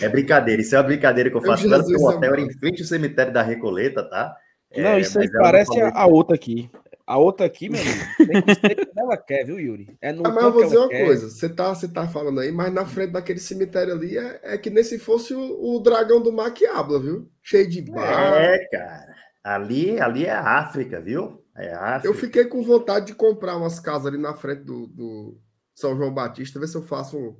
É 0.00 0.08
brincadeira, 0.08 0.60
isso 0.60 0.74
é 0.74 0.78
uma 0.78 0.84
brincadeira 0.84 1.30
que 1.30 1.36
eu 1.36 1.42
faço. 1.42 1.66
O 1.66 2.08
hotel 2.08 2.32
era 2.32 2.40
em 2.40 2.52
frente 2.52 2.82
ao 2.82 2.88
cemitério 2.88 3.32
da 3.32 3.42
Recoleta, 3.42 4.02
tá? 4.02 4.36
É, 4.70 4.82
não, 4.82 4.98
isso 4.98 5.18
aí 5.18 5.30
parece 5.30 5.80
a, 5.80 5.90
a, 5.90 6.06
outra 6.06 6.34
aqui. 6.34 6.68
A 7.06 7.18
outra 7.18 7.44
aqui, 7.44 7.68
meu 7.68 7.80
amigo, 7.80 8.60
tem 8.62 8.74
que 8.74 8.90
ela 8.96 9.16
quer, 9.16 9.44
viu, 9.44 9.60
Yuri? 9.60 9.94
É 10.00 10.10
no 10.10 10.26
ah, 10.26 10.30
mas 10.30 10.44
eu 10.44 10.52
vou 10.52 10.64
dizer 10.64 10.78
uma 10.78 10.88
quer. 10.88 11.04
coisa: 11.04 11.28
você 11.28 11.48
tá, 11.48 11.74
você 11.74 11.86
tá 11.86 12.08
falando 12.08 12.40
aí, 12.40 12.50
mas 12.50 12.72
na 12.72 12.86
frente 12.86 13.12
daquele 13.12 13.40
cemitério 13.40 13.92
ali 13.92 14.16
é, 14.16 14.40
é 14.42 14.58
que 14.58 14.70
nem 14.70 14.82
se 14.82 14.98
fosse 14.98 15.34
o, 15.34 15.76
o 15.76 15.80
dragão 15.80 16.22
do 16.22 16.32
mar 16.32 16.52
que 16.52 16.64
habla, 16.66 16.98
viu? 16.98 17.28
Cheio 17.42 17.68
de 17.68 17.82
bar. 17.82 18.34
É, 18.40 18.58
cara. 18.68 19.14
Ali, 19.42 20.00
ali 20.00 20.24
é 20.24 20.30
a 20.30 20.58
África, 20.58 21.00
viu? 21.00 21.44
É 21.56 22.00
eu 22.02 22.14
fiquei 22.14 22.46
com 22.46 22.62
vontade 22.62 23.06
de 23.06 23.14
comprar 23.14 23.56
umas 23.56 23.78
casas 23.78 24.06
ali 24.06 24.18
na 24.18 24.34
frente 24.34 24.64
do, 24.64 24.86
do 24.88 25.38
São 25.74 25.96
João 25.96 26.12
Batista, 26.12 26.58
ver 26.58 26.66
se 26.66 26.76
eu 26.76 26.82
faço 26.82 27.16
um, 27.16 27.36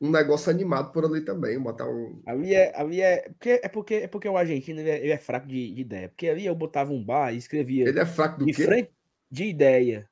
um 0.00 0.10
negócio 0.10 0.50
animado 0.50 0.92
por 0.92 1.04
ali 1.04 1.22
também, 1.22 1.58
botar 1.58 1.88
um. 1.88 2.20
Ali 2.26 2.54
é, 2.54 2.72
ali 2.78 3.00
é, 3.00 3.28
porque, 3.30 3.60
é 3.62 3.68
porque 3.68 3.94
é 3.94 4.06
porque 4.06 4.28
o 4.28 4.36
argentino 4.36 4.80
ele 4.80 4.90
é, 4.90 4.98
ele 4.98 5.12
é 5.12 5.18
fraco 5.18 5.46
de, 5.46 5.72
de, 5.72 5.80
ideia. 5.80 6.08
Porque 6.08 6.28
ali 6.28 6.44
eu 6.44 6.54
botava 6.54 6.92
um 6.92 7.02
bar 7.02 7.32
e 7.32 7.38
escrevia. 7.38 7.88
Ele 7.88 7.98
é 7.98 8.06
fraco 8.06 8.38
do 8.38 8.46
de 8.46 8.52
quê? 8.52 8.64
Frente 8.64 8.90
de 9.30 9.44
ideia. 9.44 10.08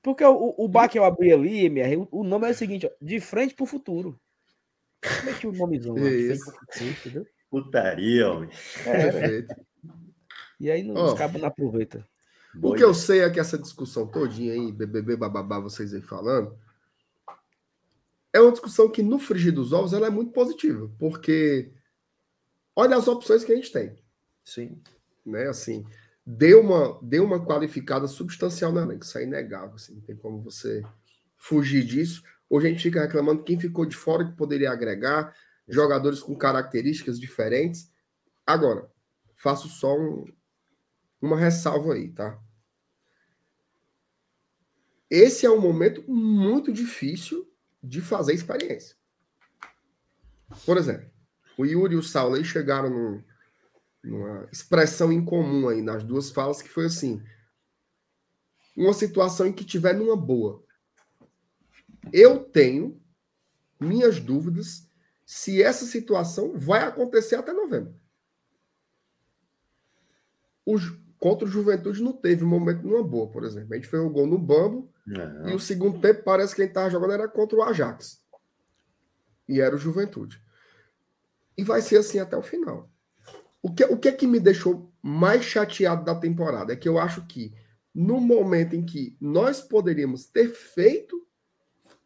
Porque 0.00 0.24
o, 0.24 0.54
o 0.56 0.68
bar 0.68 0.88
que 0.88 0.98
eu 0.98 1.04
abri 1.04 1.32
ali, 1.32 1.66
MR, 1.66 1.96
o, 1.96 2.08
o 2.12 2.24
nome 2.24 2.46
é 2.46 2.50
o 2.50 2.54
seguinte, 2.54 2.86
ó, 2.86 2.90
de 3.02 3.20
frente 3.20 3.54
pro 3.54 3.66
futuro. 3.66 4.18
Como 5.02 5.30
é 5.30 5.34
que 5.34 5.46
o 5.46 5.52
nomezão 5.52 5.94
lá? 5.94 6.08
Isso. 6.08 6.52
Futuro, 6.72 7.26
Putaria, 7.50 8.30
homem. 8.30 8.50
É, 8.86 9.10
Perfeito. 9.10 9.54
E 10.60 10.70
aí 10.70 10.82
não, 10.82 10.94
oh, 10.94 11.04
os 11.06 11.14
cabos 11.14 11.40
não 11.40 11.48
aproveitam. 11.48 12.02
O 12.62 12.74
que 12.74 12.82
eu 12.82 12.92
sei 12.92 13.20
é 13.20 13.30
que 13.30 13.38
essa 13.38 13.58
discussão 13.58 14.06
todinha 14.06 14.52
aí, 14.52 14.72
BBB, 14.72 15.16
bababá, 15.16 15.60
vocês 15.60 15.94
aí 15.94 16.02
falando, 16.02 16.56
é 18.32 18.40
uma 18.40 18.52
discussão 18.52 18.90
que 18.90 19.02
no 19.02 19.18
frigir 19.18 19.52
dos 19.52 19.72
ovos 19.72 19.92
ela 19.92 20.06
é 20.06 20.10
muito 20.10 20.32
positiva, 20.32 20.90
porque 20.98 21.72
olha 22.76 22.96
as 22.96 23.08
opções 23.08 23.44
que 23.44 23.52
a 23.52 23.56
gente 23.56 23.72
tem. 23.72 23.96
Sim. 24.44 24.80
Né, 25.24 25.46
assim, 25.46 25.84
deu 26.24 26.60
uma, 26.60 26.98
deu 27.02 27.24
uma 27.24 27.44
qualificada 27.44 28.06
substancial 28.06 28.72
na 28.72 28.82
elenco, 28.82 29.04
isso 29.04 29.18
é 29.18 29.24
inegável, 29.24 29.74
assim, 29.74 29.94
não 29.94 30.02
tem 30.02 30.16
como 30.16 30.42
você 30.42 30.82
fugir 31.36 31.84
disso. 31.84 32.22
Hoje 32.48 32.66
a 32.66 32.70
gente 32.70 32.82
fica 32.82 33.00
reclamando 33.00 33.42
quem 33.42 33.58
ficou 33.58 33.84
de 33.84 33.96
fora 33.96 34.24
que 34.24 34.36
poderia 34.36 34.70
agregar, 34.70 35.34
jogadores 35.66 36.20
com 36.20 36.34
características 36.34 37.20
diferentes. 37.20 37.92
Agora, 38.46 38.90
faço 39.36 39.68
só 39.68 39.98
um, 39.98 40.24
uma 41.20 41.36
ressalva 41.36 41.94
aí, 41.94 42.10
tá? 42.10 42.38
Esse 45.10 45.46
é 45.46 45.50
um 45.50 45.60
momento 45.60 46.04
muito 46.10 46.72
difícil 46.72 47.47
de 47.82 48.00
fazer 48.00 48.34
experiência. 48.34 48.96
Por 50.64 50.76
exemplo, 50.76 51.10
o 51.56 51.64
Yuri 51.64 51.94
e 51.94 51.98
o 51.98 52.02
Saulo 52.02 52.36
aí 52.36 52.44
chegaram 52.44 52.90
num, 52.90 53.24
numa 54.02 54.48
expressão 54.52 55.12
em 55.12 55.24
comum 55.24 55.68
aí 55.68 55.82
nas 55.82 56.02
duas 56.02 56.30
falas, 56.30 56.62
que 56.62 56.68
foi 56.68 56.86
assim: 56.86 57.22
uma 58.76 58.92
situação 58.92 59.46
em 59.46 59.52
que 59.52 59.64
tiver 59.64 59.94
numa 59.94 60.16
boa. 60.16 60.62
Eu 62.12 62.44
tenho 62.44 63.00
minhas 63.78 64.18
dúvidas 64.18 64.88
se 65.26 65.62
essa 65.62 65.84
situação 65.84 66.58
vai 66.58 66.82
acontecer 66.82 67.36
até 67.36 67.52
novembro. 67.52 67.94
O, 70.64 70.76
contra 71.18 71.46
o 71.46 71.50
Juventude 71.50 72.02
não 72.02 72.12
teve 72.12 72.44
um 72.44 72.48
momento 72.48 72.82
numa 72.82 73.02
boa, 73.02 73.30
por 73.30 73.44
exemplo. 73.44 73.72
A 73.72 73.76
gente 73.76 73.88
fez 73.88 74.02
o 74.02 74.10
gol 74.10 74.26
no 74.26 74.38
Bambo 74.38 74.90
não. 75.08 75.48
e 75.48 75.54
o 75.54 75.60
segundo 75.60 76.00
tempo 76.00 76.22
parece 76.22 76.54
que 76.54 76.60
quem 76.60 76.68
estava 76.68 76.90
jogando 76.90 77.12
era 77.12 77.28
contra 77.28 77.56
o 77.56 77.62
Ajax. 77.62 78.22
E 79.48 79.60
era 79.60 79.74
o 79.74 79.78
Juventude. 79.78 80.42
E 81.56 81.64
vai 81.64 81.80
ser 81.80 81.98
assim 81.98 82.18
até 82.18 82.36
o 82.36 82.42
final. 82.42 82.90
O 83.62 83.74
que, 83.74 83.84
o 83.84 83.96
que 83.98 84.08
é 84.08 84.12
que 84.12 84.26
me 84.26 84.38
deixou 84.38 84.92
mais 85.02 85.42
chateado 85.42 86.04
da 86.04 86.14
temporada? 86.14 86.72
É 86.72 86.76
que 86.76 86.88
eu 86.88 86.98
acho 86.98 87.26
que 87.26 87.54
no 87.94 88.20
momento 88.20 88.76
em 88.76 88.84
que 88.84 89.16
nós 89.20 89.60
poderíamos 89.60 90.26
ter 90.26 90.48
feito 90.48 91.26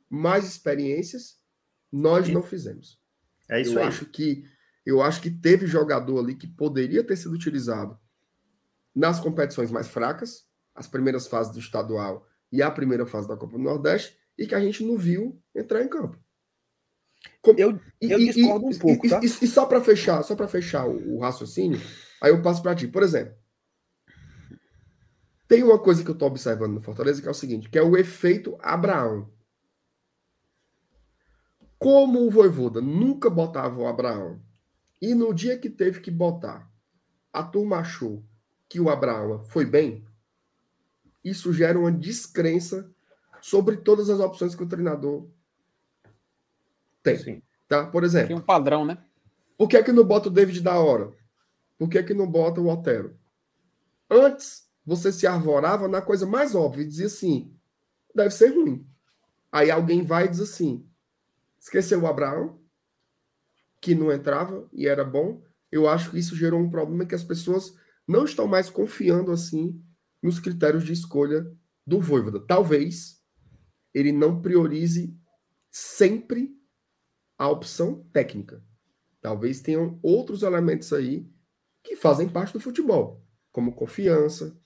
mais 0.08 0.46
experiências, 0.46 1.38
nós 1.90 2.28
não 2.28 2.42
fizemos. 2.42 3.00
É 3.48 3.60
isso 3.60 3.74
eu 3.74 3.82
aí. 3.82 3.88
Acho 3.88 4.06
que, 4.06 4.44
eu 4.86 5.02
acho 5.02 5.20
que 5.20 5.30
teve 5.30 5.66
jogador 5.66 6.18
ali 6.18 6.34
que 6.34 6.46
poderia 6.46 7.04
ter 7.04 7.16
sido 7.16 7.34
utilizado 7.34 7.98
nas 8.94 9.20
competições 9.20 9.70
mais 9.70 9.88
fracas, 9.88 10.46
as 10.74 10.86
primeiras 10.86 11.26
fases 11.26 11.52
do 11.52 11.58
estadual 11.58 12.26
e 12.52 12.62
a 12.62 12.70
primeira 12.70 13.06
fase 13.06 13.26
da 13.26 13.36
Copa 13.36 13.56
do 13.56 13.64
Nordeste, 13.64 14.16
e 14.38 14.46
que 14.46 14.54
a 14.54 14.60
gente 14.60 14.84
não 14.84 14.96
viu 14.96 15.40
entrar 15.54 15.82
em 15.82 15.88
campo. 15.88 16.18
Como, 17.40 17.58
eu, 17.58 17.80
eu 18.00 18.20
e, 18.20 18.26
discordo 18.32 18.70
e, 18.70 18.74
um 18.74 18.78
pouco, 18.78 19.06
e, 19.06 19.10
tá? 19.10 19.20
E, 19.22 19.26
e 19.26 19.46
só 19.46 19.66
para 19.66 19.80
fechar, 19.80 20.22
só 20.22 20.36
para 20.36 20.48
fechar 20.48 20.86
o, 20.86 21.16
o, 21.16 21.20
raciocínio, 21.20 21.80
aí 22.20 22.30
eu 22.30 22.42
passo 22.42 22.62
para 22.62 22.74
ti. 22.74 22.86
Por 22.86 23.02
exemplo, 23.02 23.34
tem 25.48 25.62
uma 25.62 25.78
coisa 25.78 26.04
que 26.04 26.10
eu 26.10 26.14
estou 26.14 26.28
observando 26.28 26.74
no 26.74 26.80
Fortaleza 26.80 27.22
que 27.22 27.28
é 27.28 27.30
o 27.30 27.34
seguinte, 27.34 27.68
que 27.68 27.78
é 27.78 27.82
o 27.82 27.96
efeito 27.96 28.56
Abraão. 28.60 29.30
Como 31.78 32.24
o 32.24 32.30
Voivoda 32.30 32.80
nunca 32.80 33.28
botava 33.28 33.80
o 33.80 33.86
Abraão, 33.86 34.40
e 35.00 35.14
no 35.14 35.34
dia 35.34 35.58
que 35.58 35.68
teve 35.68 36.00
que 36.00 36.10
botar, 36.10 36.70
a 37.32 37.42
turma 37.42 37.78
achou 37.78 38.24
que 38.68 38.80
o 38.80 38.88
Abraão 38.88 39.44
foi 39.44 39.64
bem, 39.64 40.04
isso 41.24 41.52
gera 41.52 41.78
uma 41.78 41.92
descrença 41.92 42.90
sobre 43.40 43.76
todas 43.76 44.10
as 44.10 44.20
opções 44.20 44.54
que 44.54 44.62
o 44.62 44.68
treinador 44.68 45.26
tem. 47.02 47.18
Sim. 47.18 47.42
Tá? 47.68 47.86
Por 47.86 48.04
exemplo. 48.04 48.28
Tem 48.28 48.36
um 48.36 48.40
padrão, 48.40 48.84
né? 48.84 48.98
Por 49.56 49.68
que 49.68 49.76
é 49.76 49.82
que 49.82 49.92
não 49.92 50.04
bota 50.04 50.28
o 50.28 50.32
David 50.32 50.60
da 50.60 50.78
hora? 50.78 51.12
Por 51.78 51.88
que 51.88 51.98
é 51.98 52.02
que 52.02 52.14
não 52.14 52.30
bota 52.30 52.60
o 52.60 52.68
Otero? 52.68 53.16
Antes, 54.10 54.68
você 54.84 55.12
se 55.12 55.26
arvorava 55.26 55.88
na 55.88 56.02
coisa 56.02 56.26
mais 56.26 56.54
óbvia 56.54 56.82
e 56.82 56.88
dizia 56.88 57.06
assim: 57.06 57.52
deve 58.14 58.30
ser 58.30 58.48
ruim. 58.48 58.86
Aí 59.50 59.70
alguém 59.70 60.04
vai 60.04 60.26
e 60.26 60.28
diz 60.28 60.40
assim: 60.40 60.86
esqueceu 61.58 62.02
o 62.02 62.06
Abraão, 62.06 62.60
que 63.80 63.94
não 63.94 64.12
entrava 64.12 64.68
e 64.72 64.86
era 64.86 65.04
bom. 65.04 65.42
Eu 65.70 65.88
acho 65.88 66.10
que 66.10 66.18
isso 66.18 66.36
gerou 66.36 66.60
um 66.60 66.70
problema 66.70 67.06
que 67.06 67.14
as 67.14 67.24
pessoas 67.24 67.74
não 68.06 68.24
estão 68.24 68.46
mais 68.46 68.68
confiando 68.68 69.32
assim 69.32 69.82
nos 70.22 70.38
critérios 70.38 70.84
de 70.84 70.92
escolha 70.92 71.50
do 71.86 72.00
Voivoda. 72.00 72.40
Talvez 72.40 73.20
ele 73.92 74.12
não 74.12 74.40
priorize 74.40 75.18
sempre 75.70 76.56
a 77.36 77.48
opção 77.48 78.04
técnica. 78.12 78.64
Talvez 79.20 79.60
tenham 79.60 79.98
outros 80.02 80.42
elementos 80.42 80.92
aí 80.92 81.28
que 81.82 81.96
fazem 81.96 82.28
parte 82.28 82.52
do 82.52 82.60
futebol, 82.60 83.24
como 83.50 83.74
confiança, 83.74 84.56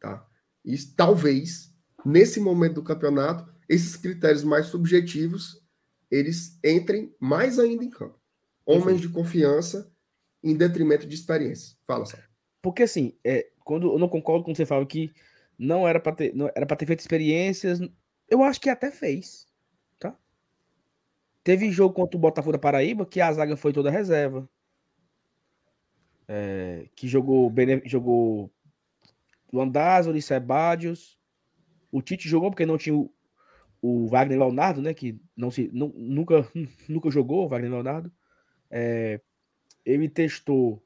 tá? 0.00 0.26
E 0.64 0.76
talvez 0.78 1.72
nesse 2.04 2.40
momento 2.40 2.74
do 2.74 2.82
campeonato 2.82 3.52
esses 3.68 3.96
critérios 3.96 4.42
mais 4.42 4.66
subjetivos 4.66 5.62
eles 6.10 6.58
entrem 6.62 7.14
mais 7.18 7.58
ainda 7.58 7.84
em 7.84 7.90
campo. 7.90 8.20
Homens 8.66 9.00
de 9.00 9.08
confiança 9.08 9.90
em 10.42 10.54
detrimento 10.54 11.06
de 11.06 11.14
experiência. 11.14 11.76
Fala, 11.86 12.04
só. 12.04 12.18
Porque 12.60 12.82
assim, 12.82 13.18
é, 13.24 13.50
quando 13.64 13.92
eu 13.92 13.98
não 13.98 14.08
concordo 14.08 14.44
com 14.44 14.54
você 14.54 14.66
fala 14.66 14.84
que 14.86 15.12
não 15.58 15.86
era 15.86 16.00
para 16.00 16.12
ter, 16.12 16.34
não 16.34 16.48
era 16.54 16.66
para 16.66 16.76
ter 16.76 16.86
feito 16.86 17.00
experiências, 17.00 17.80
eu 18.28 18.42
acho 18.42 18.60
que 18.60 18.70
até 18.70 18.90
fez, 18.90 19.46
tá? 19.98 20.16
Teve 21.44 21.70
jogo 21.70 21.94
contra 21.94 22.16
o 22.16 22.20
Botafogo 22.20 22.52
da 22.52 22.58
Paraíba 22.58 23.06
que 23.06 23.20
a 23.20 23.32
zaga 23.32 23.56
foi 23.56 23.72
toda 23.72 23.90
reserva. 23.90 24.48
É, 26.28 26.88
que 26.94 27.06
jogou 27.08 27.50
Bene, 27.50 27.82
jogou 27.84 28.50
Landázuri, 29.52 30.22
Sebadios. 30.22 31.18
O 31.90 32.00
Tite 32.00 32.28
jogou 32.28 32.50
porque 32.50 32.64
não 32.64 32.78
tinha 32.78 32.96
o, 32.96 33.12
o 33.82 34.06
Wagner 34.08 34.38
Leonardo, 34.38 34.80
né? 34.80 34.94
Que 34.94 35.20
não 35.36 35.50
se, 35.50 35.68
não, 35.72 35.88
nunca, 35.94 36.48
nunca 36.88 37.10
jogou 37.10 37.44
o 37.44 37.48
Wagner 37.48 37.70
Leonardo. 37.70 38.10
É, 38.70 39.20
ele 39.84 40.08
testou. 40.08 40.82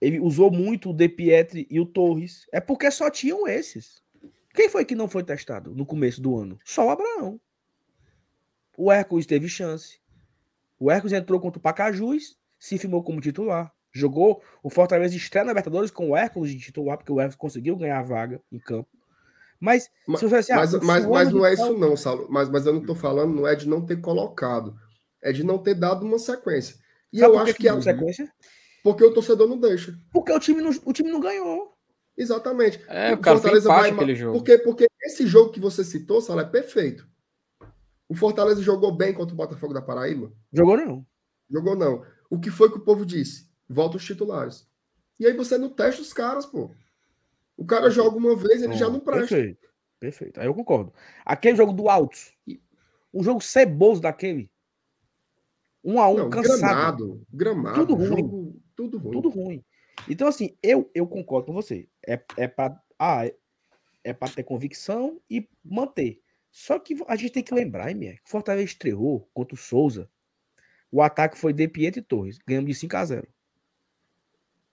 Ele 0.00 0.18
usou 0.18 0.50
muito 0.50 0.90
o 0.90 0.94
De 0.94 1.08
Pietri 1.08 1.66
e 1.70 1.78
o 1.78 1.86
Torres. 1.86 2.46
É 2.52 2.60
porque 2.60 2.90
só 2.90 3.10
tinham 3.10 3.46
esses. 3.46 4.02
Quem 4.54 4.68
foi 4.68 4.84
que 4.84 4.94
não 4.94 5.08
foi 5.08 5.22
testado 5.22 5.74
no 5.74 5.84
começo 5.84 6.20
do 6.20 6.36
ano? 6.36 6.58
Só 6.64 6.86
o 6.86 6.90
Abraão. 6.90 7.40
O 8.76 8.90
Hércules 8.90 9.26
teve 9.26 9.48
chance. 9.48 10.00
O 10.78 10.90
Hércules 10.90 11.12
entrou 11.12 11.38
contra 11.38 11.58
o 11.58 11.62
Pacajus, 11.62 12.38
se 12.58 12.78
firmou 12.78 13.02
como 13.02 13.20
titular. 13.20 13.72
Jogou 13.92 14.42
o 14.62 14.70
Fortaleza 14.70 15.16
estreia 15.16 15.44
na 15.44 15.50
Libertadores 15.50 15.90
com 15.90 16.10
o 16.10 16.16
Hércules 16.16 16.52
de 16.52 16.58
titular, 16.58 16.96
porque 16.96 17.12
o 17.12 17.20
Hércules 17.20 17.36
conseguiu 17.36 17.76
ganhar 17.76 17.98
a 17.98 18.02
vaga 18.02 18.40
em 18.50 18.58
campo. 18.58 18.88
Mas, 19.60 19.90
mas, 20.06 20.22
assim, 20.24 20.54
mas, 20.54 20.74
ah, 20.74 20.80
mas, 20.82 21.04
mas 21.04 21.30
não 21.30 21.44
é 21.44 21.52
isso, 21.52 21.76
não, 21.76 21.94
Saulo. 21.94 22.26
Mas, 22.30 22.48
mas 22.48 22.64
eu 22.64 22.72
não 22.72 22.80
estou 22.80 22.96
falando, 22.96 23.34
não 23.34 23.46
é 23.46 23.54
de 23.54 23.68
não 23.68 23.84
ter 23.84 24.00
colocado, 24.00 24.74
é 25.20 25.32
de 25.32 25.44
não 25.44 25.58
ter 25.58 25.74
dado 25.74 26.06
uma 26.06 26.18
sequência. 26.18 26.76
E 27.12 27.18
Sabe 27.18 27.34
eu 27.34 27.38
acho 27.38 27.54
que, 27.54 27.62
que 27.62 27.68
a 27.68 27.82
sequência? 27.82 28.32
Porque 28.82 29.04
o 29.04 29.12
torcedor 29.12 29.48
não 29.48 29.58
deixa. 29.58 29.98
Porque 30.12 30.32
o 30.32 30.38
time 30.38 30.62
não, 30.62 30.70
o 30.84 30.92
time 30.92 31.10
não 31.10 31.20
ganhou. 31.20 31.76
Exatamente. 32.16 32.82
É, 32.88 33.14
o, 33.14 33.18
o 33.18 33.22
Fortaleza 33.22 33.68
vai 33.68 33.90
aquele 33.90 34.14
jogo. 34.14 34.38
Porque, 34.38 34.58
porque 34.58 34.86
esse 35.02 35.26
jogo 35.26 35.52
que 35.52 35.60
você 35.60 35.84
citou, 35.84 36.20
Sala, 36.20 36.42
é 36.42 36.46
perfeito. 36.46 37.08
O 38.08 38.14
Fortaleza 38.14 38.62
jogou 38.62 38.92
bem 38.92 39.14
contra 39.14 39.34
o 39.34 39.36
Botafogo 39.36 39.72
da 39.72 39.80
Paraíba? 39.80 40.32
Jogou 40.52 40.76
não. 40.76 41.06
Jogou 41.48 41.76
não. 41.76 42.04
O 42.28 42.38
que 42.38 42.50
foi 42.50 42.70
que 42.70 42.78
o 42.78 42.84
povo 42.84 43.06
disse? 43.06 43.48
Volta 43.68 43.96
os 43.96 44.04
titulares. 44.04 44.68
E 45.18 45.26
aí 45.26 45.32
você 45.32 45.56
não 45.56 45.68
testa 45.68 46.02
os 46.02 46.12
caras, 46.12 46.46
pô. 46.46 46.70
O 47.56 47.64
cara 47.64 47.90
joga 47.90 48.16
uma 48.16 48.34
vez, 48.34 48.62
ele 48.62 48.74
já 48.74 48.88
não 48.88 49.00
presta. 49.00 49.28
Perfeito. 49.28 49.68
Perfeito. 49.98 50.40
Aí 50.40 50.46
eu 50.46 50.54
concordo. 50.54 50.92
Aquele 51.24 51.56
jogo 51.56 51.72
do 51.72 51.88
Altos, 51.88 52.32
um 53.12 53.22
jogo 53.22 53.40
ceboso 53.40 54.00
daquele, 54.00 54.50
um 55.84 56.00
a 56.00 56.08
um, 56.08 56.16
não, 56.16 56.30
cansado. 56.30 56.58
Gramado, 56.58 57.26
gramado. 57.32 57.74
Tudo 57.74 57.94
ruim. 57.94 58.08
Jogo, 58.08 58.62
tudo 58.88 58.98
ruim. 58.98 59.12
Tudo 59.12 59.28
ruim. 59.28 59.64
Então, 60.08 60.28
assim, 60.28 60.56
eu, 60.62 60.90
eu 60.94 61.06
concordo 61.06 61.48
com 61.48 61.52
você. 61.52 61.88
É, 62.06 62.20
é 62.36 62.48
para 62.48 62.80
ah, 62.98 63.26
é, 63.26 63.34
é 64.04 64.12
para 64.12 64.32
ter 64.32 64.42
convicção 64.42 65.20
e 65.28 65.48
manter. 65.64 66.22
Só 66.50 66.78
que 66.78 66.96
a 67.06 67.16
gente 67.16 67.32
tem 67.32 67.42
que 67.42 67.54
lembrar, 67.54 67.90
MR, 67.90 68.18
que 68.22 68.30
Fortaleza 68.30 68.64
estreou 68.64 69.28
contra 69.32 69.54
o 69.54 69.58
Souza. 69.58 70.10
O 70.90 71.00
ataque 71.00 71.38
foi 71.38 71.52
de 71.52 71.68
Pietro 71.68 72.00
e 72.00 72.02
Torres. 72.02 72.38
Ganhamos 72.46 72.68
de 72.68 72.74
5 72.74 72.96
a 72.96 73.04
0. 73.04 73.28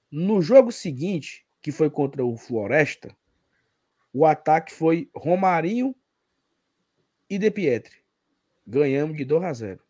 No 0.10 0.42
jogo 0.42 0.72
seguinte, 0.72 1.46
que 1.62 1.72
foi 1.72 1.90
contra 1.90 2.26
o 2.26 2.38
Floresta, 2.38 3.16
O 4.14 4.26
ataque 4.26 4.74
foi 4.74 5.10
Romarinho 5.14 5.94
e 7.30 7.38
De 7.38 7.52
Pietri. 7.52 7.98
Ganhamos 8.66 9.16
de 9.16 9.26
2 9.26 9.44
a 9.44 9.54
0. 9.54 9.84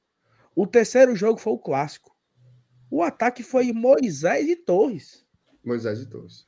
O 0.55 0.65
terceiro 0.65 1.15
jogo 1.15 1.39
foi 1.39 1.53
o 1.53 1.59
clássico. 1.59 2.16
O 2.89 3.03
ataque 3.03 3.43
foi 3.43 3.71
Moisés 3.73 4.47
e 4.47 4.55
Torres. 4.55 5.25
Moisés 5.63 5.99
e 5.99 6.05
Torres. 6.05 6.47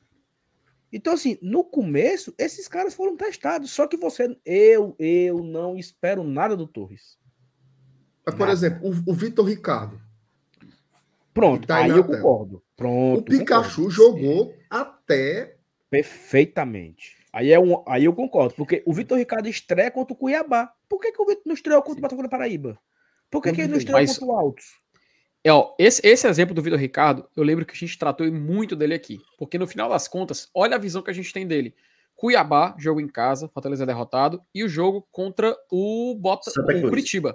Então, 0.92 1.12
assim, 1.12 1.38
no 1.40 1.62
começo, 1.62 2.34
esses 2.36 2.66
caras 2.66 2.94
foram 2.94 3.16
testados. 3.16 3.70
Só 3.70 3.86
que 3.86 3.96
você. 3.96 4.36
Eu, 4.44 4.96
eu 4.98 5.42
não 5.42 5.76
espero 5.76 6.24
nada 6.24 6.56
do 6.56 6.66
Torres. 6.66 7.18
Mas, 8.26 8.34
por 8.34 8.40
nada. 8.40 8.52
exemplo, 8.52 8.88
o, 8.88 9.10
o 9.10 9.14
Vitor 9.14 9.46
Ricardo. 9.46 10.00
Pronto, 11.32 11.66
tá 11.66 11.76
aí 11.76 11.90
eu 11.90 12.02
tela. 12.02 12.16
concordo. 12.16 12.62
Pronto. 12.76 13.20
O 13.20 13.24
Pikachu 13.24 13.82
concordo. 13.82 13.90
jogou 13.90 14.54
até. 14.68 15.56
Perfeitamente. 15.88 17.16
Aí, 17.32 17.52
é 17.52 17.60
um, 17.60 17.84
aí 17.86 18.04
eu 18.04 18.12
concordo, 18.12 18.54
porque 18.56 18.82
o 18.84 18.92
Vitor 18.92 19.16
Ricardo 19.16 19.48
estreia 19.48 19.90
contra 19.90 20.12
o 20.12 20.16
Cuiabá. 20.16 20.72
Por 20.88 21.00
que, 21.00 21.12
que 21.12 21.22
o 21.22 21.26
Vitor 21.26 21.42
não 21.46 21.54
estreou 21.54 21.80
contra 21.82 21.98
o 21.98 22.02
Botafogo 22.02 22.24
da 22.24 22.28
Paraíba? 22.28 22.78
Por 23.30 23.40
que, 23.40 23.52
que 23.52 23.60
ele 23.60 23.70
não 23.70 23.78
estreou 23.78 24.00
Mas... 24.00 24.18
contra 24.18 24.34
o 24.34 24.36
Altos? 24.36 24.79
É, 25.42 25.50
ó, 25.50 25.74
esse, 25.78 26.06
esse 26.06 26.28
exemplo 26.28 26.54
do 26.54 26.62
Vitor 26.62 26.78
Ricardo, 26.78 27.26
eu 27.34 27.42
lembro 27.42 27.64
que 27.64 27.72
a 27.72 27.76
gente 27.76 27.98
tratou 27.98 28.30
muito 28.30 28.76
dele 28.76 28.94
aqui. 28.94 29.18
Porque 29.38 29.58
no 29.58 29.66
final 29.66 29.88
das 29.88 30.06
contas, 30.06 30.50
olha 30.54 30.76
a 30.76 30.78
visão 30.78 31.02
que 31.02 31.10
a 31.10 31.14
gente 31.14 31.32
tem 31.32 31.46
dele. 31.46 31.74
Cuiabá, 32.14 32.74
jogo 32.78 33.00
em 33.00 33.08
casa, 33.08 33.48
Fortaleza 33.48 33.86
derrotado, 33.86 34.42
e 34.54 34.62
o 34.62 34.68
jogo 34.68 35.06
contra 35.10 35.56
o, 35.70 36.14
Bota, 36.14 36.50
o 36.50 36.88
Curitiba. 36.88 37.34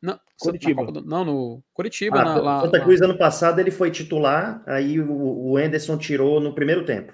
Não, 0.00 0.18
Curitiba. 0.40 0.90
Na, 0.90 1.00
não, 1.02 1.24
no 1.24 1.64
Curitiba. 1.74 2.18
Ah, 2.18 2.24
na, 2.24 2.40
lá, 2.40 2.60
Santa 2.62 2.80
Cruz, 2.80 3.02
ano 3.02 3.18
passado, 3.18 3.60
ele 3.60 3.70
foi 3.70 3.90
titular, 3.90 4.62
aí 4.66 4.98
o, 4.98 5.12
o 5.12 5.56
Anderson 5.58 5.98
tirou 5.98 6.40
no 6.40 6.54
primeiro 6.54 6.86
tempo. 6.86 7.12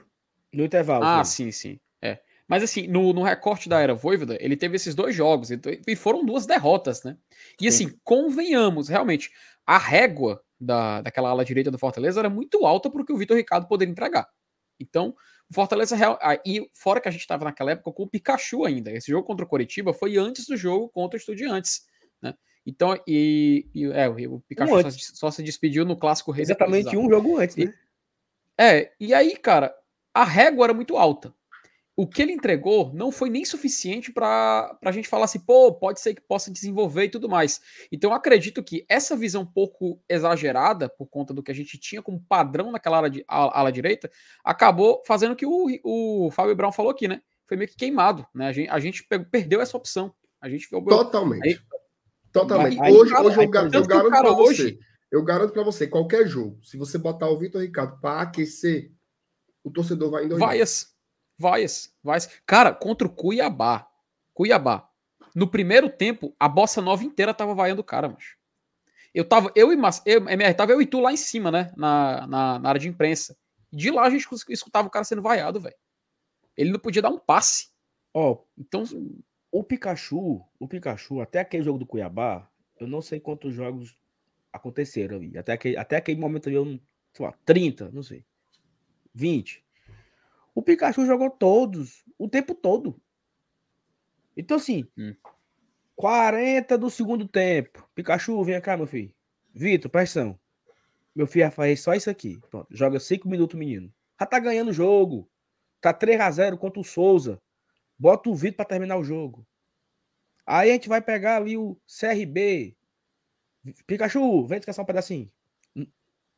No 0.55 0.65
intervalo. 0.65 1.05
Ah, 1.05 1.25
sim, 1.25 1.51
sim. 1.51 1.81
Mas 2.49 2.63
assim, 2.63 2.87
no, 2.87 3.13
no 3.13 3.23
recorte 3.23 3.69
da 3.69 3.79
era 3.79 3.95
Voivoda, 3.95 4.39
ele 4.41 4.57
teve 4.57 4.77
esses 4.77 4.95
dois 4.95 5.15
jogos, 5.15 5.51
e 5.51 5.95
foram 5.95 6.25
duas 6.25 6.47
derrotas, 6.47 7.03
né? 7.05 7.17
E 7.61 7.71
sim. 7.71 7.85
assim, 7.87 7.99
convenhamos, 8.03 8.89
realmente, 8.89 9.31
a 9.67 9.77
régua 9.77 10.43
da, 10.59 11.03
daquela 11.03 11.29
ala 11.29 11.45
direita 11.45 11.71
do 11.71 11.79
Fortaleza 11.79 12.19
era 12.19 12.31
muito 12.31 12.65
alta 12.65 12.89
para 12.89 13.03
o 13.03 13.05
que 13.05 13.13
o 13.13 13.19
Vitor 13.19 13.37
Ricardo 13.37 13.69
poderia 13.69 13.93
entregar. 13.93 14.27
Então, 14.81 15.15
o 15.51 15.55
Fortaleza 15.55 15.95
real. 15.95 16.19
Ah, 16.23 16.41
e 16.45 16.71
fora 16.73 17.01
que 17.03 17.09
a 17.09 17.11
gente 17.11 17.21
estava 17.21 17.45
naquela 17.45 17.73
época 17.73 17.93
com 17.93 18.05
o 18.05 18.09
Pikachu 18.09 18.65
ainda. 18.65 18.91
Esse 18.93 19.11
jogo 19.11 19.27
contra 19.27 19.45
o 19.45 19.49
Coritiba 19.49 19.93
foi 19.93 20.17
antes 20.17 20.47
do 20.47 20.57
jogo 20.57 20.89
contra 20.89 21.19
o 21.19 21.21
Estudiantes. 21.21 21.87
Né? 22.23 22.35
Então, 22.65 22.99
e, 23.07 23.69
e 23.75 23.85
é, 23.87 24.09
o 24.09 24.41
Pikachu 24.41 24.75
um 24.75 24.91
só, 24.91 24.91
só, 24.91 25.31
se 25.31 25.43
despediu 25.43 25.85
no 25.85 25.99
clássico 25.99 26.31
Reis. 26.31 26.49
Exatamente 26.49 26.97
um 26.97 27.11
jogo 27.11 27.39
antes, 27.39 27.57
né? 27.57 27.65
E, 27.65 28.63
é, 28.63 28.93
e 28.99 29.13
aí, 29.13 29.37
cara, 29.37 29.75
a 30.15 30.25
régua 30.25 30.65
era 30.65 30.75
muito 30.75 30.97
alta 30.97 31.35
o 31.99 32.07
que 32.07 32.23
ele 32.23 32.31
entregou 32.31 32.95
não 32.95 33.11
foi 33.11 33.29
nem 33.29 33.45
suficiente 33.45 34.13
para 34.13 34.79
a 34.81 34.93
gente 34.93 35.09
falar 35.09 35.25
assim, 35.25 35.41
pô, 35.41 35.75
pode 35.75 36.01
ser 36.01 36.15
que 36.15 36.21
possa 36.21 36.49
desenvolver 36.49 37.07
e 37.07 37.11
tudo 37.11 37.29
mais. 37.29 37.61
Então, 37.91 38.13
eu 38.13 38.15
acredito 38.15 38.63
que 38.63 38.87
essa 38.89 39.17
visão 39.17 39.43
um 39.43 39.47
pouco 39.47 40.01
exagerada, 40.09 40.89
por 40.89 41.09
conta 41.09 41.35
do 41.35 41.43
que 41.43 41.51
a 41.51 41.55
gente 41.55 41.77
tinha 41.77 42.01
como 42.01 42.25
padrão 42.29 42.71
naquela 42.71 42.99
ala, 42.99 43.11
de, 43.11 43.25
ala 43.27 43.73
direita, 43.73 44.09
acabou 44.45 45.03
fazendo 45.05 45.35
que 45.35 45.45
o, 45.45 45.67
o 45.83 46.31
Fábio 46.31 46.55
Brown 46.55 46.71
falou 46.71 46.93
aqui, 46.93 47.09
né? 47.09 47.21
Foi 47.49 47.57
meio 47.57 47.69
que 47.69 47.77
queimado, 47.77 48.25
né? 48.33 48.47
A 48.47 48.53
gente, 48.53 48.71
a 48.71 48.79
gente 48.79 49.05
perdeu 49.29 49.61
essa 49.61 49.77
opção. 49.77 50.15
A 50.41 50.49
gente 50.49 50.71
Totalmente. 50.71 51.49
Aí, 51.49 51.59
Totalmente. 52.31 52.81
Aí, 52.81 52.93
hoje, 52.93 53.11
cara, 53.11 53.27
hoje 53.27 53.39
eu, 53.39 53.43
eu 53.43 53.87
garanto 53.89 54.11
para 54.11 54.33
você. 54.33 54.79
Eu 55.11 55.25
garanto 55.25 55.53
para 55.53 55.65
você, 55.65 55.89
qualquer 55.89 56.29
jogo, 56.29 56.61
se 56.63 56.77
você 56.77 56.97
botar 56.97 57.29
o 57.29 57.37
Vitor 57.37 57.61
Ricardo 57.61 57.99
para 58.01 58.21
aquecer, 58.21 58.93
o 59.65 59.71
torcedor 59.73 60.13
vai 60.13 60.27
indo. 60.27 60.39
Vai, 60.39 60.61
Vai, 61.39 61.65
vai. 62.03 62.19
Cara, 62.45 62.73
contra 62.73 63.07
o 63.07 63.11
Cuiabá. 63.11 63.89
Cuiabá. 64.35 64.91
No 65.35 65.49
primeiro 65.49 65.89
tempo, 65.89 66.35
a 66.39 66.49
bossa 66.49 66.83
nova 66.83 67.05
inteira 67.05 67.33
tava 67.33 67.55
vaiando 67.55 67.81
o 67.81 67.85
cara, 67.85 68.09
macho. 68.09 68.37
Eu 69.15 69.25
tava, 69.25 69.53
eu 69.55 69.73
e 69.73 69.77
Mas, 69.77 70.03
eu, 70.05 70.29
MR, 70.29 70.55
tava 70.55 70.73
eu 70.73 70.83
e 70.83 70.87
tu 70.87 71.01
lá 71.01 71.13
em 71.13 71.17
cima, 71.17 71.51
né? 71.51 71.73
Na, 71.77 72.27
na, 72.27 72.59
na 72.59 72.69
área 72.69 72.81
de 72.81 72.89
imprensa. 72.89 73.37
De 73.73 73.91
lá 73.91 74.03
a 74.03 74.11
gente 74.11 74.27
escutava 74.49 74.89
o 74.89 74.91
cara 74.91 75.05
sendo 75.05 75.23
vaiado, 75.23 75.61
velho. 75.61 75.77
Ele 76.57 76.73
não 76.73 76.79
podia 76.81 77.03
dar 77.03 77.11
um 77.11 77.19
passe. 77.19 77.69
Ó, 78.13 78.33
oh, 78.33 78.45
então 78.59 78.83
o 79.51 79.63
Pikachu, 79.63 80.45
o 80.59 80.69
Pikachu, 80.69 81.21
até 81.21 81.41
aquele 81.41 81.63
jogo 81.63 81.79
do 81.79 81.87
Cuiabá, 81.87 82.51
eu 82.81 82.87
não 82.87 83.01
sei 83.01 83.21
quantos 83.21 83.55
jogos 83.55 83.97
aconteceram 84.53 85.17
ali. 85.17 85.39
Até 85.39 85.53
aquele, 85.53 85.77
até 85.77 85.97
aquele 85.97 86.21
momento 86.21 86.49
ali, 86.49 86.57
eu, 86.57 86.81
sei 87.13 87.27
lá, 87.27 87.33
30, 87.45 87.91
não 87.91 88.03
sei. 88.03 88.25
20. 89.15 89.65
O 90.59 90.63
Pikachu 90.63 91.07
jogou 91.07 91.31
todos, 91.31 92.05
o 92.19 92.29
tempo 92.29 92.53
todo. 92.53 93.01
Então, 94.37 94.57
assim, 94.57 94.89
hum. 94.99 95.15
40 95.95 96.77
do 96.77 96.91
segundo 96.91 97.29
tempo. 97.29 97.89
Pikachu, 97.95 98.43
vem 98.43 98.61
cá, 98.61 98.77
meu 98.77 98.89
filho. 98.89 99.15
Vitor, 99.55 99.89
pressão. 99.89 100.37
Meu 101.15 101.29
filho 101.29 101.45
vai 101.45 101.53
fazer 101.53 101.77
só 101.77 101.95
isso 101.95 102.11
aqui. 102.11 102.41
Pronto, 102.51 102.77
joga 102.77 102.99
5 102.99 103.29
minutos, 103.29 103.57
menino. 103.57 103.95
Já 104.19 104.27
tá 104.27 104.41
ganhando 104.41 104.71
o 104.71 104.73
jogo. 104.73 105.31
Tá 105.81 105.93
3 105.93 106.21
a 106.21 106.29
0 106.29 106.59
contra 106.59 106.81
o 106.81 106.85
Souza. 106.85 107.41
Bota 107.97 108.29
o 108.29 108.35
Vitor 108.35 108.57
para 108.57 108.65
terminar 108.65 108.97
o 108.97 109.05
jogo. 109.05 109.47
Aí 110.45 110.71
a 110.71 110.73
gente 110.73 110.89
vai 110.89 111.01
pegar 111.01 111.37
ali 111.37 111.57
o 111.57 111.81
CRB. 111.87 112.77
Pikachu, 113.87 114.45
vem 114.45 114.59
descansar 114.59 114.83
um 114.83 114.87
pedacinho. 114.87 115.31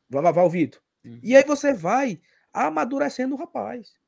Vai 0.07 0.21
lavar 0.21 0.45
o 0.45 0.49
Vitor. 0.49 0.79
Hum. 1.03 1.19
E 1.23 1.35
aí 1.35 1.43
você 1.43 1.73
vai 1.73 2.21
amadurecendo 2.53 3.33
o 3.33 3.37
rapaz. 3.39 3.99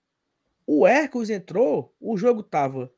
O 0.66 0.88
Hércules 0.88 1.30
entrou, 1.30 1.94
o 2.00 2.16
jogo 2.16 2.42
tava 2.42 2.92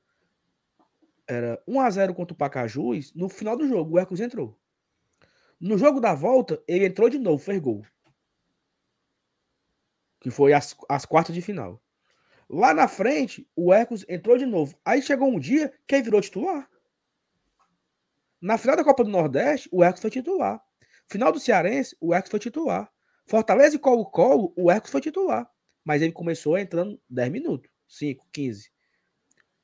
era 1.28 1.62
1 1.68 1.80
a 1.80 1.90
0 1.90 2.14
contra 2.14 2.34
o 2.34 2.38
Pacajus, 2.38 3.12
no 3.16 3.28
final 3.28 3.58
do 3.58 3.68
jogo 3.68 3.96
o 3.96 4.00
Hércules 4.00 4.22
entrou. 4.22 4.60
No 5.60 5.78
jogo 5.78 6.00
da 6.00 6.14
volta, 6.14 6.62
ele 6.68 6.86
entrou 6.86 7.10
de 7.10 7.18
novo, 7.18 7.44
fez 7.44 7.60
gol. 7.60 7.84
Que 10.20 10.30
foi 10.30 10.54
as, 10.54 10.76
as 10.88 11.06
quartas 11.06 11.34
de 11.34 11.42
final. 11.42 11.82
Lá 12.48 12.74
na 12.74 12.88
frente, 12.88 13.50
o 13.56 13.74
Hércules 13.74 14.06
entrou 14.08 14.38
de 14.38 14.46
novo. 14.46 14.78
Aí 14.86 15.02
chegou 15.02 15.28
um 15.28 15.40
dia 15.40 15.74
que 15.88 15.96
ele 15.96 16.04
virou 16.04 16.22
titular. 16.22 16.70
Na 18.40 18.58
final 18.58 18.76
da 18.76 18.84
Copa 18.84 19.04
do 19.04 19.10
Nordeste, 19.10 19.68
o 19.72 19.84
Hércules 19.84 20.02
foi 20.02 20.12
titular. 20.12 20.62
Final 21.08 21.32
do 21.32 21.40
Cearense, 21.40 21.98
o 22.00 22.14
Hércules 22.14 22.32
foi 22.32 22.40
titular. 22.40 22.92
Fortaleza 23.26 23.76
e 23.76 23.80
Colo-Colo, 23.80 24.54
o 24.56 24.70
Hércules 24.70 24.92
foi 24.92 25.02
titular 25.02 25.50
mas 25.86 26.02
ele 26.02 26.12
começou 26.12 26.58
entrando 26.58 27.00
10 27.08 27.32
minutos, 27.32 27.72
5, 27.88 28.28
15. 28.34 28.72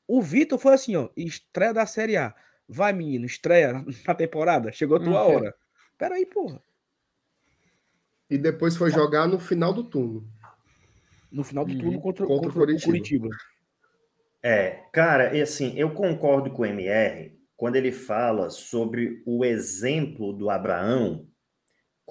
O 0.07 0.21
Vitor 0.21 0.59
foi 0.59 0.73
assim, 0.73 0.95
ó, 0.95 1.09
estreia 1.17 1.73
da 1.73 1.85
Série 1.85 2.15
A. 2.15 2.35
Vai, 2.67 2.93
menino, 2.93 3.25
estreia 3.25 3.83
na 4.07 4.13
temporada, 4.13 4.71
chegou 4.71 4.97
a 4.97 5.03
tua 5.03 5.25
uhum. 5.25 5.35
hora. 5.35 5.55
Peraí, 5.97 6.25
porra. 6.25 6.61
E 8.29 8.37
depois 8.37 8.77
foi 8.77 8.91
jogar 8.91 9.27
no 9.27 9.39
final 9.39 9.73
do 9.73 9.83
turno. 9.83 10.25
No 11.31 11.43
final 11.43 11.65
do 11.65 11.77
turno 11.77 11.99
contra, 11.99 12.25
contra, 12.25 12.49
contra 12.49 12.59
Curitiba. 12.59 12.87
o 12.87 12.91
Curitiba. 12.91 13.29
É, 14.43 14.85
cara, 14.91 15.35
e 15.35 15.41
assim, 15.41 15.77
eu 15.77 15.93
concordo 15.93 16.51
com 16.51 16.61
o 16.61 16.65
MR 16.65 17.37
quando 17.55 17.75
ele 17.75 17.91
fala 17.91 18.49
sobre 18.49 19.21
o 19.25 19.45
exemplo 19.45 20.33
do 20.33 20.49
Abraão 20.49 21.27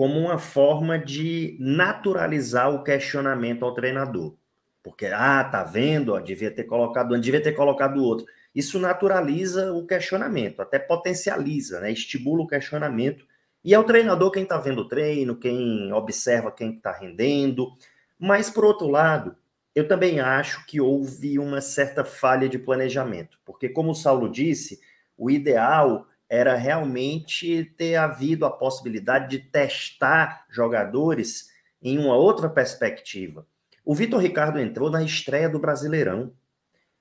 como 0.00 0.18
uma 0.18 0.38
forma 0.38 0.98
de 0.98 1.58
naturalizar 1.60 2.74
o 2.74 2.82
questionamento 2.82 3.66
ao 3.66 3.74
treinador. 3.74 4.34
Porque, 4.82 5.04
ah, 5.04 5.44
tá 5.44 5.62
vendo, 5.62 6.14
ó, 6.14 6.20
devia 6.20 6.50
ter 6.50 6.64
colocado 6.64 7.14
um, 7.14 7.20
devia 7.20 7.42
ter 7.42 7.52
colocado 7.52 7.98
o 7.98 8.02
outro. 8.02 8.24
Isso 8.54 8.78
naturaliza 8.78 9.74
o 9.74 9.86
questionamento, 9.86 10.62
até 10.62 10.78
potencializa, 10.78 11.80
né? 11.80 11.92
estimula 11.92 12.44
o 12.44 12.46
questionamento. 12.46 13.26
E 13.62 13.74
é 13.74 13.78
o 13.78 13.84
treinador 13.84 14.30
quem 14.30 14.44
está 14.44 14.56
vendo 14.56 14.78
o 14.78 14.88
treino, 14.88 15.36
quem 15.36 15.92
observa 15.92 16.50
quem 16.50 16.76
está 16.76 16.92
rendendo. 16.92 17.70
Mas, 18.18 18.48
por 18.48 18.64
outro 18.64 18.88
lado, 18.88 19.36
eu 19.74 19.86
também 19.86 20.18
acho 20.18 20.64
que 20.64 20.80
houve 20.80 21.38
uma 21.38 21.60
certa 21.60 22.06
falha 22.06 22.48
de 22.48 22.58
planejamento. 22.58 23.38
Porque, 23.44 23.68
como 23.68 23.90
o 23.90 23.94
Saulo 23.94 24.30
disse, 24.30 24.80
o 25.14 25.30
ideal 25.30 26.06
era 26.30 26.54
realmente 26.54 27.64
ter 27.76 27.96
havido 27.96 28.46
a 28.46 28.50
possibilidade 28.50 29.28
de 29.28 29.40
testar 29.40 30.46
jogadores 30.48 31.50
em 31.82 31.98
uma 31.98 32.14
outra 32.14 32.48
perspectiva. 32.48 33.44
O 33.84 33.96
Vitor 33.96 34.20
Ricardo 34.20 34.60
entrou 34.60 34.88
na 34.88 35.02
estreia 35.02 35.48
do 35.48 35.58
Brasileirão. 35.58 36.32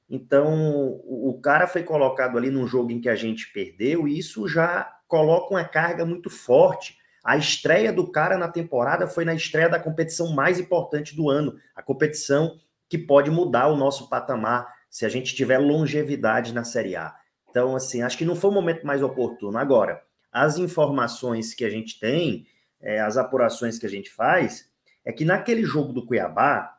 Então, 0.10 1.00
o 1.06 1.40
cara 1.40 1.68
foi 1.68 1.84
colocado 1.84 2.40
ali 2.40 2.50
num 2.50 2.66
jogo 2.66 2.90
em 2.90 3.00
que 3.00 3.08
a 3.08 3.16
gente 3.16 3.54
perdeu, 3.54 4.08
e 4.08 4.18
isso 4.18 4.48
já 4.48 4.92
coloca 5.08 5.54
uma 5.54 5.64
carga 5.64 6.04
muito 6.04 6.32
forte. 6.32 6.98
A 7.24 7.38
estreia 7.38 7.94
do 7.94 8.12
cara 8.12 8.36
na 8.36 8.48
temporada 8.48 9.08
foi 9.08 9.26
na 9.26 9.36
estreia 9.36 9.70
da 9.70 9.80
competição 9.80 10.34
mais 10.34 10.60
importante 10.60 11.16
do 11.16 11.30
ano, 11.30 11.56
a 11.76 11.84
competição 11.84 12.58
que 12.88 12.98
pode 12.98 13.30
mudar 13.30 13.68
o 13.68 13.78
nosso 13.78 14.10
patamar 14.10 14.74
se 14.90 15.06
a 15.06 15.10
gente 15.10 15.36
tiver 15.36 15.60
longevidade 15.60 16.52
na 16.52 16.64
Série 16.64 16.96
A. 16.96 17.19
Então, 17.50 17.76
assim, 17.76 18.02
acho 18.02 18.18
que 18.18 18.26
não 18.26 18.36
foi 18.36 18.50
o 18.50 18.54
momento 18.54 18.86
mais 18.86 19.02
oportuno. 19.02 19.58
Agora, 19.58 20.02
as 20.32 20.58
informações 20.58 21.54
que 21.54 21.66
a 21.66 21.70
gente 21.70 22.00
tem, 22.00 22.46
é, 22.80 23.00
as 23.00 23.18
apurações 23.18 23.80
que 23.80 23.86
a 23.86 23.90
gente 23.90 24.10
faz, 24.10 24.70
é 25.04 25.12
que 25.12 25.26
naquele 25.26 25.64
jogo 25.64 25.92
do 25.92 26.06
Cuiabá, 26.06 26.78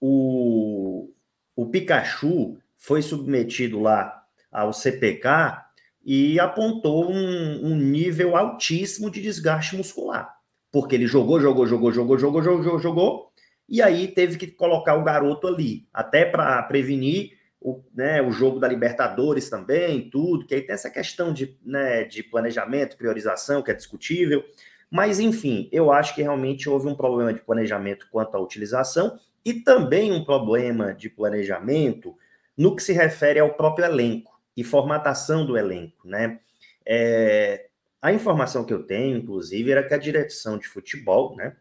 o, 0.00 1.10
o 1.56 1.66
Pikachu 1.66 2.58
foi 2.76 3.02
submetido 3.02 3.80
lá 3.80 4.24
ao 4.50 4.72
CPK 4.72 5.64
e 6.04 6.38
apontou 6.38 7.10
um, 7.10 7.66
um 7.66 7.76
nível 7.76 8.36
altíssimo 8.36 9.10
de 9.10 9.20
desgaste 9.20 9.76
muscular. 9.76 10.36
Porque 10.70 10.94
ele 10.94 11.06
jogou, 11.06 11.40
jogou, 11.40 11.66
jogou, 11.66 11.92
jogou, 11.92 12.18
jogou, 12.18 12.42
jogou, 12.42 12.78
jogou, 12.78 13.32
e 13.68 13.82
aí 13.82 14.08
teve 14.08 14.38
que 14.38 14.46
colocar 14.46 14.94
o 14.94 15.04
garoto 15.04 15.46
ali, 15.46 15.86
até 15.92 16.24
para 16.24 16.62
prevenir 16.62 17.37
o, 17.60 17.82
né, 17.94 18.22
o 18.22 18.30
jogo 18.30 18.60
da 18.60 18.68
Libertadores 18.68 19.50
também, 19.50 20.08
tudo, 20.08 20.46
que 20.46 20.54
aí 20.54 20.62
tem 20.62 20.74
essa 20.74 20.90
questão 20.90 21.32
de, 21.32 21.56
né, 21.64 22.04
de 22.04 22.22
planejamento, 22.22 22.96
priorização, 22.96 23.62
que 23.62 23.70
é 23.70 23.74
discutível. 23.74 24.44
Mas, 24.90 25.20
enfim, 25.20 25.68
eu 25.72 25.92
acho 25.92 26.14
que 26.14 26.22
realmente 26.22 26.68
houve 26.68 26.86
um 26.86 26.94
problema 26.94 27.32
de 27.32 27.40
planejamento 27.40 28.06
quanto 28.10 28.36
à 28.36 28.40
utilização 28.40 29.18
e 29.44 29.54
também 29.54 30.12
um 30.12 30.24
problema 30.24 30.94
de 30.94 31.10
planejamento 31.10 32.16
no 32.56 32.74
que 32.74 32.82
se 32.82 32.92
refere 32.92 33.38
ao 33.38 33.54
próprio 33.54 33.84
elenco 33.84 34.38
e 34.56 34.64
formatação 34.64 35.44
do 35.44 35.56
elenco, 35.56 36.06
né? 36.06 36.40
É, 36.84 37.66
a 38.00 38.12
informação 38.12 38.64
que 38.64 38.72
eu 38.72 38.82
tenho, 38.84 39.18
inclusive, 39.18 39.70
era 39.70 39.82
que 39.82 39.94
a 39.94 39.98
direção 39.98 40.56
de 40.56 40.66
futebol, 40.66 41.36
né? 41.36 41.54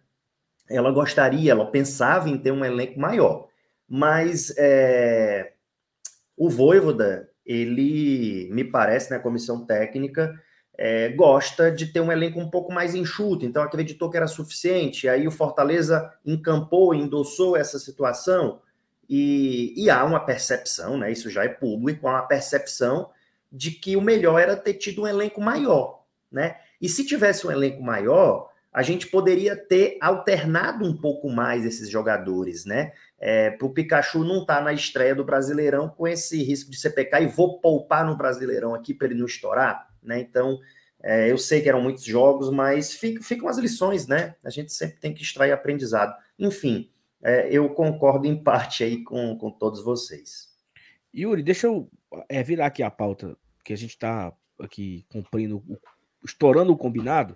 Ela 0.70 0.92
gostaria, 0.92 1.52
ela 1.52 1.70
pensava 1.70 2.30
em 2.30 2.38
ter 2.38 2.52
um 2.52 2.64
elenco 2.64 3.00
maior, 3.00 3.48
mas 3.88 4.54
é, 4.58 5.54
o 6.38 6.50
Voivoda, 6.50 7.30
ele 7.44 8.48
me 8.52 8.64
parece, 8.64 9.10
na 9.10 9.18
né, 9.18 9.24
comissão 9.24 9.66
técnica, 9.66 10.40
é, 10.78 11.10
gosta 11.10 11.72
de 11.72 11.88
ter 11.88 12.00
um 12.00 12.12
elenco 12.12 12.40
um 12.40 12.50
pouco 12.50 12.72
mais 12.72 12.94
enxuto, 12.94 13.44
então 13.44 13.64
acreditou 13.64 14.12
que 14.12 14.18
era 14.18 14.28
suficiente. 14.28 15.10
Aí 15.10 15.28
o 15.28 15.32
Fortaleza 15.32 16.14
encampou, 16.24 16.94
endossou 16.94 17.58
essa 17.58 17.80
situação 17.80 18.62
e, 19.10 19.74
e, 19.76 19.90
há 19.90 20.04
uma 20.04 20.20
percepção, 20.20 20.98
né? 20.98 21.12
Isso 21.12 21.30
já 21.30 21.44
é 21.44 21.48
público, 21.48 22.08
há 22.08 22.12
uma 22.12 22.28
percepção 22.28 23.10
de 23.52 23.72
que 23.72 23.96
o 23.96 24.02
melhor 24.02 24.40
era 24.40 24.56
ter 24.56 24.76
tido 24.76 25.04
um 25.04 25.08
elenco 25.08 25.42
maior, 25.42 26.04
né? 26.32 26.58
E 26.80 26.88
se 26.88 27.06
tivesse 27.06 27.48
um 27.48 27.52
elenco 27.52 27.82
maior, 27.82 28.52
a 28.78 28.84
gente 28.84 29.08
poderia 29.08 29.56
ter 29.56 29.98
alternado 30.00 30.86
um 30.86 30.96
pouco 30.96 31.32
mais 31.32 31.66
esses 31.66 31.90
jogadores, 31.90 32.64
né? 32.64 32.92
É, 33.18 33.50
para 33.50 33.66
o 33.66 33.74
Pikachu 33.74 34.24
não 34.24 34.42
estar 34.42 34.58
tá 34.58 34.62
na 34.62 34.72
estreia 34.72 35.16
do 35.16 35.26
Brasileirão 35.26 35.90
com 35.90 36.08
esse 36.08 36.44
risco 36.44 36.70
de 36.70 36.80
CPK 36.80 37.22
e 37.22 37.26
vou 37.26 37.60
poupar 37.60 38.06
no 38.06 38.16
Brasileirão 38.16 38.76
aqui 38.76 38.94
para 38.94 39.08
ele 39.08 39.20
não 39.20 39.26
estourar 39.26 39.88
né? 40.04 40.20
Então, 40.20 40.60
é, 41.02 41.32
eu 41.32 41.40
sei 41.40 41.60
que 41.60 41.70
eram 41.70 41.82
muitos 41.82 42.04
jogos, 42.04 42.52
mas 42.52 42.94
fica, 42.94 43.24
ficam 43.24 43.50
as 43.50 43.58
lições, 43.58 44.06
né? 44.06 44.36
A 44.44 44.52
gente 44.52 44.72
sempre 44.72 45.00
tem 45.00 45.12
que 45.12 45.24
extrair 45.24 45.52
aprendizado. 45.52 46.16
Enfim, 46.38 46.92
é, 47.24 47.50
eu 47.50 47.68
concordo 47.70 48.28
em 48.28 48.42
parte 48.42 48.84
aí 48.84 49.04
com, 49.04 49.36
com 49.40 49.50
todos 49.50 49.84
vocês. 49.84 50.56
Yuri, 51.16 51.42
deixa 51.42 51.66
eu 51.66 51.90
é, 52.30 52.44
virar 52.44 52.68
aqui 52.68 52.84
a 52.84 52.92
pauta, 52.92 53.36
que 53.64 53.74
a 53.74 53.76
gente 53.78 53.92
está 53.92 54.32
aqui 54.60 55.04
cumprindo, 55.10 55.64
estourando 56.24 56.72
o 56.72 56.78
combinado, 56.78 57.36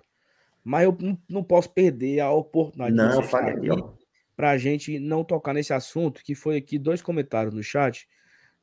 mas 0.64 0.84
eu 0.84 0.98
não, 1.28 1.44
posso 1.44 1.70
perder 1.70 2.20
a 2.20 2.32
oportunidade 2.32 2.96
não, 2.96 3.96
para 4.36 4.52
a 4.52 4.58
gente 4.58 5.00
não 5.00 5.24
tocar 5.24 5.54
nesse 5.54 5.74
assunto, 5.74 6.24
que 6.24 6.36
foi 6.36 6.58
aqui 6.58 6.78
dois 6.78 7.02
comentários 7.02 7.54
no 7.54 7.64
chat 7.64 8.08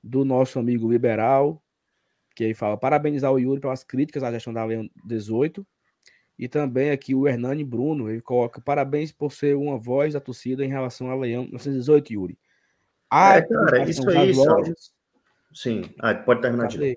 do 0.02 0.24
nosso 0.24 0.58
amigo 0.58 0.90
liberal, 0.90 1.62
que 2.34 2.44
aí 2.44 2.54
fala 2.54 2.76
parabenizar 2.76 3.32
o 3.32 3.38
Yuri 3.38 3.60
pelas 3.60 3.82
críticas 3.82 4.22
à 4.22 4.30
gestão 4.30 4.52
da 4.52 4.64
Leão 4.64 4.88
18. 5.04 5.66
E 6.38 6.46
também 6.46 6.90
aqui 6.90 7.16
o 7.16 7.26
Hernani 7.26 7.64
Bruno, 7.64 8.08
ele 8.08 8.20
coloca 8.20 8.60
parabéns 8.60 9.10
por 9.10 9.32
ser 9.32 9.56
uma 9.56 9.76
voz 9.76 10.14
da 10.14 10.20
torcida 10.20 10.64
em 10.64 10.68
relação 10.68 11.10
ao 11.10 11.18
Leão 11.18 11.42
1918, 11.42 12.12
Yuri. 12.12 12.38
Ah, 13.10 13.38
é, 13.38 13.42
cara, 13.42 13.90
isso 13.90 14.08
aí, 14.08 14.32
lojas... 14.32 14.92
Sim, 15.52 15.82
ah, 15.98 16.14
pode 16.14 16.42
terminar 16.42 16.68
de 16.68 16.96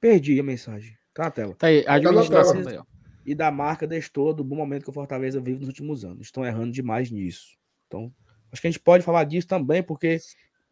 Perdi 0.00 0.38
a 0.38 0.42
mensagem. 0.42 0.96
Tá 1.14 1.24
na 1.24 1.30
tela. 1.30 1.54
Tá 1.54 1.66
aí, 1.68 1.84
a 1.86 1.94
administração 1.94 2.62
tá 2.62 2.84
E 3.28 3.34
da 3.34 3.50
marca 3.50 3.86
destou 3.86 4.32
do 4.32 4.42
bom 4.42 4.56
momento 4.56 4.84
que 4.84 4.88
o 4.88 4.92
Fortaleza 4.92 5.38
vive 5.38 5.58
nos 5.58 5.68
últimos 5.68 6.02
anos. 6.02 6.22
Estão 6.22 6.46
errando 6.46 6.72
demais 6.72 7.10
nisso. 7.10 7.58
Então, 7.86 8.10
acho 8.50 8.62
que 8.62 8.66
a 8.66 8.70
gente 8.70 8.80
pode 8.80 9.04
falar 9.04 9.24
disso 9.24 9.46
também, 9.46 9.82
porque 9.82 10.18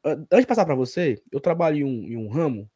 antes 0.02 0.40
de 0.40 0.46
passar 0.46 0.64
para 0.64 0.74
você, 0.74 1.22
eu 1.30 1.38
trabalho 1.38 1.76
em 1.76 1.84
um, 1.84 2.08
em 2.08 2.16
um 2.16 2.28
ramo 2.28 2.66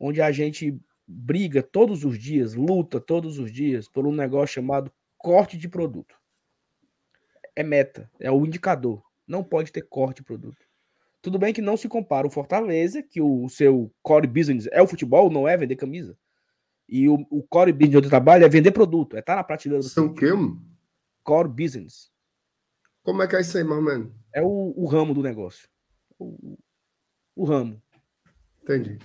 onde 0.00 0.20
a 0.20 0.32
gente 0.32 0.76
briga 1.06 1.62
todos 1.62 2.04
os 2.04 2.18
dias, 2.18 2.54
luta 2.54 3.00
todos 3.00 3.38
os 3.38 3.52
dias 3.52 3.86
por 3.86 4.04
um 4.04 4.10
negócio 4.10 4.54
chamado 4.56 4.90
corte 5.16 5.56
de 5.56 5.68
produto. 5.68 6.16
É 7.54 7.62
meta, 7.62 8.10
é 8.18 8.32
o 8.32 8.44
indicador. 8.44 9.00
Não 9.28 9.44
pode 9.44 9.70
ter 9.70 9.82
corte 9.82 10.16
de 10.16 10.24
produto. 10.24 10.66
Tudo 11.22 11.38
bem 11.38 11.54
que 11.54 11.62
não 11.62 11.76
se 11.76 11.88
compara 11.88 12.26
o 12.26 12.30
Fortaleza, 12.30 13.00
que 13.00 13.20
o 13.20 13.48
seu 13.48 13.94
core 14.02 14.26
business 14.26 14.66
é 14.72 14.82
o 14.82 14.88
futebol, 14.88 15.30
não 15.30 15.46
é 15.46 15.56
vender 15.56 15.76
camisa. 15.76 16.18
E 16.88 17.08
o, 17.08 17.26
o 17.30 17.42
core 17.42 17.72
business 17.72 18.02
do 18.02 18.08
trabalho 18.08 18.44
é 18.44 18.48
vender 18.48 18.72
produto, 18.72 19.16
é 19.16 19.20
estar 19.20 19.32
tá 19.32 19.36
na 19.36 19.44
prateleira 19.44 19.82
do 19.82 19.88
São 19.88 20.06
o 20.06 20.14
quê? 20.14 20.28
Core 21.22 21.48
business. 21.48 22.10
Como 23.02 23.22
é 23.22 23.26
que 23.26 23.36
é 23.36 23.40
isso 23.40 23.56
aí, 23.58 23.64
mais 23.64 24.06
É 24.32 24.42
o, 24.42 24.74
o 24.76 24.86
ramo 24.86 25.14
do 25.14 25.22
negócio. 25.22 25.68
O, 26.18 26.58
o 27.36 27.44
ramo. 27.44 27.80
Entendi. 28.62 28.98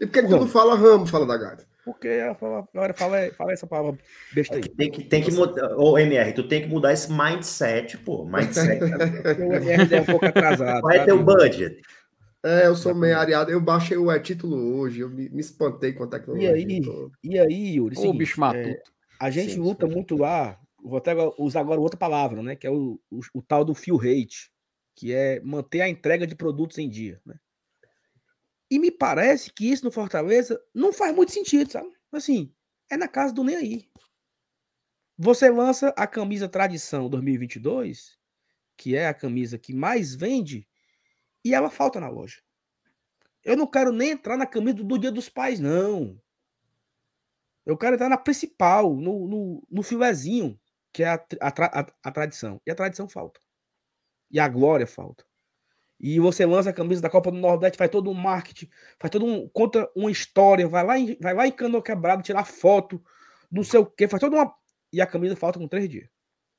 E 0.00 0.06
por 0.06 0.12
que, 0.12 0.22
que 0.22 0.28
tu 0.28 0.36
não 0.36 0.48
fala 0.48 0.74
ramo, 0.74 1.06
fala 1.06 1.26
da 1.26 1.36
gata? 1.36 1.66
Porque 1.86 2.08
a 2.08 2.34
galera 2.74 2.92
fala, 2.94 3.30
fala 3.30 3.52
essa 3.52 3.66
palavra 3.66 3.96
besta 4.34 4.56
aí. 4.56 4.62
Tem 4.62 4.90
que, 4.90 5.04
tem 5.04 5.22
que 5.22 5.30
mudar. 5.30 5.76
Ô, 5.78 5.96
MR, 5.96 6.32
tu 6.32 6.48
tem 6.48 6.62
que 6.62 6.68
mudar 6.68 6.92
esse 6.92 7.10
mindset, 7.10 7.96
pô. 7.98 8.24
Mindset. 8.24 8.82
o 9.40 9.54
MR 9.54 9.94
é 9.94 10.00
um 10.00 10.04
pouco 10.04 10.26
atrasado. 10.26 10.82
Vai 10.82 11.04
ter 11.04 11.12
o 11.12 11.22
budget. 11.22 11.80
É, 12.44 12.66
eu 12.66 12.76
sou 12.76 12.94
meio 12.94 13.18
areado. 13.18 13.50
Eu 13.50 13.60
baixei 13.60 13.96
o 13.96 14.10
é, 14.10 14.18
título 14.18 14.78
hoje, 14.78 15.00
eu 15.00 15.10
me, 15.10 15.28
me 15.28 15.40
espantei 15.40 15.92
com 15.92 16.04
a 16.04 16.06
tecnologia. 16.06 16.50
E 16.50 16.54
aí, 16.54 16.80
e 17.22 17.38
aí 17.38 17.74
Yuri? 17.76 17.96
o 17.98 18.12
bicho 18.12 18.40
matou. 18.40 18.60
É, 18.60 18.82
a 19.18 19.30
gente 19.30 19.54
sim, 19.54 19.60
luta 19.60 19.86
sim. 19.86 19.92
muito 19.92 20.16
lá. 20.16 20.60
Vou 20.82 20.98
até 20.98 21.12
usar 21.38 21.60
agora 21.60 21.80
outra 21.80 21.98
palavra, 21.98 22.42
né? 22.42 22.54
Que 22.54 22.66
é 22.66 22.70
o, 22.70 23.00
o, 23.10 23.20
o 23.34 23.42
tal 23.42 23.64
do 23.64 23.74
feel 23.74 23.96
rate, 23.96 24.52
que 24.94 25.12
é 25.12 25.40
manter 25.40 25.80
a 25.80 25.88
entrega 25.88 26.26
de 26.26 26.36
produtos 26.36 26.78
em 26.78 26.88
dia, 26.88 27.20
né? 27.26 27.34
E 28.70 28.78
me 28.78 28.90
parece 28.90 29.52
que 29.52 29.70
isso 29.70 29.84
no 29.84 29.92
Fortaleza 29.92 30.60
não 30.74 30.92
faz 30.92 31.14
muito 31.14 31.32
sentido, 31.32 31.70
sabe? 31.70 31.90
Assim, 32.12 32.52
é 32.90 32.96
na 32.96 33.08
casa 33.08 33.32
do 33.32 33.44
nem 33.44 33.56
aí. 33.56 33.88
Você 35.18 35.48
lança 35.50 35.94
a 35.96 36.06
camisa 36.06 36.48
Tradição 36.48 37.08
2022, 37.08 38.18
que 38.76 38.94
é 38.94 39.06
a 39.06 39.14
camisa 39.14 39.58
que 39.58 39.72
mais 39.72 40.14
vende, 40.14 40.68
e 41.46 41.54
ela 41.54 41.70
falta 41.70 42.00
na 42.00 42.08
loja. 42.08 42.40
Eu 43.44 43.56
não 43.56 43.68
quero 43.68 43.92
nem 43.92 44.10
entrar 44.10 44.36
na 44.36 44.46
camisa 44.46 44.82
do 44.82 44.98
Dia 44.98 45.12
dos 45.12 45.28
Pais, 45.28 45.60
não. 45.60 46.20
Eu 47.64 47.76
quero 47.76 47.94
entrar 47.94 48.08
na 48.08 48.18
principal, 48.18 48.92
no, 48.94 49.28
no, 49.28 49.68
no 49.70 49.82
filezinho, 49.84 50.58
que 50.92 51.04
é 51.04 51.08
a, 51.08 51.24
a, 51.40 51.80
a, 51.80 51.86
a 52.02 52.10
tradição. 52.10 52.60
E 52.66 52.70
a 52.70 52.74
tradição 52.74 53.08
falta. 53.08 53.40
E 54.28 54.40
a 54.40 54.48
glória 54.48 54.88
falta. 54.88 55.24
E 56.00 56.18
você 56.18 56.44
lança 56.44 56.70
a 56.70 56.72
camisa 56.72 57.00
da 57.00 57.08
Copa 57.08 57.30
do 57.30 57.38
Nordeste, 57.38 57.78
faz 57.78 57.90
todo 57.90 58.10
um 58.10 58.14
marketing, 58.14 58.68
faz 58.98 59.10
todo 59.10 59.24
um. 59.24 59.48
conta 59.48 59.88
uma 59.94 60.10
história, 60.10 60.66
vai 60.66 60.84
lá 60.84 60.98
em, 60.98 61.16
vai 61.20 61.32
lá 61.32 61.46
em 61.46 61.52
Cano 61.52 61.80
Quebrado 61.80 62.24
tirar 62.24 62.44
foto, 62.44 63.00
não 63.50 63.62
sei 63.62 63.78
o 63.78 63.86
quê, 63.86 64.08
faz 64.08 64.20
toda 64.20 64.36
uma. 64.36 64.52
E 64.92 65.00
a 65.00 65.06
camisa 65.06 65.36
falta 65.36 65.60
com 65.60 65.68
três 65.68 65.88
dias. 65.88 66.08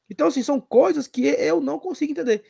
Então, 0.10 0.28
assim, 0.28 0.42
são 0.42 0.62
coisas 0.62 1.08
que 1.08 1.26
eu 1.26 1.60
não 1.60 1.78
consigo 1.78 2.14
entender. 2.14 2.46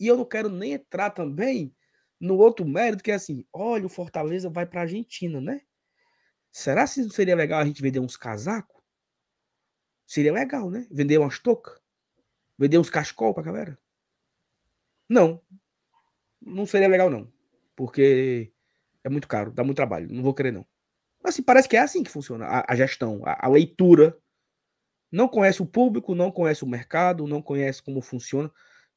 E 0.00 0.06
eu 0.06 0.16
não 0.16 0.24
quero 0.24 0.48
nem 0.48 0.72
entrar 0.72 1.10
também 1.10 1.74
no 2.18 2.36
outro 2.38 2.66
mérito, 2.66 3.02
que 3.02 3.12
é 3.12 3.14
assim: 3.14 3.46
olha, 3.52 3.86
o 3.86 3.90
Fortaleza 3.90 4.50
vai 4.50 4.66
para 4.66 4.80
a 4.80 4.82
Argentina, 4.84 5.40
né? 5.40 5.60
Será 6.50 6.88
que 6.88 7.02
não 7.02 7.10
seria 7.10 7.36
legal 7.36 7.60
a 7.60 7.64
gente 7.64 7.82
vender 7.82 8.00
uns 8.00 8.16
casacos? 8.16 8.82
Seria 10.06 10.32
legal, 10.32 10.70
né? 10.70 10.88
Vender 10.90 11.18
umas 11.18 11.38
toucas? 11.38 11.78
Vender 12.58 12.78
uns 12.78 12.90
cachecol 12.90 13.32
pra 13.32 13.44
galera? 13.44 13.78
Não 15.08 15.40
não 16.40 16.66
seria 16.66 16.88
legal, 16.88 17.10
não. 17.10 17.30
Porque 17.76 18.52
é 19.04 19.08
muito 19.08 19.28
caro, 19.28 19.52
dá 19.52 19.62
muito 19.62 19.76
trabalho. 19.76 20.08
Não 20.10 20.22
vou 20.22 20.34
querer, 20.34 20.52
não. 20.52 20.66
Mas 21.22 21.34
assim, 21.34 21.42
parece 21.42 21.68
que 21.68 21.76
é 21.76 21.80
assim 21.80 22.02
que 22.02 22.10
funciona 22.10 22.46
a, 22.46 22.72
a 22.72 22.76
gestão, 22.76 23.20
a, 23.24 23.46
a, 23.46 23.48
leitura. 23.48 24.16
Não 25.12 25.28
conhece 25.28 25.60
o 25.60 25.66
público, 25.66 26.14
não 26.14 26.30
conhece 26.30 26.64
o 26.64 26.68
mercado, 26.68 27.26
não 27.26 27.42
conhece 27.42 27.82
como 27.82 28.00
funciona. 28.00 28.50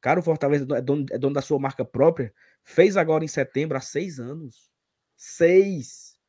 Cara, 0.03 0.19
o 0.19 0.23
Fortaleza 0.23 0.67
é 0.75 0.81
dono, 0.81 1.05
é 1.11 1.17
dono 1.17 1.34
da 1.34 1.41
sua 1.41 1.57
marca 1.57 1.85
própria. 1.85 2.34
Fez 2.61 2.97
agora 2.97 3.23
em 3.23 3.27
setembro, 3.30 3.77
há 3.77 3.80
seis 3.80 4.19
anos. 4.19 4.69
Seis. 5.15 6.19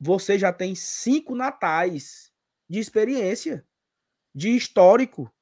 Você 0.00 0.36
já 0.36 0.52
tem 0.52 0.74
cinco 0.74 1.32
natais 1.36 2.32
de 2.68 2.80
experiência, 2.80 3.64
de 4.34 4.56
histórico. 4.56 5.32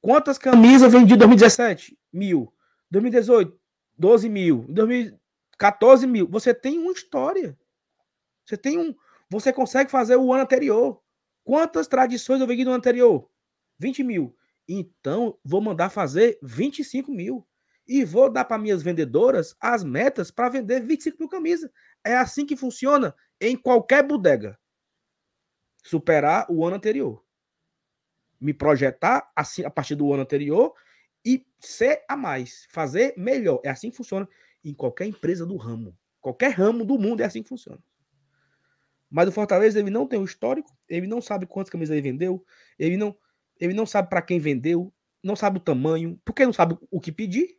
Quantas 0.00 0.38
camisas 0.38 0.90
vendi 0.90 1.12
em 1.12 1.18
2017? 1.18 1.98
Mil. 2.10 2.50
2018, 2.90 3.60
12 3.98 4.28
mil. 4.30 4.64
Em 4.66 4.72
2014 4.72 6.06
mil. 6.06 6.26
Você 6.28 6.54
tem 6.54 6.78
uma 6.78 6.92
história. 6.92 7.54
Você 8.46 8.56
tem 8.56 8.78
um. 8.78 8.94
Você 9.28 9.52
consegue 9.52 9.90
fazer 9.90 10.16
o 10.16 10.32
ano 10.32 10.44
anterior. 10.44 11.02
Quantas 11.44 11.86
tradições 11.86 12.40
eu 12.40 12.46
vendi 12.46 12.64
no 12.64 12.70
ano 12.70 12.78
anterior? 12.78 13.28
20 13.78 14.02
mil. 14.02 14.34
Então, 14.68 15.38
vou 15.42 15.60
mandar 15.60 15.88
fazer 15.88 16.38
25 16.42 17.10
mil. 17.10 17.46
e 17.86 18.04
vou 18.04 18.30
dar 18.30 18.44
para 18.44 18.58
minhas 18.58 18.82
vendedoras 18.82 19.56
as 19.58 19.82
metas 19.82 20.30
para 20.30 20.50
vender 20.50 20.80
25 20.80 21.16
mil 21.18 21.28
camisas. 21.28 21.70
É 22.04 22.14
assim 22.14 22.44
que 22.44 22.54
funciona 22.54 23.14
em 23.40 23.56
qualquer 23.56 24.06
bodega. 24.06 24.58
Superar 25.82 26.46
o 26.50 26.66
ano 26.66 26.76
anterior. 26.76 27.24
Me 28.38 28.52
projetar 28.52 29.32
assim 29.34 29.64
a 29.64 29.70
partir 29.70 29.94
do 29.94 30.12
ano 30.12 30.22
anterior 30.22 30.74
e 31.24 31.46
ser 31.58 32.04
a 32.06 32.14
mais, 32.14 32.66
fazer 32.68 33.14
melhor. 33.16 33.60
É 33.64 33.70
assim 33.70 33.90
que 33.90 33.96
funciona 33.96 34.28
em 34.62 34.74
qualquer 34.74 35.06
empresa 35.06 35.46
do 35.46 35.56
ramo. 35.56 35.96
Qualquer 36.20 36.50
ramo 36.50 36.84
do 36.84 36.98
mundo 36.98 37.22
é 37.22 37.24
assim 37.24 37.42
que 37.42 37.48
funciona. 37.48 37.82
Mas 39.10 39.28
o 39.28 39.32
Fortaleza 39.32 39.78
ele 39.78 39.90
não 39.90 40.06
tem 40.06 40.20
o 40.20 40.24
histórico, 40.24 40.70
ele 40.86 41.06
não 41.06 41.22
sabe 41.22 41.46
quantas 41.46 41.70
camisas 41.70 41.96
ele 41.96 42.02
vendeu, 42.02 42.44
ele 42.78 42.98
não, 42.98 43.16
ele 43.60 43.74
não 43.74 43.86
sabe 43.86 44.08
para 44.08 44.22
quem 44.22 44.38
vendeu, 44.38 44.92
não 45.22 45.36
sabe 45.36 45.58
o 45.58 45.60
tamanho, 45.60 46.20
porque 46.24 46.44
não 46.44 46.52
sabe 46.52 46.76
o 46.90 47.00
que 47.00 47.12
pedir. 47.12 47.56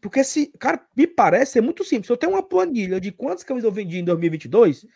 Porque 0.00 0.22
se, 0.22 0.46
cara, 0.58 0.86
me 0.96 1.06
parece 1.06 1.52
ser 1.52 1.60
muito 1.60 1.84
simples. 1.84 2.08
Eu 2.08 2.16
tenho 2.16 2.32
uma 2.32 2.42
planilha 2.42 3.00
de 3.00 3.10
quantas 3.10 3.42
camisas 3.42 3.64
eu 3.64 3.72
vendi 3.72 3.98
em 3.98 4.04
2022, 4.04 4.86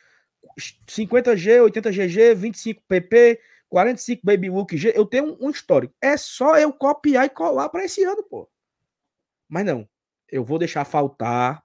50G, 0.86 1.70
80GG, 1.70 2.36
25PP, 2.36 3.38
45 3.68 4.20
Baby 4.22 4.50
Look 4.50 4.76
G, 4.76 4.92
eu 4.94 5.06
tenho 5.06 5.32
um, 5.32 5.46
um 5.46 5.50
histórico. 5.50 5.94
É 6.00 6.16
só 6.16 6.58
eu 6.58 6.72
copiar 6.72 7.24
e 7.24 7.30
colar 7.30 7.68
para 7.68 7.84
esse 7.84 8.04
ano, 8.04 8.22
pô. 8.22 8.48
Mas 9.48 9.64
não, 9.64 9.88
eu 10.28 10.44
vou 10.44 10.58
deixar 10.58 10.84
faltar 10.84 11.64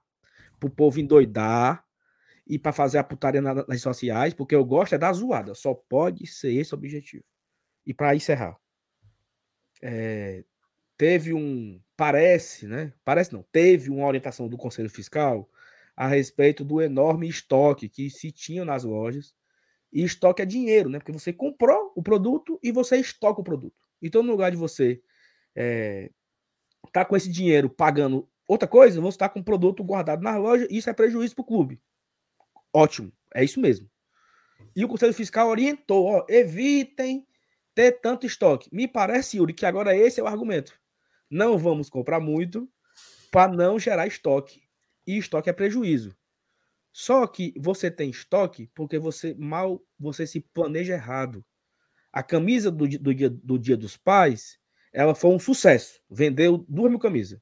pro 0.58 0.70
povo 0.70 0.98
endoidar 0.98 1.84
e 2.46 2.58
para 2.58 2.72
fazer 2.72 2.98
a 2.98 3.04
putaria 3.04 3.42
nas 3.42 3.66
redes 3.66 3.82
sociais, 3.82 4.32
porque 4.32 4.54
eu 4.54 4.64
gosto 4.64 4.94
é 4.94 4.98
da 4.98 5.12
zoada. 5.12 5.54
Só 5.54 5.74
pode 5.74 6.26
ser 6.26 6.52
esse 6.52 6.74
o 6.74 6.78
objetivo. 6.78 7.24
E 7.88 7.94
para 7.94 8.14
encerrar, 8.14 8.60
é, 9.80 10.44
teve 10.94 11.32
um, 11.32 11.80
parece, 11.96 12.66
né? 12.66 12.92
Parece 13.02 13.32
não, 13.32 13.42
teve 13.50 13.88
uma 13.88 14.06
orientação 14.06 14.46
do 14.46 14.58
Conselho 14.58 14.90
Fiscal 14.90 15.48
a 15.96 16.06
respeito 16.06 16.62
do 16.62 16.82
enorme 16.82 17.26
estoque 17.26 17.88
que 17.88 18.10
se 18.10 18.30
tinha 18.30 18.62
nas 18.62 18.84
lojas. 18.84 19.34
E 19.90 20.04
estoque 20.04 20.42
é 20.42 20.44
dinheiro, 20.44 20.90
né? 20.90 20.98
Porque 20.98 21.12
você 21.12 21.32
comprou 21.32 21.90
o 21.96 22.02
produto 22.02 22.60
e 22.62 22.70
você 22.70 22.98
estoca 22.98 23.40
o 23.40 23.44
produto. 23.44 23.82
Então, 24.02 24.22
no 24.22 24.32
lugar 24.32 24.50
de 24.50 24.58
você 24.58 25.00
é, 25.56 26.10
tá 26.92 27.06
com 27.06 27.16
esse 27.16 27.30
dinheiro 27.30 27.70
pagando 27.70 28.28
outra 28.46 28.68
coisa, 28.68 29.00
você 29.00 29.16
está 29.16 29.30
com 29.30 29.40
o 29.40 29.44
produto 29.44 29.82
guardado 29.82 30.22
na 30.22 30.36
loja 30.36 30.68
isso 30.70 30.90
é 30.90 30.92
prejuízo 30.92 31.34
para 31.34 31.42
o 31.42 31.46
clube. 31.46 31.80
Ótimo, 32.70 33.10
é 33.34 33.42
isso 33.42 33.58
mesmo. 33.58 33.90
E 34.76 34.84
o 34.84 34.88
Conselho 34.88 35.14
Fiscal 35.14 35.48
orientou, 35.48 36.04
ó, 36.04 36.26
evitem 36.28 37.26
ter 37.78 37.92
tanto 38.00 38.26
estoque. 38.26 38.68
Me 38.72 38.88
parece, 38.88 39.36
Yuri, 39.36 39.54
que 39.54 39.64
agora 39.64 39.96
esse 39.96 40.18
é 40.18 40.22
o 40.22 40.26
argumento. 40.26 40.76
Não 41.30 41.56
vamos 41.56 41.88
comprar 41.88 42.18
muito 42.18 42.68
para 43.30 43.52
não 43.52 43.78
gerar 43.78 44.08
estoque. 44.08 44.64
E 45.06 45.16
estoque 45.16 45.48
é 45.48 45.52
prejuízo. 45.52 46.12
Só 46.92 47.24
que 47.24 47.54
você 47.56 47.88
tem 47.88 48.10
estoque 48.10 48.68
porque 48.74 48.98
você 48.98 49.32
mal 49.38 49.80
você 49.96 50.26
se 50.26 50.40
planeja 50.40 50.94
errado. 50.94 51.44
A 52.12 52.20
camisa 52.20 52.68
do, 52.68 52.88
do, 52.88 53.14
dia, 53.14 53.30
do 53.30 53.56
dia 53.56 53.76
dos 53.76 53.96
pais, 53.96 54.58
ela 54.92 55.14
foi 55.14 55.30
um 55.30 55.38
sucesso. 55.38 56.00
Vendeu 56.10 56.66
duas 56.68 56.90
mil 56.90 56.98
camisas. 56.98 57.40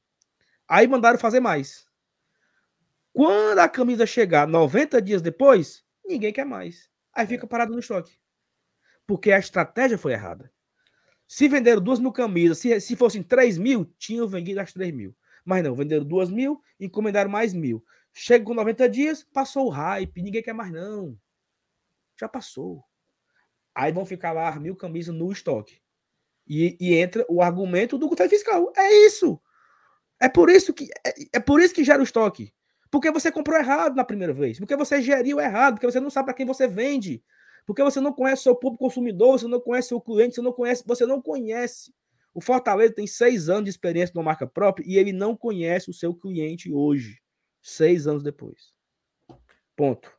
Aí 0.67 0.87
mandaram 0.87 1.17
fazer 1.17 1.39
mais. 1.39 1.87
Quando 3.11 3.57
a 3.57 3.67
camisa 3.67 4.05
chegar 4.05 4.47
90 4.47 5.01
dias 5.01 5.23
depois, 5.23 5.83
ninguém 6.05 6.31
quer 6.31 6.45
mais. 6.45 6.91
Aí 7.11 7.25
fica 7.25 7.47
parado 7.47 7.73
no 7.73 7.79
estoque 7.79 8.19
porque 9.07 9.31
a 9.31 9.39
estratégia 9.39 9.97
foi 9.97 10.11
errada. 10.11 10.51
Se 11.25 11.47
venderam 11.47 11.81
duas 11.81 11.99
mil 11.99 12.11
camisas, 12.11 12.59
se, 12.59 12.79
se 12.81 12.95
fossem 12.95 13.23
três 13.23 13.57
mil, 13.57 13.85
tinham 13.97 14.27
vendido 14.27 14.59
as 14.59 14.73
três 14.73 14.93
mil. 14.93 15.15
Mas 15.43 15.63
não, 15.63 15.73
venderam 15.73 16.05
duas 16.05 16.29
mil, 16.29 16.61
encomendaram 16.79 17.29
mais 17.29 17.53
mil. 17.53 17.83
Chega 18.13 18.43
com 18.43 18.53
90 18.53 18.89
dias, 18.89 19.23
passou 19.23 19.67
o 19.67 19.69
hype, 19.69 20.21
ninguém 20.21 20.43
quer 20.43 20.53
mais 20.53 20.71
não. 20.71 21.17
Já 22.19 22.27
passou. 22.27 22.83
Aí 23.73 23.91
vão 23.91 24.05
ficar 24.05 24.33
lá 24.33 24.59
mil 24.59 24.75
camisas 24.75 25.15
no 25.15 25.31
estoque. 25.31 25.79
E, 26.47 26.77
e 26.79 26.95
entra 26.95 27.25
o 27.29 27.41
argumento 27.41 27.97
do 27.97 28.09
controle 28.09 28.29
fiscal. 28.29 28.71
É 28.75 29.05
isso. 29.05 29.39
É 30.19 30.27
por 30.27 30.49
isso 30.49 30.73
que 30.73 30.89
é, 31.05 31.13
é 31.33 31.39
por 31.39 31.61
isso 31.61 31.73
que 31.73 31.83
gera 31.83 31.99
o 31.99 32.03
estoque. 32.03 32.53
Porque 32.89 33.11
você 33.11 33.31
comprou 33.31 33.57
errado 33.57 33.95
na 33.95 34.03
primeira 34.03 34.33
vez. 34.33 34.57
Porque 34.57 34.75
você 34.75 35.01
geriu 35.01 35.39
errado. 35.39 35.75
Porque 35.75 35.85
você 35.85 35.99
não 35.99 36.09
sabe 36.09 36.27
para 36.27 36.33
quem 36.33 36.45
você 36.45 36.67
vende. 36.67 37.23
Porque 37.67 37.83
você 37.83 37.99
não 37.99 38.13
conhece 38.13 38.39
o 38.39 38.43
seu 38.43 38.55
público 38.55 38.85
consumidor, 38.85 39.37
você 39.37 39.45
não 39.45 39.59
conhece 39.59 39.93
o 39.93 39.99
cliente, 39.99 40.35
você 40.35 40.41
não 40.41 40.53
conhece, 40.53 40.83
você 40.87 41.05
não 41.05 41.21
conhece. 41.21 41.93
O 42.33 42.39
Fortaleza 42.39 42.93
tem 42.93 43.05
seis 43.05 43.49
anos 43.49 43.65
de 43.65 43.69
experiência 43.69 44.13
numa 44.15 44.23
marca 44.23 44.47
própria 44.47 44.85
e 44.87 44.97
ele 44.97 45.11
não 45.11 45.35
conhece 45.35 45.89
o 45.89 45.93
seu 45.93 46.15
cliente 46.15 46.71
hoje, 46.71 47.19
seis 47.61 48.07
anos 48.07 48.23
depois. 48.23 48.73
Ponto. 49.75 50.09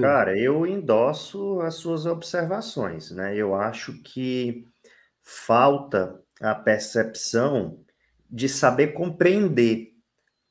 Cara, 0.00 0.38
eu 0.38 0.64
endosso 0.66 1.60
as 1.62 1.74
suas 1.74 2.06
observações, 2.06 3.10
né? 3.10 3.34
Eu 3.34 3.54
acho 3.56 4.00
que 4.02 4.64
falta 5.20 6.22
a 6.40 6.54
percepção 6.54 7.82
de 8.30 8.48
saber 8.48 8.88
compreender 8.88 9.94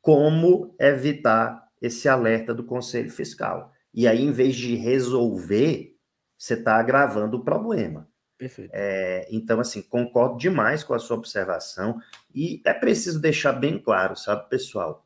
como 0.01 0.75
evitar 0.79 1.67
esse 1.81 2.09
alerta 2.09 2.53
do 2.53 2.65
Conselho 2.65 3.11
Fiscal. 3.11 3.71
E 3.93 4.07
aí, 4.07 4.21
em 4.21 4.31
vez 4.31 4.55
de 4.55 4.75
resolver, 4.75 5.96
você 6.37 6.53
está 6.53 6.75
agravando 6.75 7.37
o 7.37 7.43
problema. 7.43 8.07
Perfeito. 8.37 8.71
É, 8.73 9.27
então, 9.31 9.59
assim, 9.59 9.81
concordo 9.81 10.37
demais 10.37 10.83
com 10.83 10.93
a 10.93 10.99
sua 10.99 11.17
observação 11.17 11.99
e 12.33 12.61
é 12.65 12.73
preciso 12.73 13.19
deixar 13.19 13.53
bem 13.53 13.79
claro, 13.79 14.15
sabe, 14.15 14.47
pessoal? 14.47 15.05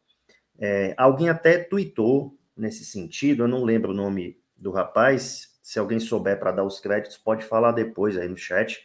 É, 0.60 0.94
alguém 0.98 1.30
até 1.30 1.58
tweetou 1.58 2.38
nesse 2.56 2.84
sentido, 2.84 3.44
eu 3.44 3.48
não 3.48 3.64
lembro 3.64 3.92
o 3.92 3.96
nome 3.96 4.38
do 4.58 4.72
rapaz, 4.72 5.52
se 5.64 5.80
alguém 5.80 6.00
souber 6.00 6.38
para 6.40 6.52
dar 6.52 6.66
os 6.66 6.80
créditos, 6.80 7.18
pode 7.18 7.46
falar 7.46 7.72
depois 7.72 8.18
aí 8.18 8.28
no 8.28 8.38
chat. 8.38 8.84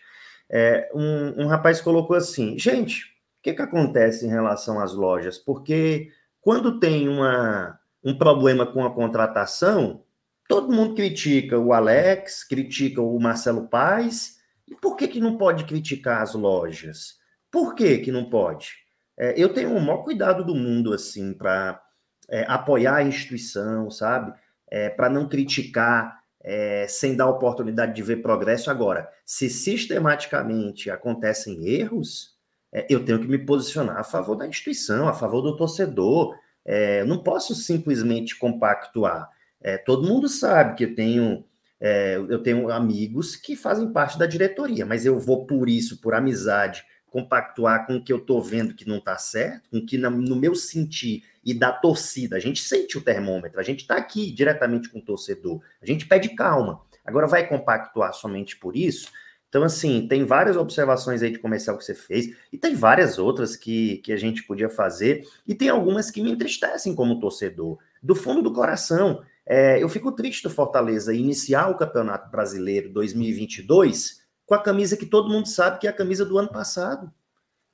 É, 0.48 0.88
um, 0.94 1.42
um 1.42 1.46
rapaz 1.48 1.80
colocou 1.80 2.16
assim: 2.16 2.56
gente, 2.58 3.04
o 3.04 3.42
que, 3.42 3.52
que 3.52 3.62
acontece 3.62 4.24
em 4.24 4.30
relação 4.30 4.80
às 4.80 4.94
lojas? 4.94 5.36
Porque 5.36 6.10
quando 6.40 6.78
tem 6.78 7.08
uma, 7.08 7.78
um 8.04 8.16
problema 8.16 8.64
com 8.64 8.84
a 8.84 8.94
contratação, 8.94 10.04
Todo 10.48 10.72
mundo 10.72 10.94
critica 10.94 11.58
o 11.58 11.72
Alex, 11.72 12.44
critica 12.44 13.00
o 13.02 13.18
Marcelo 13.18 13.68
Paes. 13.68 14.36
E 14.68 14.74
por 14.74 14.96
que, 14.96 15.08
que 15.08 15.20
não 15.20 15.36
pode 15.36 15.64
criticar 15.64 16.22
as 16.22 16.34
lojas? 16.34 17.16
Por 17.50 17.74
que, 17.74 17.98
que 17.98 18.12
não 18.12 18.28
pode? 18.28 18.74
É, 19.18 19.34
eu 19.36 19.52
tenho 19.52 19.74
o 19.74 19.80
maior 19.80 20.02
cuidado 20.02 20.44
do 20.44 20.54
mundo, 20.54 20.92
assim, 20.92 21.32
para 21.32 21.80
é, 22.28 22.44
apoiar 22.48 22.96
a 22.96 23.02
instituição, 23.02 23.90
sabe? 23.90 24.32
É, 24.68 24.90
para 24.90 25.08
não 25.08 25.28
criticar 25.28 26.20
é, 26.42 26.86
sem 26.88 27.16
dar 27.16 27.28
oportunidade 27.28 27.94
de 27.94 28.02
ver 28.02 28.22
progresso. 28.22 28.70
Agora, 28.70 29.10
se 29.24 29.48
sistematicamente 29.48 30.90
acontecem 30.90 31.66
erros, 31.66 32.36
é, 32.72 32.86
eu 32.88 33.04
tenho 33.04 33.20
que 33.20 33.26
me 33.26 33.38
posicionar 33.38 33.98
a 33.98 34.04
favor 34.04 34.36
da 34.36 34.46
instituição, 34.46 35.08
a 35.08 35.12
favor 35.12 35.40
do 35.40 35.56
torcedor. 35.56 36.36
É, 36.64 37.04
não 37.04 37.22
posso 37.22 37.54
simplesmente 37.54 38.36
compactuar. 38.36 39.28
É, 39.60 39.78
todo 39.78 40.06
mundo 40.06 40.28
sabe 40.28 40.76
que 40.76 40.84
eu 40.84 40.94
tenho, 40.94 41.44
é, 41.80 42.16
eu 42.16 42.42
tenho 42.42 42.70
amigos 42.70 43.36
que 43.36 43.56
fazem 43.56 43.92
parte 43.92 44.18
da 44.18 44.26
diretoria, 44.26 44.86
mas 44.86 45.04
eu 45.06 45.18
vou 45.18 45.46
por 45.46 45.68
isso, 45.68 46.00
por 46.00 46.14
amizade, 46.14 46.84
compactuar 47.10 47.86
com 47.86 47.96
o 47.96 48.04
que 48.04 48.12
eu 48.12 48.18
estou 48.18 48.42
vendo 48.42 48.74
que 48.74 48.86
não 48.86 48.98
está 48.98 49.16
certo, 49.16 49.70
com 49.70 49.78
o 49.78 49.86
que 49.86 49.96
no 49.96 50.36
meu 50.36 50.54
sentir 50.54 51.24
e 51.44 51.54
da 51.54 51.72
torcida, 51.72 52.36
a 52.36 52.40
gente 52.40 52.60
sente 52.60 52.98
o 52.98 53.00
termômetro, 53.00 53.60
a 53.60 53.62
gente 53.62 53.80
está 53.80 53.96
aqui 53.96 54.30
diretamente 54.32 54.88
com 54.88 54.98
o 54.98 55.02
torcedor, 55.02 55.60
a 55.80 55.86
gente 55.86 56.06
pede 56.06 56.30
calma. 56.30 56.82
Agora 57.04 57.26
vai 57.26 57.48
compactuar 57.48 58.12
somente 58.12 58.56
por 58.56 58.76
isso? 58.76 59.08
Então, 59.48 59.62
assim, 59.62 60.06
tem 60.08 60.24
várias 60.24 60.56
observações 60.56 61.22
aí 61.22 61.30
de 61.30 61.38
comercial 61.38 61.78
que 61.78 61.84
você 61.84 61.94
fez, 61.94 62.36
e 62.52 62.58
tem 62.58 62.74
várias 62.74 63.16
outras 63.16 63.56
que, 63.56 63.98
que 63.98 64.12
a 64.12 64.16
gente 64.16 64.42
podia 64.42 64.68
fazer, 64.68 65.24
e 65.46 65.54
tem 65.54 65.68
algumas 65.68 66.10
que 66.10 66.20
me 66.20 66.32
entristecem 66.32 66.94
como 66.94 67.20
torcedor, 67.20 67.78
do 68.02 68.14
fundo 68.14 68.42
do 68.42 68.52
coração. 68.52 69.22
É, 69.46 69.80
eu 69.80 69.88
fico 69.88 70.10
triste 70.10 70.42
do 70.42 70.50
Fortaleza 70.50 71.14
iniciar 71.14 71.68
o 71.68 71.76
Campeonato 71.76 72.30
Brasileiro 72.30 72.92
2022 72.92 74.26
com 74.44 74.54
a 74.54 74.62
camisa 74.62 74.96
que 74.96 75.06
todo 75.06 75.28
mundo 75.28 75.46
sabe 75.46 75.78
que 75.78 75.86
é 75.86 75.90
a 75.90 75.96
camisa 75.96 76.24
do 76.24 76.36
ano 76.36 76.48
passado. 76.48 77.12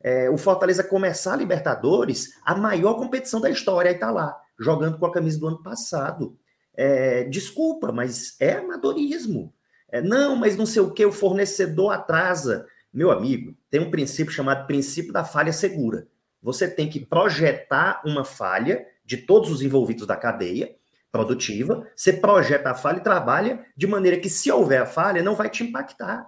É, 0.03 0.28
o 0.28 0.36
Fortaleza 0.36 0.82
começar 0.82 1.35
a 1.35 1.36
Libertadores, 1.36 2.39
a 2.44 2.55
maior 2.55 2.94
competição 2.94 3.40
da 3.40 3.49
história, 3.49 3.90
e 3.90 3.94
tá 3.94 4.11
lá, 4.11 4.36
jogando 4.59 4.99
com 4.99 5.07
a 5.07 5.12
camisa 5.12 5.39
do 5.39 5.47
ano 5.47 5.62
passado. 5.62 6.36
É, 6.74 7.24
desculpa, 7.24 7.93
mas 7.93 8.36
é 8.40 8.55
amadorismo. 8.55 9.55
É, 9.89 10.01
não, 10.01 10.35
mas 10.35 10.57
não 10.57 10.66
sei 10.66 10.82
o 10.82 10.90
que, 10.90 11.05
o 11.05 11.12
fornecedor 11.12 11.93
atrasa. 11.93 12.66
Meu 12.93 13.11
amigo, 13.11 13.55
tem 13.70 13.81
um 13.81 13.90
princípio 13.90 14.32
chamado 14.32 14.66
princípio 14.66 15.12
da 15.12 15.24
falha 15.24 15.53
segura. 15.53 16.09
Você 16.43 16.69
tem 16.69 16.89
que 16.89 17.01
projetar 17.01 18.03
uma 18.05 18.24
falha 18.24 18.85
de 19.05 19.19
todos 19.19 19.51
os 19.51 19.62
envolvidos 19.62 20.07
da 20.07 20.16
cadeia, 20.16 20.74
produtiva, 21.12 21.86
você 21.94 22.14
projeta 22.14 22.70
a 22.70 22.74
falha 22.74 22.97
e 22.97 23.02
trabalha 23.02 23.66
de 23.76 23.86
maneira 23.86 24.18
que, 24.18 24.30
se 24.30 24.51
houver 24.51 24.80
a 24.80 24.86
falha, 24.86 25.22
não 25.22 25.36
vai 25.36 25.51
te 25.51 25.62
impactar. 25.62 26.26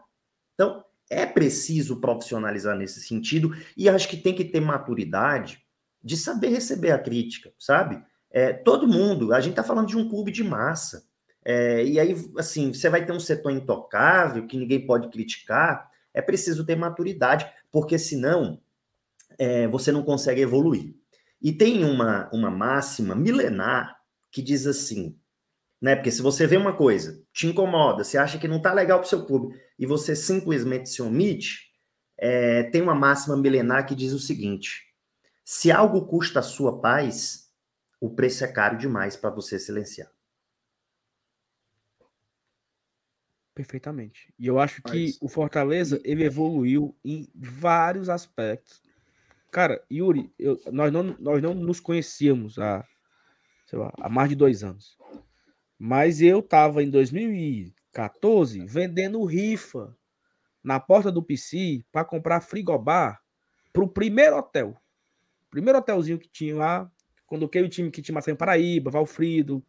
Então, 0.53 0.85
é 1.11 1.25
preciso 1.25 2.01
profissionalizar 2.01 2.77
nesse 2.77 3.01
sentido 3.01 3.51
e 3.77 3.89
acho 3.89 4.09
que 4.09 4.17
tem 4.17 4.35
que 4.35 4.45
ter 4.45 4.61
maturidade 4.61 5.65
de 6.03 6.17
saber 6.17 6.49
receber 6.49 6.91
a 6.91 6.99
crítica, 6.99 7.51
sabe? 7.59 8.03
É, 8.31 8.53
todo 8.53 8.87
mundo, 8.87 9.33
a 9.33 9.41
gente 9.41 9.53
está 9.53 9.63
falando 9.63 9.89
de 9.89 9.97
um 9.97 10.09
clube 10.09 10.31
de 10.31 10.45
massa. 10.45 11.07
É, 11.43 11.85
e 11.85 11.99
aí, 11.99 12.15
assim, 12.37 12.73
você 12.73 12.91
vai 12.91 13.07
ter 13.07 13.13
um 13.13 13.21
setor 13.21 13.53
intocável 13.53 14.47
que 14.47 14.57
ninguém 14.57 14.87
pode 14.87 15.09
criticar. 15.09 15.89
É 16.13 16.21
preciso 16.21 16.65
ter 16.65 16.77
maturidade, 16.77 17.51
porque 17.73 17.99
senão 17.99 18.61
é, 19.39 19.67
você 19.69 19.91
não 19.91 20.03
consegue 20.03 20.43
evoluir. 20.43 20.95
E 21.41 21.53
tem 21.53 21.85
uma, 21.85 22.29
uma 22.33 22.51
máxima 22.51 23.15
milenar 23.15 23.97
que 24.35 24.43
diz 24.43 24.67
assim, 24.67 25.17
né? 25.81 25.95
Porque 25.95 26.11
se 26.11 26.21
você 26.21 26.45
vê 26.45 26.57
uma 26.57 26.77
coisa, 26.77 27.25
te 27.33 27.47
incomoda, 27.47 28.03
você 28.03 28.19
acha 28.19 28.37
que 28.37 28.49
não 28.49 28.61
tá 28.61 28.73
legal 28.73 28.99
para 28.99 29.07
o 29.07 29.09
seu 29.09 29.25
clube 29.25 29.57
e 29.79 29.87
você 29.87 30.17
simplesmente 30.17 30.89
se 30.89 31.01
omite, 31.01 31.73
é, 32.19 32.65
tem 32.65 32.83
uma 32.83 32.97
máxima 32.97 33.37
milenar 33.37 33.87
que 33.87 33.95
diz 33.95 34.13
o 34.13 34.19
seguinte: 34.19 34.93
se 35.45 35.71
algo 35.71 36.05
custa 36.05 36.41
a 36.41 36.43
sua 36.43 36.81
paz, 36.81 37.49
o 38.01 38.13
preço 38.13 38.45
é 38.45 38.49
caro 38.49 38.77
demais 38.77 39.15
para 39.15 39.31
você 39.31 39.57
silenciar. 39.57 40.11
Perfeitamente. 43.55 44.35
E 44.37 44.49
eu 44.49 44.59
acho 44.59 44.83
que 44.83 45.05
Mas... 45.05 45.19
o 45.23 45.29
Fortaleza 45.29 46.01
ele 46.03 46.25
evoluiu 46.25 46.93
em 47.05 47.31
vários 47.37 48.09
aspectos. 48.09 48.83
Cara, 49.53 49.81
Yuri, 49.89 50.35
eu, 50.37 50.61
nós, 50.73 50.93
não, 50.93 51.17
nós 51.21 51.41
não 51.41 51.55
nos 51.55 51.79
conhecíamos 51.79 52.59
há, 52.59 52.85
lá, 53.77 53.93
há 53.99 54.09
mais 54.09 54.29
de 54.29 54.35
dois 54.35 54.63
anos. 54.63 54.97
Mas 55.79 56.21
eu 56.21 56.41
estava 56.41 56.83
em 56.83 56.91
2014 56.91 58.65
vendendo 58.67 59.25
rifa 59.25 59.97
na 60.63 60.81
porta 60.81 61.13
do 61.13 61.23
PC 61.23 61.85
para 61.93 62.05
comprar 62.05 62.41
frigobar 62.41 63.21
para 63.73 63.85
o 63.85 63.89
primeiro 63.89 64.37
hotel. 64.37 64.77
Primeiro 65.51 65.79
hotelzinho 65.79 66.19
que 66.19 66.29
tinha 66.29 66.57
lá. 66.57 66.91
Coloquei 67.27 67.63
o 67.63 67.69
time 67.69 67.91
que 67.91 68.01
tinha 68.01 68.19
em 68.29 68.37
Paraíba, 68.37 68.91
Valfrido. 68.91 69.65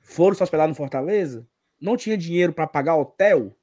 Foram 0.00 0.34
se 0.34 0.42
hospedar 0.42 0.66
no 0.66 0.74
Fortaleza. 0.74 1.46
Não 1.80 1.96
tinha 1.96 2.16
dinheiro 2.16 2.52
para 2.52 2.66
pagar 2.66 2.96
hotel 2.96 3.56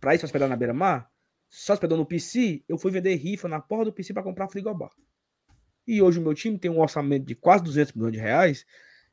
para 0.00 0.14
ir 0.14 0.18
se 0.18 0.24
hospedar 0.24 0.48
na 0.48 0.56
beira-mar. 0.56 1.10
Só 1.48 1.72
hospedou 1.72 1.98
no 1.98 2.06
PC. 2.06 2.64
Eu 2.68 2.78
fui 2.78 2.90
vender 2.90 3.14
rifa 3.16 3.48
na 3.48 3.60
porta 3.60 3.86
do 3.86 3.92
PC 3.92 4.12
para 4.12 4.22
comprar 4.22 4.48
frigobar. 4.48 4.90
E 5.86 6.00
hoje 6.00 6.18
o 6.18 6.22
meu 6.22 6.34
time 6.34 6.58
tem 6.58 6.70
um 6.70 6.80
orçamento 6.80 7.26
de 7.26 7.34
quase 7.34 7.64
200 7.64 7.92
milhões 7.94 8.12
de 8.12 8.18
reais 8.18 8.66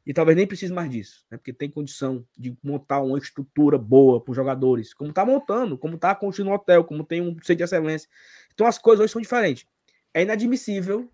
e 0.06 0.14
talvez 0.14 0.36
nem 0.36 0.48
precise 0.48 0.74
mais 0.74 0.90
disso, 0.90 1.26
né? 1.30 1.38
porque 1.38 1.54
tem 1.54 1.70
condição 1.70 2.26
de 2.38 2.58
montar 2.64 3.02
uma 3.02 3.18
estrutura 3.18 3.78
boa 3.78 4.22
para 4.22 4.32
os 4.32 4.36
jogadores, 4.36 4.94
como 4.94 5.10
está 5.10 5.26
montando, 5.26 5.78
como 5.78 5.96
está 5.96 6.16
construindo 6.16 6.50
um 6.50 6.54
hotel, 6.54 6.84
como 6.84 7.04
tem 7.04 7.22
um 7.22 7.34
centro 7.44 7.58
de 7.58 7.64
excelência. 7.64 8.10
Então 8.54 8.66
as 8.66 8.78
coisas 8.78 9.04
hoje 9.04 9.14
são 9.14 9.22
diferentes. 9.22 9.66
É 10.14 10.22
inadmissível 10.22 11.12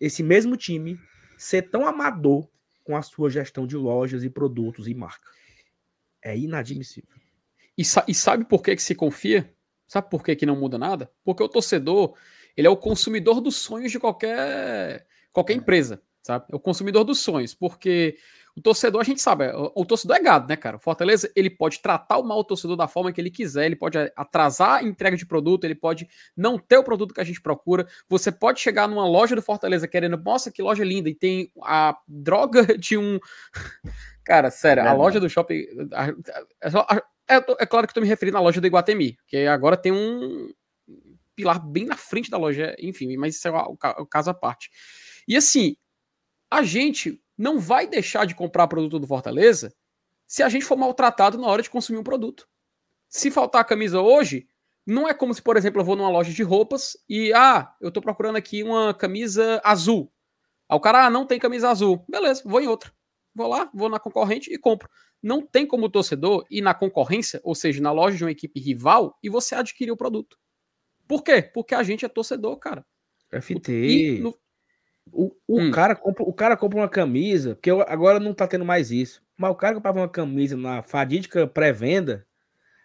esse 0.00 0.22
mesmo 0.22 0.56
time 0.56 0.98
ser 1.36 1.62
tão 1.62 1.86
amador 1.86 2.48
com 2.84 2.96
a 2.96 3.02
sua 3.02 3.30
gestão 3.30 3.66
de 3.66 3.76
lojas 3.76 4.24
e 4.24 4.30
produtos 4.30 4.88
e 4.88 4.94
marca. 4.94 5.28
É 6.20 6.36
inadmissível. 6.36 7.10
E, 7.76 7.84
sa 7.84 8.04
e 8.06 8.14
sabe 8.14 8.44
por 8.44 8.62
que, 8.62 8.74
que 8.76 8.82
se 8.82 8.94
confia? 8.94 9.52
Sabe 9.86 10.08
por 10.10 10.22
que, 10.24 10.34
que 10.34 10.46
não 10.46 10.56
muda 10.56 10.78
nada? 10.78 11.10
Porque 11.24 11.42
o 11.42 11.48
torcedor, 11.48 12.16
ele 12.56 12.66
é 12.66 12.70
o 12.70 12.76
consumidor 12.76 13.40
dos 13.40 13.56
sonhos 13.56 13.92
de 13.92 13.98
qualquer, 13.98 15.06
qualquer 15.32 15.54
é. 15.54 15.56
empresa 15.56 16.02
sabe? 16.22 16.46
É 16.50 16.56
o 16.56 16.60
consumidor 16.60 17.04
dos 17.04 17.18
sonhos, 17.20 17.54
porque 17.54 18.16
o 18.56 18.60
torcedor, 18.60 19.00
a 19.00 19.04
gente 19.04 19.20
sabe, 19.20 19.50
o, 19.74 19.84
torcedor 19.84 20.16
é 20.16 20.20
gado, 20.20 20.46
né, 20.46 20.56
cara? 20.56 20.76
O 20.76 20.80
Fortaleza, 20.80 21.30
ele 21.34 21.50
pode 21.50 21.80
tratar 21.80 22.18
o 22.18 22.22
mal 22.22 22.38
o 22.38 22.44
torcedor 22.44 22.76
da 22.76 22.86
forma 22.86 23.10
que 23.10 23.20
ele 23.20 23.30
quiser, 23.30 23.66
ele 23.66 23.76
pode 23.76 23.98
atrasar 24.14 24.74
a 24.74 24.82
entrega 24.82 25.16
de 25.16 25.26
produto, 25.26 25.64
ele 25.64 25.74
pode 25.74 26.06
não 26.36 26.58
ter 26.58 26.76
o 26.76 26.84
produto 26.84 27.14
que 27.14 27.20
a 27.20 27.24
gente 27.24 27.40
procura. 27.40 27.86
Você 28.08 28.30
pode 28.30 28.60
chegar 28.60 28.86
numa 28.86 29.06
loja 29.06 29.34
do 29.34 29.42
Fortaleza 29.42 29.88
querendo, 29.88 30.16
nossa, 30.18 30.50
que 30.50 30.62
loja 30.62 30.84
linda, 30.84 31.08
e 31.08 31.14
tem 31.14 31.50
a 31.62 31.96
droga 32.06 32.62
de 32.78 32.96
um. 32.96 33.18
Cara, 34.24 34.50
sério, 34.50 34.84
é, 34.84 34.86
a 34.86 34.92
loja 34.92 35.18
do 35.18 35.28
shopping. 35.28 35.66
É, 37.28 37.36
é, 37.36 37.66
claro 37.66 37.86
que 37.86 37.90
eu 37.90 37.94
tô 37.94 38.00
me 38.00 38.06
referindo 38.06 38.36
à 38.36 38.40
loja 38.40 38.60
do 38.60 38.66
Iguatemi, 38.66 39.16
que 39.26 39.46
agora 39.46 39.76
tem 39.76 39.90
um 39.90 40.52
pilar 41.34 41.64
bem 41.64 41.84
na 41.84 41.96
frente 41.96 42.30
da 42.30 42.38
loja, 42.38 42.74
enfim, 42.78 43.16
mas 43.16 43.36
isso 43.36 43.48
é 43.48 43.50
o, 43.50 43.76
caso 44.06 44.30
à 44.30 44.34
parte. 44.34 44.70
E 45.26 45.36
assim, 45.36 45.76
a 46.50 46.62
gente 46.62 47.22
não 47.36 47.58
vai 47.58 47.86
deixar 47.86 48.26
de 48.26 48.34
comprar 48.34 48.68
produto 48.68 48.98
do 48.98 49.06
Fortaleza 49.06 49.74
se 50.26 50.42
a 50.42 50.48
gente 50.48 50.64
for 50.64 50.76
maltratado 50.76 51.38
na 51.38 51.46
hora 51.46 51.62
de 51.62 51.70
consumir 51.70 51.98
um 51.98 52.04
produto. 52.04 52.48
Se 53.08 53.30
faltar 53.30 53.60
a 53.60 53.64
camisa 53.64 54.00
hoje, 54.00 54.46
não 54.86 55.08
é 55.08 55.14
como 55.14 55.34
se, 55.34 55.42
por 55.42 55.56
exemplo, 55.56 55.80
eu 55.80 55.84
vou 55.84 55.96
numa 55.96 56.08
loja 56.08 56.32
de 56.32 56.42
roupas 56.42 56.96
e, 57.08 57.32
ah, 57.32 57.74
eu 57.80 57.90
tô 57.90 58.00
procurando 58.00 58.36
aqui 58.36 58.62
uma 58.62 58.94
camisa 58.94 59.60
azul. 59.64 60.12
Aí 60.68 60.76
o 60.76 60.80
cara, 60.80 61.06
ah, 61.06 61.10
não 61.10 61.26
tem 61.26 61.38
camisa 61.38 61.70
azul. 61.70 62.04
Beleza, 62.08 62.42
vou 62.44 62.60
em 62.60 62.66
outra. 62.66 62.92
Vou 63.34 63.46
lá, 63.46 63.70
vou 63.72 63.88
na 63.88 63.98
concorrente 63.98 64.52
e 64.52 64.58
compro. 64.58 64.88
Não 65.22 65.40
tem 65.40 65.66
como 65.66 65.88
torcedor 65.88 66.44
ir 66.50 66.60
na 66.60 66.74
concorrência, 66.74 67.40
ou 67.44 67.54
seja, 67.54 67.80
na 67.80 67.92
loja 67.92 68.16
de 68.16 68.24
uma 68.24 68.30
equipe 68.30 68.58
rival, 68.58 69.16
e 69.22 69.28
você 69.28 69.54
adquirir 69.54 69.92
o 69.92 69.96
produto. 69.96 70.38
Por 71.12 71.22
quê? 71.22 71.42
Porque 71.42 71.74
a 71.74 71.82
gente 71.82 72.06
é 72.06 72.08
torcedor, 72.08 72.56
cara. 72.56 72.86
FT. 73.30 74.20
No, 74.22 74.34
o, 75.12 75.36
o, 75.46 75.60
hum. 75.60 75.70
cara 75.70 75.94
compra, 75.94 76.24
o 76.24 76.32
cara 76.32 76.56
compra 76.56 76.78
uma 76.78 76.88
camisa, 76.88 77.54
porque 77.54 77.68
agora 77.70 78.18
não 78.18 78.32
tá 78.32 78.46
tendo 78.48 78.64
mais 78.64 78.90
isso. 78.90 79.22
Mas 79.36 79.50
o 79.50 79.54
cara 79.54 79.74
comprava 79.74 80.00
uma 80.00 80.08
camisa 80.08 80.56
na 80.56 80.82
fadídica 80.82 81.46
pré-venda 81.46 82.26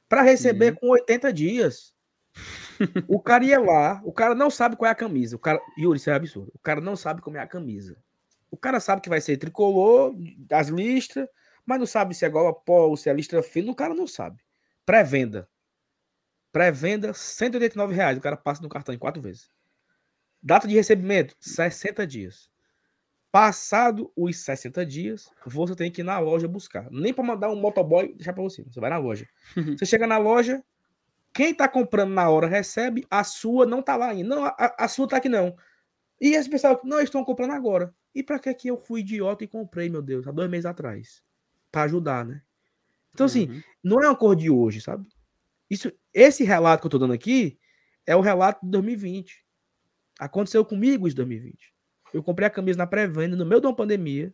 para 0.09 0.23
receber 0.23 0.73
hum. 0.73 0.75
com 0.75 0.89
80 0.89 1.31
dias. 1.31 1.93
o 3.07 3.17
cara 3.17 3.45
ia 3.45 3.61
lá, 3.61 4.01
o 4.03 4.11
cara 4.11 4.35
não 4.35 4.49
sabe 4.49 4.75
qual 4.75 4.89
é 4.89 4.91
a 4.91 4.95
camisa. 4.95 5.37
O 5.37 5.39
cara, 5.39 5.61
Yuri, 5.79 5.97
isso 5.97 6.09
é 6.09 6.13
absurdo. 6.13 6.51
O 6.53 6.59
cara 6.59 6.81
não 6.81 6.97
sabe 6.97 7.21
como 7.21 7.37
é 7.37 7.39
a 7.39 7.47
camisa. 7.47 7.95
O 8.51 8.57
cara 8.57 8.81
sabe 8.81 9.01
que 9.01 9.07
vai 9.07 9.21
ser 9.21 9.37
tricolor, 9.37 10.13
as 10.51 10.67
listras, 10.67 11.29
mas 11.65 11.79
não 11.79 11.87
sabe 11.87 12.13
se 12.13 12.25
é 12.25 12.27
igual 12.27 12.47
a 12.49 12.53
pó 12.53 12.87
ou 12.87 12.97
se 12.97 13.09
é 13.09 13.13
listra 13.13 13.41
fina. 13.41 13.71
O 13.71 13.75
cara 13.75 13.93
não 13.93 14.05
sabe. 14.05 14.43
Pré-venda. 14.85 15.47
Pré-venda, 16.51 17.13
189 17.13 17.93
reais. 17.93 18.17
O 18.17 18.21
cara 18.21 18.37
passa 18.37 18.61
no 18.61 18.69
cartão 18.69 18.93
em 18.93 18.97
quatro 18.97 19.21
vezes. 19.21 19.49
Data 20.41 20.67
de 20.67 20.75
recebimento, 20.75 21.35
60 21.39 22.05
dias. 22.05 22.49
Passado 23.31 24.11
os 24.15 24.37
60 24.37 24.85
dias, 24.85 25.29
você 25.45 25.75
tem 25.75 25.91
que 25.91 26.01
ir 26.01 26.03
na 26.03 26.17
loja 26.17 26.47
buscar. 26.47 26.89
Nem 26.89 27.13
para 27.13 27.23
mandar 27.23 27.49
um 27.49 27.55
motoboy 27.55 28.13
deixar 28.15 28.33
para 28.33 28.43
você. 28.43 28.63
Você 28.63 28.79
vai 28.79 28.89
na 28.89 28.97
loja. 28.97 29.27
Você 29.77 29.85
chega 29.85 30.07
na 30.07 30.17
loja, 30.17 30.63
quem 31.33 31.51
está 31.51 31.67
comprando 31.67 32.13
na 32.13 32.29
hora 32.29 32.47
recebe, 32.47 33.05
a 33.11 33.23
sua 33.23 33.65
não 33.65 33.79
está 33.79 33.95
lá 33.95 34.09
ainda. 34.09 34.35
Não, 34.35 34.45
a, 34.45 34.75
a 34.79 34.87
sua 34.87 35.05
está 35.05 35.17
aqui 35.17 35.29
não. 35.29 35.55
E 36.19 36.33
esse 36.33 36.49
pessoal, 36.49 36.81
não, 36.83 36.99
estão 36.99 37.23
comprando 37.23 37.51
agora. 37.51 37.93
E 38.15 38.23
para 38.23 38.39
que 38.39 38.51
que 38.53 38.67
eu 38.69 38.77
fui 38.77 39.01
idiota 39.01 39.43
e 39.43 39.47
comprei, 39.47 39.89
meu 39.89 40.01
Deus, 40.01 40.27
há 40.27 40.31
dois 40.31 40.49
meses 40.49 40.65
atrás? 40.65 41.21
Para 41.71 41.83
ajudar, 41.83 42.25
né? 42.25 42.41
Então, 43.13 43.25
assim, 43.27 43.49
uhum. 43.49 43.61
não 43.83 44.01
é 44.01 44.07
uma 44.07 44.15
cor 44.15 44.35
de 44.35 44.49
hoje, 44.49 44.81
sabe? 44.81 45.07
Isso, 45.69 45.91
esse 46.13 46.43
relato 46.43 46.81
que 46.81 46.87
eu 46.87 46.91
tô 46.91 46.99
dando 46.99 47.13
aqui 47.13 47.59
é 48.05 48.15
o 48.15 48.21
relato 48.21 48.65
de 48.65 48.71
2020. 48.71 49.45
Aconteceu 50.19 50.63
comigo 50.63 51.07
isso 51.07 51.15
em 51.15 51.17
2020. 51.17 51.73
Eu 52.13 52.23
comprei 52.23 52.47
a 52.47 52.51
camisa 52.51 52.77
na 52.77 52.87
pré-venda 52.87 53.35
no 53.35 53.45
meio 53.45 53.61
de 53.61 53.67
uma 53.67 53.75
pandemia. 53.75 54.33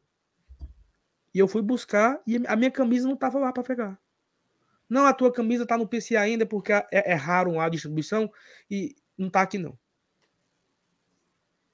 E 1.34 1.40
eu 1.40 1.48
fui 1.48 1.62
buscar 1.62 2.22
e 2.28 2.40
a 2.46 2.56
minha 2.56 2.70
camisa 2.70 3.08
não 3.08 3.16
estava 3.16 3.40
lá 3.40 3.52
para 3.52 3.64
pegar. 3.64 4.00
Não, 4.88 5.06
a 5.06 5.14
tua 5.14 5.34
camisa 5.34 5.64
está 5.64 5.76
no 5.76 5.88
PC 5.88 6.16
ainda 6.16 6.46
porque 6.46 6.72
é, 6.72 6.86
é 6.92 7.14
raro 7.16 7.60
a 7.60 7.68
distribuição 7.68 8.32
e 8.70 8.96
não 9.18 9.28
está 9.28 9.42
aqui 9.42 9.58
não. 9.58 9.78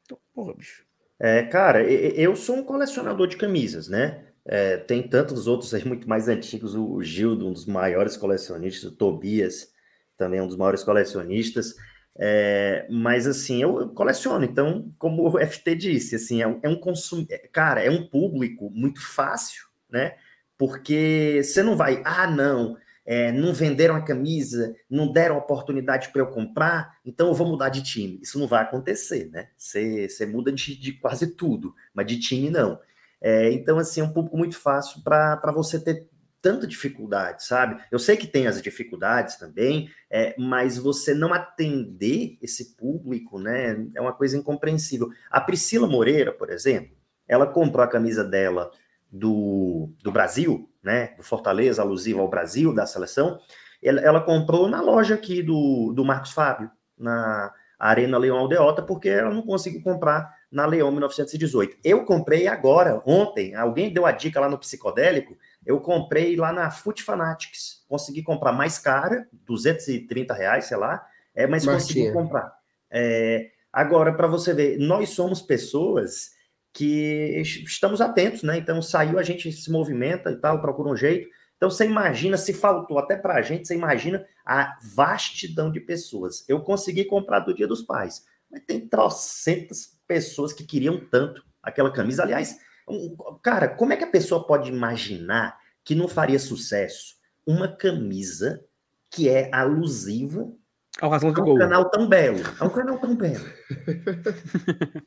Então, 0.04 0.18
porra, 0.34 0.54
bicho. 0.54 0.86
É, 1.20 1.44
cara, 1.44 1.84
eu 1.84 2.34
sou 2.36 2.56
um 2.56 2.64
colecionador 2.64 3.28
de 3.28 3.36
camisas, 3.36 3.90
né? 3.90 4.29
É, 4.52 4.78
tem 4.78 5.08
tantos 5.08 5.46
outros 5.46 5.76
aí 5.76 5.86
muito 5.86 6.10
mais 6.10 6.28
antigos, 6.28 6.74
o 6.74 7.04
Gildo, 7.04 7.48
um 7.48 7.54
dos 7.54 7.68
maiores 7.68 8.18
colecionistas, 8.18 8.92
o 8.92 8.96
Tobias, 8.96 9.72
também 10.18 10.42
um 10.42 10.48
dos 10.48 10.58
maiores 10.58 10.84
colecionistas. 10.84 11.76
É, 12.18 12.88
mas 12.90 13.28
assim, 13.28 13.62
eu 13.62 13.90
coleciono, 13.90 14.44
então, 14.44 14.92
como 14.98 15.30
o 15.30 15.38
FT 15.46 15.76
disse, 15.76 16.16
assim, 16.16 16.42
é, 16.42 16.60
é 16.64 16.68
um 16.68 16.76
consumo, 16.76 17.28
é, 17.30 17.38
cara, 17.52 17.84
é 17.84 17.92
um 17.92 18.08
público 18.08 18.72
muito 18.72 19.00
fácil, 19.00 19.68
né? 19.88 20.16
Porque 20.58 21.42
você 21.44 21.62
não 21.62 21.78
vai, 21.78 22.02
ah, 22.04 22.26
não, 22.26 22.76
é, 23.06 23.32
não 23.32 23.54
venderam 23.54 23.96
a 23.96 24.02
camisa, 24.02 24.76
não 24.90 25.12
deram 25.12 25.38
oportunidade 25.38 26.10
para 26.10 26.24
eu 26.24 26.28
comprar, 26.28 26.98
então 27.06 27.28
eu 27.28 27.36
vou 27.36 27.48
mudar 27.48 27.70
de 27.70 27.84
time. 27.84 28.20
Isso 28.20 28.40
não 28.40 28.48
vai 28.48 28.64
acontecer, 28.64 29.30
né? 29.30 29.50
Você, 29.56 30.10
você 30.10 30.26
muda 30.26 30.52
de, 30.52 30.76
de 30.76 30.94
quase 30.94 31.28
tudo, 31.36 31.76
mas 31.94 32.08
de 32.08 32.20
time 32.20 32.50
não. 32.50 32.80
É, 33.22 33.52
então, 33.52 33.78
assim, 33.78 34.02
é 34.02 34.04
um 34.04 34.14
público 34.14 34.38
muito 34.38 34.58
fácil 34.58 35.02
para 35.04 35.52
você 35.54 35.80
ter 35.80 36.08
tanta 36.42 36.66
dificuldade, 36.66 37.46
sabe? 37.46 37.82
Eu 37.92 38.00
sei 38.00 38.16
que 38.16 38.28
tem 38.28 38.48
as 38.48 38.62
dificuldades 38.62 39.36
também, 39.36 39.90
é, 40.10 40.36
mas 40.38 40.78
você 40.78 41.14
não 41.14 41.34
atender 41.34 42.38
esse 42.42 42.76
público, 42.76 43.40
né, 43.40 43.86
é 43.94 44.02
uma 44.02 44.14
coisa 44.14 44.38
incompreensível. 44.38 45.10
A 45.30 45.42
Priscila 45.42 45.88
Moreira, 45.88 46.32
por 46.32 46.50
exemplo, 46.50 46.96
ela 47.28 47.46
comprou 47.46 47.84
a 47.84 47.90
camisa 47.90 48.24
dela 48.24 48.72
do, 49.12 49.92
do 50.02 50.12
Brasil, 50.12 50.70
né, 50.82 51.14
do 51.18 51.24
Fortaleza, 51.24 51.82
alusiva 51.82 52.22
ao 52.22 52.30
Brasil, 52.30 52.74
da 52.74 52.86
seleção, 52.86 53.40
Ela, 53.82 54.02
ela, 54.02 54.22
comprou 54.22 54.68
na 54.68 54.82
loja 54.82 55.16
aqui 55.16 55.42
do, 55.42 55.94
do 55.94 56.06
Marcos 56.06 56.32
Fábio, 56.32 56.70
na 56.98 57.54
Arena 57.78 58.18
Leão 58.18 58.38
Aldeota, 58.38 58.82
porque 58.82 59.10
ela 59.10 59.34
não 59.34 59.42
conseguiu 59.42 59.82
comprar 59.82 60.39
na 60.52 60.66
Leão 60.66 60.92
1918. 60.92 61.78
Eu 61.84 62.06
comprei 62.06 62.48
agora, 62.48 63.02
ontem, 63.06 63.56
alguém 63.56 63.94
deu 63.94 64.06
a 64.06 64.12
dica 64.12 64.40
lá 64.40 64.50
no 64.50 64.58
Psicodélico, 64.58 65.38
eu 65.66 65.80
comprei 65.80 66.36
lá 66.36 66.52
na 66.52 66.72
Foot 66.72 67.04
Fanatics. 67.04 67.84
Consegui 67.88 68.24
comprar 68.24 68.52
mais 68.52 68.80
cara, 68.80 69.28
230 69.46 70.34
reais, 70.34 70.66
sei 70.66 70.78
lá, 70.78 71.06
é, 71.36 71.46
mas 71.46 71.66
Martinha. 71.66 71.88
consegui 71.88 72.12
comprar. 72.12 72.54
É, 72.90 73.52
agora, 73.72 74.14
para 74.14 74.28
você 74.28 74.54
ver, 74.54 74.80
nós 74.80 75.10
somos 75.10 75.42
pessoas 75.42 76.32
que 76.74 77.42
estamos 77.66 78.02
atentos, 78.02 78.44
né? 78.44 78.58
Então, 78.58 78.82
saiu, 78.82 79.20
a 79.20 79.24
gente 79.24 79.52
se 79.52 79.72
movimenta 79.72 80.32
e 80.32 80.38
tal, 80.38 80.62
procura 80.62 80.90
um 80.90 80.96
jeito. 80.96 81.30
Então, 81.58 81.70
você 81.70 81.86
imagina, 81.86 82.38
se 82.38 82.54
faltou 82.54 82.98
até 82.98 83.18
para 83.18 83.36
a 83.36 83.42
gente, 83.42 83.68
você 83.68 83.76
imagina 83.76 84.26
a 84.46 84.78
vastidão 84.96 85.72
de 85.72 85.80
pessoas. 85.80 86.46
Eu 86.48 86.62
consegui 86.62 87.04
comprar 87.06 87.42
do 87.42 87.54
Dia 87.54 87.68
dos 87.68 87.82
Pais, 87.82 88.26
mas 88.50 88.64
tem 88.66 88.88
trocentas 88.88 89.99
pessoas 90.10 90.52
que 90.52 90.66
queriam 90.66 91.00
tanto 91.00 91.46
aquela 91.62 91.94
camisa. 91.94 92.24
Aliás, 92.24 92.58
um, 92.90 93.16
cara, 93.44 93.70
como 93.70 93.94
é 93.94 93.96
que 93.96 94.04
a 94.04 94.10
pessoa 94.10 94.48
pode 94.48 94.68
imaginar 94.68 95.60
que 95.86 95.94
não 95.94 96.08
faria 96.08 96.40
sucesso 96.40 97.14
uma 97.46 97.68
camisa 97.68 98.66
que 99.12 99.30
é 99.30 99.54
alusiva 99.54 100.52
ao, 101.00 101.12
razão 101.12 101.30
ao 101.30 101.56
canal 101.56 101.92
tão 101.92 102.10
belo? 102.10 102.40
Ao 102.60 102.72
canal 102.72 102.98
tão 102.98 103.16
belo. 103.16 103.46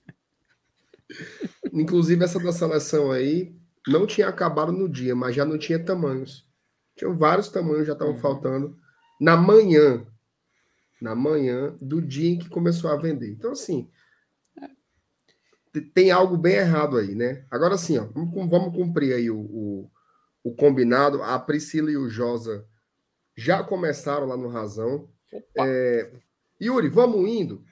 Inclusive, 1.73 2.25
essa 2.25 2.39
da 2.39 2.53
seleção 2.53 3.11
aí 3.11 3.57
não 3.89 4.07
tinha 4.07 4.29
acabado 4.29 4.71
no 4.71 4.89
dia, 4.89 5.17
mas 5.17 5.35
já 5.35 5.45
não 5.45 5.59
tinha 5.59 5.85
tamanhos. 5.85 6.47
Tinham 6.97 7.17
vários 7.17 7.49
tamanhos, 7.49 7.89
já 7.89 7.95
estavam 7.95 8.15
uhum. 8.15 8.21
faltando. 8.21 8.79
Na 9.21 9.37
manhã, 9.37 10.07
na 11.01 11.15
manhã 11.15 11.77
do 11.81 12.01
dia 12.01 12.31
em 12.31 12.39
que 12.39 12.49
começou 12.49 12.91
a 12.91 12.97
vender. 12.97 13.33
Então, 13.33 13.53
assim, 13.53 13.91
tem 15.81 16.11
algo 16.11 16.37
bem 16.37 16.57
errado 16.57 16.99
aí, 16.99 17.15
né? 17.15 17.47
Agora 17.51 17.79
sim, 17.79 17.99
ó, 17.99 18.05
vamos 18.15 18.75
cumprir 18.75 19.15
aí 19.15 19.31
o, 19.31 19.39
o, 19.39 19.91
o, 20.45 20.55
combinado. 20.55 21.23
A 21.23 21.39
Priscila 21.39 21.91
e 21.91 21.97
o 21.97 22.09
Josa 22.09 22.67
já 23.35 23.63
começaram 23.65 24.27
lá 24.27 24.37
no 24.37 24.49
Razão. 24.49 25.09
É, 25.59 26.13
Yuri, 26.61 26.89
vamos 26.89 27.29
indo, 27.29 27.65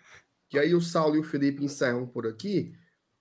que 0.48 0.58
aí 0.58 0.74
o 0.74 0.80
Saulo 0.80 1.16
e 1.16 1.20
o 1.20 1.24
Felipe 1.24 1.64
encerram 1.64 2.06
por 2.06 2.26
aqui. 2.26 2.74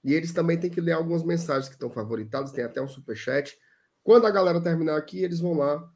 E 0.04 0.14
eles 0.14 0.32
também 0.32 0.58
têm 0.58 0.70
que 0.70 0.80
ler 0.80 0.94
algumas 0.94 1.24
mensagens 1.24 1.68
que 1.68 1.76
estão 1.76 1.90
favoritadas, 1.90 2.54
tem 2.54 2.64
até 2.64 2.82
um 2.82 2.88
superchat. 2.88 3.58
Quando 4.02 4.26
a 4.26 4.32
galera 4.32 4.62
terminar 4.62 4.98
aqui, 4.98 5.22
eles 5.22 5.42
vão 5.42 5.54
lá 5.54 5.92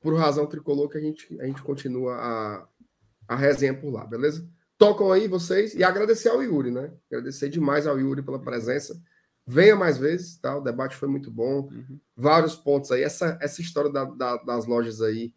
por 0.00 0.14
razão 0.16 0.46
tricolor 0.46 0.90
que 0.90 0.98
a 0.98 1.00
gente, 1.00 1.40
a 1.40 1.46
gente 1.46 1.62
continua 1.62 2.14
a, 2.14 2.68
a 3.28 3.34
resenha 3.34 3.74
por 3.74 3.90
lá, 3.90 4.06
beleza? 4.06 4.46
Tocam 4.78 5.10
aí 5.10 5.26
vocês 5.26 5.74
e 5.74 5.82
agradecer 5.82 6.28
ao 6.28 6.42
Yuri, 6.42 6.70
né? 6.70 6.92
Agradecer 7.10 7.48
demais 7.48 7.86
ao 7.86 7.98
Yuri 7.98 8.22
pela 8.22 8.38
presença. 8.38 9.00
Venha 9.46 9.76
mais 9.76 9.96
vezes, 9.96 10.36
tá? 10.38 10.56
O 10.56 10.60
debate 10.60 10.96
foi 10.96 11.08
muito 11.08 11.30
bom. 11.30 11.68
Uhum. 11.72 12.00
Vários 12.14 12.54
pontos 12.56 12.90
aí. 12.90 13.02
Essa, 13.02 13.38
essa 13.40 13.60
história 13.60 13.90
da, 13.90 14.04
da, 14.04 14.36
das 14.38 14.66
lojas 14.66 15.00
aí. 15.00 15.32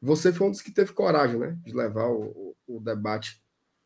Você 0.00 0.32
foi 0.32 0.46
um 0.46 0.50
dos 0.50 0.60
que 0.60 0.70
teve 0.70 0.92
coragem, 0.92 1.40
né? 1.40 1.58
De 1.64 1.74
levar 1.74 2.08
o, 2.08 2.54
o, 2.66 2.76
o 2.76 2.80
debate 2.80 3.42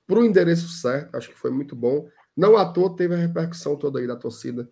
para 0.06 0.18
o 0.18 0.24
endereço 0.24 0.68
certo. 0.68 1.14
Acho 1.14 1.30
que 1.30 1.38
foi 1.38 1.50
muito 1.50 1.74
bom. 1.74 2.08
Não 2.36 2.56
à 2.56 2.70
toa 2.70 2.94
teve 2.94 3.14
a 3.14 3.18
repercussão 3.18 3.76
toda 3.76 4.00
aí 4.00 4.06
da 4.06 4.16
torcida. 4.16 4.68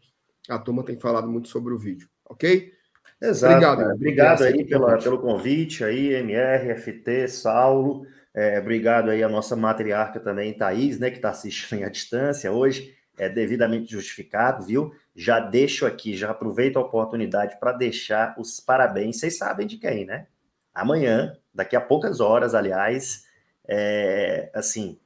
A 0.49 0.59
turma 0.59 0.83
tem 0.83 0.99
falado 0.99 1.29
muito 1.29 1.49
sobre 1.49 1.73
o 1.73 1.79
vídeo, 1.79 2.09
ok? 2.25 2.73
Exato. 3.21 3.55
Obrigado, 3.55 3.95
obrigado 3.95 4.45
aí 4.45 4.65
pela, 4.65 4.99
pelo 4.99 5.19
convite 5.19 5.83
aí, 5.83 6.15
MR, 6.15 6.75
FT, 6.77 7.29
Saulo. 7.29 8.07
É, 8.33 8.59
obrigado 8.61 9.11
aí 9.11 9.23
a 9.23 9.29
nossa 9.29 9.57
matriarca 9.57 10.21
também, 10.21 10.53
Thaís, 10.53 10.99
né, 10.99 11.11
que 11.11 11.17
está 11.17 11.31
assistindo 11.31 11.83
à 11.85 11.89
distância 11.89 12.53
hoje. 12.53 12.97
É 13.19 13.29
devidamente 13.29 13.91
justificado, 13.91 14.65
viu? 14.65 14.93
Já 15.17 15.41
deixo 15.41 15.85
aqui, 15.85 16.17
já 16.17 16.31
aproveito 16.31 16.77
a 16.77 16.83
oportunidade 16.83 17.59
para 17.59 17.73
deixar 17.73 18.37
os 18.39 18.61
parabéns. 18.61 19.19
Vocês 19.19 19.37
sabem 19.37 19.67
de 19.67 19.77
quem, 19.77 20.07
né? 20.07 20.29
Amanhã, 20.73 21.37
daqui 21.53 21.75
a 21.75 21.81
poucas 21.81 22.21
horas, 22.21 22.55
aliás, 22.55 23.25
é, 23.67 24.49
assim, 24.55 25.01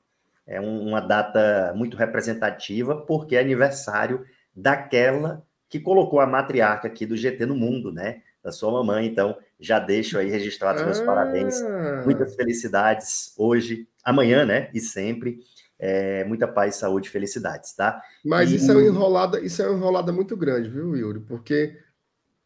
é 0.47 0.61
uma 0.61 1.01
data 1.01 1.73
muito 1.75 1.97
representativa, 1.97 2.95
porque 2.95 3.37
é 3.37 3.41
aniversário 3.41 4.27
daquela 4.55 5.43
que 5.73 5.81
colocou 5.81 6.21
a 6.21 6.27
matriarca 6.27 6.87
aqui 6.87 7.07
do 7.07 7.17
GT 7.17 7.47
no 7.47 7.57
mundo, 7.57 7.91
né? 7.91 8.21
Da 8.45 8.53
sua 8.53 8.71
mamãe. 8.71 9.07
Então, 9.07 9.35
já 9.59 9.79
deixo 9.79 10.19
aí 10.19 10.29
registrados 10.29 10.83
meus 10.83 11.01
ah. 11.01 11.07
parabéns. 11.07 11.57
Muitas 12.05 12.37
felicidades 12.37 13.33
hoje, 13.39 13.89
amanhã, 14.05 14.45
né? 14.45 14.69
E 14.75 14.81
sempre. 14.81 15.41
É, 15.79 16.25
muita 16.25 16.47
paz, 16.47 16.77
saúde 16.77 17.09
e 17.09 17.11
felicidades, 17.11 17.75
tá? 17.75 18.03
Mas 18.23 18.53
e... 18.53 18.57
isso 18.57 18.71
é 18.71 18.75
uma 18.75 18.83
enrolada, 18.83 19.41
isso 19.41 19.63
é 19.63 19.67
uma 19.67 19.79
enrolada 19.79 20.13
muito 20.13 20.37
grande, 20.37 20.69
viu, 20.69 20.95
Yuri? 20.95 21.21
Porque 21.21 21.75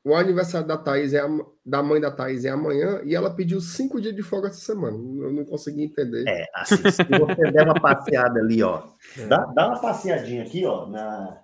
o 0.04 0.14
aniversário 0.14 0.68
da 0.68 0.78
Thaís 0.78 1.12
é 1.12 1.18
a, 1.18 1.28
da 1.64 1.82
mãe 1.82 2.00
da 2.00 2.12
Thaís 2.12 2.44
é 2.44 2.50
amanhã 2.50 3.00
e 3.04 3.12
ela 3.12 3.28
pediu 3.28 3.60
cinco 3.60 4.00
dias 4.00 4.14
de 4.14 4.22
folga 4.22 4.48
essa 4.48 4.60
semana. 4.60 4.96
Eu 4.96 5.32
não 5.32 5.44
consegui 5.44 5.82
entender. 5.82 6.24
É, 6.28 6.46
assim, 6.54 6.76
se 6.76 7.02
você 7.02 7.50
der 7.50 7.64
uma 7.64 7.80
passeada 7.80 8.38
ali, 8.38 8.62
ó, 8.62 8.84
é. 9.18 9.26
dá, 9.26 9.38
dá 9.46 9.66
uma 9.66 9.80
passeadinha 9.80 10.44
aqui, 10.44 10.64
ó, 10.64 10.86
na, 10.86 11.42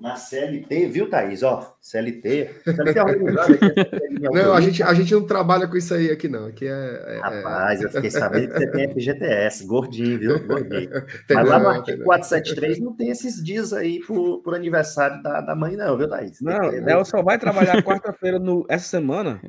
na 0.00 0.16
CLT, 0.16 0.88
viu, 0.88 1.08
Thaís? 1.08 1.42
Ó, 1.42 1.76
CLT. 1.80 2.62
CLT 2.64 2.98
é 2.98 3.02
organizada 3.04 3.54
aqui. 3.54 4.20
Não, 4.20 4.52
a 4.52 4.60
gente, 4.60 4.82
a 4.82 4.94
gente 4.94 5.14
não 5.14 5.26
trabalha 5.26 5.68
com 5.68 5.76
isso 5.76 5.94
aí 5.94 6.10
aqui, 6.10 6.28
não. 6.28 6.46
Aqui 6.46 6.66
é, 6.66 6.70
é, 6.70 7.16
é 7.16 7.20
Rapaz, 7.20 7.82
eu 7.82 7.90
fiquei 7.90 8.10
sabendo 8.10 8.48
que 8.48 8.58
você 8.58 8.70
tem 8.70 8.88
FGTS, 8.92 9.66
gordinho, 9.66 10.18
viu? 10.18 10.46
Gordinho. 10.46 10.90
Mas 11.30 11.48
lá 11.48 11.58
no 11.58 11.68
artigo 11.68 12.04
473 12.04 12.80
não 12.80 12.94
tem 12.94 13.10
esses 13.10 13.42
dias 13.42 13.72
aí 13.72 14.00
por, 14.00 14.42
por 14.42 14.54
aniversário 14.54 15.22
da, 15.22 15.40
da 15.40 15.54
mãe, 15.54 15.76
não, 15.76 15.96
viu, 15.96 16.08
Thaís? 16.08 16.40
Não, 16.40 16.72
ela 16.72 17.04
só 17.04 17.22
vai 17.22 17.38
trabalhar 17.38 17.82
quarta-feira 17.82 18.38
essa 18.68 18.86
semana. 18.86 19.40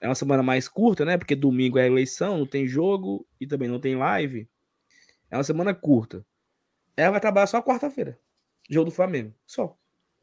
É 0.00 0.08
uma 0.08 0.14
semana 0.14 0.42
mais 0.42 0.68
curta, 0.68 1.04
né? 1.04 1.16
Porque 1.16 1.34
domingo 1.34 1.78
é 1.78 1.86
eleição, 1.86 2.38
não 2.38 2.46
tem 2.46 2.66
jogo 2.66 3.26
e 3.40 3.46
também 3.46 3.68
não 3.68 3.80
tem 3.80 3.96
live. 3.96 4.48
É 5.30 5.36
uma 5.36 5.44
semana 5.44 5.74
curta. 5.74 6.24
Ela 6.96 7.12
vai 7.12 7.20
trabalhar 7.20 7.46
só 7.46 7.62
quarta-feira. 7.62 8.18
Jogo 8.68 8.90
do 8.90 8.94
Flamengo. 8.94 9.32
Só. 9.46 9.76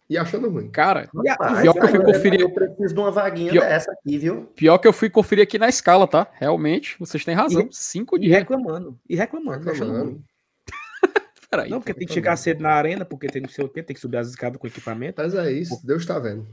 E 0.10 0.18
achando 0.18 0.50
ruim. 0.50 0.70
Cara, 0.70 1.10
Rapaz, 1.28 1.62
pior 1.62 1.74
que 1.74 1.80
eu 1.80 1.88
fui 1.88 2.04
conferir. 2.04 2.42
Eu 2.42 2.50
preciso 2.54 2.94
de 2.94 3.00
uma 3.00 3.12
vaguinha 3.12 3.52
pior, 3.52 3.62
dessa 3.62 3.92
aqui, 3.92 4.18
viu? 4.18 4.46
Pior 4.56 4.78
que 4.78 4.88
eu 4.88 4.94
fui 4.94 5.10
conferir 5.10 5.44
aqui 5.44 5.58
na 5.58 5.70
escala, 5.70 6.08
tá? 6.08 6.28
Realmente, 6.34 6.96
vocês 7.00 7.24
têm 7.24 7.34
razão. 7.34 7.62
E, 7.62 7.70
Cinco 7.72 8.20
dias. 8.20 8.32
E 8.32 8.36
reclamando. 8.36 9.00
E 9.10 9.16
reclamando, 9.16 9.66
reclamando. 9.66 10.24
Peraí, 11.50 11.70
não, 11.70 11.80
porque 11.80 11.94
tem 11.94 12.08
que 12.08 12.14
chegar 12.14 12.36
cedo 12.36 12.62
na 12.62 12.72
arena, 12.72 13.06
porque 13.06 13.28
tem 13.28 13.42
não 13.42 13.50
sei 13.50 13.64
o 13.64 13.70
quê, 13.70 13.82
tem 13.82 13.94
que 13.94 14.02
subir 14.02 14.18
as 14.18 14.28
escadas 14.28 14.60
com 14.60 14.68
equipamento. 14.68 15.22
Mas 15.22 15.34
é 15.36 15.52
isso, 15.52 15.80
Pô. 15.80 15.88
Deus 15.88 16.02
está 16.02 16.20
vendo. 16.20 16.48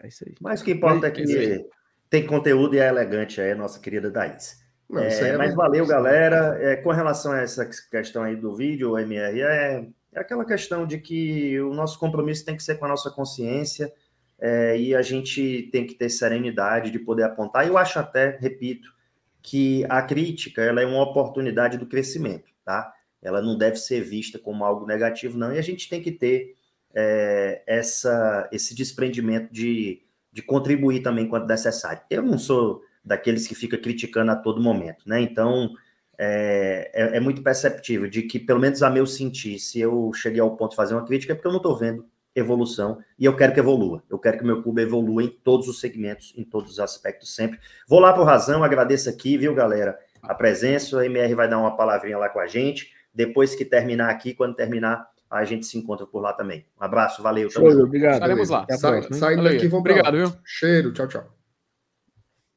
É 0.00 0.08
isso 0.08 0.24
aí. 0.26 0.34
Mas 0.40 0.60
o 0.60 0.64
que 0.64 0.72
importa 0.72 1.06
é 1.06 1.10
que 1.10 1.66
tem 2.10 2.26
conteúdo 2.26 2.74
e 2.74 2.78
é 2.78 2.88
elegante 2.88 3.40
aí, 3.40 3.54
nossa 3.54 3.78
querida 3.80 4.10
Daís. 4.10 4.64
Não, 4.88 5.02
é, 5.02 5.08
é 5.08 5.36
mas 5.36 5.54
valeu, 5.54 5.86
galera. 5.86 6.56
É, 6.60 6.76
com 6.76 6.90
relação 6.90 7.32
a 7.32 7.40
essa 7.40 7.68
questão 7.90 8.22
aí 8.22 8.36
do 8.36 8.54
vídeo, 8.54 8.92
o 8.92 8.98
MR, 8.98 9.40
é, 9.40 9.86
é 10.16 10.20
aquela 10.20 10.44
questão 10.44 10.86
de 10.86 10.98
que 10.98 11.60
o 11.60 11.74
nosso 11.74 11.98
compromisso 11.98 12.44
tem 12.44 12.56
que 12.56 12.62
ser 12.62 12.76
com 12.76 12.86
a 12.86 12.88
nossa 12.88 13.10
consciência 13.10 13.92
é, 14.38 14.78
e 14.78 14.94
a 14.94 15.02
gente 15.02 15.68
tem 15.70 15.86
que 15.86 15.94
ter 15.94 16.08
serenidade 16.08 16.90
de 16.90 16.98
poder 16.98 17.24
apontar. 17.24 17.66
Eu 17.66 17.76
acho 17.76 17.98
até, 17.98 18.36
repito, 18.40 18.94
que 19.42 19.84
a 19.88 20.00
crítica 20.00 20.62
ela 20.62 20.80
é 20.80 20.86
uma 20.86 21.02
oportunidade 21.02 21.76
do 21.76 21.86
crescimento, 21.86 22.46
tá? 22.64 22.92
Ela 23.22 23.42
não 23.42 23.58
deve 23.58 23.76
ser 23.76 24.00
vista 24.02 24.38
como 24.38 24.64
algo 24.64 24.86
negativo, 24.86 25.38
não. 25.38 25.54
E 25.54 25.58
a 25.58 25.62
gente 25.62 25.88
tem 25.88 26.02
que 26.02 26.12
ter 26.12 26.56
é, 26.94 27.62
essa, 27.66 28.48
esse 28.50 28.74
desprendimento 28.74 29.52
de, 29.52 30.02
de 30.32 30.42
contribuir 30.42 31.02
também 31.02 31.28
quando 31.28 31.46
necessário. 31.46 32.00
Eu 32.08 32.22
não 32.22 32.38
sou 32.38 32.82
daqueles 33.04 33.46
que 33.46 33.54
fica 33.54 33.76
criticando 33.76 34.32
a 34.32 34.36
todo 34.36 34.62
momento, 34.62 35.06
né? 35.06 35.20
Então, 35.20 35.70
é, 36.18 36.90
é, 36.94 37.16
é, 37.16 37.20
muito 37.20 37.42
perceptível 37.42 38.08
de 38.08 38.22
que, 38.22 38.38
pelo 38.38 38.60
menos 38.60 38.82
a 38.82 38.90
meu 38.90 39.06
sentir, 39.06 39.58
se 39.58 39.80
eu 39.80 40.10
cheguei 40.14 40.40
ao 40.40 40.56
ponto 40.56 40.70
de 40.70 40.76
fazer 40.76 40.94
uma 40.94 41.04
crítica, 41.04 41.32
é 41.32 41.36
porque 41.36 41.46
eu 41.46 41.52
não 41.52 41.58
estou 41.58 41.76
vendo 41.76 42.06
evolução 42.34 42.98
e 43.18 43.24
eu 43.24 43.34
quero 43.34 43.52
que 43.52 43.60
evolua. 43.60 44.02
Eu 44.10 44.18
quero 44.18 44.38
que 44.38 44.44
o 44.44 44.46
meu 44.46 44.62
clube 44.62 44.82
evolua 44.82 45.22
em 45.22 45.28
todos 45.28 45.68
os 45.68 45.80
segmentos, 45.80 46.34
em 46.36 46.44
todos 46.44 46.72
os 46.72 46.80
aspectos 46.80 47.34
sempre. 47.34 47.58
Vou 47.88 47.98
lá 47.98 48.18
o 48.18 48.24
Razão, 48.24 48.62
agradeço 48.62 49.08
aqui, 49.08 49.38
viu, 49.38 49.54
galera, 49.54 49.98
a 50.22 50.34
presença. 50.34 50.96
O 50.96 51.02
MR 51.02 51.34
vai 51.34 51.48
dar 51.48 51.58
uma 51.58 51.76
palavrinha 51.76 52.18
lá 52.18 52.28
com 52.28 52.38
a 52.38 52.46
gente. 52.46 52.90
Depois 53.14 53.54
que 53.54 53.64
terminar 53.64 54.10
aqui, 54.10 54.34
quando 54.34 54.54
terminar, 54.54 55.08
a 55.30 55.44
gente 55.44 55.64
se 55.64 55.78
encontra 55.78 56.06
por 56.06 56.20
lá 56.20 56.32
também. 56.34 56.66
Um 56.78 56.84
abraço, 56.84 57.22
valeu. 57.22 57.50
Show, 57.50 57.66
obrigado. 57.82 58.14
Estaremos 58.14 58.50
lá. 58.50 58.66
Saindo 59.12 59.42
daqui, 59.42 59.68
vamos 59.68 59.80
Obrigado, 59.80 60.16
viu? 60.16 60.32
Cheiro, 60.44 60.92
tchau, 60.92 61.08
tchau. 61.08 61.24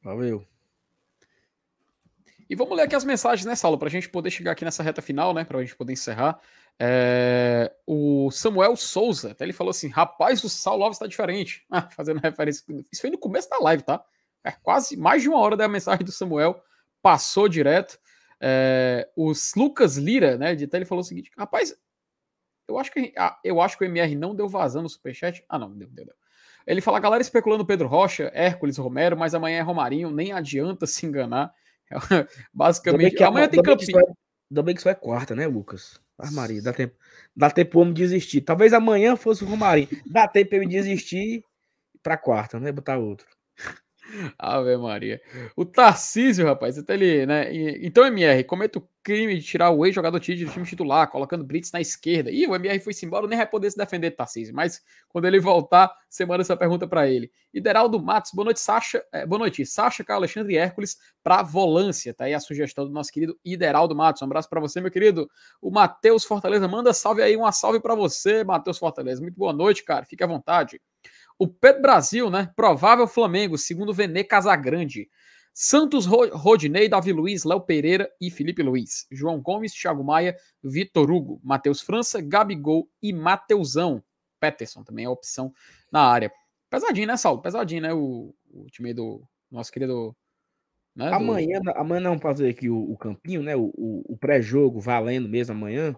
Valeu. 0.02 0.49
E 2.50 2.56
vamos 2.56 2.76
ler 2.76 2.82
aqui 2.82 2.96
as 2.96 3.04
mensagens, 3.04 3.46
né, 3.46 3.54
Saulo, 3.54 3.78
para 3.78 3.86
a 3.86 3.90
gente 3.90 4.08
poder 4.08 4.28
chegar 4.28 4.50
aqui 4.50 4.64
nessa 4.64 4.82
reta 4.82 5.00
final, 5.00 5.32
né, 5.32 5.44
para 5.44 5.58
a 5.58 5.60
gente 5.62 5.76
poder 5.76 5.92
encerrar. 5.92 6.40
É... 6.80 7.72
O 7.86 8.28
Samuel 8.32 8.74
Souza, 8.74 9.30
até 9.30 9.44
ele 9.44 9.52
falou 9.52 9.70
assim: 9.70 9.88
rapaz, 9.88 10.42
o 10.42 10.48
Saulo 10.48 10.82
Alves 10.82 10.96
está 10.96 11.06
diferente. 11.06 11.64
Ah, 11.70 11.88
fazendo 11.88 12.18
referência. 12.18 12.64
Isso 12.90 13.02
foi 13.02 13.10
no 13.10 13.18
começo 13.18 13.48
da 13.48 13.58
live, 13.60 13.84
tá? 13.84 14.02
É 14.42 14.50
quase 14.50 14.96
mais 14.96 15.22
de 15.22 15.28
uma 15.28 15.38
hora 15.38 15.56
da 15.56 15.68
mensagem 15.68 16.04
do 16.04 16.10
Samuel 16.10 16.60
passou 17.00 17.48
direto. 17.48 17.96
É, 18.40 19.08
os 19.16 19.54
Lucas 19.54 19.96
Lira, 19.96 20.36
né, 20.36 20.56
de 20.56 20.68
ele 20.72 20.84
falou 20.84 21.02
o 21.02 21.06
seguinte: 21.06 21.30
rapaz, 21.38 21.72
eu 22.66 22.80
acho 22.80 22.90
que 22.90 23.12
ah, 23.16 23.38
eu 23.44 23.60
acho 23.60 23.78
que 23.78 23.84
o 23.84 23.86
MR 23.86 24.16
não 24.16 24.34
deu 24.34 24.48
vazão 24.48 24.82
no 24.82 24.88
superchat. 24.88 25.44
Ah, 25.48 25.56
não, 25.56 25.70
deu, 25.70 25.88
deu, 25.88 26.06
deu. 26.06 26.14
Ele 26.66 26.80
fala, 26.80 26.98
galera 26.98 27.22
especulando 27.22 27.64
Pedro 27.64 27.86
Rocha, 27.86 28.28
Hércules, 28.34 28.76
Romero, 28.76 29.16
mas 29.16 29.34
amanhã 29.34 29.58
é 29.58 29.62
Romarinho, 29.62 30.10
nem 30.10 30.32
adianta 30.32 30.84
se 30.84 31.06
enganar. 31.06 31.54
Basicamente, 32.52 33.16
que, 33.16 33.24
amanhã 33.24 33.48
tem 33.48 33.62
campinho. 33.62 33.98
Ainda 34.50 34.62
bem 34.62 34.74
que 34.74 34.80
isso 34.80 34.88
é 34.88 34.94
quarta, 34.94 35.34
né, 35.34 35.46
Lucas? 35.46 36.00
Ah, 36.18 36.30
Maria, 36.30 36.60
dá 36.60 36.72
tempo. 36.72 36.94
Dá 37.34 37.50
tempo 37.50 37.80
homem 37.80 37.94
desistir. 37.94 38.40
Talvez 38.42 38.72
amanhã 38.72 39.16
fosse 39.16 39.44
o 39.44 39.46
Romarinho. 39.46 39.88
Dá 40.06 40.28
tempo 40.28 40.50
pra 40.50 40.58
ele 40.58 40.66
desistir 40.66 41.44
pra 42.02 42.16
quarta, 42.16 42.58
né? 42.60 42.70
Botar 42.72 42.98
outro. 42.98 43.26
Ave 44.38 44.76
Maria. 44.76 45.20
O 45.56 45.64
Tarcísio, 45.64 46.46
rapaz, 46.46 46.78
até 46.78 46.94
ele, 46.94 47.26
né? 47.26 47.48
Então, 47.84 48.04
MR, 48.04 48.44
cometa 48.44 48.78
o 48.78 48.88
crime 49.02 49.36
de 49.36 49.42
tirar 49.42 49.70
o 49.70 49.86
ex-jogador 49.86 50.18
do 50.18 50.22
time 50.22 50.46
titular, 50.64 51.10
colocando 51.10 51.44
Brits 51.44 51.72
na 51.72 51.80
esquerda. 51.80 52.30
Ih, 52.30 52.46
o 52.46 52.54
MR 52.54 52.78
foi 52.80 52.92
embora, 53.02 53.26
nem 53.26 53.38
vai 53.38 53.46
poder 53.46 53.70
se 53.70 53.76
defender, 53.76 54.10
Tarcísio. 54.10 54.54
Mas 54.54 54.82
quando 55.08 55.26
ele 55.26 55.40
voltar, 55.40 55.92
você 56.08 56.26
manda 56.26 56.42
essa 56.42 56.56
pergunta 56.56 56.86
para 56.86 57.08
ele. 57.08 57.30
Ideraldo 57.52 58.00
Matos, 58.00 58.32
boa 58.32 58.44
noite, 58.44 58.60
Sasha. 58.60 59.02
É, 59.12 59.26
boa 59.26 59.38
noite, 59.38 59.64
Sasha, 59.64 60.04
Carlos 60.04 60.24
Alexandre 60.24 60.54
e 60.54 60.56
Hércules 60.56 60.98
para 61.22 61.42
volância. 61.42 62.12
Tá 62.12 62.24
aí 62.24 62.34
a 62.34 62.40
sugestão 62.40 62.84
do 62.84 62.92
nosso 62.92 63.10
querido 63.12 63.38
Ideraldo 63.44 63.94
Matos. 63.94 64.22
Um 64.22 64.26
abraço 64.26 64.48
para 64.48 64.60
você, 64.60 64.80
meu 64.80 64.90
querido. 64.90 65.30
O 65.60 65.70
Matheus 65.70 66.24
Fortaleza, 66.24 66.68
manda 66.68 66.92
salve 66.92 67.22
aí, 67.22 67.36
uma 67.36 67.52
salve 67.52 67.80
para 67.80 67.94
você, 67.94 68.44
Matheus 68.44 68.78
Fortaleza. 68.78 69.20
Muito 69.20 69.36
boa 69.36 69.52
noite, 69.52 69.82
cara. 69.82 70.04
Fique 70.04 70.22
à 70.22 70.26
vontade. 70.26 70.80
O 71.40 71.48
Pedro 71.48 71.80
Brasil, 71.80 72.28
né? 72.28 72.52
Provável 72.54 73.08
Flamengo, 73.08 73.56
segundo 73.56 73.94
Vene 73.94 74.22
Casagrande. 74.22 75.08
Santos 75.54 76.04
Rodinei, 76.04 76.86
Davi 76.86 77.14
Luiz, 77.14 77.44
Léo 77.44 77.62
Pereira 77.62 78.10
e 78.20 78.30
Felipe 78.30 78.62
Luiz. 78.62 79.06
João 79.10 79.40
Gomes, 79.40 79.72
Thiago 79.72 80.04
Maia, 80.04 80.36
Vitor 80.62 81.10
Hugo, 81.10 81.40
Matheus 81.42 81.80
França, 81.80 82.20
Gabigol 82.20 82.90
e 83.02 83.10
Mateusão. 83.10 84.04
Peterson 84.38 84.84
também 84.84 85.06
é 85.06 85.08
opção 85.08 85.50
na 85.90 86.02
área. 86.02 86.30
Pesadinho, 86.68 87.06
né, 87.06 87.16
Saulo? 87.16 87.40
Pesadinho, 87.40 87.80
né? 87.80 87.94
O, 87.94 88.34
o 88.52 88.66
time 88.66 88.92
do 88.92 89.22
nosso 89.50 89.72
querido. 89.72 90.14
Né, 90.94 91.10
amanhã, 91.10 91.58
do... 91.62 91.70
amanhã 91.70 92.00
não 92.00 92.20
fazer 92.20 92.50
aqui 92.50 92.68
o, 92.68 92.92
o 92.92 92.98
campinho, 92.98 93.42
né? 93.42 93.56
O, 93.56 93.72
o, 93.74 94.12
o 94.12 94.18
pré-jogo 94.18 94.78
valendo 94.78 95.26
mesmo 95.26 95.54
amanhã. 95.54 95.96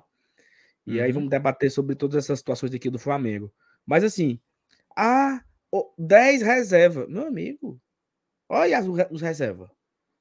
E 0.86 0.98
uhum. 0.98 1.04
aí 1.04 1.10
vamos 1.10 1.30
debater 1.30 1.68
sobre 1.68 1.96
todas 1.96 2.16
essas 2.16 2.38
situações 2.38 2.72
aqui 2.72 2.88
do 2.88 2.98
Flamengo. 3.00 3.52
Mas 3.84 4.04
assim, 4.04 4.38
ah, 4.96 5.44
10 5.98 6.42
reserva. 6.42 7.06
Meu 7.06 7.26
amigo, 7.26 7.80
olha 8.48 8.78
as, 8.78 8.86
os 9.10 9.20
reserva. 9.20 9.70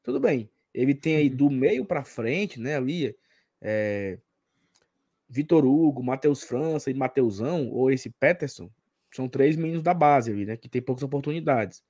Tudo 0.04 0.20
bem. 0.20 0.50
Ele 0.74 0.96
tem 0.96 1.18
aí 1.18 1.30
uhum. 1.30 1.36
do 1.36 1.50
meio 1.50 1.86
para 1.86 2.04
frente, 2.04 2.60
né? 2.60 2.78
Ali, 2.78 3.16
é, 3.60 4.18
Vitor 5.30 5.66
Hugo, 5.66 6.04
Matheus 6.04 6.44
França 6.44 6.90
e 6.90 6.94
Mateusão, 6.94 7.70
ou 7.70 7.92
esse 7.92 8.10
Peterson, 8.10 8.72
são 9.14 9.28
três 9.28 9.56
meninos 9.56 9.84
da 9.84 9.94
base 9.94 10.32
ali, 10.32 10.46
né? 10.46 10.58
Que 10.58 10.70
tem 10.70 10.82
poucas 10.82 11.04
oportunidades. 11.04 11.84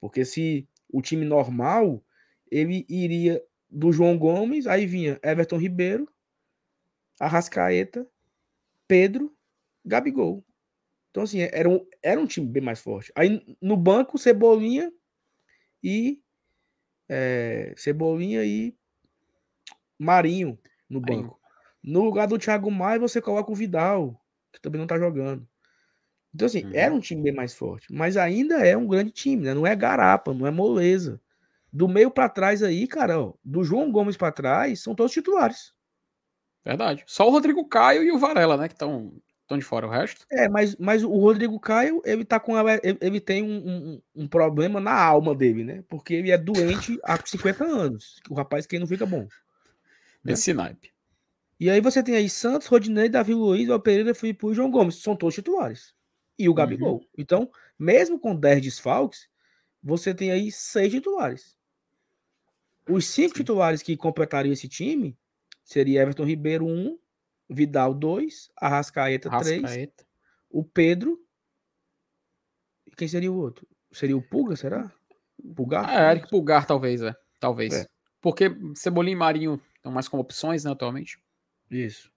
Porque 0.00 0.24
se 0.24 0.68
o 0.88 1.00
time 1.00 1.24
normal, 1.24 2.02
ele 2.50 2.84
iria 2.88 3.42
do 3.70 3.92
João 3.92 4.18
Gomes, 4.18 4.66
aí 4.66 4.86
vinha 4.86 5.18
Everton 5.22 5.58
Ribeiro, 5.58 6.08
Arrascaeta, 7.18 8.06
Pedro, 8.86 9.34
Gabigol. 9.84 10.44
Então, 11.16 11.24
assim, 11.24 11.40
era 11.40 11.66
um, 11.66 11.80
era 12.02 12.20
um 12.20 12.26
time 12.26 12.46
bem 12.46 12.62
mais 12.62 12.78
forte. 12.78 13.10
Aí 13.16 13.42
no 13.58 13.74
banco, 13.74 14.18
Cebolinha 14.18 14.92
e. 15.82 16.20
É, 17.08 17.72
Cebolinha 17.74 18.44
e 18.44 18.76
Marinho 19.98 20.58
no 20.86 21.00
banco. 21.00 21.40
No 21.82 22.04
lugar 22.04 22.28
do 22.28 22.38
Thiago 22.38 22.70
Maia, 22.70 22.98
você 22.98 23.22
coloca 23.22 23.50
o 23.50 23.54
Vidal, 23.54 24.22
que 24.52 24.60
também 24.60 24.78
não 24.78 24.86
tá 24.86 24.98
jogando. 24.98 25.48
Então, 26.34 26.44
assim, 26.44 26.66
uhum. 26.66 26.72
era 26.74 26.92
um 26.92 27.00
time 27.00 27.22
bem 27.22 27.32
mais 27.32 27.54
forte. 27.54 27.90
Mas 27.90 28.18
ainda 28.18 28.56
é 28.56 28.76
um 28.76 28.86
grande 28.86 29.10
time, 29.10 29.42
né? 29.42 29.54
Não 29.54 29.66
é 29.66 29.74
garapa, 29.74 30.34
não 30.34 30.46
é 30.46 30.50
moleza. 30.50 31.18
Do 31.72 31.88
meio 31.88 32.10
para 32.10 32.28
trás 32.28 32.62
aí, 32.62 32.86
cara, 32.86 33.18
ó, 33.18 33.32
do 33.42 33.64
João 33.64 33.90
Gomes 33.90 34.18
para 34.18 34.30
trás, 34.30 34.82
são 34.82 34.94
todos 34.94 35.12
titulares. 35.12 35.72
Verdade. 36.62 37.04
Só 37.06 37.26
o 37.26 37.30
Rodrigo 37.30 37.66
Caio 37.66 38.02
e 38.02 38.12
o 38.12 38.18
Varela, 38.18 38.58
né? 38.58 38.68
Que 38.68 38.74
estão 38.74 39.14
Estão 39.46 39.56
de 39.56 39.64
fora 39.64 39.86
o 39.86 39.90
resto? 39.90 40.26
É, 40.28 40.48
mas, 40.48 40.74
mas 40.74 41.04
o 41.04 41.16
Rodrigo 41.16 41.60
Caio, 41.60 42.02
ele 42.04 42.24
tá 42.24 42.40
com. 42.40 42.58
Ele, 42.58 42.98
ele 43.00 43.20
tem 43.20 43.44
um, 43.44 43.56
um, 43.56 44.02
um, 44.16 44.26
problema 44.26 44.80
na 44.80 44.92
alma 44.92 45.36
dele, 45.36 45.62
né? 45.62 45.84
Porque 45.88 46.14
ele 46.14 46.32
é 46.32 46.36
doente 46.36 46.98
há 47.04 47.16
50 47.16 47.64
anos. 47.64 48.20
O 48.28 48.34
rapaz 48.34 48.66
que 48.66 48.76
não 48.76 48.88
fica 48.88 49.06
bom. 49.06 49.28
Né? 50.24 50.32
Esse 50.32 50.52
naipe. 50.52 50.90
E 51.60 51.70
aí 51.70 51.80
você 51.80 52.02
tem 52.02 52.16
aí 52.16 52.28
Santos, 52.28 52.66
Rodinei, 52.66 53.08
Davi 53.08 53.34
Luiz, 53.34 53.70
o 53.70 53.78
Pereira, 53.78 54.12
Felipe 54.16 54.48
e 54.48 54.52
João 54.54 54.68
Gomes. 54.68 54.96
São 54.96 55.14
todos 55.14 55.36
titulares. 55.36 55.94
E 56.36 56.48
o. 56.48 56.54
Gabigol. 56.54 56.94
Uhum. 56.94 57.06
Então, 57.16 57.48
mesmo 57.78 58.18
com 58.18 58.34
10 58.34 58.60
desfalques, 58.60 59.28
você 59.80 60.12
tem 60.12 60.32
aí 60.32 60.50
seis 60.50 60.90
titulares. 60.90 61.56
Os 62.90 63.06
cinco 63.06 63.36
Sim. 63.36 63.42
titulares 63.42 63.80
que 63.80 63.96
completariam 63.96 64.52
esse 64.52 64.66
time 64.66 65.16
seria 65.62 66.02
Everton 66.02 66.24
Ribeiro 66.24 66.66
1, 66.66 66.68
um, 66.68 66.98
Vidal 67.48 67.94
2, 67.94 68.50
Arrascaeta 68.56 69.30
3, 69.30 69.88
o 70.50 70.64
Pedro. 70.64 71.18
E 72.86 72.90
quem 72.92 73.08
seria 73.08 73.30
o 73.30 73.36
outro? 73.36 73.66
Seria 73.92 74.16
o 74.16 74.22
Pulga, 74.22 74.56
será? 74.56 74.92
Pulgar? 75.54 75.88
É, 75.88 76.10
Eric 76.12 76.28
Pulgar, 76.28 76.66
talvez, 76.66 77.02
é. 77.02 77.14
Talvez. 77.38 77.72
É. 77.72 77.86
Porque 78.20 78.50
Cebolinha 78.74 79.14
e 79.14 79.18
Marinho 79.18 79.60
estão 79.76 79.92
mais 79.92 80.08
como 80.08 80.22
opções, 80.22 80.64
né, 80.64 80.72
atualmente. 80.72 81.18
Isso. 81.70 82.10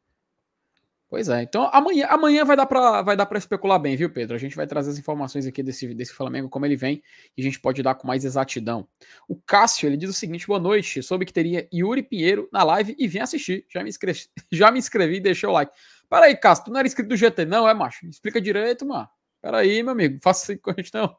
Pois 1.10 1.28
é, 1.28 1.42
então 1.42 1.68
amanhã, 1.74 2.06
amanhã 2.08 2.46
vai 2.46 2.56
dar 2.56 2.68
para 2.68 3.02
vai 3.02 3.18
dar 3.18 3.26
para 3.26 3.40
especular 3.40 3.80
bem, 3.80 3.96
viu, 3.96 4.12
Pedro? 4.12 4.36
A 4.36 4.40
gente 4.40 4.56
vai 4.56 4.68
trazer 4.68 4.92
as 4.92 5.00
informações 5.00 5.48
aqui 5.48 5.64
desse, 5.64 5.92
desse 5.96 6.14
Flamengo, 6.14 6.48
como 6.48 6.68
ele 6.68 6.76
vem, 6.76 7.02
e 7.36 7.42
a 7.42 7.44
gente 7.44 7.60
pode 7.60 7.82
dar 7.82 7.96
com 7.96 8.08
mais 8.08 8.24
exatidão. 8.24 8.88
O 9.28 9.36
Cássio, 9.36 9.88
ele 9.88 9.98
diz 9.98 10.12
o 10.12 10.14
seguinte: 10.14 10.46
boa 10.46 10.60
noite, 10.60 11.02
soube 11.02 11.26
que 11.26 11.34
teria 11.34 11.68
Yuri 11.74 12.04
Pinheiro 12.04 12.48
na 12.54 12.64
live 12.64 12.96
e 12.96 13.08
vim 13.08 13.20
assistir. 13.20 13.66
Já 13.74 13.82
me 13.82 13.90
inscrevi, 13.90 14.20
já 14.54 14.70
me 14.70 14.78
inscrevi 14.78 15.16
e 15.16 15.20
deixei 15.20 15.50
o 15.50 15.52
like. 15.52 15.72
Peraí, 16.08 16.38
Cássio, 16.38 16.66
tu 16.66 16.72
não 16.72 16.78
era 16.78 16.88
inscrito 16.88 17.10
do 17.10 17.18
GT, 17.18 17.44
não, 17.44 17.68
é, 17.68 17.74
macho? 17.74 18.06
Explica 18.06 18.40
direito, 18.40 18.86
mano. 18.86 19.10
Peraí, 19.42 19.82
meu 19.82 19.94
amigo, 19.94 20.20
faça 20.22 20.54
isso 20.54 20.62
com 20.62 20.70
a 20.70 20.74
gente, 20.76 20.94
não. 20.94 21.18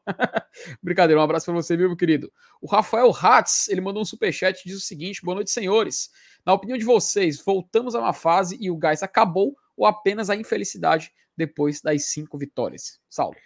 Brincadeira, 0.81 1.19
um 1.19 1.23
abraço 1.23 1.47
para 1.47 1.55
você, 1.55 1.75
meu 1.75 1.97
querido? 1.97 2.31
O 2.61 2.67
Rafael 2.67 3.11
Hatz, 3.11 3.67
ele 3.67 3.81
mandou 3.81 4.01
um 4.01 4.05
superchat 4.05 4.61
e 4.61 4.69
diz 4.69 4.77
o 4.77 4.81
seguinte: 4.81 5.21
boa 5.21 5.35
noite, 5.35 5.51
senhores. 5.51 6.09
Na 6.45 6.53
opinião 6.53 6.77
de 6.77 6.85
vocês, 6.85 7.43
voltamos 7.43 7.93
a 7.93 7.99
uma 7.99 8.13
fase 8.13 8.57
e 8.57 8.71
o 8.71 8.77
gás 8.77 9.03
acabou 9.03 9.53
ou 9.75 9.85
apenas 9.85 10.29
a 10.29 10.35
infelicidade 10.35 11.11
depois 11.35 11.81
das 11.81 12.05
cinco 12.05 12.37
vitórias? 12.37 12.99
Saulo. 13.09 13.37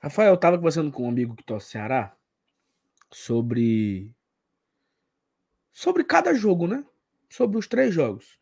Rafael, 0.00 0.30
eu 0.30 0.34
estava 0.34 0.56
conversando 0.56 0.92
com 0.92 1.04
um 1.04 1.08
amigo 1.08 1.34
que 1.34 1.42
torce 1.42 1.70
Ceará 1.70 2.16
sobre 3.10 4.14
sobre 5.72 6.04
cada 6.04 6.34
jogo, 6.34 6.66
né? 6.66 6.84
Sobre 7.28 7.58
os 7.58 7.66
três 7.66 7.94
jogos 7.94 8.38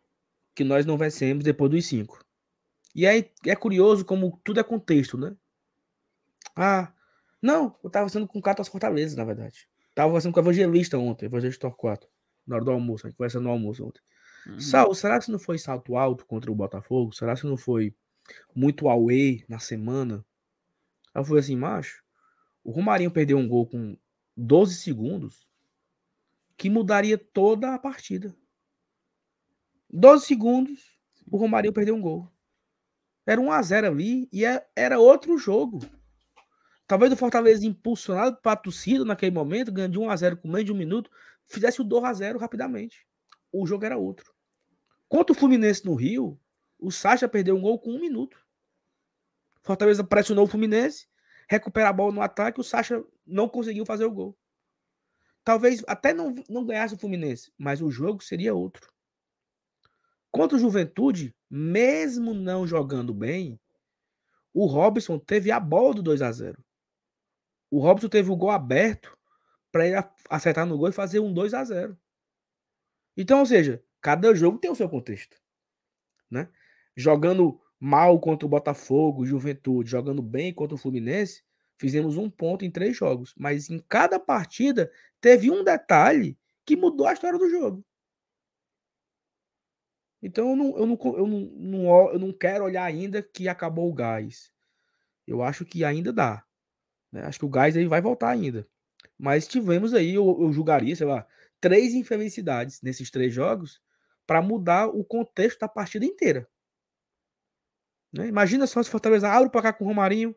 que 0.55 0.65
nós 0.65 0.87
não 0.87 0.97
vencemos 0.97 1.45
depois 1.45 1.71
dos 1.71 1.87
cinco. 1.87 2.25
E 2.95 3.07
aí 3.07 3.31
é 3.45 3.55
curioso 3.55 4.05
como 4.05 4.41
tudo 4.43 4.59
é 4.59 4.65
contexto, 4.65 5.19
né? 5.19 5.37
Ah, 6.57 6.91
não, 7.43 7.79
eu 7.85 7.91
tava 7.91 8.09
sendo 8.09 8.27
com 8.27 8.39
o 8.39 8.43
Catas 8.43 8.69
Fortaleza, 8.69 9.17
na 9.17 9.25
verdade. 9.25 9.69
Tava 9.95 10.09
conversando 10.09 10.33
com 10.33 10.41
o 10.41 10.43
Evangelista 10.43 10.99
ontem, 10.99 11.27
Evangelista 11.27 11.69
Torquato, 11.69 12.09
na 12.47 12.57
hora 12.57 12.65
do 12.65 12.71
almoço, 12.71 13.07
a 13.07 13.11
gente 13.11 13.17
conversando 13.19 13.45
no 13.45 13.51
almoço 13.51 13.87
ontem. 13.87 14.01
Uhum. 14.47 14.61
Sal, 14.61 14.95
será 14.95 15.19
que 15.19 15.31
não 15.31 15.39
foi 15.39 15.59
salto 15.59 15.97
alto 15.97 16.25
contra 16.25 16.51
o 16.51 16.55
Botafogo? 16.55 17.13
Será 17.13 17.35
que 17.35 17.47
não 17.47 17.57
foi 17.57 17.95
muito 18.55 18.89
away 18.89 19.45
na 19.49 19.59
semana? 19.59 20.25
Aí 21.13 21.21
eu 21.21 21.25
falei 21.25 21.41
assim, 21.41 21.57
macho, 21.57 22.03
o 22.63 22.71
Romarinho 22.71 23.11
perdeu 23.11 23.39
um 23.39 23.49
gol 23.49 23.67
com 23.67 23.97
12 24.37 24.77
segundos 24.77 25.47
que 26.57 26.71
mudaria 26.71 27.19
toda 27.19 27.75
a 27.75 27.79
partida. 27.79 28.35
12 29.91 30.27
segundos, 30.27 30.97
o 31.31 31.37
Romarinho 31.37 31.73
perdeu 31.73 31.95
um 31.95 32.01
gol. 32.01 32.31
Era 33.27 33.41
1 33.41 33.53
a 33.53 33.63
0 33.63 33.87
ali 33.89 34.29
e 34.33 34.45
é, 34.45 34.65
era 34.77 34.99
outro 34.99 35.37
jogo. 35.37 35.81
Talvez 36.87 37.13
o 37.13 37.17
Fortaleza 37.17 37.67
impulsionado 37.67 38.37
para 38.41 38.53
a 38.53 38.57
torcida 38.57 39.05
naquele 39.05 39.33
momento, 39.35 39.73
ganhando 39.73 39.93
de 39.93 39.99
1 39.99 40.11
a 40.11 40.17
0 40.17 40.37
com 40.37 40.49
menos 40.49 40.65
de 40.65 40.73
um 40.73 40.77
minuto, 40.77 41.11
fizesse 41.47 41.81
o 41.81 41.85
2 41.85 42.05
a 42.05 42.13
0 42.13 42.39
rapidamente. 42.39 43.05
O 43.53 43.67
jogo 43.67 43.85
era 43.85 43.97
outro. 43.97 44.36
Contra 45.09 45.33
o 45.33 45.39
Fluminense 45.39 45.85
no 45.85 45.95
Rio, 45.95 46.39
o 46.79 46.91
Sacha 46.91 47.29
perdeu 47.29 47.57
um 47.57 47.61
gol 47.61 47.79
com 47.79 47.91
um 47.91 48.01
minuto. 48.01 48.39
Fortaleza 49.63 50.05
pressionou 50.05 50.45
o 50.45 50.49
Fluminense, 50.49 51.09
recupera 51.49 51.89
a 51.89 51.93
bola 51.93 52.13
no 52.13 52.23
ataque, 52.23 52.61
o 52.61 52.65
Sacha 52.65 53.05
não 53.27 53.49
conseguiu 53.49 53.85
fazer 53.85 54.05
o 54.05 54.11
gol. 54.11 54.37
Talvez 55.45 55.83
até 55.87 56.13
não, 56.13 56.35
não 56.49 56.65
ganhasse 56.65 56.95
o 56.95 56.99
Fluminense, 56.99 57.53
mas 57.57 57.81
o 57.81 57.91
jogo 57.91 58.23
seria 58.23 58.55
outro. 58.55 58.93
Contra 60.31 60.57
o 60.57 60.61
Juventude, 60.61 61.35
mesmo 61.49 62.35
não 62.35 62.67
jogando 62.67 63.15
bem, 63.15 63.59
o 64.53 64.67
Robson 64.67 65.19
teve 65.19 65.51
a 65.51 65.61
bola 65.61 65.95
do 65.95 66.03
2 66.03 66.23
a 66.23 66.33
0 66.33 66.65
O 67.71 67.79
Robson 67.79 68.09
teve 68.09 68.31
o 68.31 68.37
gol 68.37 68.51
aberto 68.51 69.17
para 69.71 69.87
ele 69.87 69.97
acertar 70.29 70.67
no 70.67 70.79
gol 70.79 70.89
e 70.89 70.93
fazer 70.93 71.21
um 71.21 71.33
2 71.33 71.55
a 71.55 71.65
0 71.65 71.99
Então, 73.17 73.41
ou 73.41 73.47
seja, 73.47 73.83
cada 74.07 74.33
jogo 74.37 74.57
tem 74.57 74.71
o 74.71 74.75
seu 74.77 74.89
contexto. 74.89 75.37
Né? 76.31 76.49
Jogando 76.95 77.61
mal 77.81 78.21
contra 78.21 78.47
o 78.47 78.49
Botafogo, 78.49 79.27
Juventude, 79.27 79.91
jogando 79.91 80.23
bem 80.23 80.55
contra 80.55 80.77
o 80.77 80.79
Fluminense, 80.79 81.43
fizemos 81.77 82.17
um 82.17 82.31
ponto 82.31 82.65
em 82.65 82.71
três 82.71 82.97
jogos. 82.97 83.35
Mas 83.37 83.69
em 83.69 83.81
cada 83.81 84.21
partida 84.21 84.93
teve 85.21 85.51
um 85.51 85.65
detalhe 85.65 86.39
que 86.65 86.77
mudou 86.77 87.09
a 87.09 87.15
história 87.15 87.37
do 87.37 87.51
jogo. 87.51 87.85
Então 90.23 90.51
eu 90.51 90.57
não, 90.57 90.79
eu 90.79 90.87
não, 90.87 90.99
eu 91.03 91.27
não, 91.27 91.41
não, 91.41 92.13
eu 92.13 92.19
não 92.21 92.33
quero 92.33 92.63
olhar 92.63 92.85
ainda 92.85 93.21
que 93.21 93.49
acabou 93.49 93.91
o 93.91 93.95
gás. 93.95 94.53
Eu 95.27 95.43
acho 95.43 95.65
que 95.65 95.85
ainda 95.85 96.13
dá. 96.13 96.45
Né? 97.11 97.23
Acho 97.23 97.41
que 97.41 97.45
o 97.45 97.51
gás 97.51 97.77
aí 97.77 97.87
vai 97.89 98.01
voltar 98.01 98.31
ainda. 98.31 98.69
Mas 99.19 99.49
tivemos 99.49 99.93
aí, 99.93 100.15
eu, 100.15 100.43
eu 100.43 100.53
julgaria, 100.53 100.95
sei 100.95 101.09
lá, 101.09 101.27
três 101.61 101.93
infelicidades 101.93 102.81
nesses 102.83 103.11
três 103.11 103.35
jogos 103.35 103.85
para 104.27 104.43
mudar 104.43 104.89
o 104.89 105.05
contexto 105.05 105.61
da 105.61 105.69
partida 105.69 106.05
inteira. 106.05 106.49
Né? 108.13 108.27
Imagina 108.27 108.67
só 108.67 108.83
se 108.83 108.91
Fortaleza 108.91 109.29
abre 109.29 109.51
para 109.51 109.63
cá 109.63 109.73
com 109.73 109.85
o 109.85 109.89
Romarinho 109.89 110.35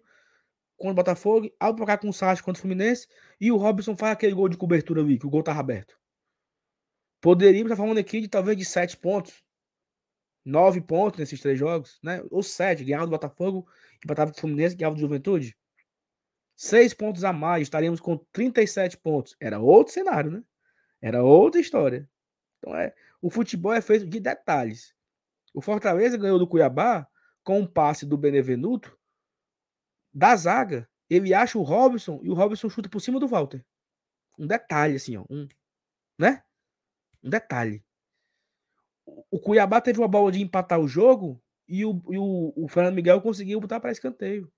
contra 0.77 0.91
o 0.91 0.95
Botafogo, 0.95 1.51
abre 1.59 1.77
para 1.77 1.85
cá 1.87 1.97
com 1.97 2.09
o 2.09 2.13
Sacha 2.13 2.41
contra 2.41 2.59
o 2.59 2.61
Fluminense 2.61 3.07
e 3.39 3.51
o 3.51 3.57
Robson 3.57 3.97
faz 3.97 4.13
aquele 4.13 4.33
gol 4.33 4.47
de 4.47 4.57
cobertura 4.57 5.01
ali, 5.01 5.17
que 5.17 5.27
o 5.27 5.29
gol 5.29 5.41
estava 5.41 5.59
aberto. 5.59 5.99
Poderíamos 7.21 7.71
estar 7.71 7.81
falando 7.83 7.97
aqui 7.97 8.21
de 8.21 8.29
talvez 8.29 8.57
de 8.57 8.63
sete 8.63 8.95
pontos, 8.95 9.43
nove 10.45 10.79
pontos 10.79 11.19
nesses 11.19 11.41
três 11.41 11.59
jogos, 11.59 11.99
né? 12.01 12.23
Ou 12.31 12.41
sete, 12.41 12.85
ganhava 12.85 13.05
do 13.05 13.11
Botafogo, 13.11 13.67
empatava 14.03 14.31
do 14.31 14.39
Fluminense, 14.39 14.75
ganhava 14.75 14.95
do 14.95 15.01
Juventude. 15.01 15.57
Seis 16.55 16.93
pontos 16.93 17.23
a 17.23 17.33
mais, 17.33 17.63
estaríamos 17.63 17.99
com 17.99 18.17
37 18.31 18.97
pontos. 18.97 19.35
Era 19.39 19.59
outro 19.59 19.93
cenário, 19.93 20.31
né? 20.31 20.43
Era 21.01 21.23
outra 21.23 21.59
história. 21.59 22.09
Então 22.57 22.75
é, 22.75 22.93
o 23.21 23.29
futebol 23.29 23.73
é 23.73 23.81
feito 23.81 24.05
de 24.05 24.19
detalhes. 24.19 24.93
O 25.53 25.61
Fortaleza 25.61 26.17
ganhou 26.17 26.39
do 26.39 26.47
Cuiabá 26.47 27.07
com 27.43 27.59
um 27.59 27.67
passe 27.67 28.05
do 28.05 28.17
Benevenuto 28.17 28.97
da 30.13 30.35
zaga. 30.35 30.89
Ele 31.09 31.33
acha 31.33 31.57
o 31.57 31.63
Robson 31.63 32.19
e 32.23 32.29
o 32.29 32.33
Robson 32.33 32.69
chuta 32.69 32.89
por 32.89 32.99
cima 32.99 33.19
do 33.19 33.27
Walter. 33.27 33.65
Um 34.37 34.47
detalhe 34.47 34.95
assim, 34.95 35.17
ó, 35.17 35.25
um, 35.29 35.47
né? 36.17 36.43
Um 37.23 37.29
detalhe. 37.29 37.83
O 39.31 39.39
Cuiabá 39.39 39.81
teve 39.81 39.99
uma 39.99 40.07
bola 40.07 40.31
de 40.31 40.41
empatar 40.41 40.79
o 40.79 40.87
jogo 40.87 41.41
e 41.67 41.83
o, 41.83 42.01
e 42.09 42.17
o, 42.17 42.53
o 42.55 42.67
Fernando 42.67 42.95
Miguel 42.95 43.21
conseguiu 43.21 43.59
botar 43.59 43.79
para 43.79 43.91
escanteio. 43.91 44.51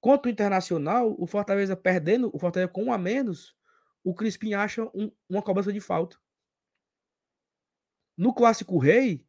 Contra 0.00 0.28
o 0.28 0.32
Internacional, 0.32 1.14
o 1.16 1.26
Fortaleza 1.26 1.76
perdendo, 1.76 2.28
o 2.34 2.38
Fortaleza 2.38 2.72
com 2.72 2.84
um 2.84 2.92
a 2.92 2.98
menos, 2.98 3.54
o 4.02 4.12
Crispim 4.12 4.52
acha 4.52 4.84
um, 4.92 5.12
uma 5.28 5.42
cobrança 5.42 5.72
de 5.72 5.80
falta. 5.80 6.18
No 8.16 8.32
Clássico 8.32 8.78
Rei, 8.78 9.24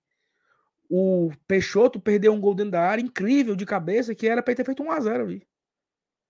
o 0.90 1.32
Peixoto 1.48 2.00
perdeu 2.00 2.34
um 2.34 2.40
gol 2.40 2.54
dentro 2.54 2.72
da 2.72 2.82
área 2.82 3.02
incrível 3.02 3.56
de 3.56 3.66
cabeça 3.66 4.14
que 4.14 4.28
era 4.28 4.44
para 4.44 4.56
ter 4.56 4.66
feito 4.66 4.84
1 4.84 4.92
a 4.92 5.00
0 5.00 5.24
ali. 5.24 5.48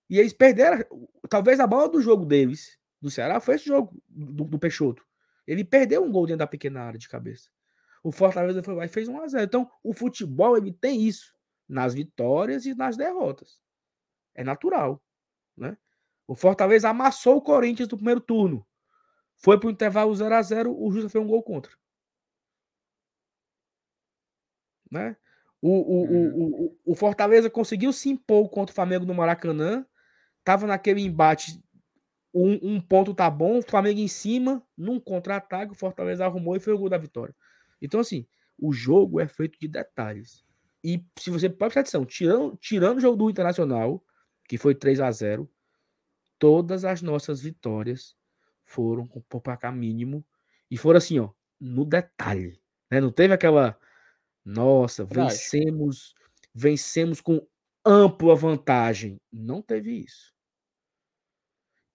E 0.10 0.20
eles 0.20 0.34
perderam, 0.34 0.86
talvez 1.30 1.60
a 1.60 1.68
bola 1.68 1.90
do 1.90 2.02
jogo 2.02 2.26
deles, 2.26 2.78
do 3.02 3.10
Ceará, 3.10 3.40
foi 3.40 3.56
esse 3.56 3.66
jogo 3.66 3.94
do, 4.08 4.46
do 4.46 4.60
Peixoto. 4.60 5.06
Ele 5.46 5.64
perdeu 5.64 6.04
um 6.04 6.12
gol 6.12 6.26
dentro 6.26 6.40
da 6.40 6.48
pequena 6.48 6.82
área 6.82 7.00
de 7.00 7.10
cabeça. 7.10 7.50
O 8.04 8.12
Fortaleza 8.12 8.62
foi 8.62 8.76
lá 8.76 8.86
e 8.86 8.90
fez 8.90 9.08
1 9.08 9.22
a 9.22 9.28
0 9.28 9.44
Então, 9.44 9.70
o 9.84 9.94
futebol 9.94 10.58
ele 10.58 10.72
tem 10.72 11.02
isso 11.02 11.34
nas 11.68 11.94
vitórias 11.94 12.66
e 12.66 12.76
nas 12.76 12.96
derrotas. 12.96 13.60
É 14.36 14.44
natural, 14.44 15.02
né? 15.58 15.78
O 16.28 16.36
Fortaleza 16.36 16.90
amassou 16.90 17.38
o 17.38 17.42
Corinthians 17.42 17.90
no 17.90 17.98
primeiro 17.98 18.22
turno. 18.22 18.66
Foi 19.36 19.60
para 19.60 19.68
o 19.68 19.72
intervalo 19.72 20.16
0 20.16 20.34
a 20.34 20.42
0 20.42 20.74
o 20.74 20.92
Justa 20.92 21.10
fez 21.10 21.24
um 21.24 21.28
gol 21.28 21.44
contra. 21.44 21.72
Né? 24.94 25.18
O, 25.60 25.70
o, 25.70 26.04
uhum. 26.04 26.52
o, 26.86 26.92
o, 26.92 26.96
Fortaleza 26.96 27.50
conseguiu 27.50 27.92
se 27.92 28.10
impor 28.10 28.48
contra 28.50 28.72
o 28.72 28.76
Flamengo 28.76 29.06
no 29.06 29.14
Maracanã. 29.14 29.86
Tava 30.44 30.68
naquele 30.68 31.02
embate. 31.02 31.60
Um, 32.34 32.76
um 32.76 32.82
ponto 32.82 33.14
tá 33.14 33.30
bom, 33.30 33.60
o 33.60 33.62
Flamengo 33.62 34.00
em 34.00 34.08
cima, 34.08 34.64
num 34.78 35.00
contra-ataque, 35.00 35.72
o 35.72 35.76
Fortaleza 35.76 36.26
arrumou 36.26 36.56
e 36.56 36.60
foi 36.60 36.74
o 36.74 36.78
gol 36.78 36.90
da 36.90 36.98
vitória. 36.98 37.36
Então, 37.82 38.00
assim, 38.00 38.26
o 38.58 38.74
jogo 38.74 39.20
é 39.20 39.28
feito 39.28 39.60
de 39.60 39.68
detalhes. 39.68 40.44
E 40.84 41.04
se 41.18 41.30
você 41.30 41.48
pode 41.48 41.74
prestar 41.74 41.82
atenção, 41.82 42.06
tirando, 42.06 42.58
tirando 42.58 42.98
o 42.98 43.02
jogo 43.02 43.16
do 43.16 43.30
Internacional, 43.30 44.04
que 44.48 44.58
foi 44.58 44.76
3 44.76 45.00
a 45.00 45.12
0 45.12 45.50
todas 46.40 46.84
as 46.84 47.02
nossas 47.02 47.40
vitórias 47.40 48.18
foram 48.66 49.08
com 49.08 49.40
placar 49.40 49.74
mínimo 49.74 50.26
e 50.70 50.76
foram 50.76 50.98
assim, 50.98 51.20
ó, 51.20 51.30
no 51.60 51.86
detalhe. 51.86 52.60
Né? 52.92 53.00
Não 53.00 53.12
teve 53.12 53.34
aquela 53.34 53.78
nossa, 54.46 55.06
vencemos, 55.06 56.14
vencemos 56.54 57.22
com 57.22 57.46
ampla 57.86 58.36
vantagem. 58.36 59.20
Não 59.32 59.62
teve 59.62 59.92
isso. 59.92 60.34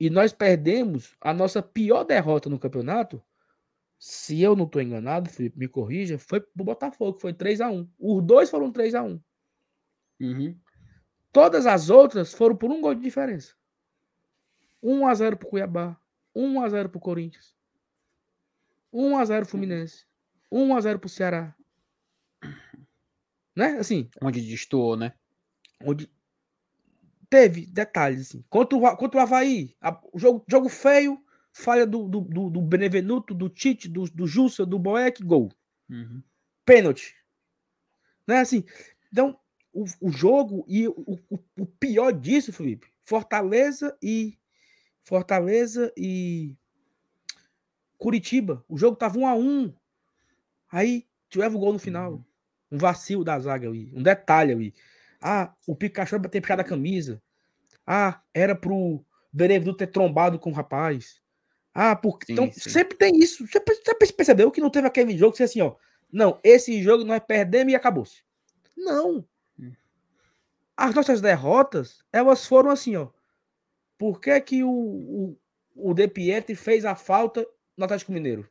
E 0.00 0.08
nós 0.08 0.32
perdemos 0.32 1.16
a 1.20 1.34
nossa 1.34 1.62
pior 1.62 2.04
derrota 2.04 2.48
no 2.48 2.58
campeonato. 2.58 3.22
Se 3.98 4.40
eu 4.40 4.54
não 4.54 4.64
estou 4.64 4.80
enganado, 4.80 5.28
Felipe, 5.28 5.58
me 5.58 5.66
corrija, 5.66 6.18
foi 6.18 6.40
pro 6.40 6.64
Botafogo, 6.64 7.18
foi 7.18 7.34
3 7.34 7.60
a 7.60 7.68
1 7.68 7.90
Os 7.98 8.22
dois 8.22 8.48
foram 8.48 8.70
3 8.70 8.94
a 8.94 9.02
1 9.02 9.20
uhum. 10.20 10.56
Todas 11.32 11.66
as 11.66 11.90
outras 11.90 12.32
foram 12.32 12.54
por 12.56 12.70
um 12.70 12.80
gol 12.80 12.94
de 12.94 13.02
diferença. 13.02 13.54
1 14.80 15.06
a 15.06 15.14
0 15.14 15.36
pro 15.36 15.48
Cuiabá, 15.48 16.00
1 16.32 16.62
a 16.62 16.68
0 16.68 16.88
pro 16.88 17.00
Corinthians. 17.00 17.56
1 18.92 19.18
a 19.18 19.24
0 19.24 19.46
Fluminense, 19.46 20.06
1 20.50 20.76
a 20.76 20.80
0 20.80 20.98
pro 21.00 21.08
Ceará. 21.08 21.57
Né? 23.58 23.76
Assim, 23.80 24.08
onde 24.22 24.40
destoou, 24.40 24.96
né? 24.96 25.12
Onde 25.82 26.08
teve 27.28 27.66
detalhes 27.66 28.20
assim. 28.20 28.44
Contra 28.48 28.78
o, 28.78 28.96
contra 28.96 29.18
o 29.18 29.20
Havaí, 29.20 29.74
a, 29.80 30.00
jogo, 30.14 30.44
jogo 30.48 30.68
feio, 30.68 31.20
falha 31.52 31.84
do, 31.84 32.06
do, 32.06 32.20
do, 32.20 32.50
do 32.50 32.62
Benevenuto, 32.62 33.34
do 33.34 33.48
Tite, 33.48 33.88
do, 33.88 34.04
do 34.04 34.28
Jussa, 34.28 34.64
do 34.64 34.78
Boeck, 34.78 35.24
gol. 35.24 35.50
Uhum. 35.90 36.22
Pênalti. 36.64 37.16
Né? 38.28 38.38
Assim, 38.38 38.64
então, 39.10 39.36
o, 39.72 39.86
o 40.02 40.08
jogo 40.12 40.64
e 40.68 40.86
o, 40.86 41.18
o, 41.28 41.38
o, 41.58 41.66
pior 41.66 42.12
disso, 42.12 42.52
Felipe, 42.52 42.86
Fortaleza 43.04 43.98
e 44.00 44.38
Fortaleza 45.02 45.92
e 45.96 46.54
Curitiba. 47.96 48.64
O 48.68 48.78
jogo 48.78 48.96
tava 48.96 49.18
um 49.18 49.26
a 49.26 49.34
um. 49.34 49.74
Aí 50.70 51.08
tivemos 51.28 51.56
o 51.56 51.58
gol 51.58 51.72
no 51.72 51.80
final. 51.80 52.12
Uhum. 52.12 52.27
Um 52.70 52.78
vacilo 52.78 53.24
da 53.24 53.38
zaga 53.38 53.66
ali, 53.68 53.90
um 53.94 54.02
detalhe 54.02 54.52
ali. 54.52 54.74
Ah, 55.20 55.52
o 55.66 55.74
Pikachu 55.74 56.20
ter 56.28 56.40
puxado 56.40 56.60
a 56.60 56.64
camisa. 56.64 57.20
Ah, 57.86 58.20
era 58.32 58.54
pro 58.54 59.04
Benevenuto 59.32 59.78
ter 59.78 59.88
trombado 59.88 60.38
com 60.38 60.50
o 60.50 60.54
rapaz. 60.54 61.20
Ah, 61.74 61.96
porque. 61.96 62.26
Sim, 62.26 62.32
então, 62.32 62.52
sim. 62.52 62.70
sempre 62.70 62.96
tem 62.96 63.16
isso. 63.18 63.46
Você, 63.46 63.60
você 63.60 64.12
percebeu 64.12 64.50
que 64.50 64.60
não 64.60 64.70
teve 64.70 64.86
aquele 64.86 65.16
jogo 65.16 65.36
que 65.36 65.42
assim, 65.42 65.60
ó. 65.60 65.74
Não, 66.10 66.38
esse 66.42 66.82
jogo 66.82 67.04
nós 67.04 67.20
perdemos 67.26 67.72
e 67.72 67.76
acabou-se. 67.76 68.22
Não 68.76 69.24
as 70.78 70.94
nossas 70.94 71.20
derrotas, 71.20 72.04
elas 72.12 72.46
foram 72.46 72.70
assim, 72.70 72.94
ó. 72.94 73.08
Por 73.98 74.20
que, 74.20 74.40
que 74.40 74.62
o, 74.62 74.70
o, 74.70 75.36
o 75.74 75.92
De 75.92 76.06
Pietri 76.06 76.54
fez 76.54 76.84
a 76.84 76.94
falta 76.94 77.44
no 77.76 77.84
Atlético 77.84 78.12
Mineiro? 78.12 78.48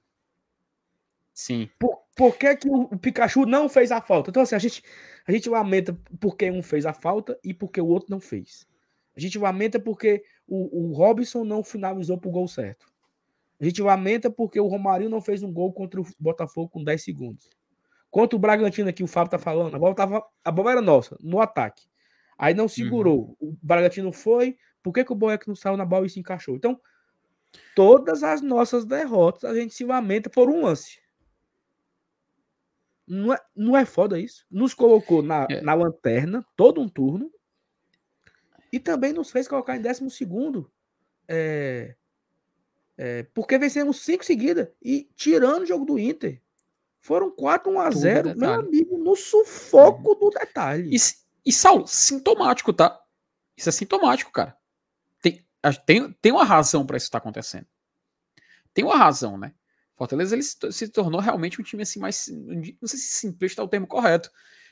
Sim. 1.33 1.69
Por, 1.79 2.03
por 2.17 2.35
que, 2.35 2.55
que 2.57 2.67
o, 2.67 2.97
Pikachu 2.97 3.45
não 3.45 3.69
fez 3.69 3.91
a 3.91 4.01
falta? 4.01 4.31
Então, 4.31 4.41
assim, 4.41 4.55
a 4.55 4.59
gente, 4.59 4.83
a 5.25 5.31
gente 5.31 5.47
lamenta 5.47 5.95
porque 6.19 6.49
um 6.49 6.63
fez 6.63 6.85
a 6.85 6.91
falta 6.93 7.39
e 7.43 7.53
porque 7.53 7.79
o 7.79 7.85
outro 7.85 8.09
não 8.09 8.19
fez. 8.19 8.67
A 9.15 9.19
gente 9.19 9.37
lamenta 9.37 9.79
porque 9.79 10.23
o, 10.47 10.89
o 10.89 10.93
Robson 10.93 11.43
não 11.43 11.63
finalizou 11.63 12.17
pro 12.17 12.31
gol 12.31 12.47
certo. 12.47 12.87
A 13.59 13.65
gente 13.65 13.81
lamenta 13.81 14.31
porque 14.31 14.59
o 14.59 14.67
Romarinho 14.67 15.09
não 15.09 15.21
fez 15.21 15.43
um 15.43 15.51
gol 15.53 15.71
contra 15.71 16.01
o 16.01 16.05
Botafogo 16.19 16.69
com 16.69 16.83
10 16.83 17.03
segundos. 17.03 17.49
Contra 18.09 18.35
o 18.35 18.39
Bragantino 18.39 18.89
aqui, 18.89 19.03
o 19.03 19.07
Fábio 19.07 19.31
tá 19.31 19.37
falando, 19.37 19.75
a 19.75 19.79
bola, 19.79 19.93
tava, 19.93 20.23
a 20.43 20.51
bola 20.51 20.71
era 20.71 20.81
nossa, 20.81 21.17
no 21.21 21.39
ataque. 21.39 21.83
Aí 22.37 22.53
não 22.53 22.67
segurou. 22.67 23.35
Uhum. 23.39 23.51
O 23.51 23.57
Bragantino 23.61 24.11
foi. 24.11 24.57
Por 24.81 24.91
que, 24.91 25.03
que 25.03 25.11
o 25.11 25.15
Boeck 25.15 25.47
não 25.47 25.55
saiu 25.55 25.77
na 25.77 25.85
bola 25.85 26.05
e 26.05 26.09
se 26.09 26.19
encaixou? 26.19 26.55
Então, 26.55 26.79
todas 27.75 28.23
as 28.23 28.41
nossas 28.41 28.85
derrotas 28.85 29.43
a 29.49 29.53
gente 29.53 29.73
se 29.73 29.83
lamenta 29.83 30.29
por 30.29 30.49
um 30.49 30.63
lance. 30.63 30.99
Não 33.07 33.33
é, 33.33 33.39
não 33.55 33.77
é 33.77 33.85
foda 33.85 34.19
isso? 34.19 34.45
Nos 34.51 34.73
colocou 34.73 35.21
na, 35.21 35.47
é. 35.49 35.61
na 35.61 35.73
lanterna 35.73 36.45
todo 36.55 36.81
um 36.81 36.89
turno 36.89 37.31
e 38.71 38.79
também 38.79 39.13
nos 39.13 39.31
fez 39.31 39.47
colocar 39.47 39.77
em 39.77 39.81
décimo 39.81 40.09
segundo. 40.09 40.69
É, 41.27 41.95
é, 42.97 43.23
porque 43.33 43.57
vencemos 43.57 44.01
cinco 44.03 44.25
seguidas 44.25 44.67
e 44.81 45.09
tirando 45.15 45.63
o 45.63 45.65
jogo 45.65 45.85
do 45.85 45.97
Inter. 45.97 46.41
Foram 46.99 47.31
4 47.31 47.71
1 47.71 47.79
a 47.79 47.91
0 47.91 48.37
meu 48.37 48.53
amigo, 48.53 48.97
no 48.97 49.15
sufoco 49.15 50.09
uhum. 50.11 50.19
do 50.19 50.29
detalhe. 50.31 50.93
E, 50.93 50.97
e, 51.45 51.53
Saulo, 51.53 51.87
sintomático, 51.87 52.73
tá? 52.73 52.99
Isso 53.55 53.69
é 53.69 53.71
sintomático, 53.71 54.31
cara. 54.31 54.57
Tem, 55.21 55.45
tem, 55.85 56.11
tem 56.21 56.31
uma 56.33 56.43
razão 56.43 56.85
para 56.85 56.97
isso 56.97 57.05
estar 57.05 57.19
tá 57.19 57.23
acontecendo. 57.23 57.67
Tem 58.73 58.83
uma 58.83 58.97
razão, 58.97 59.37
né? 59.37 59.53
Fortaleza 59.97 60.35
ele 60.35 60.43
se 60.43 60.87
tornou 60.89 61.19
realmente 61.19 61.59
um 61.59 61.63
time 61.63 61.81
assim 61.83 61.99
mais. 61.99 62.27
Não 62.29 62.87
sei 62.87 62.99
se 62.99 63.19
simplista 63.19 63.61
é 63.61 63.65
o 63.65 63.67
termo 63.67 63.87
correto, 63.87 64.29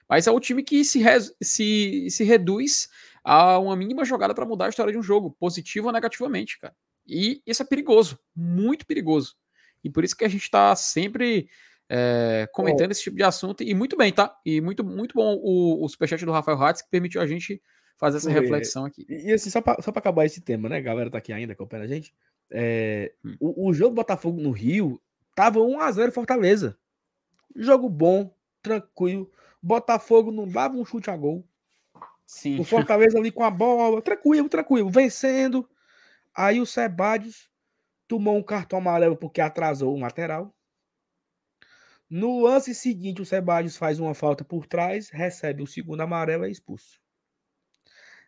mas 0.08 0.28
é 0.28 0.32
o 0.32 0.40
time 0.40 0.64
que 0.64 0.86
se, 0.86 1.02
se, 1.42 2.08
se 2.10 2.24
reduz 2.24 2.88
a 3.24 3.58
uma 3.58 3.76
mínima 3.76 4.06
jogada 4.06 4.36
para 4.36 4.46
mudar 4.46 4.68
a 4.68 4.70
história 4.70 4.94
de 4.94 5.00
um 5.00 5.04
jogo, 5.04 5.32
positivo 5.32 5.88
ou 5.88 5.94
negativamente, 5.94 6.60
cara. 6.60 6.76
E 7.08 7.42
isso 7.46 7.64
é 7.64 7.66
perigoso, 7.66 8.20
muito 8.36 8.86
perigoso. 8.86 9.36
E 9.84 9.90
por 9.90 10.04
isso 10.04 10.16
que 10.16 10.26
a 10.26 10.30
gente 10.30 10.44
está 10.44 10.76
sempre 10.76 11.50
é, 11.90 12.48
comentando 12.52 12.92
esse 12.92 13.04
tipo 13.04 13.16
de 13.16 13.24
assunto. 13.24 13.64
E 13.64 13.74
muito 13.74 13.98
bem, 13.98 14.12
tá? 14.12 14.36
E 14.46 14.62
muito, 14.62 14.84
muito 14.84 15.14
bom 15.14 15.40
o, 15.42 15.84
o 15.84 15.90
superchat 15.90 16.24
do 16.24 16.32
Rafael 16.32 16.62
Hatz, 16.62 16.84
que 16.84 16.90
permitiu 16.90 17.22
a 17.22 17.28
gente 17.28 17.62
fazer 17.98 18.18
essa 18.18 18.30
reflexão 18.30 18.86
aqui. 18.86 19.06
E, 19.10 19.30
e 19.30 19.34
assim, 19.34 19.50
só 19.50 19.62
para 19.62 19.80
acabar 19.96 20.26
esse 20.26 20.42
tema, 20.42 20.70
né? 20.70 20.78
A 20.78 20.82
galera 20.82 21.10
tá 21.10 21.18
aqui 21.18 21.32
ainda 21.32 21.54
acompanhando 21.54 21.86
a 21.86 21.94
gente. 21.94 22.14
É, 22.52 23.12
hum. 23.24 23.36
o, 23.40 23.70
o, 23.70 23.74
jogo 23.74 23.92
do 23.92 23.96
Botafogo 23.96 24.40
no 24.40 24.52
Rio 24.52 25.02
tava 25.36 25.60
1x0 25.60 26.12
Fortaleza. 26.12 26.78
Jogo 27.56 27.90
bom, 27.90 28.34
tranquilo. 28.62 29.32
Botafogo 29.62 30.32
não 30.32 30.48
dava 30.48 30.76
um 30.76 30.86
chute 30.86 31.10
a 31.10 31.18
gol. 31.18 31.48
Sim. 32.26 32.60
O 32.60 32.64
Fortaleza 32.64 33.20
ali 33.20 33.32
com 33.32 33.44
a 33.44 33.52
bola, 33.52 34.02
tranquilo, 34.02 34.49
tranquilo, 34.49 34.90
vencendo. 34.90 35.70
Aí 36.34 36.60
o 36.60 36.66
Sebadios 36.66 37.49
tomou 38.07 38.36
um 38.36 38.44
cartão 38.44 38.80
amarelo 38.80 39.16
porque 39.16 39.41
atrasou 39.41 39.94
o 39.94 39.99
lateral. 39.99 40.56
No 42.10 42.44
lance 42.44 42.74
seguinte, 42.76 43.22
o 43.22 43.26
Sebadios 43.26 43.78
faz 43.78 43.99
uma 43.99 44.14
falta 44.14 44.44
por 44.44 44.66
trás, 44.68 45.10
recebe 45.10 45.64
o 45.64 45.68
segundo 45.68 46.02
amarelo 46.02 46.45
e 46.45 46.49
é 46.49 46.52
expulso. 46.52 46.99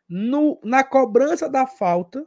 No, 0.10 0.60
na 0.64 0.84
cobrança 0.84 1.50
da 1.50 1.68
falta, 1.68 2.26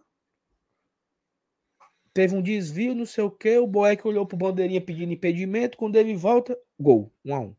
teve 2.21 2.37
um 2.37 2.43
desvio, 2.43 2.95
não 2.95 3.07
sei 3.07 3.25
o 3.25 3.31
que, 3.31 3.57
o 3.57 3.67
Boeck 3.67 4.07
olhou 4.07 4.27
pro 4.27 4.37
bandeirinha 4.37 4.79
pedindo 4.79 5.11
impedimento, 5.11 5.79
quando 5.79 5.97
ele 5.97 6.15
volta, 6.15 6.55
gol, 6.79 7.11
1 7.25 7.31
um 7.31 7.35
a 7.35 7.41
1 7.41 7.45
um. 7.45 7.57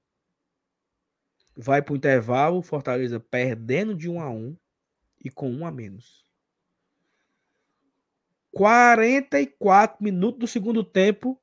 Vai 1.58 1.82
pro 1.82 1.96
intervalo, 1.96 2.62
Fortaleza 2.62 3.20
perdendo 3.20 3.96
de 3.96 4.08
1 4.08 4.14
um 4.14 4.22
a 4.22 4.30
1 4.30 4.56
e 5.26 5.32
com 5.32 5.52
um 5.52 5.66
a 5.66 5.72
menos. 5.72 6.24
44 8.52 9.98
minutos 10.04 10.40
do 10.40 10.48
segundo 10.48 10.84
tempo, 10.84 11.42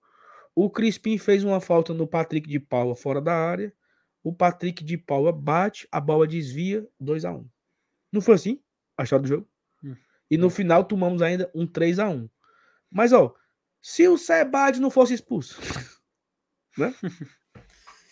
o 0.54 0.70
Crispim 0.70 1.18
fez 1.18 1.42
uma 1.42 1.60
falta 1.60 1.92
no 1.92 2.06
Patrick 2.06 2.48
de 2.48 2.60
Paula 2.60 2.94
fora 2.94 3.20
da 3.20 3.34
área. 3.34 3.74
O 4.22 4.32
Patrick 4.32 4.84
de 4.84 4.96
Paula 4.96 5.32
bate, 5.32 5.88
a 5.90 6.00
bola 6.00 6.24
desvia, 6.24 6.86
2 7.00 7.24
a 7.24 7.32
1 7.32 7.48
Não 8.12 8.20
foi 8.20 8.36
assim 8.36 8.62
a 8.96 9.02
história 9.02 9.24
do 9.24 9.28
jogo? 9.28 9.48
Hum. 9.82 9.96
E 10.30 10.36
no 10.36 10.48
final 10.48 10.84
tomamos 10.84 11.20
ainda 11.20 11.50
um 11.52 11.66
3 11.66 11.98
a 11.98 12.08
1 12.08 12.28
Mas, 12.90 13.12
ó, 13.12 13.34
se 13.80 14.08
o 14.08 14.18
Sebade 14.18 14.80
não 14.80 14.90
fosse 14.90 15.14
expulso, 15.14 15.60
né? 16.76 16.94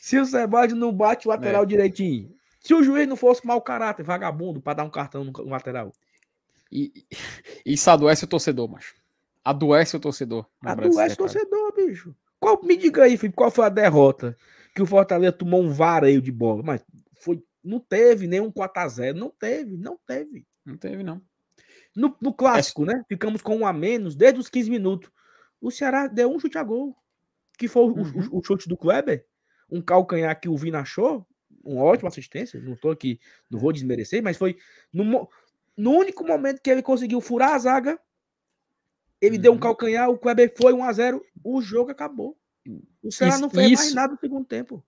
Se 0.01 0.19
o 0.19 0.25
Sebade 0.25 0.75
não 0.75 0.93
bate 0.93 1.27
o 1.27 1.31
lateral 1.31 1.65
é. 1.65 1.67
direitinho. 1.67 2.35
Se 2.61 2.75
o 2.75 2.83
juiz 2.83 3.07
não 3.07 3.17
fosse 3.17 3.47
mau 3.47 3.61
caráter, 3.61 4.03
vagabundo, 4.03 4.61
para 4.61 4.75
dar 4.75 4.85
um 4.85 4.91
cartão 4.91 5.25
no, 5.25 5.33
lateral. 5.45 5.93
E, 6.71 6.93
isso 7.65 7.89
adoece 7.91 8.25
o 8.25 8.29
torcedor, 8.29 8.69
macho. 8.69 8.95
Adoece 9.45 9.97
o 9.97 10.01
torcedor. 10.01 10.47
Adoece 10.61 11.15
o 11.15 11.19
torcedor, 11.19 11.75
bicho. 11.75 12.15
Qual, 12.41 12.61
me 12.65 12.77
diga 12.77 13.05
aí, 13.05 13.17
Felipe, 13.17 13.37
qual 13.37 13.51
foi 13.51 13.67
a 13.67 13.69
derrota 13.69 14.37
que 14.75 14.83
o 14.83 14.87
Fortaleza 14.87 15.33
tomou 15.33 15.63
um 15.63 15.73
vareio 15.73 16.21
de 16.21 16.33
bola? 16.33 16.63
Mas 16.65 16.85
foi, 17.21 17.43
não 17.63 17.79
teve 17.79 18.27
nenhum 18.27 18.51
4x0. 18.51 19.15
Não 19.15 19.31
teve, 19.31 19.77
não 19.77 19.99
teve. 20.05 20.45
Não 20.65 20.77
teve, 20.77 21.03
não. 21.03 21.23
No, 21.97 22.15
no 22.21 22.33
clássico, 22.33 22.85
é... 22.85 22.95
né? 22.95 23.05
Ficamos 23.09 23.43
com 23.43 23.57
um 23.57 23.67
a 23.67 23.73
menos 23.73 24.15
desde 24.15 24.39
os 24.39 24.49
15 24.49 24.71
minutos. 24.71 25.11
O 25.61 25.71
Ceará 25.71 26.07
deu 26.07 26.31
um 26.31 26.39
chute 26.39 26.59
a 26.59 26.63
gol. 26.63 26.97
Que 27.59 27.67
foi 27.67 27.85
uhum. 27.85 28.29
o, 28.31 28.39
o, 28.39 28.45
chute 28.45 28.69
do 28.69 28.77
Kleber 28.77 29.25
um 29.71 29.83
calcanhar 29.83 30.39
que 30.41 30.49
o 30.49 30.57
Vina 30.57 30.81
achou, 30.81 31.27
uma 31.65 31.83
ótima 31.83 32.09
assistência, 32.09 32.61
não 32.61 32.77
tô 32.77 32.91
aqui, 32.91 33.21
não 33.51 33.59
vou 33.59 33.73
desmerecer, 33.73 34.23
mas 34.23 34.37
foi 34.37 34.57
no, 34.93 35.29
no 35.77 35.91
único 35.91 36.25
momento 36.25 36.61
que 36.63 36.71
ele 36.71 36.83
conseguiu 36.83 37.21
furar 37.21 37.55
a 37.55 37.59
zaga, 37.59 37.99
ele 39.21 39.37
uhum. 39.37 39.43
deu 39.43 39.53
um 39.53 39.55
uhum. 39.55 39.61
calcanhar, 39.61 40.09
o 40.09 40.19
Kleber 40.19 40.53
foi 40.57 40.73
1 40.73 40.85
a 40.85 40.93
0 40.93 41.25
o 41.43 41.61
jogo 41.61 41.91
acabou. 41.91 42.37
O 43.03 43.11
Ceará 43.11 43.35
isso, 43.35 43.43
não 43.43 43.51
fez 43.51 43.73
isso, 43.73 43.83
mais 43.83 43.95
nada 43.95 44.13
no 44.13 44.21
segundo 44.21 44.45
tempo. 44.45 44.85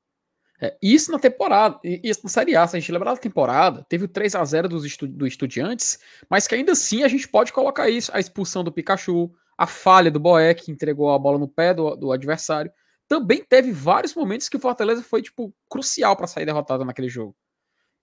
É, 0.60 0.76
isso 0.82 1.12
na 1.12 1.18
temporada, 1.18 1.78
isso 1.84 2.20
na 2.24 2.30
Série 2.30 2.56
A, 2.56 2.66
se 2.66 2.76
a 2.76 2.80
gente 2.80 2.90
lembrar 2.90 3.14
da 3.14 3.20
temporada, 3.20 3.86
teve 3.88 4.06
o 4.06 4.08
3 4.08 4.34
a 4.34 4.44
0 4.44 4.68
dos 4.68 4.84
estu, 4.84 5.06
do 5.06 5.26
Estudiantes, 5.26 5.98
mas 6.28 6.48
que 6.48 6.54
ainda 6.54 6.72
assim 6.72 7.04
a 7.04 7.08
gente 7.08 7.28
pode 7.28 7.52
colocar 7.52 7.88
isso, 7.88 8.10
a 8.12 8.18
expulsão 8.18 8.64
do 8.64 8.72
Pikachu, 8.72 9.30
a 9.56 9.66
falha 9.66 10.10
do 10.10 10.18
Boeck, 10.18 10.64
que 10.64 10.72
entregou 10.72 11.12
a 11.12 11.18
bola 11.18 11.38
no 11.38 11.48
pé 11.48 11.72
do, 11.72 11.94
do 11.94 12.12
adversário 12.12 12.72
também 13.08 13.42
teve 13.42 13.72
vários 13.72 14.14
momentos 14.14 14.48
que 14.48 14.56
o 14.56 14.60
Fortaleza 14.60 15.02
foi, 15.02 15.22
tipo, 15.22 15.52
crucial 15.68 16.14
para 16.14 16.26
sair 16.26 16.44
derrotado 16.44 16.84
naquele 16.84 17.08
jogo. 17.08 17.34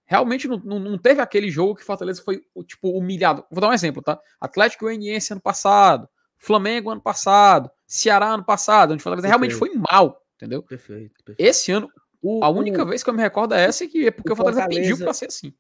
Realmente 0.04 0.48
não, 0.48 0.58
não, 0.58 0.80
não, 0.80 0.98
teve 0.98 1.22
aquele 1.22 1.50
jogo 1.50 1.76
que 1.76 1.84
o 1.84 1.86
Fortaleza 1.86 2.22
foi, 2.24 2.42
tipo, 2.66 2.90
humilhado. 2.90 3.46
Vou 3.52 3.62
dar 3.62 3.70
um 3.70 3.74
exemplo, 3.74 4.02
tá? 4.02 4.20
Atlético 4.42 4.86
Goianiense 4.86 5.32
ano 5.32 5.42
passado, 5.42 6.10
Flamengo 6.38 6.90
ano 6.90 7.02
passado, 7.02 7.70
Ceará 7.88 8.34
ano 8.34 8.44
passado, 8.44 8.94
onde 8.94 9.02
o 9.02 9.04
Fortaleza 9.04 9.28
perfeito. 9.28 9.52
realmente 9.52 9.80
foi 9.80 9.92
mal, 9.92 10.22
entendeu? 10.36 10.64
Perfeito, 10.64 11.24
perfeito. 11.24 11.40
Esse 11.40 11.72
ano, 11.72 11.90
o, 12.26 12.44
a 12.44 12.50
única 12.50 12.82
o, 12.82 12.86
vez 12.88 13.04
que 13.04 13.10
eu 13.10 13.14
me 13.14 13.22
recordo 13.22 13.54
é 13.54 13.64
essa, 13.64 13.88
que 13.88 14.08
é 14.08 14.12
porque 14.12 14.32
o, 14.32 14.34
o 14.34 14.36
Fortaleza, 14.36 14.62
Fortaleza 14.62 14.90
pediu 14.90 15.06
para 15.06 15.14
ser 15.14 15.28
assim. 15.28 15.54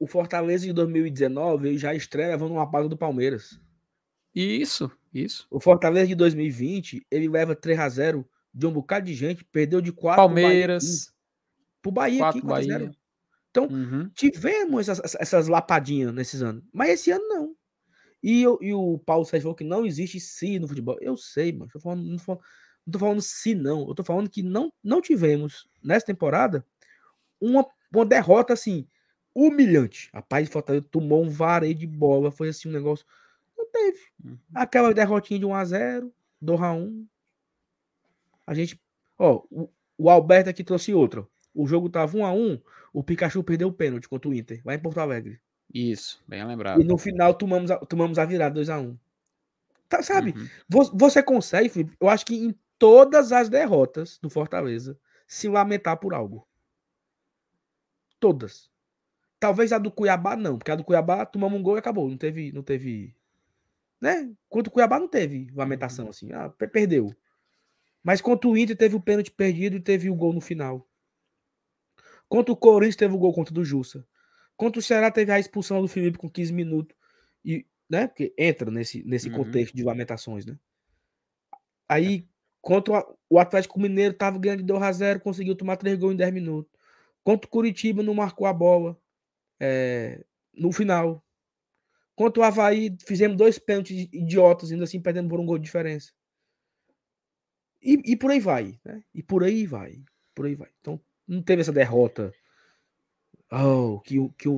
O 0.00 0.06
Fortaleza 0.06 0.66
de 0.66 0.72
2019 0.72 1.68
ele 1.68 1.78
já 1.78 1.94
estreia 1.94 2.30
levando 2.30 2.52
uma 2.52 2.68
paga 2.68 2.88
do 2.88 2.96
Palmeiras. 2.96 3.60
Isso, 4.34 4.90
isso. 5.14 5.46
O 5.48 5.60
Fortaleza 5.60 6.08
de 6.08 6.16
2020, 6.16 7.06
ele 7.08 7.28
leva 7.28 7.54
3 7.54 7.78
a 7.78 7.88
0 7.88 8.28
de 8.52 8.66
um 8.66 8.72
bocado 8.72 9.06
de 9.06 9.14
gente, 9.14 9.44
perdeu 9.44 9.80
de 9.80 9.92
4 9.92 10.16
Palmeiras. 10.16 11.12
Pro 11.80 11.92
Bahia, 11.92 12.18
quatro, 12.18 12.38
aqui, 12.38 12.46
4 12.48 12.68
Bahia. 12.68 12.90
Então, 13.50 13.68
uhum. 13.68 14.10
tivemos 14.12 14.88
essas, 14.88 15.14
essas 15.14 15.46
lapadinhas 15.46 16.12
nesses 16.12 16.42
anos. 16.42 16.64
Mas 16.72 16.90
esse 16.90 17.12
ano 17.12 17.28
não. 17.28 17.56
E, 18.20 18.42
eu, 18.42 18.58
e 18.60 18.74
o 18.74 18.98
Paulo 18.98 19.24
Sérgio 19.24 19.44
falou 19.44 19.54
que 19.54 19.62
não 19.62 19.86
existe 19.86 20.18
si 20.18 20.58
no 20.58 20.66
futebol. 20.66 20.96
Eu 21.00 21.16
sei, 21.16 21.52
mano. 21.52 21.70
Tô 21.72 21.78
falando, 21.78 22.02
não, 22.02 22.16
tô 22.16 22.24
falando, 22.24 22.42
não 22.88 22.92
tô 22.92 22.98
falando 22.98 23.20
se 23.20 23.54
não. 23.54 23.86
Eu 23.86 23.94
tô 23.94 24.02
falando 24.02 24.30
que 24.30 24.42
não, 24.42 24.72
não 24.82 25.02
tivemos, 25.02 25.68
nessa 25.84 26.06
temporada, 26.06 26.64
uma, 27.38 27.66
uma 27.94 28.06
derrota 28.06 28.54
assim, 28.54 28.88
humilhante. 29.34 30.08
A 30.10 30.22
Paz 30.22 30.46
de 30.46 30.52
Fortaleza 30.52 30.86
tomou 30.90 31.22
um 31.22 31.28
vareio 31.28 31.74
de 31.74 31.86
bola. 31.86 32.30
Foi 32.30 32.48
assim 32.48 32.68
um 32.68 32.72
negócio. 32.72 33.04
Não 33.56 33.70
teve. 33.70 34.00
Uhum. 34.24 34.38
Aquela 34.54 34.94
derrotinha 34.94 35.38
de 35.38 35.46
1x0, 35.46 36.10
2x1, 36.42 37.06
a 38.46 38.54
gente. 38.54 38.80
Ó, 39.18 39.42
o, 39.50 39.68
o 39.98 40.08
Alberto 40.08 40.48
aqui 40.48 40.64
trouxe 40.64 40.94
outro. 40.94 41.30
O 41.54 41.66
jogo 41.66 41.90
tava 41.90 42.16
1 42.16 42.24
a 42.24 42.32
1 42.32 42.60
o 42.92 43.04
Pikachu 43.04 43.44
perdeu 43.44 43.68
o 43.68 43.72
pênalti 43.72 44.08
contra 44.08 44.30
o 44.30 44.34
Inter, 44.34 44.62
lá 44.64 44.74
em 44.74 44.78
Porto 44.78 44.98
Alegre. 44.98 45.38
Isso, 45.72 46.22
bem 46.26 46.42
lembrado. 46.44 46.80
E 46.80 46.84
no 46.84 46.96
final 46.96 47.34
tomamos 47.34 47.70
a, 47.70 47.76
tomamos 47.76 48.18
a 48.18 48.24
virada 48.24 48.54
2 48.54 48.70
a 48.70 48.80
1 48.80 48.96
tá, 49.88 50.02
Sabe? 50.02 50.34
Uhum. 50.36 50.88
Você 50.94 51.22
consegue, 51.22 51.68
Felipe, 51.68 51.96
eu 52.00 52.08
acho 52.08 52.24
que 52.24 52.34
em 52.34 52.54
todas 52.78 53.32
as 53.32 53.48
derrotas 53.48 54.18
do 54.18 54.30
Fortaleza, 54.30 54.98
se 55.26 55.48
lamentar 55.48 55.98
por 55.98 56.14
algo. 56.14 56.46
Todas. 58.20 58.70
Talvez 59.38 59.72
a 59.72 59.78
do 59.78 59.90
Cuiabá 59.90 60.36
não, 60.36 60.58
porque 60.58 60.70
a 60.70 60.76
do 60.76 60.84
Cuiabá 60.84 61.24
tomamos 61.24 61.58
um 61.58 61.62
gol 61.62 61.76
e 61.76 61.78
acabou. 61.78 62.08
Não 62.08 62.16
teve. 62.16 62.52
Não 62.52 62.62
teve 62.62 63.14
né? 64.00 64.32
Quanto 64.48 64.68
o 64.68 64.70
Cuiabá 64.70 64.98
não 64.98 65.08
teve 65.08 65.48
lamentação 65.54 66.06
uhum. 66.06 66.10
assim. 66.10 66.32
Ah, 66.32 66.48
perdeu. 66.50 67.14
Mas 68.02 68.20
contra 68.20 68.48
o 68.48 68.56
Inter 68.56 68.76
teve 68.76 68.96
o 68.96 69.00
pênalti 69.00 69.30
perdido 69.30 69.76
e 69.76 69.80
teve 69.80 70.08
o 70.08 70.14
gol 70.14 70.32
no 70.32 70.40
final. 70.40 70.88
Contra 72.28 72.52
o 72.52 72.56
Corinthians 72.56 72.96
teve 72.96 73.14
o 73.14 73.18
gol 73.18 73.32
contra 73.32 73.52
o 73.52 73.54
do 73.54 73.64
Jussa. 73.64 74.06
Contra 74.56 74.78
o 74.78 74.82
Ceará 74.82 75.10
teve 75.10 75.32
a 75.32 75.38
expulsão 75.38 75.80
do 75.80 75.88
Felipe 75.88 76.18
com 76.18 76.28
15 76.28 76.52
minutos. 76.52 76.96
E, 77.44 77.66
né? 77.88 78.06
Porque 78.06 78.34
entra 78.36 78.70
nesse, 78.70 79.02
nesse 79.04 79.28
uhum. 79.28 79.44
contexto 79.44 79.74
de 79.74 79.82
lamentações, 79.82 80.44
né? 80.44 80.58
Aí, 81.88 82.28
contra 82.60 83.06
o 83.28 83.38
Atlético 83.38 83.80
Mineiro, 83.80 84.14
tava 84.14 84.38
ganhando 84.38 84.60
de 84.60 84.64
2 84.64 84.82
a 84.82 84.92
0 84.92 85.20
conseguiu 85.20 85.54
tomar 85.54 85.76
3 85.76 85.98
gols 85.98 86.14
em 86.14 86.16
10 86.16 86.32
minutos. 86.32 86.70
Contra 87.22 87.46
o 87.46 87.50
Curitiba, 87.50 88.02
não 88.02 88.14
marcou 88.14 88.46
a 88.46 88.52
bola 88.52 88.96
é, 89.60 90.24
no 90.54 90.72
final. 90.72 91.22
Contra 92.14 92.40
o 92.40 92.44
Havaí, 92.44 92.96
fizemos 93.06 93.36
dois 93.36 93.58
pênaltis 93.58 94.08
idiotas, 94.12 94.72
ainda 94.72 94.84
assim 94.84 95.00
perdendo 95.00 95.28
por 95.28 95.38
um 95.38 95.46
gol 95.46 95.58
de 95.58 95.64
diferença. 95.64 96.12
E, 97.80 98.12
e 98.12 98.16
por 98.16 98.30
aí 98.30 98.40
vai, 98.40 98.80
né? 98.84 99.02
E 99.14 99.22
por 99.22 99.44
aí 99.44 99.66
vai, 99.66 100.02
por 100.34 100.46
aí 100.46 100.54
vai. 100.54 100.68
Então, 100.80 101.00
não 101.26 101.40
teve 101.42 101.62
essa 101.62 101.72
derrota. 101.72 102.32
Oh, 103.52 104.00
que, 104.00 104.16
que, 104.36 104.48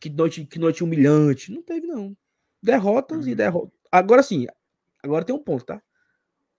que, 0.00 0.10
noite, 0.10 0.44
que 0.46 0.58
noite 0.58 0.82
humilhante. 0.82 1.52
Não 1.52 1.62
teve, 1.62 1.86
não. 1.86 2.16
Derrotas 2.62 3.26
uhum. 3.26 3.32
e 3.32 3.34
derrotas. 3.34 3.72
Agora 3.90 4.22
sim, 4.22 4.46
agora 5.02 5.24
tem 5.24 5.34
um 5.34 5.42
ponto, 5.42 5.64
tá? 5.64 5.82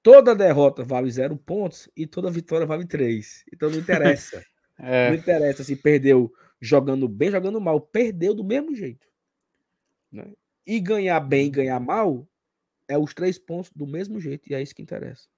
Toda 0.04 0.36
derrota 0.36 0.84
vale 0.84 1.10
zero 1.10 1.38
pontos 1.38 1.90
e 1.96 2.06
toda 2.06 2.30
vitória 2.30 2.68
vale 2.68 2.86
três. 2.86 3.46
Então 3.54 3.70
não 3.70 3.78
interessa. 3.78 4.44
é. 4.78 5.10
Não 5.10 5.16
interessa 5.16 5.64
se 5.64 5.78
perdeu 5.78 6.30
jogando 6.60 7.08
bem, 7.08 7.32
jogando 7.32 7.60
mal. 7.62 7.80
Perdeu 7.80 8.34
do 8.34 8.44
mesmo 8.44 8.76
jeito. 8.76 9.08
Né? 10.12 10.34
E 10.68 10.82
ganhar 10.82 11.22
bem, 11.22 11.50
ganhar 11.50 11.80
mal, 11.80 12.28
é 12.86 12.98
os 12.98 13.14
três 13.14 13.40
pontos 13.40 13.72
do 13.74 13.88
mesmo 13.88 14.20
jeito. 14.20 14.52
E 14.52 14.54
é 14.54 14.62
isso 14.62 14.76
que 14.76 14.82
interessa. 14.82 15.30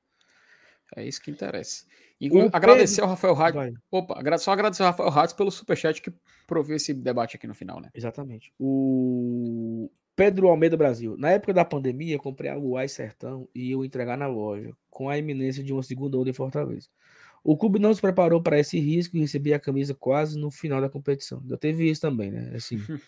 É 0.96 1.06
isso 1.06 1.22
que 1.22 1.30
interessa. 1.30 1.86
E 2.20 2.30
agradecer 2.52 3.02
ao 3.02 3.10
Rafael 3.10 3.34
Rádio. 3.36 3.80
Opa, 3.92 4.16
só 4.40 4.52
agradecer 4.52 4.82
ao 4.82 4.90
Rafael 4.90 5.10
Rádio 5.10 5.36
pelo 5.36 5.52
superchat 5.52 6.02
que 6.02 6.12
proveu 6.48 6.76
esse 6.76 6.94
debate 6.94 7.36
aqui 7.36 7.46
no 7.46 7.54
final, 7.54 7.80
né? 7.80 7.90
Exatamente. 7.94 8.52
O 8.58 9.92
Pedro 10.16 10.48
Almeida 10.48 10.78
Brasil. 10.78 11.18
Na 11.18 11.32
época 11.32 11.54
da 11.54 11.66
pandemia, 11.66 12.18
comprei 12.18 12.50
a 12.50 12.56
Luai 12.56 12.88
Sertão 12.88 13.48
e 13.54 13.72
eu 13.72 13.84
entregar 13.84 14.18
na 14.18 14.28
loja, 14.28 14.72
com 14.90 15.10
a 15.10 15.18
iminência 15.18 15.64
de 15.64 15.74
uma 15.74 15.84
segunda 15.84 16.18
onda 16.18 16.30
em 16.30 16.34
Fortaleza. 16.34 16.88
O 17.44 17.56
clube 17.56 17.78
não 17.78 17.94
se 17.94 18.02
preparou 18.02 18.42
para 18.42 18.60
esse 18.60 18.80
risco 18.80 19.16
e 19.16 19.20
recebi 19.20 19.54
a 19.54 19.60
camisa 19.60 19.94
quase 19.94 20.40
no 20.40 20.50
final 20.50 20.82
da 20.82 20.90
competição. 20.90 21.44
Já 21.48 21.58
teve 21.58 21.90
isso 21.90 22.02
também, 22.02 22.32
né? 22.32 22.54
Assim, 22.56 22.78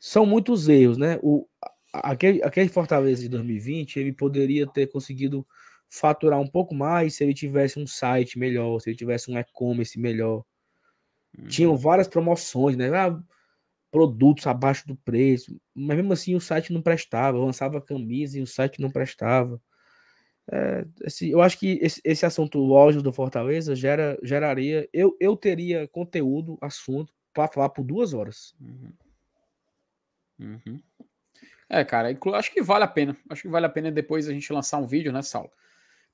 são 0.00 0.26
muitos 0.26 0.68
erros, 0.68 0.98
né? 0.98 1.18
O, 1.22 1.46
aquele, 1.92 2.42
aquele 2.42 2.68
Fortaleza 2.68 3.22
de 3.22 3.28
2020, 3.28 3.98
ele 3.98 4.12
poderia 4.12 4.66
ter 4.66 4.88
conseguido 4.88 5.46
faturar 5.88 6.40
um 6.40 6.46
pouco 6.46 6.74
mais 6.74 7.14
se 7.14 7.24
ele 7.24 7.34
tivesse 7.34 7.78
um 7.78 7.86
site 7.86 8.38
melhor, 8.38 8.80
se 8.80 8.90
ele 8.90 8.96
tivesse 8.96 9.30
um 9.30 9.38
e-commerce 9.38 9.98
melhor. 9.98 10.44
Uhum. 11.38 11.46
Tinham 11.46 11.76
várias 11.76 12.08
promoções, 12.08 12.76
né? 12.76 12.90
Ah, 12.94 13.18
produtos 13.92 14.46
abaixo 14.46 14.88
do 14.88 14.96
preço, 14.96 15.60
mas 15.74 15.98
mesmo 15.98 16.14
assim 16.14 16.34
o 16.34 16.40
site 16.40 16.72
não 16.72 16.80
prestava, 16.80 17.38
lançava 17.38 17.80
camisa 17.80 18.38
e 18.38 18.42
o 18.42 18.46
site 18.46 18.80
não 18.80 18.90
prestava. 18.90 19.60
É, 20.50 20.84
esse, 21.04 21.30
eu 21.30 21.42
acho 21.42 21.58
que 21.58 21.78
esse, 21.80 22.00
esse 22.02 22.26
assunto 22.26 22.58
loja 22.58 23.02
do 23.02 23.12
Fortaleza 23.12 23.76
gera, 23.76 24.18
geraria. 24.22 24.88
Eu, 24.92 25.14
eu 25.20 25.36
teria 25.36 25.86
conteúdo, 25.88 26.58
assunto, 26.60 27.12
para 27.34 27.46
falar 27.46 27.68
por 27.68 27.84
duas 27.84 28.14
horas. 28.14 28.54
Uhum. 28.58 28.92
Uhum. 30.40 30.82
É, 31.68 31.84
cara, 31.84 32.18
acho 32.34 32.52
que 32.52 32.62
vale 32.62 32.84
a 32.84 32.88
pena. 32.88 33.16
Acho 33.28 33.42
que 33.42 33.48
vale 33.48 33.66
a 33.66 33.68
pena 33.70 33.92
depois 33.92 34.26
a 34.26 34.32
gente 34.32 34.52
lançar 34.52 34.78
um 34.78 34.86
vídeo, 34.86 35.12
né, 35.12 35.22
Saulo? 35.22 35.50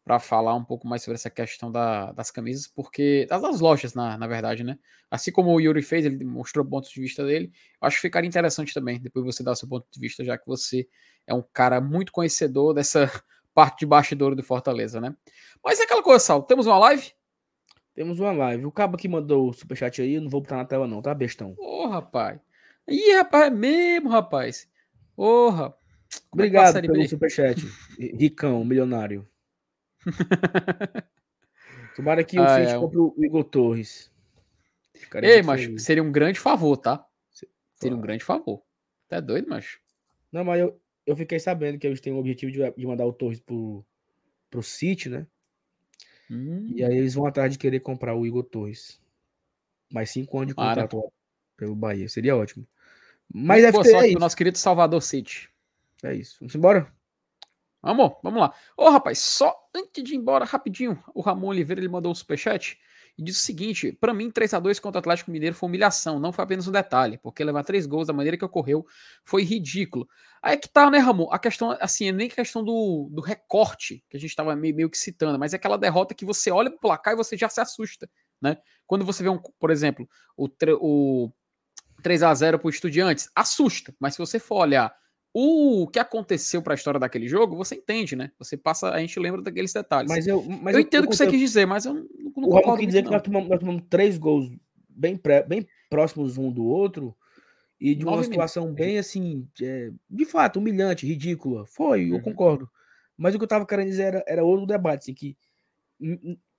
Para 0.09 0.18
falar 0.18 0.55
um 0.55 0.64
pouco 0.64 0.89
mais 0.89 1.02
sobre 1.02 1.16
essa 1.16 1.28
questão 1.28 1.70
da, 1.70 2.12
das 2.12 2.30
camisas, 2.30 2.66
porque 2.66 3.26
das, 3.28 3.43
das, 3.43 3.60
lojas, 3.60 3.93
na, 3.93 4.16
na 4.16 4.26
verdade, 4.26 4.64
né? 4.64 4.78
Assim 5.10 5.30
como 5.30 5.52
o 5.52 5.60
Yuri 5.60 5.82
fez, 5.82 6.06
ele 6.06 6.24
mostrou 6.24 6.64
pontos 6.64 6.89
de 6.89 6.98
vista 6.98 7.26
dele. 7.26 7.52
Eu 7.78 7.86
acho 7.86 7.97
que 7.97 8.01
ficaria 8.01 8.26
interessante 8.26 8.72
também, 8.72 8.98
depois 8.98 9.22
você 9.22 9.43
dar 9.43 9.52
o 9.52 9.55
seu 9.55 9.68
ponto 9.68 9.86
de 9.93 10.01
vista, 10.01 10.24
já 10.24 10.39
que 10.39 10.47
você 10.47 10.89
é 11.26 11.35
um 11.35 11.44
cara 11.52 11.78
muito 11.78 12.10
conhecedor 12.10 12.72
dessa 12.72 13.06
parte 13.52 13.80
de 13.80 13.86
bastidor 13.86 14.35
do 14.35 14.43
Fortaleza, 14.43 14.98
né? 14.98 15.14
Mas 15.62 15.78
é 15.78 15.82
aquela 15.82 16.02
coisa, 16.02 16.24
Sal, 16.24 16.43
temos 16.43 16.64
uma 16.66 16.78
live? 16.78 17.12
Temos 17.94 18.18
uma 18.18 18.32
live. 18.32 18.64
O 18.64 18.72
cabo 18.72 18.97
que 18.97 19.09
mandou 19.09 19.51
o 19.51 19.52
superchat 19.52 20.01
aí, 20.01 20.14
eu 20.14 20.22
não 20.22 20.30
vou 20.30 20.40
botar 20.40 20.56
na 20.56 20.64
tela 20.64 20.89
não, 20.89 21.02
tá, 21.02 21.12
bestão? 21.12 21.55
Ô, 21.59 21.82
oh, 21.82 21.86
rapaz. 21.86 22.40
Ih, 22.89 23.12
rapaz, 23.12 23.48
é 23.48 23.51
mesmo, 23.51 24.09
rapaz. 24.09 24.66
Porra. 25.14 25.74
É 26.10 26.18
Obrigado 26.32 26.78
é 26.78 26.80
pelo 26.80 27.06
superchat, 27.06 27.60
ricão, 28.18 28.64
milionário. 28.64 29.28
Tomara 31.96 32.22
que 32.22 32.38
o 32.38 32.42
ah, 32.42 32.60
City 32.60 32.72
é. 32.72 32.78
compre 32.78 32.98
o 32.98 33.14
Igor 33.18 33.44
Torres. 33.44 34.10
Ei, 35.22 35.42
mas 35.42 35.82
seria 35.82 36.02
um 36.02 36.12
grande 36.12 36.38
favor, 36.38 36.76
tá? 36.76 37.04
Seria 37.74 37.96
um 37.96 38.00
grande 38.00 38.24
favor. 38.24 38.62
Tá 39.08 39.20
doido, 39.20 39.48
macho? 39.48 39.80
Não, 40.30 40.44
mas 40.44 40.60
eu, 40.60 40.80
eu 41.06 41.16
fiquei 41.16 41.38
sabendo 41.38 41.78
que 41.78 41.86
eles 41.86 42.00
têm 42.00 42.12
o 42.12 42.18
objetivo 42.18 42.52
de, 42.52 42.70
de 42.70 42.86
mandar 42.86 43.06
o 43.06 43.12
Torres 43.12 43.40
pro, 43.40 43.84
pro 44.50 44.62
City, 44.62 45.08
né? 45.08 45.26
Hum. 46.30 46.72
E 46.74 46.84
aí 46.84 46.96
eles 46.96 47.14
vão 47.14 47.26
atrás 47.26 47.52
de 47.52 47.58
querer 47.58 47.80
comprar 47.80 48.14
o 48.14 48.26
Igor 48.26 48.44
Torres. 48.44 49.00
Mais 49.90 50.10
cinco 50.10 50.36
anos 50.36 50.48
de 50.48 50.54
contrato 50.54 50.98
ah, 50.98 51.10
pelo 51.56 51.74
Bahia. 51.74 52.08
Seria 52.08 52.36
ótimo. 52.36 52.66
Mas 53.32 53.62
Boa 53.72 53.84
sorte 53.84 54.08
é 54.08 54.10
pro 54.12 54.20
nosso 54.20 54.36
querido 54.36 54.58
Salvador 54.58 55.02
City. 55.02 55.48
É 56.02 56.14
isso. 56.14 56.36
Vamos 56.40 56.54
embora? 56.54 56.92
Vamos, 57.82 58.12
vamos 58.22 58.40
lá. 58.40 58.52
Ô, 58.76 58.90
rapaz, 58.90 59.18
só 59.18 59.55
antes 59.74 60.02
de 60.02 60.14
ir 60.14 60.16
embora, 60.16 60.44
rapidinho, 60.44 61.02
o 61.14 61.20
Ramon 61.20 61.48
Oliveira 61.48 61.80
ele 61.80 61.88
mandou 61.88 62.10
um 62.10 62.14
superchat 62.14 62.78
e 63.16 63.22
disse 63.22 63.40
o 63.40 63.42
seguinte: 63.42 63.92
para 63.92 64.12
mim, 64.12 64.30
3 64.30 64.55
a 64.55 64.60
2 64.60 64.78
contra 64.80 64.98
o 64.98 65.00
Atlético 65.00 65.30
Mineiro 65.30 65.55
foi 65.55 65.68
humilhação, 65.68 66.18
não 66.18 66.32
foi 66.32 66.44
apenas 66.44 66.66
um 66.66 66.72
detalhe, 66.72 67.18
porque 67.18 67.42
levar 67.44 67.64
três 67.64 67.86
gols 67.86 68.06
da 68.06 68.12
maneira 68.12 68.36
que 68.36 68.44
ocorreu 68.44 68.86
foi 69.24 69.42
ridículo. 69.42 70.09
Aí 70.42 70.55
é 70.55 70.56
que 70.56 70.68
tá, 70.68 70.90
né, 70.90 70.98
Ramon? 70.98 71.28
A 71.30 71.38
questão, 71.38 71.76
assim, 71.80 72.09
é 72.09 72.12
nem 72.12 72.28
questão 72.28 72.64
do, 72.64 73.09
do 73.10 73.20
recorte 73.20 74.05
que 74.09 74.16
a 74.16 74.20
gente 74.20 74.34
tava 74.34 74.55
meio, 74.56 74.74
meio 74.74 74.90
que 74.90 74.98
citando, 74.98 75.38
mas 75.38 75.52
é 75.52 75.56
aquela 75.56 75.76
derrota 75.76 76.14
que 76.14 76.24
você 76.24 76.50
olha 76.50 76.70
pro 76.70 76.80
placar 76.80 77.14
e 77.14 77.16
você 77.16 77.36
já 77.36 77.48
se 77.48 77.60
assusta, 77.60 78.09
né? 78.40 78.56
Quando 78.86 79.05
você 79.05 79.22
vê 79.22 79.28
um, 79.28 79.38
por 79.38 79.70
exemplo, 79.70 80.09
o, 80.36 80.48
o 80.80 81.32
3 82.02 82.22
a 82.22 82.34
0 82.34 82.59
pro 82.59 82.70
Estudiantes, 82.70 83.30
assusta, 83.34 83.94
mas 83.98 84.14
se 84.14 84.18
você 84.18 84.38
for 84.38 84.56
olhar 84.62 84.92
o 85.40 85.86
que 85.86 86.01
aconteceu 86.01 86.60
para 86.60 86.74
a 86.74 86.77
história 86.77 86.98
daquele 86.98 87.28
jogo, 87.28 87.56
você 87.56 87.77
entende, 87.77 88.16
né? 88.16 88.32
Você 88.40 88.56
passa, 88.56 88.90
a 88.90 88.98
gente 88.98 89.20
lembra 89.20 89.40
daqueles 89.40 89.73
detalhes. 89.73 90.10
Mas 90.10 90.27
eu, 90.27 90.43
mas 90.43 90.74
eu, 90.74 90.81
entendo 90.81 91.05
o 91.05 91.09
que 91.09 91.16
você 91.16 91.28
quis 91.28 91.39
dizer, 91.39 91.65
mas 91.65 91.85
eu 91.85 91.94
não, 91.94 92.02
não 92.36 92.48
o 92.48 92.51
concordo. 92.51 92.85
dizer 92.85 93.05
que 93.05 93.10
nós 93.10 93.23
tomamos, 93.23 93.48
nós 93.48 93.60
tomamos, 93.60 93.85
três 93.89 94.19
gols 94.19 94.51
bem, 94.89 95.16
pré, 95.16 95.44
bem 95.44 95.65
próximos 95.89 96.36
um 96.39 96.51
do 96.51 96.65
outro 96.65 97.16
e 97.81 97.94
de 97.94 98.05
uma 98.05 98.24
situação 98.24 98.65
minutos. 98.65 98.85
bem 98.85 98.98
assim, 98.98 99.47
é, 99.62 99.93
de 100.10 100.24
fato, 100.24 100.59
humilhante, 100.59 101.06
ridícula. 101.06 101.65
Foi, 101.66 102.10
uhum. 102.10 102.16
eu 102.16 102.20
concordo. 102.23 102.69
Mas 103.16 103.32
o 103.32 103.39
que 103.39 103.44
eu 103.44 103.48
tava 103.48 103.65
querendo 103.65 103.90
dizer 103.90 104.15
era, 104.15 104.24
era 104.27 104.44
outro 104.44 104.66
debate, 104.66 105.02
assim, 105.02 105.15
que 105.15 105.36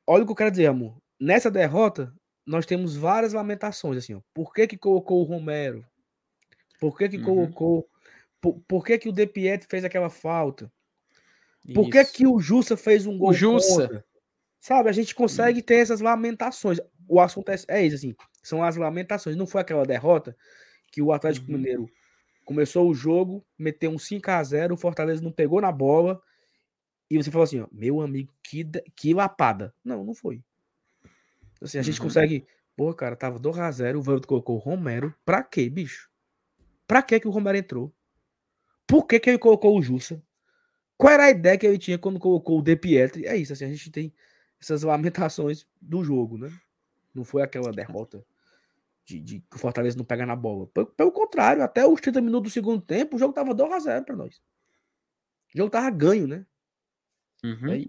olha 0.07 0.23
o 0.23 0.25
que 0.25 0.31
eu 0.31 0.37
quero 0.37 0.51
dizer, 0.51 0.67
amor. 0.67 1.01
Nessa 1.19 1.51
derrota, 1.51 2.13
nós 2.45 2.65
temos 2.65 2.95
várias 2.95 3.33
lamentações, 3.33 3.97
assim, 3.97 4.13
ó. 4.13 4.21
Por 4.33 4.53
que 4.53 4.67
que 4.67 4.77
colocou 4.77 5.19
o 5.19 5.25
Romero? 5.25 5.85
Por 6.79 6.97
que 6.97 7.09
que 7.09 7.17
uhum. 7.17 7.23
colocou 7.25 7.89
por, 8.41 8.59
por 8.67 8.85
que, 8.85 8.97
que 8.97 9.09
o 9.09 9.11
De 9.11 9.29
fez 9.67 9.83
aquela 9.83 10.09
falta? 10.09 10.71
Por 11.73 11.83
isso. 11.83 11.91
que, 11.91 12.05
que 12.05 12.27
o 12.27 12.39
Jussa 12.39 12.77
fez 12.77 13.05
um 13.05 13.17
gol? 13.17 13.29
O 13.29 13.33
Jussa. 13.33 13.81
Contra? 13.87 14.05
Sabe, 14.59 14.89
a 14.89 14.91
gente 14.91 15.15
consegue 15.15 15.61
ter 15.61 15.75
essas 15.75 16.01
lamentações. 16.01 16.79
O 17.07 17.19
assunto 17.19 17.49
é, 17.49 17.55
é 17.69 17.85
isso, 17.85 17.95
assim. 17.95 18.15
São 18.43 18.63
as 18.63 18.75
lamentações. 18.75 19.35
Não 19.35 19.47
foi 19.47 19.61
aquela 19.61 19.85
derrota 19.85 20.35
que 20.91 21.01
o 21.01 21.13
Atlético 21.13 21.49
uhum. 21.49 21.57
Mineiro 21.57 21.89
começou 22.43 22.89
o 22.89 22.93
jogo, 22.93 23.45
meteu 23.57 23.91
um 23.91 23.99
5 23.99 24.31
a 24.31 24.43
0 24.43 24.73
o 24.73 24.77
Fortaleza 24.77 25.21
não 25.21 25.31
pegou 25.31 25.61
na 25.61 25.71
bola. 25.71 26.21
E 27.09 27.17
você 27.17 27.31
falou 27.31 27.43
assim, 27.43 27.61
ó, 27.61 27.67
meu 27.71 28.01
amigo, 28.01 28.33
que, 28.43 28.65
que 28.95 29.13
lapada. 29.13 29.73
Não, 29.83 30.03
não 30.03 30.13
foi. 30.13 30.43
Assim, 31.61 31.79
a 31.79 31.81
gente 31.81 31.99
uhum. 31.99 32.07
consegue. 32.07 32.45
Pô, 32.75 32.93
cara, 32.93 33.15
tava 33.15 33.39
2 33.39 33.59
a 33.59 33.71
0 33.71 33.99
o 33.99 34.01
Vando 34.01 34.27
colocou 34.27 34.55
o 34.55 34.59
Romero. 34.59 35.13
Pra 35.25 35.43
quê, 35.43 35.69
bicho? 35.69 36.09
Pra 36.87 37.01
que 37.01 37.19
que 37.19 37.27
o 37.27 37.31
Romero 37.31 37.57
entrou? 37.57 37.93
Por 38.89 39.05
que, 39.05 39.19
que 39.19 39.29
ele 39.29 39.37
colocou 39.37 39.77
o 39.77 39.81
Jussa? 39.83 40.19
Qual 40.97 41.13
era 41.13 41.25
a 41.25 41.29
ideia 41.29 41.55
que 41.59 41.67
ele 41.67 41.77
tinha 41.77 41.99
quando 41.99 42.19
colocou 42.19 42.57
o 42.57 42.61
De 42.63 42.75
Pietri? 42.75 43.27
É 43.27 43.37
isso, 43.37 43.53
assim, 43.53 43.65
a 43.65 43.69
gente 43.69 43.91
tem 43.91 44.11
essas 44.59 44.81
lamentações 44.81 45.67
do 45.79 46.03
jogo, 46.03 46.39
né? 46.39 46.51
Não 47.13 47.23
foi 47.23 47.43
aquela 47.43 47.71
derrota 47.71 48.25
de, 49.05 49.19
de 49.21 49.39
que 49.41 49.55
o 49.55 49.59
Fortaleza 49.59 49.95
não 49.95 50.03
pega 50.03 50.25
na 50.25 50.35
bola. 50.35 50.65
Pelo, 50.73 50.87
pelo, 50.87 51.11
contrário, 51.11 51.61
até 51.61 51.85
os 51.85 52.01
30 52.01 52.19
minutos 52.19 52.51
do 52.51 52.53
segundo 52.53 52.81
tempo, 52.81 53.15
o 53.15 53.19
jogo 53.19 53.31
tava 53.31 53.53
2x0 53.53 54.05
para 54.05 54.15
nós. 54.15 54.41
O 55.53 55.57
jogo 55.57 55.69
tava 55.69 55.91
ganho, 55.91 56.27
né? 56.27 56.43
Uhum. 57.43 57.71
Aí, 57.71 57.87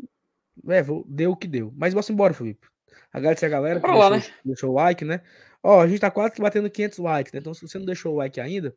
é, 0.68 0.85
deu 1.06 1.32
o 1.32 1.36
que 1.36 1.48
deu. 1.48 1.72
Mas 1.78 1.94
vamos 1.94 2.10
embora, 2.10 2.35
Felipe. 2.35 2.68
Agradecer 3.10 3.47
a 3.47 3.48
galera 3.48 3.81
que 3.81 3.86
lá, 3.86 4.10
deixou, 4.10 4.31
né? 4.31 4.39
deixou 4.44 4.70
o 4.70 4.74
like, 4.74 5.02
né? 5.02 5.22
Ó, 5.62 5.81
a 5.81 5.89
gente 5.89 6.01
tá 6.01 6.10
quase 6.10 6.39
batendo 6.39 6.70
500 6.70 6.98
likes, 6.98 7.32
né? 7.32 7.40
Então, 7.40 7.55
se 7.55 7.62
você 7.62 7.78
não 7.78 7.86
deixou 7.86 8.12
o 8.12 8.16
like 8.18 8.39
ainda, 8.39 8.77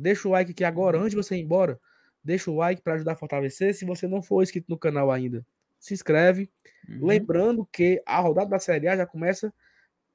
Deixa 0.00 0.26
o 0.26 0.30
like 0.30 0.52
aqui 0.52 0.64
agora, 0.64 0.98
antes 0.98 1.10
de 1.10 1.16
você 1.16 1.36
ir 1.36 1.42
embora. 1.42 1.78
Deixa 2.24 2.50
o 2.50 2.56
like 2.56 2.80
para 2.80 2.94
ajudar 2.94 3.12
a 3.12 3.16
fortalecer. 3.16 3.74
Se 3.74 3.84
você 3.84 4.08
não 4.08 4.22
for 4.22 4.42
inscrito 4.42 4.70
no 4.70 4.78
canal 4.78 5.10
ainda, 5.10 5.44
se 5.78 5.92
inscreve. 5.92 6.50
Uhum. 6.88 7.06
Lembrando 7.06 7.68
que 7.70 8.02
a 8.06 8.18
rodada 8.18 8.48
da 8.48 8.58
Série 8.58 8.88
A 8.88 8.96
já 8.96 9.06
começa, 9.06 9.52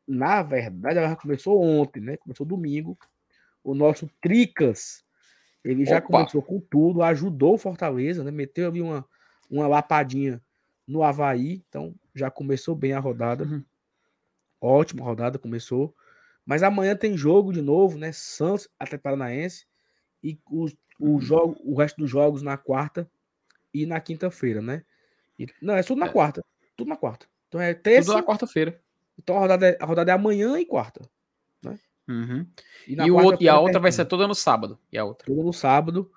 na 0.08 0.42
verdade, 0.42 0.98
ela 0.98 1.10
já 1.10 1.16
começou 1.16 1.62
ontem, 1.62 2.00
né? 2.00 2.18
Começou 2.18 2.48
domingo. 2.48 2.98
O 3.64 3.76
nosso 3.76 4.10
Tricas, 4.20 5.04
ele 5.64 5.86
já 5.86 6.00
Opa. 6.00 6.08
começou 6.08 6.42
com 6.42 6.60
tudo, 6.60 7.04
ajudou 7.04 7.54
o 7.54 7.58
Fortaleza, 7.60 8.24
né? 8.24 8.32
Meteu 8.32 8.70
ali 8.70 8.82
uma, 8.82 9.08
uma 9.48 9.68
lapadinha 9.68 10.42
no 10.88 11.04
Havaí. 11.04 11.64
Então, 11.70 11.94
já 12.16 12.32
começou 12.32 12.76
bem 12.76 12.94
a 12.94 13.00
rodada. 13.00 13.44
Uhum. 13.44 13.64
Ótima 14.60 15.06
rodada, 15.06 15.38
começou. 15.38 15.96
Mas 16.44 16.64
amanhã 16.64 16.96
tem 16.96 17.16
jogo 17.16 17.54
de 17.54 17.62
novo, 17.62 18.00
né? 18.00 18.12
Santos 18.12 18.68
até 18.80 18.98
Paranaense 18.98 19.68
e 20.26 20.40
o, 20.50 20.66
o, 21.00 21.20
jogo, 21.22 21.56
o 21.64 21.76
resto 21.76 21.98
dos 21.98 22.10
jogos 22.10 22.42
na 22.42 22.58
quarta 22.58 23.08
e 23.72 23.86
na 23.86 24.00
quinta-feira, 24.00 24.60
né? 24.60 24.84
E, 25.38 25.46
não, 25.62 25.76
é 25.76 25.84
tudo 25.84 26.00
na 26.00 26.08
é. 26.08 26.10
quarta. 26.10 26.44
Tudo 26.76 26.90
na 26.90 26.98
quarta. 26.98 27.28
Então 27.48 27.62
é 27.62 27.76
terça. 27.76 28.08
Tudo 28.08 28.18
na 28.18 28.24
quarta-feira. 28.24 28.82
Então 29.20 29.38
a 29.38 29.42
rodada, 29.42 29.68
é, 29.68 29.78
a 29.80 29.86
rodada 29.86 30.12
é 30.12 30.16
amanhã 30.16 30.60
e 30.60 30.66
quarta. 30.66 31.08
Né? 31.62 31.80
Uhum. 32.08 32.48
E, 32.88 32.96
e, 32.96 33.12
o 33.12 33.16
outro, 33.16 33.44
e 33.44 33.48
a 33.48 33.60
outra 33.60 33.80
vai 33.80 33.92
ser 33.92 34.06
toda 34.06 34.28
no 34.28 34.34
sábado. 34.34 34.80
E 34.92 34.98
a 34.98 35.06
outra? 35.06 35.28
Toda 35.28 35.44
no 35.44 35.54
sábado, 35.54 36.12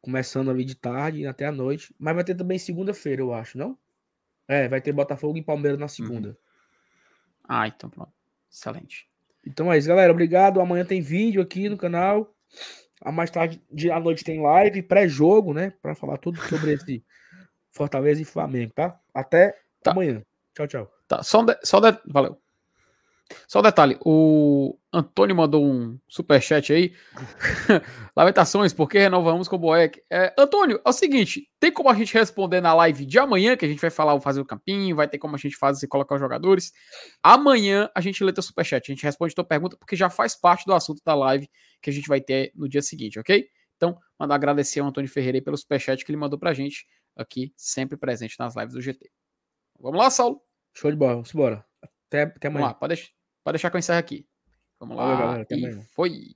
começando 0.00 0.50
ali 0.50 0.64
de 0.64 0.74
tarde 0.74 1.24
até 1.24 1.46
a 1.46 1.52
noite. 1.52 1.94
Mas 1.96 2.16
vai 2.16 2.24
ter 2.24 2.34
também 2.34 2.58
segunda-feira, 2.58 3.22
eu 3.22 3.32
acho, 3.32 3.56
não? 3.56 3.78
É, 4.48 4.66
vai 4.66 4.80
ter 4.80 4.92
Botafogo 4.92 5.38
e 5.38 5.42
Palmeiras 5.42 5.78
na 5.78 5.86
segunda. 5.88 6.30
Uhum. 6.30 6.36
Ah, 7.48 7.68
então 7.68 7.88
pronto. 7.88 8.12
Excelente. 8.50 9.08
Então 9.46 9.72
é 9.72 9.78
isso, 9.78 9.86
galera. 9.86 10.12
Obrigado. 10.12 10.60
Amanhã 10.60 10.84
tem 10.84 11.00
vídeo 11.00 11.40
aqui 11.40 11.68
no 11.68 11.76
canal. 11.76 12.34
A 13.00 13.12
mais 13.12 13.30
tarde 13.30 13.60
à 13.92 14.00
noite 14.00 14.24
tem 14.24 14.40
live, 14.40 14.82
pré-jogo, 14.82 15.52
né? 15.52 15.72
Para 15.82 15.94
falar 15.94 16.16
tudo 16.16 16.40
sobre 16.40 16.72
esse 16.72 17.04
Fortaleza 17.70 18.22
e 18.22 18.24
Flamengo, 18.24 18.72
tá? 18.72 18.98
Até 19.14 19.54
Tá. 19.86 19.92
Amanhã. 19.92 20.20
Tchau, 20.52 20.66
tchau. 20.66 20.92
Tá, 21.06 21.22
só, 21.22 21.42
de, 21.44 21.56
só 21.62 21.78
de, 21.78 21.96
valeu. 22.06 22.36
Só 23.48 23.58
um 23.58 23.62
detalhe, 23.62 23.98
o 24.04 24.78
Antônio 24.92 25.34
mandou 25.34 25.64
um 25.64 25.98
superchat 26.08 26.72
aí. 26.72 26.94
Lamentações, 28.16 28.72
porque 28.72 28.98
renovamos 28.98 29.48
com 29.48 29.56
o 29.56 29.58
Boeck. 29.58 30.00
É, 30.10 30.32
Antônio, 30.38 30.80
é 30.84 30.88
o 30.88 30.92
seguinte: 30.92 31.48
tem 31.58 31.72
como 31.72 31.88
a 31.88 31.94
gente 31.94 32.14
responder 32.14 32.60
na 32.60 32.72
live 32.74 33.04
de 33.04 33.18
amanhã, 33.18 33.56
que 33.56 33.64
a 33.64 33.68
gente 33.68 33.80
vai 33.80 33.90
falar, 33.90 34.18
fazer 34.20 34.40
o 34.40 34.44
campinho, 34.44 34.94
vai 34.94 35.08
ter 35.08 35.18
como 35.18 35.34
a 35.34 35.38
gente 35.38 35.56
fazer 35.56 35.86
e 35.86 35.88
colocar 35.88 36.14
os 36.14 36.20
jogadores. 36.20 36.72
Amanhã 37.22 37.90
a 37.94 38.00
gente 38.00 38.22
lê 38.22 38.32
teu 38.32 38.42
superchat, 38.42 38.90
a 38.90 38.94
gente 38.94 39.02
responde 39.02 39.34
tua 39.34 39.44
pergunta, 39.44 39.76
porque 39.76 39.96
já 39.96 40.08
faz 40.08 40.36
parte 40.36 40.64
do 40.64 40.72
assunto 40.72 41.02
da 41.04 41.14
live 41.14 41.48
que 41.82 41.90
a 41.90 41.92
gente 41.92 42.08
vai 42.08 42.20
ter 42.20 42.52
no 42.54 42.68
dia 42.68 42.82
seguinte, 42.82 43.18
ok? 43.18 43.46
Então, 43.76 43.98
mandar 44.18 44.36
agradecer 44.36 44.80
ao 44.80 44.86
Antônio 44.86 45.10
Ferreira 45.10 45.42
pelo 45.42 45.56
superchat 45.56 46.04
que 46.04 46.10
ele 46.10 46.16
mandou 46.16 46.38
pra 46.38 46.54
gente 46.54 46.86
aqui, 47.14 47.52
sempre 47.56 47.96
presente 47.96 48.36
nas 48.38 48.56
lives 48.56 48.74
do 48.74 48.80
GT. 48.80 49.10
Vamos 49.78 49.98
lá, 49.98 50.10
Saulo. 50.10 50.40
Show 50.74 50.90
de 50.90 50.96
bola, 50.96 51.14
vamos 51.14 51.34
embora. 51.34 51.64
Até, 52.06 52.22
até 52.22 52.48
amanhã. 52.48 52.62
Vamos 52.62 52.74
lá, 52.74 52.74
pode 52.74 52.94
deixar, 52.94 53.15
pode 53.46 53.54
deixar 53.54 53.70
que 53.70 53.76
eu 53.76 53.78
encerre 53.78 54.00
aqui. 54.00 54.26
Vamos 54.80 54.96
lá. 54.96 55.04
Valeu, 55.04 55.18
galera, 55.18 55.46
e 55.48 55.84
foi. 55.94 56.34